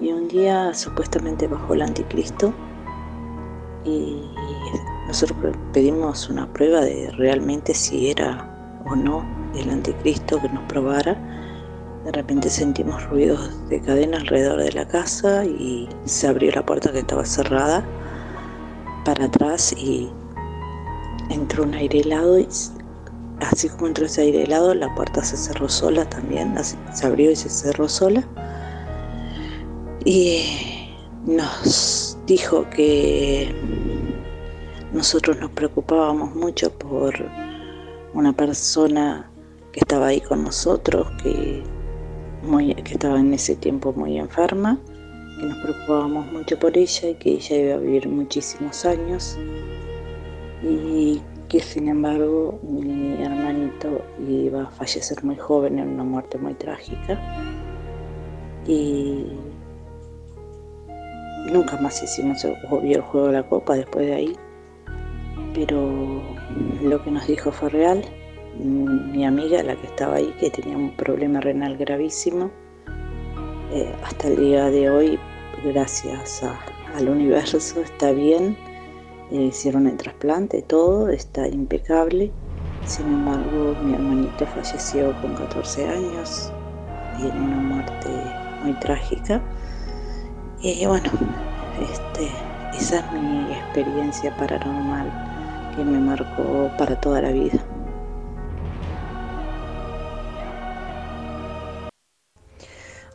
Y 0.00 0.10
un 0.10 0.26
día 0.26 0.74
supuestamente 0.74 1.46
bajó 1.46 1.74
el 1.74 1.82
anticristo 1.82 2.52
y 3.84 4.20
nosotros 5.06 5.38
pedimos 5.72 6.28
una 6.28 6.52
prueba 6.52 6.80
de 6.80 7.10
realmente 7.12 7.72
si 7.72 8.10
era 8.10 8.82
o 8.84 8.96
no 8.96 9.24
el 9.54 9.70
anticristo 9.70 10.40
que 10.40 10.48
nos 10.48 10.64
probara. 10.64 11.16
De 12.04 12.10
repente 12.10 12.50
sentimos 12.50 13.04
ruidos 13.04 13.68
de 13.68 13.80
cadena 13.80 14.18
alrededor 14.18 14.60
de 14.60 14.72
la 14.72 14.88
casa 14.88 15.44
y 15.44 15.88
se 16.04 16.26
abrió 16.26 16.50
la 16.50 16.66
puerta 16.66 16.90
que 16.90 16.98
estaba 16.98 17.24
cerrada 17.24 17.84
para 19.04 19.26
atrás 19.26 19.72
y 19.72 20.10
entró 21.30 21.64
un 21.64 21.74
aire 21.74 22.00
helado 22.00 22.38
y 22.38 22.46
así 23.40 23.68
como 23.68 23.88
entró 23.88 24.06
ese 24.06 24.22
aire 24.22 24.44
helado 24.44 24.74
la 24.74 24.94
puerta 24.94 25.22
se 25.22 25.36
cerró 25.36 25.68
sola 25.68 26.08
también, 26.08 26.54
se 26.62 27.06
abrió 27.06 27.30
y 27.30 27.36
se 27.36 27.48
cerró 27.48 27.88
sola. 27.88 28.24
Y 30.04 30.42
nos 31.24 32.16
dijo 32.26 32.68
que 32.70 33.52
nosotros 34.92 35.38
nos 35.40 35.50
preocupábamos 35.50 36.34
mucho 36.34 36.70
por 36.70 37.14
una 38.14 38.32
persona 38.32 39.30
que 39.72 39.80
estaba 39.80 40.06
ahí 40.06 40.20
con 40.20 40.44
nosotros, 40.44 41.08
que, 41.22 41.62
muy, 42.42 42.74
que 42.74 42.94
estaba 42.94 43.18
en 43.18 43.34
ese 43.34 43.56
tiempo 43.56 43.92
muy 43.92 44.16
enferma, 44.18 44.78
que 45.38 45.46
nos 45.46 45.58
preocupábamos 45.58 46.32
mucho 46.32 46.58
por 46.58 46.78
ella 46.78 47.10
y 47.10 47.14
que 47.14 47.32
ella 47.32 47.56
iba 47.56 47.74
a 47.74 47.78
vivir 47.78 48.08
muchísimos 48.08 48.84
años 48.84 49.36
y 50.62 51.20
que 51.48 51.60
sin 51.60 51.88
embargo 51.88 52.58
mi 52.62 53.22
hermanito 53.22 54.02
iba 54.28 54.62
a 54.62 54.70
fallecer 54.70 55.22
muy 55.24 55.36
joven 55.36 55.78
en 55.78 55.88
una 55.88 56.04
muerte 56.04 56.38
muy 56.38 56.54
trágica. 56.54 57.20
Y 58.66 59.26
nunca 61.52 61.76
más 61.78 62.02
hicimos 62.02 62.44
el, 62.44 62.56
juego 63.02 63.26
de 63.28 63.32
la 63.32 63.48
copa 63.48 63.76
después 63.76 64.06
de 64.06 64.14
ahí. 64.14 64.36
Pero 65.54 66.22
lo 66.82 67.02
que 67.02 67.10
nos 67.10 67.26
dijo 67.26 67.52
fue 67.52 67.68
real. 67.70 68.04
Mi 68.58 69.24
amiga 69.24 69.62
la 69.62 69.76
que 69.76 69.86
estaba 69.86 70.16
ahí 70.16 70.34
que 70.40 70.50
tenía 70.50 70.76
un 70.76 70.90
problema 70.96 71.40
renal 71.40 71.76
gravísimo 71.76 72.50
eh, 73.72 73.92
hasta 74.02 74.28
el 74.28 74.36
día 74.36 74.70
de 74.70 74.88
hoy 74.88 75.18
gracias 75.62 76.42
al 76.94 77.08
universo 77.08 77.58
está 77.58 78.12
bien 78.12 78.56
le 79.30 79.44
hicieron 79.44 79.86
el 79.86 79.96
trasplante, 79.96 80.62
todo 80.62 81.08
está 81.08 81.46
impecable. 81.48 82.32
Sin 82.84 83.06
embargo, 83.06 83.76
mi 83.82 83.94
hermanito 83.94 84.46
falleció 84.46 85.20
con 85.20 85.34
14 85.34 85.88
años 85.88 86.52
y 87.18 87.26
en 87.26 87.42
una 87.42 87.56
muerte 87.56 88.08
muy 88.62 88.74
trágica. 88.74 89.42
Y 90.60 90.86
bueno, 90.86 91.10
este, 91.80 92.30
Esa 92.78 93.00
es 93.00 93.12
mi 93.12 93.52
experiencia 93.52 94.36
paranormal 94.36 95.10
que 95.74 95.84
me 95.84 95.98
marcó 95.98 96.70
para 96.76 97.00
toda 97.00 97.22
la 97.22 97.30
vida. 97.32 97.58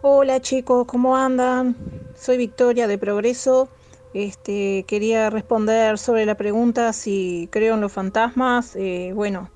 Hola 0.01 0.41
chicos, 0.41 0.88
¿cómo 0.88 1.15
andan? 1.15 1.75
Soy 2.15 2.38
Victoria 2.38 2.88
de 2.88 2.97
Progreso. 2.97 3.69
Este, 4.13 4.83
quería 4.88 5.29
responder 5.29 5.97
sobre 5.97 6.25
la 6.25 6.35
pregunta 6.35 6.91
si 6.93 7.47
creo 7.51 7.75
en 7.75 7.81
los 7.81 7.91
fantasmas. 7.91 8.75
Eh, 8.75 9.11
bueno, 9.15 9.49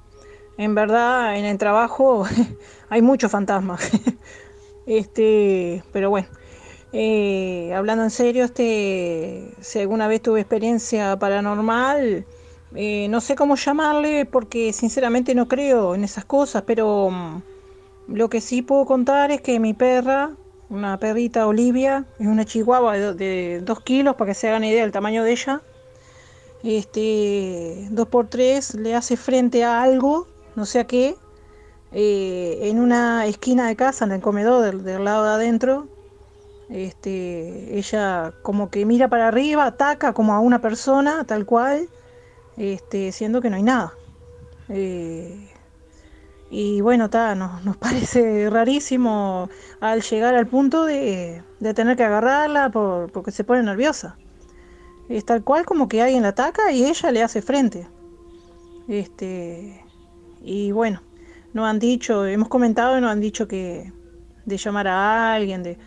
en 0.57 0.75
verdad 0.75 1.37
en 1.37 1.45
el 1.45 1.57
trabajo 1.57 2.25
hay 2.89 3.01
muchos 3.01 3.31
fantasmas. 3.31 3.91
este, 4.85 5.83
pero 5.91 6.09
bueno, 6.09 6.27
eh, 6.93 7.73
hablando 7.75 8.05
en 8.05 8.11
serio, 8.11 8.45
este, 8.45 9.53
si 9.59 9.79
alguna 9.79 10.07
vez 10.07 10.21
tuve 10.21 10.39
experiencia 10.39 11.17
paranormal, 11.19 12.25
eh, 12.73 13.07
no 13.09 13.19
sé 13.21 13.35
cómo 13.35 13.57
llamarle 13.57 14.25
porque 14.25 14.71
sinceramente 14.71 15.35
no 15.35 15.47
creo 15.49 15.95
en 15.95 16.05
esas 16.05 16.23
cosas, 16.23 16.63
pero 16.65 17.09
mm, 17.09 17.41
lo 18.07 18.29
que 18.29 18.39
sí 18.39 18.61
puedo 18.61 18.85
contar 18.85 19.31
es 19.31 19.41
que 19.41 19.59
mi 19.59 19.73
perra, 19.73 20.31
una 20.69 20.97
perrita 20.99 21.47
Olivia, 21.47 22.05
es 22.19 22.27
una 22.27 22.45
chihuahua 22.45 22.93
de, 22.93 22.99
do- 23.01 23.13
de 23.13 23.61
dos 23.63 23.81
kilos, 23.81 24.15
para 24.15 24.31
que 24.31 24.35
se 24.35 24.49
hagan 24.49 24.63
idea 24.63 24.81
del 24.81 24.91
tamaño 24.91 25.23
de 25.23 25.31
ella. 25.31 25.61
Este, 26.63 27.87
dos 27.91 28.07
por 28.07 28.27
tres 28.27 28.73
le 28.75 28.95
hace 28.95 29.17
frente 29.17 29.63
a 29.63 29.83
algo, 29.83 30.27
no 30.55 30.65
sé 30.65 30.79
a 30.79 30.87
qué, 30.87 31.15
eh, 31.91 32.59
en 32.63 32.79
una 32.79 33.25
esquina 33.27 33.67
de 33.67 33.75
casa, 33.75 34.05
en 34.05 34.11
el 34.13 34.21
comedor 34.21 34.63
del, 34.63 34.83
del 34.83 35.03
lado 35.03 35.23
de 35.25 35.29
adentro. 35.29 35.87
Este, 36.69 37.77
ella 37.77 38.33
como 38.41 38.71
que 38.71 38.85
mira 38.85 39.07
para 39.07 39.27
arriba, 39.27 39.65
ataca 39.67 40.13
como 40.13 40.33
a 40.33 40.39
una 40.39 40.59
persona, 40.59 41.23
tal 41.25 41.45
cual, 41.45 41.87
este, 42.57 43.11
siendo 43.11 43.39
que 43.41 43.51
no 43.51 43.57
hay 43.57 43.63
nada. 43.63 43.93
Eh, 44.69 45.51
y 46.49 46.81
bueno, 46.81 47.09
ta, 47.09 47.35
nos, 47.35 47.63
nos 47.65 47.77
parece 47.85 48.49
rarísimo 48.49 49.49
al 49.79 50.01
llegar 50.01 50.35
al 50.35 50.47
punto 50.47 50.85
de, 50.85 51.43
de 51.59 51.73
tener 51.73 51.97
que 51.97 52.03
agarrarla 52.03 52.69
por- 52.69 53.11
porque 53.11 53.31
se 53.31 53.43
pone 53.43 53.63
nerviosa. 53.63 54.17
Es 55.09 55.25
tal 55.25 55.43
cual 55.43 55.65
como 55.65 55.87
que 55.87 56.01
alguien 56.01 56.23
la 56.23 56.29
ataca 56.29 56.71
y 56.71 56.85
ella 56.85 57.11
le 57.11 57.23
hace 57.23 57.41
frente. 57.41 57.87
Este, 58.87 59.83
y 60.41 60.71
bueno, 60.71 61.01
nos 61.53 61.65
han 61.67 61.79
dicho, 61.79 62.25
hemos 62.25 62.49
comentado 62.49 62.97
y 62.97 63.01
nos 63.01 63.11
han 63.11 63.19
dicho 63.21 63.47
que 63.47 63.91
de 64.45 64.57
llamar 64.57 64.87
a 64.87 65.33
alguien, 65.33 65.63
de, 65.63 65.77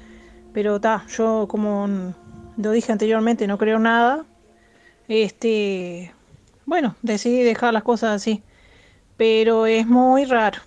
pero 0.53 0.81
ta, 0.81 1.05
yo 1.09 1.47
como 1.49 2.15
lo 2.57 2.71
dije 2.73 2.93
anteriormente, 2.93 3.47
no 3.47 3.59
creo 3.59 3.79
nada. 3.79 4.25
Este, 5.09 6.13
bueno, 6.67 6.97
decidí 7.03 7.43
dejar 7.43 7.73
las 7.73 7.83
cosas 7.83 8.17
así 8.17 8.43
pero 9.19 9.67
es 9.67 9.87
muy 9.87 10.25
raro. 10.25 10.61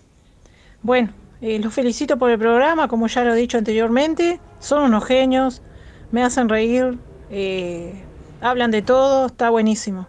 Bueno, 0.83 1.09
eh, 1.41 1.57
los 1.57 1.73
felicito 1.73 2.17
por 2.17 2.29
el 2.29 2.37
programa, 2.37 2.87
como 2.87 3.07
ya 3.07 3.23
lo 3.23 3.33
he 3.33 3.37
dicho 3.37 3.57
anteriormente, 3.57 4.39
son 4.59 4.83
unos 4.83 5.05
genios, 5.05 5.63
me 6.11 6.21
hacen 6.21 6.49
reír, 6.49 6.99
eh, 7.31 8.03
hablan 8.41 8.69
de 8.69 8.83
todo, 8.83 9.27
está 9.27 9.49
buenísimo. 9.49 10.07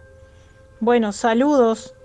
Bueno, 0.79 1.11
saludos. 1.13 1.95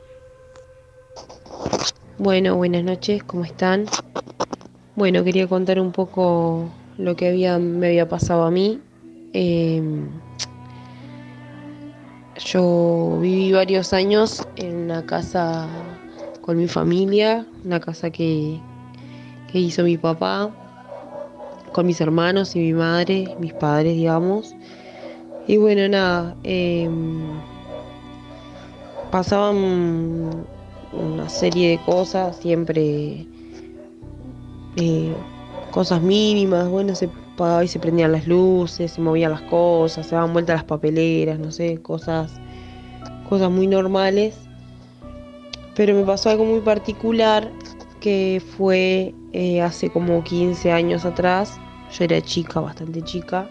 Bueno, 2.16 2.56
buenas 2.56 2.85
noches, 2.85 3.23
¿cómo 3.24 3.44
están? 3.44 3.86
Bueno, 4.94 5.24
quería 5.24 5.47
contar 5.47 5.81
un 5.81 5.93
poco 5.93 6.70
lo 6.97 7.16
que 7.16 7.32
me 7.59 7.86
había 7.89 8.09
pasado 8.09 8.44
a 8.44 8.51
mí. 8.51 8.81
Em, 9.32 10.09
yo 12.36 13.19
viví 13.20 13.52
varios 13.52 13.93
años 13.93 14.47
en 14.56 14.77
una 14.77 15.05
casa 15.05 15.69
con 16.49 16.57
mi 16.57 16.66
familia, 16.66 17.45
una 17.62 17.79
casa 17.79 18.09
que, 18.09 18.59
que 19.53 19.59
hizo 19.59 19.83
mi 19.83 19.99
papá, 19.99 20.49
con 21.73 21.85
mis 21.85 22.01
hermanos 22.01 22.57
y 22.57 22.61
mi 22.61 22.73
madre, 22.73 23.37
mis 23.39 23.53
padres, 23.53 23.95
digamos. 23.95 24.57
Y 25.47 25.59
bueno, 25.59 25.87
nada, 25.91 26.35
em, 26.45 27.39
pasaban 29.11 30.47
una 30.95 31.29
serie 31.29 31.73
de 31.73 31.85
cosas, 31.85 32.39
siempre 32.39 33.27
eh, 34.77 35.12
cosas 35.70 36.01
mínimas, 36.01 36.66
bueno, 36.70 36.95
se 36.95 37.11
apagaba 37.35 37.62
y 37.62 37.69
se 37.69 37.79
prendían 37.79 38.12
las 38.12 38.27
luces, 38.27 38.93
se 38.93 39.03
movían 39.03 39.33
las 39.33 39.43
cosas, 39.43 40.07
se 40.07 40.15
daban 40.15 40.33
vueltas 40.33 40.57
las 40.57 40.65
papeleras, 40.65 41.39
no 41.39 41.53
sé, 41.53 41.77
cosas, 41.83 42.41
cosas 43.29 43.51
muy 43.51 43.66
normales. 43.66 44.48
Pero 45.79 45.95
me 45.95 46.03
pasó 46.03 46.31
algo 46.31 46.45
muy 46.45 46.59
particular 46.59 47.53
que 48.01 48.43
fue 48.57 49.15
eh, 49.33 49.61
hace 49.63 49.91
como 49.91 50.25
15 50.25 50.73
años 50.73 51.05
atrás, 51.05 51.57
yo 51.97 52.03
era 52.03 52.21
chica, 52.21 52.59
bastante 52.59 53.01
chica, 53.03 53.49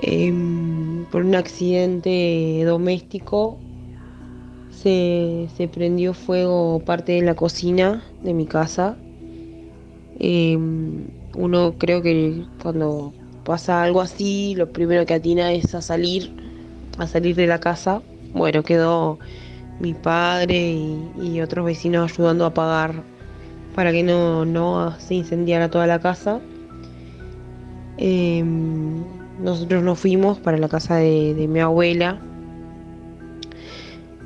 em, 0.00 1.04
por 1.12 1.22
un 1.22 1.34
accidente 1.34 2.62
doméstico 2.64 3.58
se, 4.70 5.48
se 5.54 5.68
prendió 5.68 6.14
fuego 6.14 6.80
parte 6.80 7.12
de 7.12 7.20
la 7.20 7.34
cocina 7.34 8.02
de 8.22 8.32
mi 8.32 8.46
casa. 8.46 8.96
Em, 10.18 11.08
uno 11.34 11.74
creo 11.76 12.00
que 12.00 12.46
cuando 12.62 13.12
pasa 13.44 13.82
algo 13.82 14.00
así, 14.00 14.54
lo 14.56 14.72
primero 14.72 15.04
que 15.04 15.12
atina 15.12 15.52
es 15.52 15.74
a 15.74 15.82
salir, 15.82 16.32
a 16.96 17.06
salir 17.06 17.36
de 17.36 17.46
la 17.46 17.60
casa. 17.60 18.00
Bueno, 18.32 18.62
quedó 18.62 19.18
mi 19.80 19.94
padre 19.94 20.72
y, 21.20 21.40
otros 21.40 21.64
vecinos 21.66 22.12
ayudando 22.12 22.44
a 22.44 22.48
apagar 22.48 23.02
para 23.74 23.92
que 23.92 24.02
no, 24.02 24.44
no 24.44 24.98
se 24.98 25.14
incendiara 25.14 25.70
toda 25.70 25.86
la 25.86 25.98
casa. 25.98 26.40
Em, 27.98 29.02
nosotros 29.42 29.82
nos 29.82 29.98
fuimos 29.98 30.38
para 30.38 30.56
la 30.58 30.68
casa 30.68 30.96
de, 30.96 31.34
de 31.34 31.46
mi 31.48 31.60
abuela. 31.60 32.20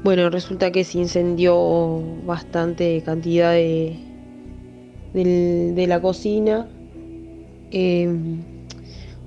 Bueno, 0.02 0.30
resulta 0.30 0.70
que 0.70 0.84
se 0.84 0.98
incendió 0.98 2.00
bastante 2.24 3.02
cantidad 3.04 3.52
de, 3.52 3.98
del- 5.12 5.74
de 5.74 5.86
la 5.86 6.00
cocina. 6.00 6.68
em, 7.72 8.38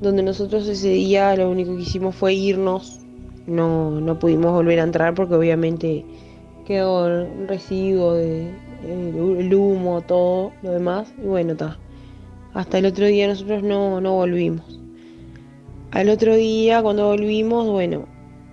donde 0.02 0.22
nosotros 0.24 0.68
ese 0.68 0.90
día 0.90 1.34
lo 1.38 1.50
único 1.50 1.76
que 1.78 1.84
hicimos 1.84 2.14
fue 2.16 2.34
irnos. 2.34 3.00
No, 3.46 3.92
no 4.00 4.20
pudimos 4.20 4.52
volver 4.54 4.80
a 4.80 4.84
entrar 4.84 5.14
porque 5.14 5.36
obviamente 5.36 6.06
quedó 6.66 7.08
el 7.08 7.48
residuo 7.48 8.14
de 8.14 8.52
el 8.86 9.54
humo, 9.54 10.02
todo 10.02 10.52
lo 10.62 10.72
demás. 10.72 11.14
Y 11.22 11.28
bueno, 11.28 11.54
está. 11.54 11.78
Hasta 12.54 12.78
el 12.78 12.86
otro 12.86 13.06
día 13.06 13.28
nosotros 13.28 13.64
no, 13.64 14.00
no 14.02 14.14
volvimos. 14.14 14.80
Al 15.92 16.10
otro 16.10 16.36
día, 16.36 16.82
cuando 16.82 17.08
volvimos, 17.08 17.68
bueno, 17.68 18.06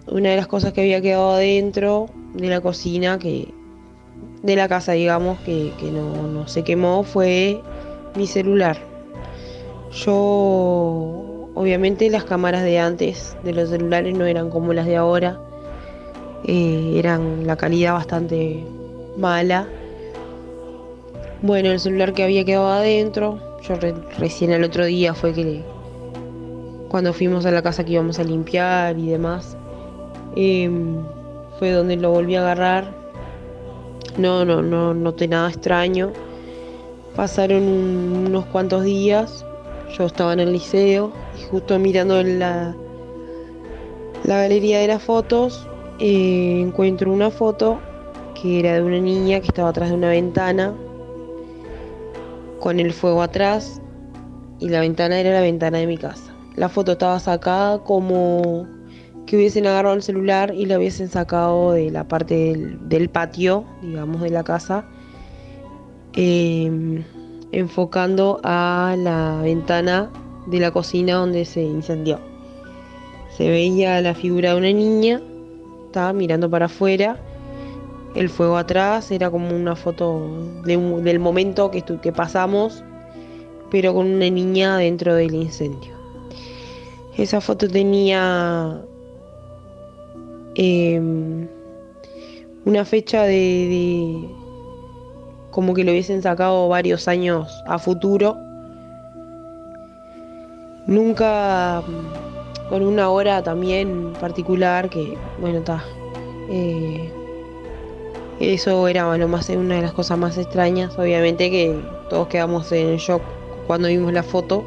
una 0.07 0.31
de 0.31 0.37
las 0.37 0.47
cosas 0.47 0.73
que 0.73 0.83
había 0.83 1.01
quedado 1.01 1.33
adentro 1.33 2.07
de 2.35 2.49
la 2.49 2.61
cocina, 2.61 3.19
que 3.19 3.49
de 4.43 4.57
la 4.57 4.69
casa, 4.69 4.93
digamos, 4.93 5.39
que, 5.41 5.73
que 5.79 5.91
no, 5.91 6.27
no 6.29 6.49
se 6.49 6.65
quemó, 6.65 7.03
fue 7.03 7.61
mi 8.15 8.27
celular. 8.27 8.79
Yo, 9.93 11.30
obviamente, 11.55 12.09
las 12.11 12.25
cámaras 12.25 12.63
de 12.63 12.79
antes 12.79 13.37
de 13.45 13.53
los 13.53 13.69
celulares 13.71 14.17
no 14.17 14.25
eran 14.27 14.51
como 14.51 14.73
las 14.73 14.87
de 14.87 14.97
ahora. 14.97 15.39
Eh, 16.45 16.95
eran 16.97 17.47
la 17.47 17.57
calidad 17.57 17.93
bastante 17.95 18.65
mala. 19.17 19.67
Bueno, 21.43 21.71
el 21.71 21.81
celular 21.81 22.13
que 22.13 22.23
había 22.25 22.45
quedado 22.45 22.69
adentro, 22.69 23.39
yo 23.63 23.75
re- 23.77 23.95
recién 24.19 24.53
el 24.53 24.65
otro 24.65 24.85
día 24.85 25.15
fue 25.15 25.33
que 25.33 25.63
cuando 26.89 27.13
fuimos 27.13 27.47
a 27.47 27.51
la 27.51 27.63
casa 27.63 27.85
que 27.85 27.93
íbamos 27.93 28.19
a 28.19 28.25
limpiar 28.25 28.99
y 28.99 29.09
demás, 29.09 29.57
em, 30.37 30.97
fue 31.59 31.71
donde 31.71 31.97
lo 31.97 32.11
volví 32.11 32.35
a 32.37 32.41
agarrar. 32.41 32.93
No, 34.19 34.45
no, 34.45 34.61
no 34.61 34.93
noté 34.93 35.29
nada 35.29 35.49
extraño. 35.49 36.11
Pasaron 37.17 37.63
un- 37.63 38.25
unos 38.29 38.45
cuantos 38.47 38.85
días, 38.85 39.45
yo 39.97 40.05
estaba 40.07 40.33
en 40.33 40.41
el 40.41 40.53
liceo 40.53 41.13
justo 41.51 41.79
mirando 41.79 42.23
la, 42.23 42.75
la 44.25 44.37
galería 44.37 44.81
de 44.81 44.89
las 44.89 45.03
fotos, 45.03 45.67
eh, 45.99 46.61
encuentro 46.61 47.13
una 47.13 47.31
foto 47.31 47.81
que 48.41 48.61
era 48.61 48.75
de 48.75 48.83
una 48.83 48.99
niña 48.99 49.41
que 49.41 49.49
estaba 49.49 49.69
atrás 49.69 49.91
de 49.91 49.97
una 49.97 50.09
ventana 50.09 50.75
con 52.59 52.81
el 52.81 52.93
fuego 52.93 53.23
atrás 53.23 53.81
y 54.59 54.69
la 54.69 54.81
ventana 54.81 55.19
era 55.19 55.33
la 55.33 55.41
ventana 55.41 55.79
de 55.79 55.87
mi 55.87 55.97
casa. 55.97 56.33
La 56.57 56.69
foto 56.69 56.93
estaba 56.93 57.19
sacada 57.19 57.79
como 57.83 58.67
que 59.27 59.37
hubiesen 59.37 59.67
agarrado 59.67 59.95
el 59.95 60.03
celular 60.03 60.55
y 60.55 60.67
la 60.67 60.79
hubiesen 60.79 61.09
sacado 61.09 61.73
de 61.73 61.91
la 61.91 62.07
parte 62.09 62.77
del, 62.83 63.09
patio, 63.09 63.65
digamos, 63.81 64.21
de 64.23 64.31
la 64.31 64.43
casa, 64.43 64.85
em, 66.15 67.05
enfocando 67.53 68.41
a 68.43 68.97
la 68.99 69.41
ventana 69.43 70.11
de 70.51 70.59
la 70.61 70.71
cocina 70.71 71.15
donde 71.15 71.45
se 71.45 71.63
incendió. 71.63 72.19
se 73.37 73.49
veía 73.49 74.01
la 74.03 74.15
figura 74.15 74.51
de 74.53 74.59
una 74.59 74.73
niña, 74.73 75.21
estaba 75.87 76.13
mirando 76.13 76.51
para 76.51 76.67
afuera, 76.67 77.17
el 78.15 78.29
fuego 78.29 78.57
atrás, 78.57 79.11
era 79.11 79.31
como 79.31 79.55
una 79.55 79.77
foto 79.77 80.29
del 80.65 81.19
momento 81.21 81.71
que, 81.71 81.83
que 81.83 82.13
pasamos, 82.13 82.83
pero 83.71 83.95
con 83.95 84.07
una 84.07 84.29
niña 84.29 84.77
dentro 84.77 85.15
del 85.15 85.33
incendio. 85.35 85.95
Esa 87.17 87.41
foto 87.41 87.69
tenía 87.69 88.81
em, 90.57 91.47
una 92.65 92.85
fecha 92.85 93.23
de, 93.23 93.33
de- 93.33 94.29
como 95.51 95.75
que 95.75 95.85
lo 95.85 95.93
hubiesen 95.93 96.23
sacado 96.23 96.69
varios 96.69 97.09
años 97.09 97.49
a 97.67 97.79
futuro. 97.79 98.37
Nunca 100.91 101.85
con 102.69 102.83
una 102.83 103.11
hora 103.11 103.45
también 103.45 104.13
particular 104.21 104.91
que, 104.91 105.17
bueno, 105.41 105.59
está. 105.59 105.85
eh, 106.51 107.09
eso 108.41 108.89
era 108.89 109.07
bueno, 109.07 109.29
más, 109.29 109.49
una 109.51 109.77
de 109.77 109.83
las 109.83 109.93
cosas 109.93 110.19
más 110.19 110.37
extrañas, 110.37 110.99
obviamente 110.99 111.49
que 111.49 111.79
todos 112.09 112.27
quedamos 112.27 112.73
en 112.73 112.97
shock 112.97 113.23
cuando 113.69 113.87
vimos 113.87 114.13
la 114.13 114.25
foto, 114.25 114.65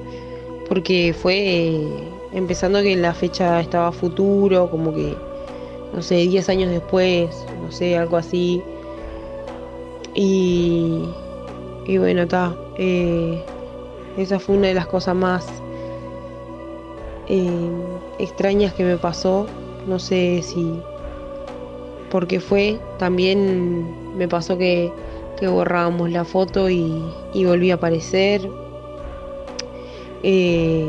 porque 0.69 1.13
fue 1.13 1.35
eh, 1.35 2.09
empezando 2.31 2.81
que 2.81 2.95
la 2.95 3.13
fecha 3.13 3.59
estaba 3.59 3.91
futuro, 3.91 4.69
como 4.69 4.93
que, 4.95 5.17
no 5.93 6.01
sé, 6.01 6.15
10 6.15 6.47
años 6.47 6.71
después, 6.71 7.35
no 7.61 7.69
sé, 7.69 7.97
algo 7.97 8.15
así. 8.15 8.63
Y, 10.15 11.03
y 11.85 11.97
bueno, 11.97 12.21
está. 12.21 12.55
esa 14.17 14.39
fue 14.39 14.55
una 14.55 14.67
de 14.69 14.75
las 14.75 14.87
cosas 14.87 15.15
más 15.15 15.62
eh, 17.35 17.71
extrañas 18.19 18.73
que 18.75 18.83
me 18.83 18.97
pasó. 18.97 19.47
No 19.87 19.97
sé 19.97 20.43
si 20.43 20.79
por 22.11 22.27
qué 22.27 22.39
fue. 22.39 22.79
También 22.99 24.17
me 24.17 24.27
pasó 24.27 24.57
que, 24.57 24.91
borrábamos 25.41 26.09
la 26.09 26.23
foto 26.23 26.69
y, 26.69 27.03
y 27.33 27.43
volví 27.43 27.71
a 27.71 27.73
aparecer. 27.73 28.47
Eh, 30.21 30.85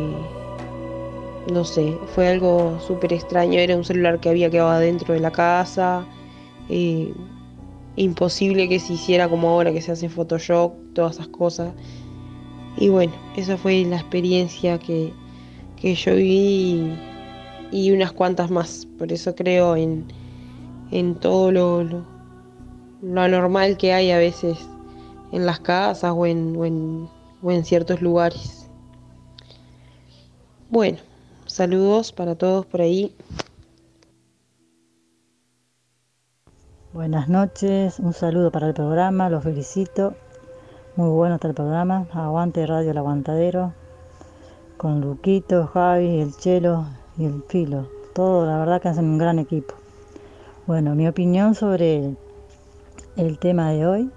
no 1.50 1.64
sé, 1.64 1.98
fue 2.14 2.28
algo 2.28 2.78
súper 2.86 3.14
extraño. 3.14 3.58
Era 3.58 3.76
un 3.76 3.84
celular 3.84 4.20
que 4.20 4.28
había 4.28 4.50
quedado 4.50 4.68
adentro 4.68 5.14
de 5.14 5.20
la 5.20 5.30
casa. 5.32 6.06
eh, 6.68 7.12
imposible 7.96 8.68
que 8.68 8.80
se 8.80 8.94
hiciera 8.94 9.28
como 9.28 9.48
ahora 9.48 9.72
que 9.72 9.80
se 9.80 9.92
hace 9.92 10.08
Photoshop, 10.08 10.74
todas 10.94 11.14
esas 11.14 11.28
cosas. 11.28 11.72
Y 12.76 12.88
bueno, 12.90 13.12
esa 13.36 13.56
fue 13.56 13.84
la 13.84 13.96
experiencia 13.96 14.78
que, 14.78 15.12
que 15.84 15.94
yo 15.94 16.14
viví 16.14 16.98
y, 17.70 17.92
unas 17.92 18.10
cuantas 18.10 18.50
más. 18.50 18.88
Por 18.98 19.12
eso 19.12 19.34
creo 19.34 19.76
en, 19.76 20.06
en 20.90 21.14
todo 21.14 21.52
lo, 21.52 21.84
lo, 21.84 22.06
lo 23.02 23.20
anormal 23.20 23.76
que 23.76 23.92
hay 23.92 24.10
a 24.10 24.16
veces 24.16 24.56
en 25.30 25.44
las 25.44 25.60
casas 25.60 26.14
o 26.16 26.24
en, 26.24 26.56
o 26.56 26.64
en, 26.64 27.06
o 27.42 27.50
en 27.50 27.66
ciertos 27.66 28.00
lugares. 28.00 28.66
Bueno, 30.70 30.96
saludos 31.44 32.12
para 32.12 32.34
todos 32.34 32.64
por 32.64 32.80
ahí. 32.80 33.14
Buenas 36.94 37.28
noches, 37.28 37.98
un 37.98 38.14
saludo 38.14 38.50
para 38.50 38.68
el 38.68 38.72
programa, 38.72 39.28
los 39.28 39.44
felicito. 39.44 40.14
Muy 40.96 41.10
bueno 41.10 41.34
está 41.34 41.48
el 41.48 41.54
programa. 41.54 42.06
Aguante 42.14 42.66
Radio 42.66 42.90
El 42.92 42.96
Aguantadero. 42.96 43.83
Con 44.84 45.00
Luquito, 45.00 45.66
Javi, 45.72 46.20
el 46.20 46.36
Chelo 46.36 46.84
y 47.16 47.24
el 47.24 47.42
Filo. 47.48 47.88
Todo, 48.12 48.44
la 48.44 48.58
verdad 48.58 48.82
que 48.82 48.88
hacen 48.88 49.06
un 49.06 49.16
gran 49.16 49.38
equipo. 49.38 49.72
Bueno, 50.66 50.94
mi 50.94 51.08
opinión 51.08 51.54
sobre 51.54 52.14
el, 53.16 53.38
tema 53.38 53.70
de 53.70 53.86
hoy. 53.86 54.10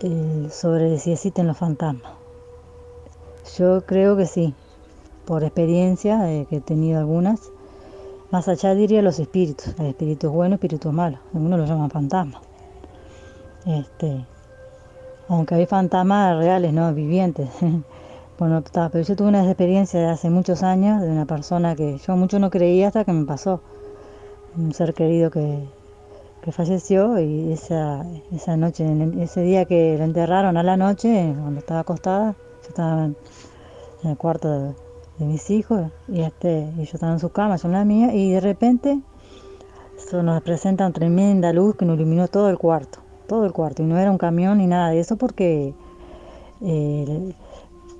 el- 0.00 0.50
sobre 0.50 0.98
si 0.98 1.12
existen 1.12 1.46
los 1.46 1.56
fantasmas. 1.56 2.14
Yo 3.56 3.82
creo 3.86 4.16
que 4.16 4.26
sí. 4.26 4.52
Por 5.24 5.44
experiencia, 5.44 6.28
eh, 6.32 6.44
que 6.50 6.56
he 6.56 6.60
tenido 6.60 6.98
algunas. 6.98 7.52
Más 8.32 8.48
allá 8.48 8.74
diría 8.74 9.02
los 9.02 9.20
espíritus, 9.20 9.68
espíritus 9.78 10.32
buenos, 10.32 10.56
espíritus 10.56 10.92
malos, 10.92 11.20
algunos 11.32 11.60
los 11.60 11.68
llaman 11.68 11.90
fantasmas. 11.90 12.42
Este, 13.66 14.26
aunque 15.28 15.54
hay 15.54 15.66
fantasmas 15.66 16.38
reales, 16.38 16.72
no 16.72 16.92
vivientes. 16.92 17.50
bueno, 18.38 18.58
está, 18.58 18.88
pero 18.88 19.04
yo 19.04 19.14
tuve 19.14 19.28
una 19.28 19.44
experiencia 19.44 20.00
de 20.00 20.06
hace 20.06 20.28
muchos 20.28 20.62
años 20.64 21.00
de 21.00 21.08
una 21.08 21.24
persona 21.24 21.76
que 21.76 21.98
yo 21.98 22.16
mucho 22.16 22.38
no 22.40 22.50
creía 22.50 22.88
hasta 22.88 23.04
que 23.04 23.12
me 23.12 23.24
pasó. 23.24 23.60
Un 24.56 24.72
ser 24.72 24.92
querido 24.94 25.30
que, 25.30 25.64
que 26.42 26.52
falleció 26.52 27.18
y 27.20 27.52
esa, 27.52 28.04
esa 28.32 28.56
noche, 28.56 28.84
ese 29.20 29.42
día 29.42 29.64
que 29.66 29.96
lo 29.96 30.04
enterraron 30.04 30.56
a 30.56 30.62
la 30.62 30.76
noche, 30.76 31.32
cuando 31.40 31.60
estaba 31.60 31.80
acostada, 31.80 32.34
yo 32.62 32.68
estaba 32.68 33.04
en, 33.04 33.16
el 34.04 34.16
cuarto 34.16 34.50
de, 34.50 34.74
de 35.18 35.24
mis 35.24 35.48
hijos 35.50 35.90
y 36.08 36.20
este 36.20 36.70
y 36.76 36.84
yo 36.84 36.90
estaba 36.94 37.12
en 37.12 37.20
su 37.20 37.30
cama, 37.30 37.56
yo 37.56 37.68
en 37.68 37.72
la 37.72 37.84
mía 37.84 38.14
y 38.14 38.32
de 38.32 38.40
repente 38.40 39.00
eso 39.96 40.22
nos 40.22 40.42
presenta 40.42 40.84
una 40.84 40.92
tremenda 40.92 41.52
luz 41.52 41.76
que 41.76 41.84
nos 41.84 41.96
iluminó 41.96 42.28
todo 42.28 42.50
el 42.50 42.58
cuarto, 42.58 42.98
todo 43.26 43.46
el 43.46 43.52
cuarto 43.52 43.82
y 43.82 43.86
no 43.86 43.98
era 43.98 44.10
un 44.10 44.18
camión 44.18 44.58
ni 44.58 44.66
nada 44.66 44.90
de 44.90 45.00
eso 45.00 45.16
porque 45.16 45.72
eh, 46.60 47.34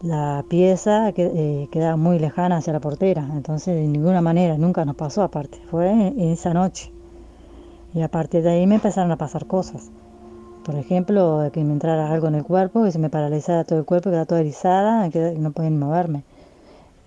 la 0.04 0.44
pieza 0.48 1.08
eh, 1.16 1.68
quedaba 1.70 1.96
muy 1.96 2.18
lejana 2.18 2.58
hacia 2.58 2.74
la 2.74 2.80
portera, 2.80 3.26
entonces 3.32 3.74
de 3.74 3.86
ninguna 3.86 4.20
manera, 4.20 4.58
nunca 4.58 4.84
nos 4.84 4.96
pasó 4.96 5.22
aparte, 5.22 5.58
fue 5.70 5.90
en, 5.90 6.20
esa 6.20 6.52
noche 6.52 6.92
y 7.94 8.02
a 8.02 8.08
partir 8.08 8.42
de 8.42 8.50
ahí 8.50 8.66
me 8.66 8.74
empezaron 8.74 9.10
a 9.12 9.16
pasar 9.16 9.46
cosas. 9.46 9.90
Por 10.64 10.74
ejemplo, 10.76 11.48
que 11.52 11.64
me 11.64 11.72
entrara 11.72 12.10
algo 12.12 12.26
en 12.28 12.34
el 12.34 12.42
cuerpo, 12.44 12.84
que 12.84 12.92
se 12.92 12.98
me 12.98 13.08
paralizara 13.08 13.64
todo 13.64 13.78
el 13.78 13.84
cuerpo, 13.84 14.10
quedaba 14.10 14.26
toda 14.26 14.40
erizada, 14.40 15.08
que 15.10 15.36
no 15.38 15.52
podía 15.52 15.70
moverme 15.70 16.24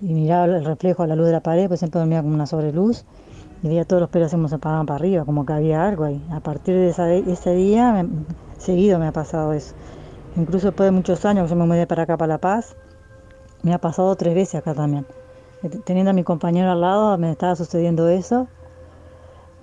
y 0.01 0.13
miraba 0.13 0.45
el 0.45 0.65
reflejo 0.65 1.03
a 1.03 1.07
la 1.07 1.15
luz 1.15 1.27
de 1.27 1.33
la 1.33 1.41
pared, 1.41 1.67
pues 1.67 1.79
siempre 1.79 1.99
dormía 1.99 2.21
como 2.21 2.33
una 2.33 2.45
sobreluz 2.47 3.05
y 3.61 3.67
veía 3.67 3.85
todos 3.85 3.99
los 4.01 4.09
pelos 4.09 4.31
se 4.31 4.57
paraban 4.59 4.85
para 4.85 4.97
arriba, 4.97 5.25
como 5.25 5.45
que 5.45 5.53
había 5.53 5.85
algo 5.87 6.03
ahí. 6.03 6.21
A 6.31 6.39
partir 6.39 6.75
de 6.75 6.89
ese 6.89 7.53
día, 7.53 7.91
me- 7.91 8.07
seguido 8.57 8.97
me 8.97 9.07
ha 9.07 9.11
pasado 9.11 9.53
eso. 9.53 9.73
Incluso 10.35 10.67
después 10.67 10.87
de 10.87 10.91
muchos 10.91 11.25
años, 11.25 11.49
yo 11.49 11.55
me 11.55 11.65
mudé 11.65 11.87
para 11.87 12.03
acá, 12.03 12.15
para 12.15 12.33
La 12.33 12.37
Paz, 12.37 12.75
me 13.63 13.73
ha 13.73 13.79
pasado 13.79 14.15
tres 14.15 14.35
veces 14.35 14.55
acá 14.55 14.73
también. 14.73 15.05
Eh, 15.63 15.69
Teniendo 15.85 16.11
a 16.11 16.13
mi 16.13 16.23
compañero 16.23 16.71
al 16.71 16.81
lado, 16.81 17.17
me 17.17 17.31
estaba 17.31 17.55
sucediendo 17.55 18.07
eso 18.09 18.47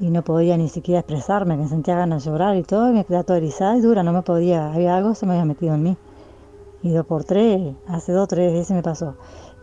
y 0.01 0.11
no 0.11 0.23
podía 0.23 0.57
ni 0.57 0.69
siquiera 0.69 1.01
expresarme, 1.01 1.57
que 1.57 1.69
sentía 1.69 1.97
ganas 1.97 2.25
de 2.25 2.31
llorar 2.31 2.57
y 2.57 2.63
todo, 2.63 2.91
y 2.91 2.93
me 2.93 3.05
quedaba 3.05 3.25
toda 3.25 3.39
erizada 3.39 3.77
y 3.77 3.81
dura, 3.81 4.03
no 4.03 4.13
me 4.13 4.23
podía, 4.23 4.73
había 4.73 4.97
algo 4.97 5.15
se 5.15 5.27
me 5.27 5.33
había 5.33 5.45
metido 5.45 5.75
en 5.75 5.83
mí. 5.83 5.97
Y 6.83 6.91
dos 6.91 7.07
por 7.07 7.25
tres, 7.25 7.75
hace 7.87 8.13
dos 8.13 8.25
o 8.25 8.27
tres 8.27 8.53
veces 8.53 8.73
me 8.73 8.83
pasó. 8.83 9.15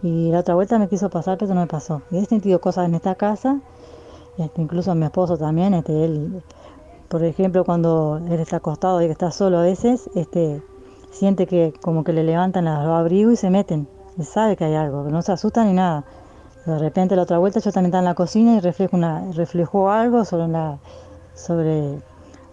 Y 0.01 0.31
la 0.31 0.39
otra 0.39 0.55
vuelta 0.55 0.79
me 0.79 0.87
quiso 0.87 1.09
pasar, 1.09 1.37
pero 1.37 1.53
no 1.53 1.61
me 1.61 1.67
pasó. 1.67 2.01
Y 2.09 2.17
he 2.17 2.25
sentido 2.25 2.59
cosas 2.59 2.87
en 2.87 2.95
esta 2.95 3.15
casa, 3.15 3.59
este, 4.37 4.61
incluso 4.61 4.95
mi 4.95 5.05
esposo 5.05 5.37
también, 5.37 5.73
este, 5.73 6.05
él, 6.05 6.41
por 7.09 7.23
ejemplo, 7.23 7.63
cuando 7.65 8.19
él 8.25 8.39
está 8.39 8.57
acostado 8.57 9.01
y 9.01 9.05
que 9.05 9.11
está 9.11 9.31
solo 9.31 9.59
a 9.59 9.63
veces, 9.63 10.09
este, 10.15 10.63
siente 11.11 11.45
que 11.45 11.73
como 11.81 12.03
que 12.03 12.13
le 12.13 12.23
levantan 12.23 12.65
los 12.65 12.73
abrigos 12.73 13.33
y 13.33 13.35
se 13.35 13.49
meten. 13.49 13.87
Él 14.17 14.25
sabe 14.25 14.55
que 14.55 14.65
hay 14.65 14.75
algo, 14.75 15.03
no 15.09 15.21
se 15.21 15.31
asusta 15.31 15.63
ni 15.63 15.73
nada. 15.73 16.03
De 16.65 16.77
repente 16.77 17.15
la 17.15 17.23
otra 17.23 17.37
vuelta 17.39 17.59
yo 17.59 17.71
también 17.71 17.87
estaba 17.89 18.01
en 18.01 18.05
la 18.05 18.15
cocina 18.15 18.55
y 18.55 18.59
reflejo 18.59 18.95
una, 18.97 19.23
reflejó 19.33 19.89
algo 19.89 20.25
sobre 20.25 20.45
una, 20.45 20.77
sobre 21.33 21.99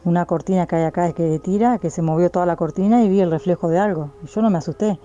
una 0.05 0.25
cortina 0.27 0.67
que 0.67 0.77
hay 0.77 0.85
acá 0.85 1.13
que 1.13 1.39
tira, 1.41 1.79
que 1.79 1.91
se 1.91 2.03
movió 2.03 2.31
toda 2.31 2.47
la 2.47 2.57
cortina 2.57 3.03
y 3.05 3.09
vi 3.09 3.21
el 3.21 3.31
reflejo 3.31 3.69
de 3.69 3.79
algo. 3.79 4.11
Y 4.25 4.29
yo 4.29 4.43
no 4.43 4.51
me 4.51 4.59
asusté. 4.59 4.99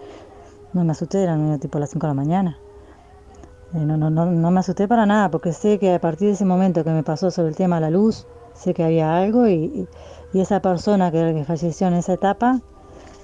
No 0.73 0.84
me 0.84 0.91
asusté, 0.91 1.23
eran 1.23 1.59
tipo 1.59 1.80
las 1.80 1.89
5 1.91 2.07
de 2.07 2.11
la 2.11 2.15
mañana. 2.15 2.57
Eh, 3.73 3.85
no, 3.85 3.97
no, 3.97 4.09
no, 4.09 4.25
no 4.27 4.51
me 4.51 4.59
asusté 4.59 4.88
para 4.88 5.05
nada, 5.05 5.30
porque 5.31 5.51
sé 5.51 5.80
que 5.80 5.93
a 5.95 5.99
partir 5.99 6.27
de 6.27 6.34
ese 6.35 6.45
momento 6.45 6.84
que 6.84 6.91
me 6.91 7.03
pasó 7.03 7.31
sobre 7.31 7.49
el 7.49 7.55
tema 7.55 7.75
de 7.77 7.81
la 7.81 7.89
luz, 7.89 8.25
sé 8.53 8.73
que 8.73 8.84
había 8.84 9.17
algo 9.17 9.47
y, 9.47 9.53
y- 9.53 9.88
y 10.31 10.39
esa 10.41 10.61
persona 10.61 11.11
que, 11.11 11.34
que 11.35 11.43
falleció 11.43 11.88
en 11.88 11.93
esa 11.95 12.13
etapa 12.13 12.61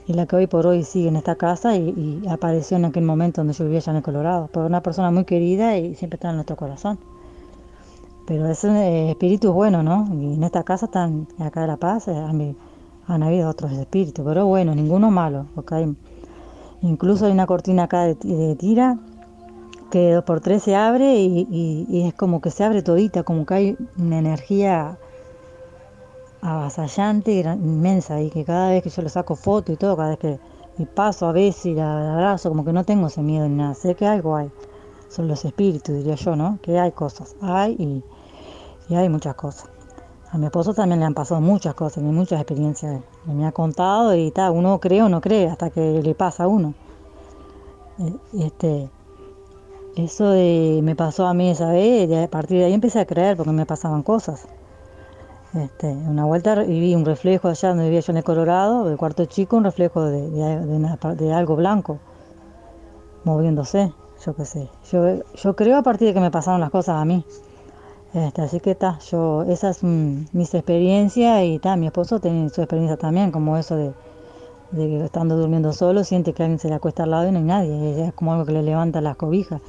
y 0.10 0.14
la 0.14 0.26
que 0.26 0.36
hoy 0.36 0.48
por 0.48 0.66
hoy 0.66 0.84
sigue 0.84 1.08
en 1.08 1.18
esta 1.18 1.36
casa 1.36 1.76
y, 1.78 2.24
apareció 2.28 2.78
en 2.78 2.86
aquel 2.86 3.04
momento 3.04 3.42
donde 3.42 3.54
yo 3.54 3.64
vivía 3.66 3.78
allá 3.78 3.92
en 3.92 3.98
el 3.98 4.04
Colorado, 4.04 4.48
por 4.48 4.66
una 4.66 4.82
persona 4.82 5.12
muy 5.12 5.24
querida 5.24 5.78
y 5.78 5.94
siempre 5.94 6.16
está 6.16 6.32
en 6.32 6.38
nuestro 6.38 6.56
corazón. 6.56 6.98
Pero 8.26 8.48
es 8.48 8.64
un 8.64 8.76
eh, 8.76 9.12
espíritu 9.12 9.54
bueno, 9.54 9.84
¿no? 9.84 10.08
Y 10.12 10.34
en 10.34 10.44
esta 10.44 10.64
casa 10.64 10.88
están, 10.88 11.28
acá 11.38 11.62
de 11.62 11.68
La 11.68 11.78
Paz, 11.78 12.08
eh, 12.08 12.56
han, 13.08 13.22
habido 13.24 13.48
otros 13.52 13.72
espíritus, 13.72 14.26
pero 14.26 14.48
bueno, 14.48 14.74
ninguno 14.74 15.12
malo, 15.12 15.46
porque 15.54 15.88
incluso 16.82 17.28
hay 17.28 17.32
una 17.32 17.46
cortina 17.46 17.84
acá 17.84 18.06
de, 18.06 18.16
de 18.16 18.56
tira 18.56 18.98
que 19.92 20.14
dos 20.14 20.24
por 20.24 20.42
tres 20.42 20.64
se 20.64 20.76
abre 20.76 21.20
y- 21.20 21.86
y 21.88 22.08
es 22.08 22.16
como 22.16 22.42
que 22.42 22.50
se 22.50 22.64
abre 22.64 22.82
todita, 22.82 23.22
como 23.22 23.46
que 23.46 23.54
hay 23.54 23.78
una 24.00 24.18
energía 24.18 24.98
avasallante 26.42 27.32
y 27.32 27.40
inmensa 27.42 28.22
y 28.22 28.30
que 28.30 28.46
cada 28.46 28.70
vez 28.70 28.84
que 28.84 28.90
yo 28.90 29.02
le 29.02 29.10
saco 29.10 29.36
foto 29.36 29.72
y 29.72 29.76
todo, 29.76 29.98
cada 29.98 30.10
vez 30.10 30.20
que 30.20 30.40
paso 30.86 31.28
a 31.28 31.32
veces 31.32 31.66
y 31.68 31.74
la, 31.76 32.14
abrazo, 32.14 32.50
como 32.50 32.64
que 32.64 32.74
no 32.74 32.84
tengo 32.84 33.08
ese 33.08 33.22
miedo 33.22 33.48
ni 33.48 33.56
nada, 33.56 33.74
sé 33.74 33.96
que 33.96 34.06
algo 34.06 34.36
hay. 34.36 34.52
son 35.10 35.28
los 35.28 35.44
espíritus, 35.46 35.96
diría 35.96 36.16
yo, 36.16 36.36
¿no? 36.36 36.60
Que 36.62 36.80
hay 36.80 36.92
cosas, 36.92 37.36
hay 37.42 38.04
y, 38.90 38.96
hay 38.96 39.10
muchas 39.10 39.36
cosas. 39.36 39.70
A 40.32 40.38
mi 40.38 40.46
esposo 40.46 40.74
también 40.74 41.00
le 41.00 41.06
han 41.06 41.14
pasado 41.14 41.42
muchas 41.42 41.74
cosas, 41.74 42.04
y 42.04 42.06
muchas 42.06 42.40
experiencias. 42.40 43.02
Y 43.28 43.32
me 43.32 43.48
ha 43.48 43.52
contado 43.52 44.16
y 44.16 44.32
tal, 44.32 44.52
uno 44.52 44.80
cree 44.80 45.02
o 45.04 45.10
no 45.10 45.22
cree 45.22 45.48
hasta 45.48 45.70
que 45.70 46.02
le 46.02 46.16
pasa 46.16 46.44
a 46.44 46.48
uno. 46.48 46.74
Eh, 48.00 48.14
Este, 48.46 48.90
eso 49.96 50.30
de, 50.30 50.82
me 50.84 50.96
pasó 50.96 51.26
a 51.28 51.34
mí 51.34 51.50
esa 51.50 51.72
vez, 51.72 52.10
y 52.10 52.16
a 52.16 52.30
partir 52.30 52.60
de 52.60 52.66
ahí 52.66 52.74
empecé 52.74 53.00
a 53.00 53.06
creer 53.06 53.36
porque 53.38 53.52
me 53.52 53.66
pasaban 53.66 54.04
cosas. 54.04 54.48
Este, 55.54 55.88
una 55.88 56.26
vuelta 56.26 56.64
y 56.64 56.80
vi 56.80 56.94
un 56.94 57.06
reflejo 57.06 57.48
allá 57.48 57.70
donde 57.70 57.86
vivía 57.86 58.02
yo 58.02 58.12
en 58.12 58.18
el 58.18 58.24
Colorado, 58.24 58.86
del 58.86 58.98
cuarto 58.98 59.26
chico, 59.26 59.58
un 59.58 59.64
reflejo 59.64 60.06
de, 60.06 60.22
una 60.22 60.96
de 61.16 61.34
algo 61.34 61.56
blanco 61.56 61.98
moviéndose, 63.24 63.92
yo 64.24 64.36
qué 64.36 64.46
sé. 64.46 64.70
Yo, 64.92 65.24
yo 65.36 65.56
creo 65.56 65.78
a 65.78 65.84
partir 65.84 66.08
de 66.08 66.14
que 66.14 66.20
me 66.20 66.30
pasaron 66.30 66.62
las 66.62 66.70
cosas 66.70 67.02
a 67.02 67.06
mí. 67.06 67.26
Este, 68.14 68.42
así 68.42 68.60
que 68.60 68.72
está, 68.72 69.00
yo, 69.00 69.44
esas 69.44 69.78
son 69.78 70.28
mis 70.34 70.54
experiencias 70.54 71.44
y 71.44 71.60
mi 71.78 71.88
esposo 71.88 72.20
tiene 72.20 72.50
su 72.50 72.62
experiencia 72.62 72.98
también, 72.98 73.32
como 73.32 73.58
eso 73.58 73.76
de, 73.76 73.94
de 74.72 74.88
que 74.88 75.06
estando 75.06 75.36
durmiendo 75.36 75.74
solo 75.74 76.04
siente 76.04 76.34
que 76.34 76.44
alguien 76.44 76.60
se 76.60 76.70
le 76.70 76.76
acuesta 76.76 77.04
al 77.04 77.12
lado 77.12 77.28
y 77.28 77.32
no 77.32 77.40
hay 77.40 77.44
nadie, 77.44 78.06
es 78.08 78.14
como 78.14 78.34
algo 78.34 78.46
que 78.46 78.52
le 78.52 78.64
levanta 78.64 79.02
las 79.02 79.16
cobijas. 79.16 79.62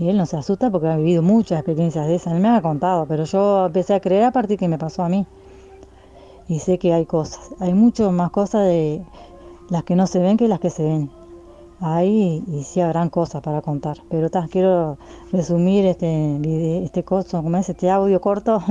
Y 0.00 0.08
él 0.08 0.16
no 0.16 0.24
se 0.24 0.38
asusta 0.38 0.70
porque 0.70 0.88
ha 0.88 0.96
vivido 0.96 1.22
muchas 1.22 1.58
experiencias 1.58 2.06
de 2.06 2.14
esas, 2.14 2.32
él 2.32 2.40
me 2.40 2.48
ha 2.48 2.62
contado, 2.62 3.04
pero 3.06 3.24
yo 3.24 3.66
empecé 3.66 3.92
a 3.92 4.00
creer 4.00 4.24
a 4.24 4.32
partir 4.32 4.58
que 4.58 4.66
me 4.66 4.78
pasó 4.78 5.04
a 5.04 5.10
mí. 5.10 5.26
Y 6.48 6.58
sé 6.58 6.78
que 6.78 6.94
hay 6.94 7.04
cosas, 7.04 7.50
hay 7.60 7.74
mucho 7.74 8.10
más 8.10 8.30
cosas 8.30 8.64
de 8.64 9.02
las 9.68 9.84
que 9.84 9.96
no 9.96 10.06
se 10.06 10.18
ven 10.18 10.38
que 10.38 10.48
las 10.48 10.58
que 10.58 10.70
se 10.70 10.82
ven. 10.84 11.10
Ahí 11.80 12.42
y 12.46 12.62
sí 12.64 12.80
habrán 12.80 13.10
cosas 13.10 13.42
para 13.42 13.60
contar, 13.60 13.98
pero 14.08 14.30
ta, 14.30 14.48
quiero 14.50 14.96
resumir 15.32 15.84
este 15.84 16.06
vide- 16.40 16.82
este 16.82 17.04
coso, 17.04 17.42
como 17.42 17.58
es 17.58 17.68
este 17.68 17.90
audio 17.90 18.22
corto, 18.22 18.62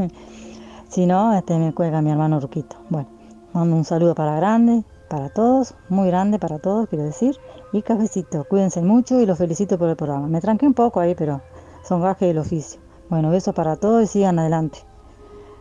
si 0.89 1.05
no, 1.05 1.33
este 1.33 1.59
me 1.59 1.73
cuelga 1.73 2.01
mi 2.01 2.09
hermano 2.09 2.39
Ruquito. 2.39 2.75
Bueno, 2.89 3.07
mando 3.53 3.75
un 3.75 3.85
saludo 3.85 4.15
para 4.15 4.35
grande, 4.35 4.83
para 5.09 5.29
todos, 5.29 5.73
muy 5.89 6.07
grande 6.07 6.39
para 6.39 6.59
todos, 6.59 6.87
quiero 6.87 7.03
decir, 7.03 7.35
y 7.73 7.81
cafecito, 7.81 8.45
cuídense 8.45 8.81
mucho 8.81 9.19
y 9.19 9.25
los 9.25 9.37
felicito 9.37 9.77
por 9.77 9.89
el 9.89 9.95
programa. 9.95 10.27
Me 10.27 10.39
tranqué 10.39 10.65
un 10.65 10.73
poco 10.73 10.99
ahí, 10.99 11.15
pero 11.15 11.41
son 11.83 12.01
gajes 12.01 12.27
del 12.27 12.37
oficio. 12.37 12.79
Bueno, 13.09 13.31
besos 13.31 13.55
para 13.55 13.75
todos 13.75 14.03
y 14.03 14.07
sigan 14.07 14.39
adelante. 14.39 14.79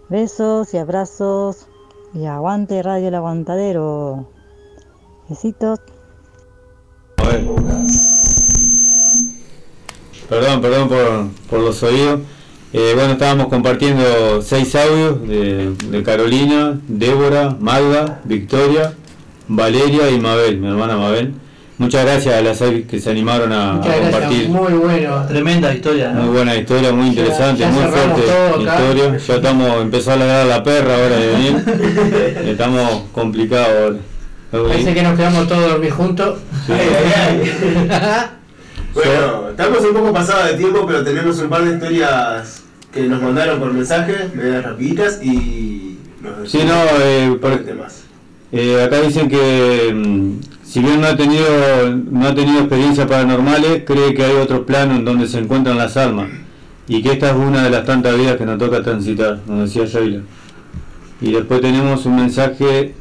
Besos 0.09 0.73
y 0.75 0.79
abrazos 0.79 1.67
y 2.15 2.27
aguante 2.27 2.83
Radio 2.83 3.09
El 3.09 3.15
Aguantadero. 3.15 4.29
Besitos. 5.29 5.81
Perdón, 10.29 10.61
perdón 10.61 10.89
por, 10.89 11.29
por 11.49 11.61
los 11.61 11.83
oídos. 11.83 12.21
Eh, 12.75 12.93
bueno, 12.95 13.13
estábamos 13.13 13.49
compartiendo 13.49 14.43
seis 14.43 14.75
audios 14.75 15.27
de, 15.27 15.75
de 15.75 16.03
Carolina, 16.03 16.79
Débora, 16.87 17.57
Magda, 17.59 18.21
Victoria, 18.25 18.95
Valeria 19.49 20.11
y 20.11 20.21
Mabel, 20.21 20.59
mi 20.59 20.69
hermana 20.69 20.97
Mabel. 20.97 21.33
Muchas 21.79 22.05
gracias 22.05 22.35
a 22.35 22.41
las 22.41 22.59
seis 22.59 22.87
que 22.91 22.99
se 23.01 23.09
animaron 23.11 23.53
a, 23.53 23.81
gracias, 23.85 24.11
compartir. 24.11 24.49
muy 24.49 24.73
bueno. 24.73 25.25
Tremenda 25.29 25.73
historia, 25.73 26.11
¿no? 26.11 26.23
Muy 26.23 26.35
buena 26.37 26.57
historia, 26.57 26.93
muy 26.93 27.07
interesante, 27.09 27.61
ya 27.61 27.71
muy 27.71 27.85
fuerte 27.85 28.21
historia. 28.59 29.17
Ya 29.19 29.35
estamos, 29.37 29.83
empezó 29.83 30.13
a 30.13 30.17
ladrar 30.17 30.47
la 30.47 30.63
perra 30.65 30.95
ahora 30.95 31.17
de 31.17 31.27
venir. 31.29 31.65
estamos 32.47 33.03
complicados 33.13 33.97
ahora. 34.53 34.69
Parece 34.71 34.93
que 34.95 35.03
nos 35.03 35.17
quedamos 35.17 35.47
todos 35.47 35.71
dormir 35.71 35.91
juntos. 35.93 36.39
Bueno, 38.95 39.51
estamos 39.51 39.79
un 39.85 39.93
poco 39.95 40.13
pasados 40.13 40.47
de 40.51 40.55
tiempo, 40.55 40.85
pero 40.87 41.05
tenemos 41.05 41.39
un 41.39 41.49
par 41.49 41.63
de 41.63 41.75
historias 41.75 42.63
que 42.93 43.03
nos 43.03 43.23
mandaron 43.23 43.61
por 43.61 43.73
mensaje, 43.73 44.31
medias 44.35 44.65
rapiditas 44.65 45.21
y... 45.23 45.99
nos 46.21 46.51
Sí, 46.51 46.59
no, 46.67 46.75
eh, 47.01 47.39
por- 47.41 47.59
temas. 47.65 48.05
Eh, 48.53 48.83
acá 48.83 49.01
dicen 49.03 49.29
que 49.29 49.93
mm, 49.95 50.41
si 50.65 50.81
bien 50.81 51.01
no 51.01 51.07
ha 51.07 51.17
tenido 51.17 51.47
no 52.11 52.27
ha 52.27 52.35
tenido 52.35 52.61
experiencias 52.61 53.07
paranormales, 53.07 53.85
cree 53.85 54.15
que 54.15 54.25
hay 54.25 54.37
otro 54.37 54.67
plano 54.67 54.97
en 54.97 55.05
donde 55.05 55.27
se 55.27 55.39
encuentran 55.39 55.79
las 55.79 55.97
almas 55.97 56.29
y 56.89 57.03
que 57.03 57.13
esta 57.13 57.31
es 57.31 57.37
una 57.37 57.65
de 57.65 57.71
las 57.71 57.85
tantas 57.85 58.17
vidas 58.17 58.37
que 58.37 58.47
nos 58.47 58.59
toca 58.59 58.83
transitar, 58.83 59.41
nos 59.47 59.73
decía 59.73 59.85
Sheila. 59.85 60.23
Y 61.21 61.33
después 61.33 61.61
tenemos 61.61 62.07
un 62.07 62.17
mensaje 62.17 62.95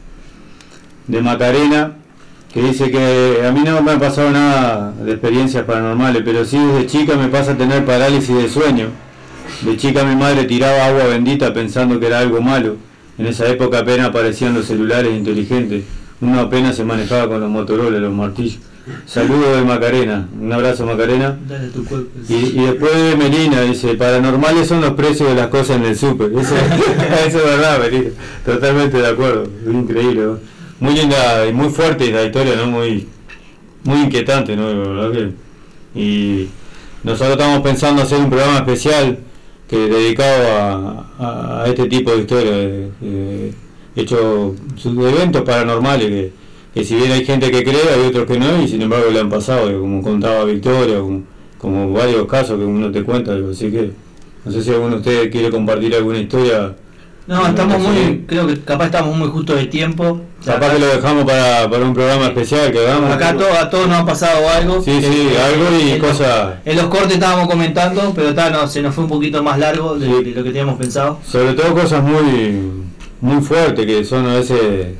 de 1.07 1.21
Macarena 1.21 1.93
que 2.53 2.61
dice 2.61 2.91
que 2.91 3.45
a 3.47 3.51
mí 3.51 3.61
no 3.63 3.81
me 3.81 3.91
ha 3.91 3.99
pasado 3.99 4.31
nada 4.31 4.93
de 5.03 5.11
experiencias 5.11 5.63
paranormales, 5.63 6.23
pero 6.25 6.43
sí 6.43 6.57
desde 6.57 6.87
chica 6.87 7.15
me 7.15 7.29
pasa 7.29 7.53
a 7.53 7.57
tener 7.57 7.85
parálisis 7.85 8.35
de 8.35 8.49
sueño. 8.49 8.87
De 9.61 9.77
chica 9.77 10.03
mi 10.03 10.15
madre 10.15 10.43
tiraba 10.43 10.87
agua 10.87 11.05
bendita 11.05 11.53
pensando 11.53 11.99
que 11.99 12.07
era 12.07 12.19
algo 12.19 12.41
malo. 12.41 12.75
En 13.17 13.25
esa 13.25 13.47
época 13.47 13.79
apenas 13.79 14.09
aparecían 14.09 14.53
los 14.53 14.65
celulares 14.65 15.11
inteligentes. 15.15 15.83
Uno 16.21 16.39
apenas 16.39 16.75
se 16.75 16.83
manejaba 16.83 17.27
con 17.27 17.41
los 17.41 17.49
Motorola, 17.49 17.99
los 17.99 18.13
martillos. 18.13 18.59
Saludos 19.05 19.57
de 19.57 19.63
Macarena. 19.63 20.27
Un 20.39 20.51
abrazo 20.53 20.85
Macarena. 20.85 21.37
Dale 21.47 21.67
tu 21.69 21.83
cuerpo. 21.83 22.09
Y, 22.29 22.33
y 22.33 22.65
después 22.65 23.17
Melina 23.17 23.61
dice, 23.61 23.95
paranormales 23.95 24.67
son 24.67 24.81
los 24.81 24.91
precios 24.93 25.29
de 25.29 25.35
las 25.35 25.47
cosas 25.47 25.77
en 25.77 25.85
el 25.85 25.97
súper. 25.97 26.31
Eso, 26.31 26.55
eso 27.27 27.37
es 27.39 27.43
verdad, 27.43 27.79
Melina. 27.79 28.09
Totalmente 28.45 28.97
de 28.97 29.07
acuerdo. 29.07 29.47
Increíble. 29.69 30.21
¿no? 30.21 30.39
Muy 30.79 30.93
linda 30.93 31.45
y 31.47 31.53
muy 31.53 31.69
fuerte 31.69 32.11
la 32.11 32.23
historia, 32.23 32.55
¿no? 32.55 32.67
Muy, 32.67 33.07
muy 33.83 34.01
inquietante, 34.01 34.55
¿no? 34.55 34.69
La 34.71 34.89
verdad 34.89 35.11
que- 35.11 35.99
Y 35.99 36.47
nosotros 37.03 37.31
estamos 37.31 37.61
pensando 37.61 38.03
hacer 38.03 38.19
un 38.19 38.29
programa 38.29 38.57
especial 38.57 39.17
que 39.67 39.77
dedicado 39.77 40.51
a, 40.57 41.61
a- 41.63 41.65
este 41.67 41.85
tipo 41.87 42.11
de 42.11 42.19
historias, 42.19 42.55
de, 42.55 42.89
de- 43.01 43.53
hecho 43.95 44.53
sus 44.75 44.93
eventos 44.93 45.41
paranormales 45.41 46.07
que, 46.07 46.31
que 46.73 46.83
si 46.85 46.95
bien 46.95 47.11
hay 47.11 47.25
gente 47.25 47.49
que 47.49 47.63
cree, 47.63 47.81
hay 47.95 48.05
otros 48.07 48.27
que 48.27 48.37
no, 48.37 48.61
y 48.61 48.67
sin 48.67 48.81
embargo 48.83 49.09
le 49.11 49.19
han 49.19 49.29
pasado, 49.29 49.79
como 49.79 50.03
contaba 50.03 50.43
Victoria, 50.45 50.99
como, 50.99 51.23
como 51.57 51.91
varios 51.93 52.27
casos 52.27 52.59
que 52.59 52.65
uno 52.65 52.91
te 52.91 53.03
cuenta, 53.03 53.33
así 53.51 53.71
que 53.71 53.91
no 54.45 54.51
sé 54.51 54.61
si 54.63 54.69
alguno 54.69 54.91
de 54.91 54.97
ustedes 54.97 55.31
quiere 55.31 55.49
compartir 55.49 55.95
alguna 55.95 56.19
historia. 56.19 56.75
No, 57.27 57.45
estamos 57.45 57.79
muy, 57.81 58.23
creo 58.25 58.47
que 58.47 58.59
capaz 58.61 58.85
estamos 58.85 59.15
muy 59.15 59.27
justo 59.27 59.53
de 59.55 59.65
tiempo. 59.65 60.21
Capaz 60.45 60.71
que 60.71 60.79
lo 60.79 60.85
dejamos 60.87 61.25
para, 61.25 61.69
para 61.69 61.83
un 61.83 61.93
programa 61.93 62.27
especial 62.27 62.71
que 62.71 62.79
hagamos. 62.79 63.11
Acá 63.11 63.35
to- 63.35 63.51
a 63.59 63.69
todos 63.69 63.87
nos 63.89 63.97
ha 63.99 64.05
pasado 64.05 64.49
algo. 64.49 64.81
Sí, 64.81 65.01
sí, 65.01 65.29
Eh, 65.33 65.37
algo 65.37 65.65
y 65.77 65.91
en 65.91 65.99
los- 66.01 66.07
cosas. 66.11 66.55
En 66.63 66.77
los 66.77 66.85
cortes 66.85 67.13
estábamos 67.15 67.47
comentando, 67.49 68.13
pero 68.15 68.33
ta, 68.33 68.49
no, 68.49 68.65
se 68.67 68.81
nos 68.81 68.95
fue 68.95 69.03
un 69.03 69.09
poquito 69.09 69.43
más 69.43 69.59
largo 69.59 69.97
de, 69.99 70.07
de 70.07 70.31
lo 70.31 70.41
que 70.43 70.49
teníamos 70.51 70.77
pensado. 70.77 71.19
Sobre 71.29 71.53
todo 71.53 71.73
cosas 71.73 72.01
muy 72.01 72.83
muy 73.19 73.41
fuertes 73.41 73.85
que 73.85 74.05
son 74.05 74.25
a 74.27 74.35
veces 74.35 74.95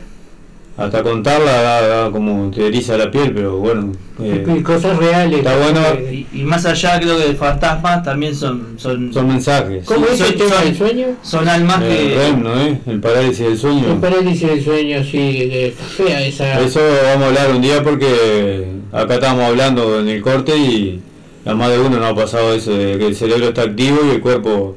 hasta 0.78 1.02
contarla 1.02 1.52
da, 1.62 1.88
da 1.88 2.12
como 2.12 2.52
te 2.52 2.68
eriza 2.68 2.96
la 2.98 3.10
piel, 3.10 3.34
pero 3.34 3.58
bueno. 3.58 3.92
eh, 4.22 4.46
Y 4.58 4.62
cosas 4.62 4.96
reales. 4.98 5.40
Está 5.40 5.58
bueno. 5.58 5.80
Y, 6.12 6.28
y 6.32 6.44
más 6.44 6.66
allá 6.68 7.00
creo 7.00 7.18
que 7.18 7.26
de 7.30 7.36
fantasmas 7.36 8.04
también 8.04 8.36
son 8.36 8.76
son, 8.78 9.12
son 9.12 9.28
mensajes. 9.28 9.84
¿Cómo 9.86 10.06
es 10.06 10.22
el 10.22 10.36
tema 10.36 10.56
son- 10.56 10.64
del 10.66 10.78
sueño? 10.78 11.08
son 11.24 11.48
almas 11.50 11.82
El 11.82 11.88
que 12.10 12.16
REM, 12.16 12.44
¿no 12.44 12.60
es? 12.62 12.78
El 12.86 13.00
parálisis 13.00 13.40
del 13.40 13.52
El 13.54 13.58
sueño. 13.58 14.00
parálisis 14.02 14.48
del 14.48 14.64
sueño, 14.64 15.04
sí, 15.04 15.46
de 15.48 15.74
fea 15.98 16.26
esa. 16.26 16.60
Eso 16.62 16.80
vamos 17.06 17.24
a 17.24 17.28
hablar 17.30 17.52
un 17.56 17.62
día 17.62 17.82
porque 17.84 18.68
acá 18.92 19.16
estábamos 19.16 19.46
hablando 19.46 20.00
en 20.00 20.08
el 20.10 20.22
corte 20.22 20.56
y 20.56 21.02
a 21.46 21.56
más 21.56 21.72
de 21.72 21.80
uno 21.80 21.98
nos 21.98 22.12
ha 22.12 22.14
pasado 22.16 22.54
eso, 22.54 22.72
de 22.74 22.98
que 23.00 23.08
el 23.08 23.16
cerebro 23.16 23.48
está 23.48 23.64
activo 23.64 23.98
y 24.06 24.12
el 24.16 24.22
cuerpo 24.22 24.76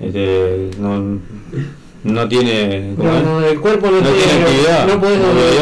este, 0.00 0.70
no, 0.78 1.18
no 2.04 2.28
tiene... 2.28 2.94
¿cómo 2.96 3.12
No, 3.12 3.40
el 3.46 3.60
cuerpo 3.60 3.86
no, 3.90 4.00
No 4.00 4.08
tiene, 4.08 4.22
tiene 4.22 4.42
actividad. 4.44 4.86
no 4.88 5.00
podés 5.00 5.18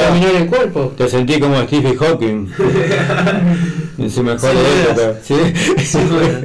caminar 0.08 0.34
el 0.36 0.46
cuerpo. 0.46 0.92
Te 0.96 1.08
sentí 1.08 1.38
como 1.38 1.60
Stephen 1.62 1.96
Hawking 1.96 2.46
en 3.98 4.10
su 4.10 4.22
mejor 4.22 4.50
Sí, 4.50 4.54
época. 4.90 5.18
¿sí? 5.22 5.34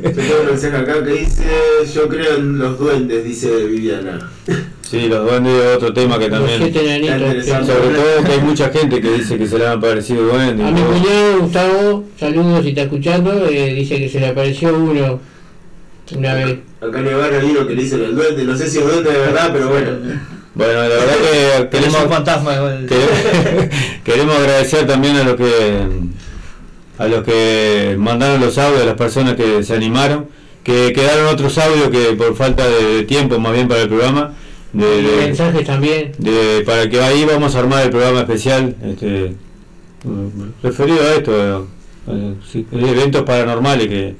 Yo 0.03 0.11
tengo 0.11 0.41
un 0.41 0.45
mensaje 0.47 0.75
acá 0.77 1.03
que 1.03 1.11
dice, 1.11 1.43
yo 1.93 2.07
creo 2.09 2.35
en 2.37 2.57
los 2.59 2.77
duendes, 2.79 3.23
dice 3.23 3.65
Viviana. 3.65 4.31
Sí, 4.81 5.07
los 5.07 5.25
duendes 5.29 5.53
es 5.63 5.75
otro 5.77 5.93
tema 5.93 6.19
que 6.19 6.29
también... 6.29 6.61
enanitos. 6.61 7.45
Sobre 7.45 7.95
todo 7.95 8.23
que 8.25 8.31
hay 8.33 8.39
mucha 8.41 8.69
gente 8.69 9.01
que 9.01 9.11
dice 9.13 9.37
que 9.37 9.47
se 9.47 9.57
le 9.57 9.65
han 9.67 9.77
aparecido 9.77 10.23
duendes. 10.27 10.65
A 10.67 10.71
mi 10.71 10.81
cuñado 10.81 11.39
Gustavo, 11.41 12.03
saludos 12.19 12.63
si 12.63 12.69
está 12.69 12.81
escuchando, 12.83 13.47
eh, 13.49 13.73
dice 13.73 13.97
que 13.97 14.09
se 14.09 14.19
le 14.19 14.27
apareció 14.27 14.77
uno 14.77 15.19
una 16.13 16.33
vez. 16.35 16.59
Acá 16.81 16.99
en 16.99 17.07
Ibarra 17.07 17.39
hay 17.39 17.45
uno 17.51 17.67
que 17.67 17.73
le 17.75 17.83
dicen 17.83 18.03
el 18.03 18.15
duende, 18.15 18.43
no 18.43 18.55
sé 18.57 18.69
si 18.69 18.77
es 18.79 18.85
duende 18.85 19.11
de 19.11 19.17
verdad, 19.19 19.49
pero 19.53 19.69
bueno. 19.69 19.91
Bueno, 20.53 20.73
la 20.73 20.87
verdad 20.87 21.15
que 21.21 21.69
queremos, 21.77 22.03
un 22.03 22.09
fantasma. 22.09 22.55
igual. 22.55 22.85
que- 22.87 23.69
queremos 24.03 24.35
agradecer 24.37 24.85
también 24.87 25.15
a 25.17 25.23
los 25.23 25.35
que 25.35 25.79
a 26.97 27.07
los 27.07 27.23
que 27.23 27.95
mandaron 27.99 28.39
los 28.39 28.57
audios, 28.57 28.81
a 28.83 28.85
las 28.85 28.93
personas 28.95 29.33
que 29.35 29.63
se 29.63 29.73
animaron, 29.75 30.27
que 30.63 30.93
quedaron 30.93 31.25
otros 31.27 31.57
audios 31.57 31.89
que 31.89 32.13
por 32.15 32.35
falta 32.35 32.65
de 32.67 33.03
tiempo 33.03 33.37
más 33.37 33.51
bien 33.53 33.67
para 33.67 33.81
el 33.81 33.89
programa, 33.89 34.33
de, 34.71 34.99
Y 34.99 35.03
de- 35.03 35.17
mensajes 35.25 35.65
también. 35.65 36.13
de- 36.17 36.63
para 36.65 36.89
que 36.89 37.01
ahí 37.01 37.25
vamos 37.25 37.53
a 37.55 37.59
armar 37.59 37.83
el 37.83 37.89
programa 37.89 38.19
especial 38.21 38.75
este, 38.85 39.33
referido 40.63 41.01
a 41.01 41.13
esto, 41.15 41.67
eventos 42.71 43.23
paranormales 43.23 43.87
que 43.87 44.15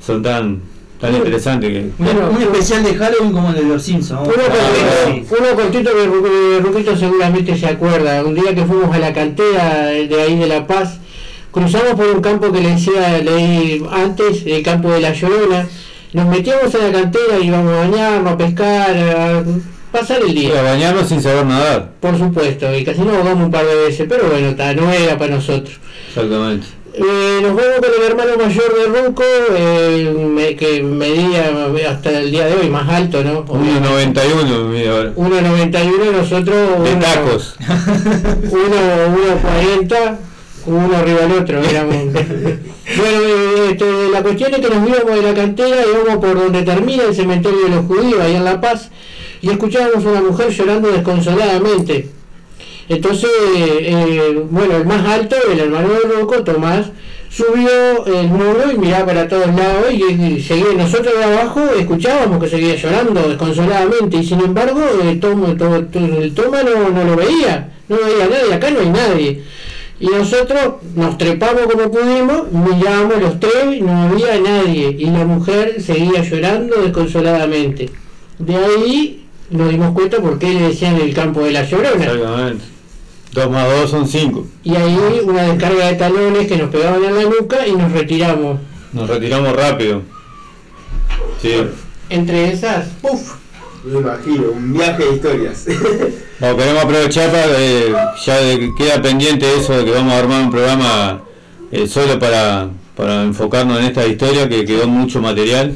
son 0.00 0.22
tan, 0.22 0.62
tan 1.04 1.14
interesantes 1.16 1.70
que... 1.70 1.90
Un, 2.02 2.34
un 2.36 2.42
especial 2.42 2.82
de 2.84 2.94
Halloween 2.94 3.32
como 3.32 3.48
el 3.50 3.54
de 3.56 3.62
los 3.62 3.82
Simpsons. 3.82 4.20
Uno 4.28 4.34
cortito, 4.34 5.36
uno 5.38 5.54
cortito 5.54 5.90
que 5.92 6.08
Ru- 6.08 6.22
que 6.22 6.60
Ruquito 6.60 6.96
seguramente 6.96 7.56
se 7.56 7.66
acuerda. 7.66 8.24
Un 8.24 8.34
día 8.34 8.54
que 8.54 8.64
fuimos 8.64 8.94
a 8.94 8.98
la 8.98 9.12
cantera 9.12 9.86
de 9.86 10.22
ahí 10.22 10.36
de 10.38 10.46
La 10.46 10.66
Paz, 10.66 10.98
cruzamos 11.50 11.94
por 11.94 12.06
un 12.06 12.20
campo 12.20 12.50
que 12.52 12.60
le 12.60 12.70
decía, 12.70 13.18
leí 13.22 13.84
antes, 13.92 14.42
el 14.46 14.62
campo 14.62 14.90
de 14.90 15.00
la 15.00 15.12
Llorona. 15.12 15.66
Nos 16.12 16.26
metíamos 16.26 16.74
a 16.74 16.78
la 16.78 16.92
cantera 16.92 17.38
y 17.40 17.46
íbamos 17.48 17.72
a 17.72 17.76
bañarnos, 17.88 18.32
a 18.32 18.36
pescar, 18.36 18.96
a 18.96 19.42
pasar 19.90 20.22
el 20.22 20.32
día. 20.34 20.60
A 20.60 20.62
bañarnos 20.62 21.08
sin 21.08 21.20
saber 21.20 21.44
nadar. 21.44 21.90
Por 22.00 22.16
supuesto, 22.16 22.72
y 22.76 22.84
casi 22.84 23.00
nos 23.00 23.16
ahogamos 23.16 23.44
un 23.46 23.50
par 23.50 23.66
de 23.66 23.74
veces, 23.74 24.06
pero 24.08 24.28
bueno, 24.30 24.54
ta, 24.54 24.72
no 24.74 24.92
era 24.92 25.18
para 25.18 25.34
nosotros. 25.34 25.76
Exactamente. 26.08 26.66
Eh, 26.96 27.40
nos 27.42 27.56
vamos 27.56 27.74
con 27.80 27.90
el 27.98 28.08
hermano 28.10 28.36
mayor 28.36 28.72
de 28.72 29.02
Ruco, 29.02 29.22
eh, 29.56 30.56
que 30.56 30.80
medía 30.84 31.66
hasta 31.90 32.20
el 32.20 32.30
día 32.30 32.46
de 32.46 32.54
hoy 32.54 32.68
más 32.70 32.88
alto, 32.88 33.24
¿no? 33.24 33.44
1.91 33.46 34.68
mide 34.68 34.88
ahora. 34.90 35.12
1.91 35.16 36.12
nosotros 36.12 36.56
De 36.84 36.92
uno- 36.92 37.00
tacos. 37.00 37.56
uno 37.58 38.76
1.40 39.82 40.16
uno 40.66 40.96
arriba 40.96 41.20
del 41.26 41.32
otro 41.42 41.58
éramos 41.62 41.94
bueno 42.14 42.18
eh, 42.86 43.68
este, 43.72 43.84
la 44.10 44.22
cuestión 44.22 44.54
es 44.54 44.60
que 44.60 44.70
nos 44.74 44.88
íbamos 44.88 45.14
de 45.14 45.20
la 45.22 45.34
cantera 45.34 45.76
íbamos 45.92 46.24
por 46.24 46.34
donde 46.42 46.62
termina 46.62 47.02
el 47.02 47.14
cementerio 47.14 47.64
de 47.64 47.68
los 47.68 47.84
judíos 47.84 48.18
ahí 48.22 48.34
en 48.36 48.44
La 48.46 48.62
Paz 48.62 48.88
y 49.42 49.50
escuchábamos 49.50 50.02
a 50.06 50.08
una 50.08 50.22
mujer 50.22 50.48
llorando 50.48 50.90
desconsoladamente 50.90 52.08
entonces 52.88 53.30
eh, 53.56 54.42
bueno 54.50 54.76
el 54.76 54.86
más 54.86 55.04
alto 55.06 55.36
el 55.52 55.58
hermano 55.60 55.88
de 55.88 56.00
Rocco 56.20 56.42
Tomás 56.44 56.86
subió 57.30 58.06
el 58.06 58.28
muro 58.28 58.70
y 58.72 58.78
miraba 58.78 59.06
para 59.06 59.26
todos 59.28 59.48
lados 59.48 59.92
y, 59.92 60.40
seguía. 60.40 60.66
Nosotros 60.76 61.14
de 61.18 61.24
abajo 61.24 61.62
escuchábamos 61.76 62.40
que 62.42 62.48
seguía 62.48 62.76
llorando 62.76 63.28
desconsoladamente 63.28 64.18
y 64.18 64.24
sin 64.24 64.40
embargo 64.40 64.80
el 65.02 65.18
toma, 65.18 65.48
to- 65.56 65.84
to- 65.86 65.98
el 65.98 66.32
toma 66.32 66.62
no, 66.62 67.04
lo 67.04 67.16
veía 67.16 67.72
no 67.88 67.96
veía 67.96 68.28
nadie. 68.30 68.54
Acá 68.54 68.70
no 68.70 68.78
hay 68.80 68.88
nadie. 68.90 69.42
Y 69.98 70.06
nosotros 70.06 70.74
nos 70.94 71.18
trepamos 71.18 71.62
como 71.66 71.90
pudimos 71.90 72.52
miramos 72.52 73.20
los 73.20 73.40
tres 73.40 73.64
y 73.78 73.80
no 73.80 74.02
había 74.02 74.38
nadie. 74.38 74.94
Y 74.96 75.06
la 75.06 75.24
mujer 75.24 75.82
seguía 75.82 76.22
llorando 76.22 76.82
desconsoladamente. 76.82 77.90
De 78.38 78.56
ahí 78.56 79.24
nos 79.50 79.70
dimos 79.70 79.92
cuenta 79.92 80.18
por 80.18 80.38
qué 80.38 80.54
le 80.54 80.68
decían 80.68 80.96
el 81.00 81.12
campo 81.12 81.40
de 81.42 81.50
la 81.50 81.64
llorona. 81.64 82.04
Exactamente. 82.04 82.64
2 83.34 83.50
más 83.50 83.68
2 83.68 83.90
son 83.90 84.06
5. 84.06 84.46
y 84.62 84.76
ahí 84.76 85.20
una 85.24 85.42
descarga 85.42 85.86
de 85.88 85.94
talones 85.94 86.46
que 86.46 86.56
nos 86.56 86.70
pegaban 86.70 87.02
en 87.02 87.16
la 87.16 87.22
nuca 87.24 87.66
y 87.66 87.72
nos 87.72 87.90
retiramos. 87.90 88.60
Nos 88.92 89.08
retiramos 89.08 89.52
rápido. 89.54 90.02
Sí. 91.42 91.52
Entre 92.10 92.52
esas, 92.52 92.86
¡puf! 93.02 93.34
Me 93.84 93.98
imagino, 93.98 94.52
un 94.52 94.72
viaje 94.72 95.04
de 95.04 95.14
historias. 95.14 95.66
Bueno, 96.40 96.56
queremos 96.56 96.82
aprovechar 96.84 97.30
para 97.30 97.46
eh, 97.58 97.94
ya 98.26 98.36
de 98.40 98.58
que 98.58 98.74
queda 98.74 99.00
pendiente 99.00 99.46
eso 99.56 99.78
de 99.78 99.84
que 99.84 99.92
vamos 99.92 100.12
a 100.12 100.18
armar 100.18 100.42
un 100.42 100.50
programa 100.50 101.22
eh, 101.70 101.86
solo 101.86 102.18
para, 102.18 102.68
para 102.96 103.22
enfocarnos 103.22 103.78
en 103.78 103.84
esta 103.84 104.04
historia 104.04 104.48
que 104.48 104.64
quedó 104.64 104.88
mucho 104.88 105.22
material, 105.22 105.74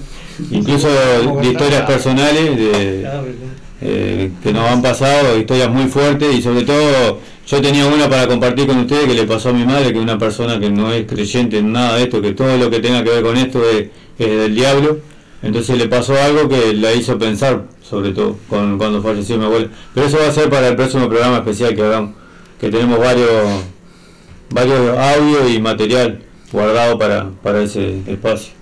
incluso 0.51 0.89
de 0.89 1.49
historias 1.49 1.83
personales 1.83 2.57
de, 2.57 3.09
eh, 3.81 4.33
que 4.43 4.53
nos 4.53 4.69
han 4.69 4.83
pasado, 4.83 5.39
historias 5.39 5.71
muy 5.71 5.87
fuertes 5.87 6.35
y 6.35 6.43
sobre 6.43 6.65
todo 6.65 7.21
yo 7.49 7.63
tenía 7.63 7.87
una 7.87 8.11
para 8.11 8.27
compartir 8.27 8.67
con 8.67 8.79
ustedes 8.79 9.07
que 9.07 9.15
le 9.15 9.25
pasó 9.25 9.49
a 9.49 9.53
mi 9.53 9.65
madre, 9.65 9.93
que 9.93 9.99
una 9.99 10.19
persona 10.19 10.61
que 10.61 10.69
no 10.69 10.93
es 10.93 11.07
creyente 11.07 11.59
en 11.59 11.73
nada 11.73 11.97
de 11.97 12.03
esto, 12.03 12.21
que 12.21 12.33
todo 12.33 12.57
lo 12.59 12.69
que 12.69 12.81
tenga 12.81 13.03
que 13.03 13.11
ver 13.11 13.23
con 13.23 13.37
esto 13.39 13.63
es, 13.71 13.89
es 14.19 14.29
del 14.29 14.55
diablo. 14.55 14.99
Entonces 15.43 15.79
le 15.79 15.89
pasó 15.89 16.15
algo 16.21 16.49
que 16.49 16.75
la 16.75 16.93
hizo 16.93 17.19
pensar, 17.19 17.65
sobre 17.83 18.11
todo 18.11 18.37
con, 18.51 18.77
cuando 18.77 19.01
falleció 19.01 19.39
mi 19.39 19.47
abuela. 19.47 19.69
Pero 19.95 20.07
eso 20.07 20.19
va 20.19 20.29
a 20.29 20.33
ser 20.33 20.51
para 20.51 20.69
el 20.69 20.77
próximo 20.77 21.09
programa 21.09 21.39
especial 21.39 21.75
que 21.75 21.83
hagamos, 21.83 22.17
que 22.61 22.69
tenemos 22.69 22.99
varios 22.99 23.63
varios 24.51 24.99
audios 24.99 25.51
y 25.51 25.61
material 25.61 26.21
guardado 26.53 26.99
para, 26.99 27.31
para 27.43 27.63
ese 27.63 28.03
espacio. 28.07 28.53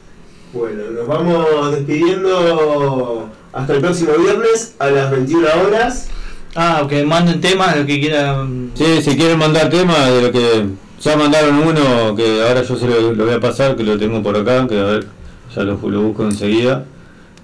Bueno, 0.52 0.82
nos 0.92 1.06
vamos 1.08 1.72
despidiendo 1.72 3.30
hasta 3.52 3.74
el 3.74 3.80
próximo 3.80 4.12
viernes 4.14 4.74
a 4.78 4.90
las 4.90 5.10
21 5.10 5.48
horas. 5.66 6.08
Ah, 6.56 6.86
que 6.88 7.04
manden 7.04 7.40
temas, 7.40 7.76
lo 7.76 7.84
que 7.84 8.00
quieran. 8.00 8.70
Sí, 8.74 9.02
si 9.02 9.14
quieren 9.16 9.38
mandar 9.38 9.68
temas 9.68 10.08
de 10.10 10.22
lo 10.22 10.32
que 10.32 10.64
ya 11.02 11.16
mandaron 11.16 11.56
uno, 11.58 12.16
que 12.16 12.42
ahora 12.42 12.62
yo 12.62 12.76
se 12.76 12.86
lo, 12.86 13.12
lo 13.12 13.26
voy 13.26 13.34
a 13.34 13.40
pasar, 13.40 13.76
que 13.76 13.84
lo 13.84 13.98
tengo 13.98 14.22
por 14.22 14.36
acá, 14.36 14.66
que 14.66 14.80
a 14.80 14.84
ver, 14.84 15.06
ya 15.54 15.62
lo, 15.64 15.78
lo 15.88 16.00
busco 16.00 16.24
enseguida. 16.24 16.84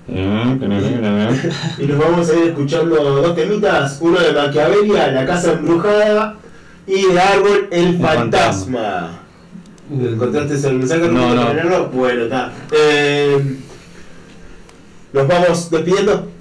Y 0.09 1.86
nos 1.86 1.98
vamos 1.98 2.28
a 2.28 2.34
ir 2.34 2.48
escuchando 2.48 2.97
dos 2.97 3.34
temitas, 3.34 3.98
uno 4.01 4.18
de 4.18 4.32
Maquiavelia, 4.32 5.12
La 5.12 5.26
Casa 5.26 5.52
Embrujada, 5.52 6.36
y 6.86 7.06
de 7.12 7.20
Árbol, 7.20 7.68
El 7.70 7.98
Fantasma. 8.01 9.18
¿Encontraste 9.90 10.68
el 10.68 10.78
mensaje? 10.78 11.09
No, 11.09 11.34
no. 11.34 11.86
Bueno, 11.89 12.22
está. 12.22 12.51
Eh, 12.72 13.59
nos 15.12 15.28
vamos 15.28 15.70
despidiendo. 15.70 16.31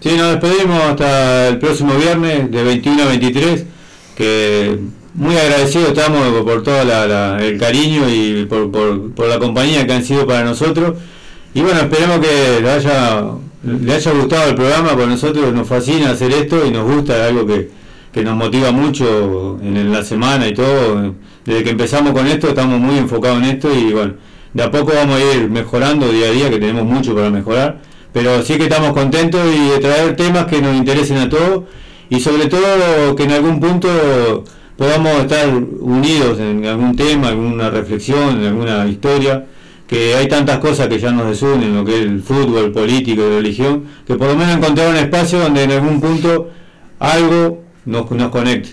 Sí, 0.00 0.10
nos 0.16 0.30
despedimos 0.40 0.82
hasta 0.82 1.48
el 1.48 1.58
próximo 1.58 1.94
viernes 1.94 2.50
de 2.50 2.62
21 2.62 3.02
a 3.02 3.06
23, 3.06 3.64
que 4.16 4.78
muy 5.14 5.36
agradecidos 5.36 5.88
estamos 5.88 6.42
por 6.42 6.62
todo 6.62 6.84
la- 6.84 7.06
la- 7.06 7.44
el 7.44 7.58
cariño 7.58 8.08
y 8.08 8.46
por, 8.46 8.70
por- 8.70 9.10
por 9.12 9.28
la 9.28 9.38
compañía 9.38 9.86
que 9.86 9.92
han 9.92 10.04
sido 10.04 10.26
para 10.26 10.44
nosotros. 10.44 10.94
Y 11.52 11.60
bueno, 11.60 11.80
esperemos 11.80 12.20
que 12.20 12.60
le 12.62 12.70
haya, 12.70 13.24
gustado 14.12 14.48
el 14.48 14.54
programa, 14.54 14.92
a 14.92 15.06
nosotros 15.06 15.52
nos 15.52 15.68
fascina 15.68 16.10
hacer 16.12 16.32
esto 16.32 16.64
y 16.66 16.70
nos 16.70 16.90
gusta, 16.90 17.16
es 17.16 17.28
algo 17.32 17.46
que, 17.46 17.68
nos 18.24 18.36
motiva 18.36 18.72
mucho 18.72 19.58
en 19.62 19.92
la 19.92 20.02
semana 20.02 20.48
y 20.48 20.54
todo. 20.54 21.14
Desde 21.44 21.62
que 21.64 21.70
empezamos 21.70 22.12
con 22.12 22.26
esto 22.26 22.48
estamos 22.48 22.78
muy 22.80 22.96
enfocados 22.96 23.38
en 23.38 23.44
esto 23.44 23.68
y 23.74 23.92
bueno, 23.92 24.14
de 24.54 24.62
a 24.62 24.70
poco 24.70 24.92
vamos 24.94 25.20
a 25.20 25.34
ir 25.36 25.50
mejorando 25.50 26.08
día 26.10 26.28
a 26.28 26.30
día, 26.30 26.48
que 26.50 26.58
tenemos 26.58 26.84
mucho 26.84 27.14
para 27.14 27.28
mejorar. 27.30 27.78
Pero 28.12 28.42
sí 28.42 28.56
que 28.56 28.64
estamos 28.64 28.92
contentos 28.92 29.40
y 29.54 29.70
de 29.70 29.78
traer 29.78 30.16
temas 30.16 30.46
que 30.46 30.60
nos 30.60 30.74
interesen 30.74 31.18
a 31.18 31.28
todos 31.28 31.64
y 32.08 32.20
sobre 32.20 32.46
todo 32.46 33.14
que 33.14 33.22
en 33.22 33.32
algún 33.32 33.60
punto 33.60 34.44
podamos 34.76 35.12
estar 35.20 35.48
unidos 35.48 36.38
en 36.40 36.64
algún 36.66 36.96
tema, 36.96 37.28
alguna 37.28 37.70
reflexión, 37.70 38.40
en 38.40 38.46
alguna 38.46 38.86
historia, 38.86 39.46
que 39.86 40.14
hay 40.14 40.26
tantas 40.26 40.58
cosas 40.58 40.88
que 40.88 40.98
ya 40.98 41.12
nos 41.12 41.28
desunen, 41.28 41.74
lo 41.74 41.84
que 41.84 41.98
es 41.98 42.00
el 42.00 42.22
fútbol, 42.22 42.72
político 42.72 43.22
religión, 43.28 43.84
que 44.06 44.14
por 44.14 44.28
lo 44.28 44.36
menos 44.36 44.56
encontrar 44.56 44.88
un 44.88 44.96
espacio 44.96 45.38
donde 45.38 45.64
en 45.64 45.72
algún 45.72 46.00
punto 46.00 46.48
algo 46.98 47.62
nos, 47.84 48.10
nos 48.10 48.30
conecte. 48.30 48.70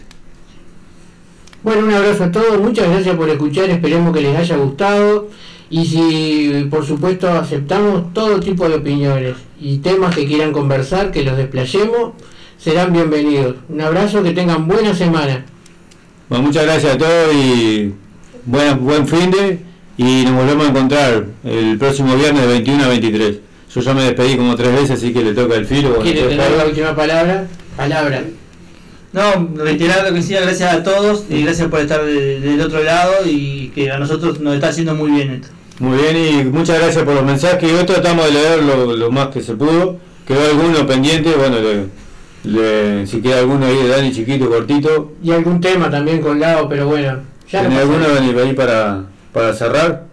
Bueno, 1.63 1.87
un 1.87 1.93
abrazo 1.93 2.23
a 2.25 2.31
todos, 2.31 2.61
muchas 2.61 2.89
gracias 2.89 3.15
por 3.15 3.29
escuchar, 3.29 3.69
esperemos 3.69 4.13
que 4.13 4.21
les 4.21 4.37
haya 4.37 4.55
gustado 4.57 5.29
y 5.69 5.85
si 5.85 6.67
por 6.69 6.85
supuesto 6.85 7.29
aceptamos 7.29 8.13
todo 8.13 8.39
tipo 8.39 8.67
de 8.69 8.75
opiniones 8.75 9.35
y 9.59 9.77
temas 9.79 10.15
que 10.15 10.25
quieran 10.25 10.51
conversar, 10.53 11.11
que 11.11 11.23
los 11.23 11.35
desplayemos, 11.37 12.13
serán 12.57 12.93
bienvenidos. 12.93 13.55
Un 13.69 13.81
abrazo, 13.81 14.23
que 14.23 14.31
tengan 14.31 14.67
buena 14.67 14.93
semana. 14.93 15.45
Bueno, 16.29 16.45
muchas 16.45 16.63
gracias 16.63 16.95
a 16.95 16.97
todos 16.97 17.33
y 17.33 17.93
buen, 18.45 18.83
buen 18.83 19.07
fin 19.07 19.31
de 19.31 19.59
y 19.97 20.23
nos 20.25 20.33
volvemos 20.35 20.65
a 20.67 20.69
encontrar 20.69 21.25
el 21.43 21.77
próximo 21.77 22.15
viernes 22.15 22.41
de 22.43 22.47
21 22.47 22.83
a 22.83 22.87
23. 22.89 23.37
Yo 23.73 23.81
ya 23.81 23.93
me 23.93 24.03
despedí 24.03 24.37
como 24.37 24.55
tres 24.55 24.71
veces, 24.73 24.91
así 24.91 25.11
que 25.13 25.23
le 25.23 25.33
toca 25.33 25.55
el 25.55 25.65
filo. 25.65 25.99
¿Quiere 26.01 26.23
tener 26.23 26.51
la 26.51 26.65
última 26.65 26.95
palabra? 26.95 27.47
Palabra. 27.75 28.23
No, 29.13 29.49
reiterar 29.55 30.03
lo 30.03 30.09
que 30.09 30.15
decía, 30.19 30.41
gracias 30.41 30.73
a 30.73 30.83
todos 30.83 31.23
y 31.29 31.43
gracias 31.43 31.67
por 31.69 31.79
estar 31.79 32.03
de- 32.05 32.39
del 32.39 32.61
otro 32.61 32.83
lado 32.83 33.13
y 33.25 33.71
que 33.73 33.89
a 33.91 33.97
nosotros 33.97 34.39
nos 34.39 34.55
está 34.55 34.67
haciendo 34.69 34.93
muy 34.95 35.11
bien 35.11 35.31
esto. 35.31 35.47
Muy 35.79 35.97
bien 35.97 36.17
y 36.17 36.43
muchas 36.45 36.79
gracias 36.79 37.03
por 37.03 37.13
los 37.13 37.23
mensajes. 37.23 37.71
Hoy 37.71 37.85
tratamos 37.85 38.25
de 38.25 38.31
leer 38.31 38.63
lo, 38.63 38.95
lo 38.95 39.11
más 39.11 39.27
que 39.27 39.41
se 39.41 39.53
pudo. 39.53 39.97
Quedó 40.27 40.45
alguno 40.49 40.85
pendiente, 40.87 41.31
bueno, 41.37 41.57
le- 41.59 41.85
le- 42.43 43.07
si 43.07 43.21
queda 43.21 43.39
alguno 43.39 43.65
ahí 43.65 43.75
de 43.77 43.87
Dani 43.87 44.11
chiquito, 44.11 44.49
cortito. 44.49 45.11
Y 45.23 45.31
algún 45.31 45.61
tema 45.61 45.89
también 45.89 46.19
colgado, 46.21 46.67
pero 46.67 46.87
bueno. 46.87 47.19
Ya 47.51 47.61
¿Tenés 47.61 47.85
no 47.85 47.93
pasa 47.93 48.11
alguno 48.17 48.41
ahí 48.41 48.53
para, 48.53 49.03
para 49.31 49.53
cerrar? 49.53 50.03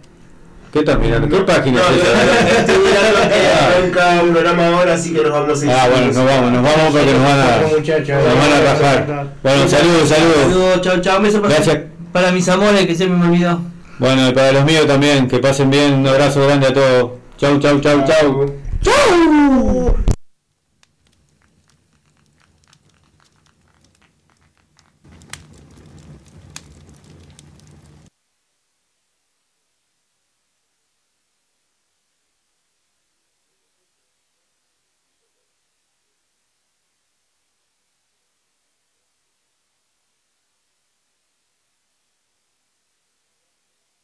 ¿Qué 0.71 0.79
estás 0.79 0.99
mirando? 0.99 1.27
¿Qué 1.29 1.43
página 1.43 1.79
No, 1.81 1.87
es 1.95 2.01
esa? 2.03 2.59
estoy 2.59 2.75
mirando 2.77 3.29
que 3.29 3.47
arranca 3.47 4.23
un 4.23 4.31
programa 4.33 4.67
ahora, 4.67 4.93
así 4.93 5.13
que 5.13 5.21
nos 5.21 5.31
vamos 5.31 5.61
a 5.61 5.65
ir. 5.65 5.71
Ah, 5.71 5.87
bueno, 5.89 6.07
nos 6.07 6.15
vamos, 6.25 6.51
nos 6.51 6.63
vamos 6.63 6.91
porque 6.91 7.11
nos 7.13 7.23
van 7.23 7.39
a, 7.39 7.61
nos 7.61 8.35
van 8.35 8.51
a 8.51 8.73
rajar. 8.73 9.27
Bueno, 9.41 9.67
saludos, 9.69 10.09
saludos. 10.09 10.35
Saludos, 10.49 10.81
chao, 10.81 11.01
chao, 11.01 11.17
un 11.17 11.23
beso 11.23 11.41
para, 11.41 11.55
Gracias. 11.55 11.77
para 12.11 12.31
mis 12.31 12.47
amores 12.49 12.85
que 12.85 12.95
siempre 12.95 13.17
me 13.17 13.25
olvidó. 13.27 13.61
Bueno, 13.97 14.27
y 14.27 14.33
para 14.33 14.51
los 14.51 14.65
míos 14.65 14.85
también, 14.87 15.27
que 15.27 15.39
pasen 15.39 15.69
bien. 15.69 15.93
Un 15.93 16.07
abrazo 16.07 16.43
grande 16.45 16.67
a 16.67 16.73
todos. 16.73 17.11
Chau, 17.37 17.59
chau, 17.59 17.79
chau, 17.79 18.03
chau. 18.05 18.45
¡Chau! 18.81 20.14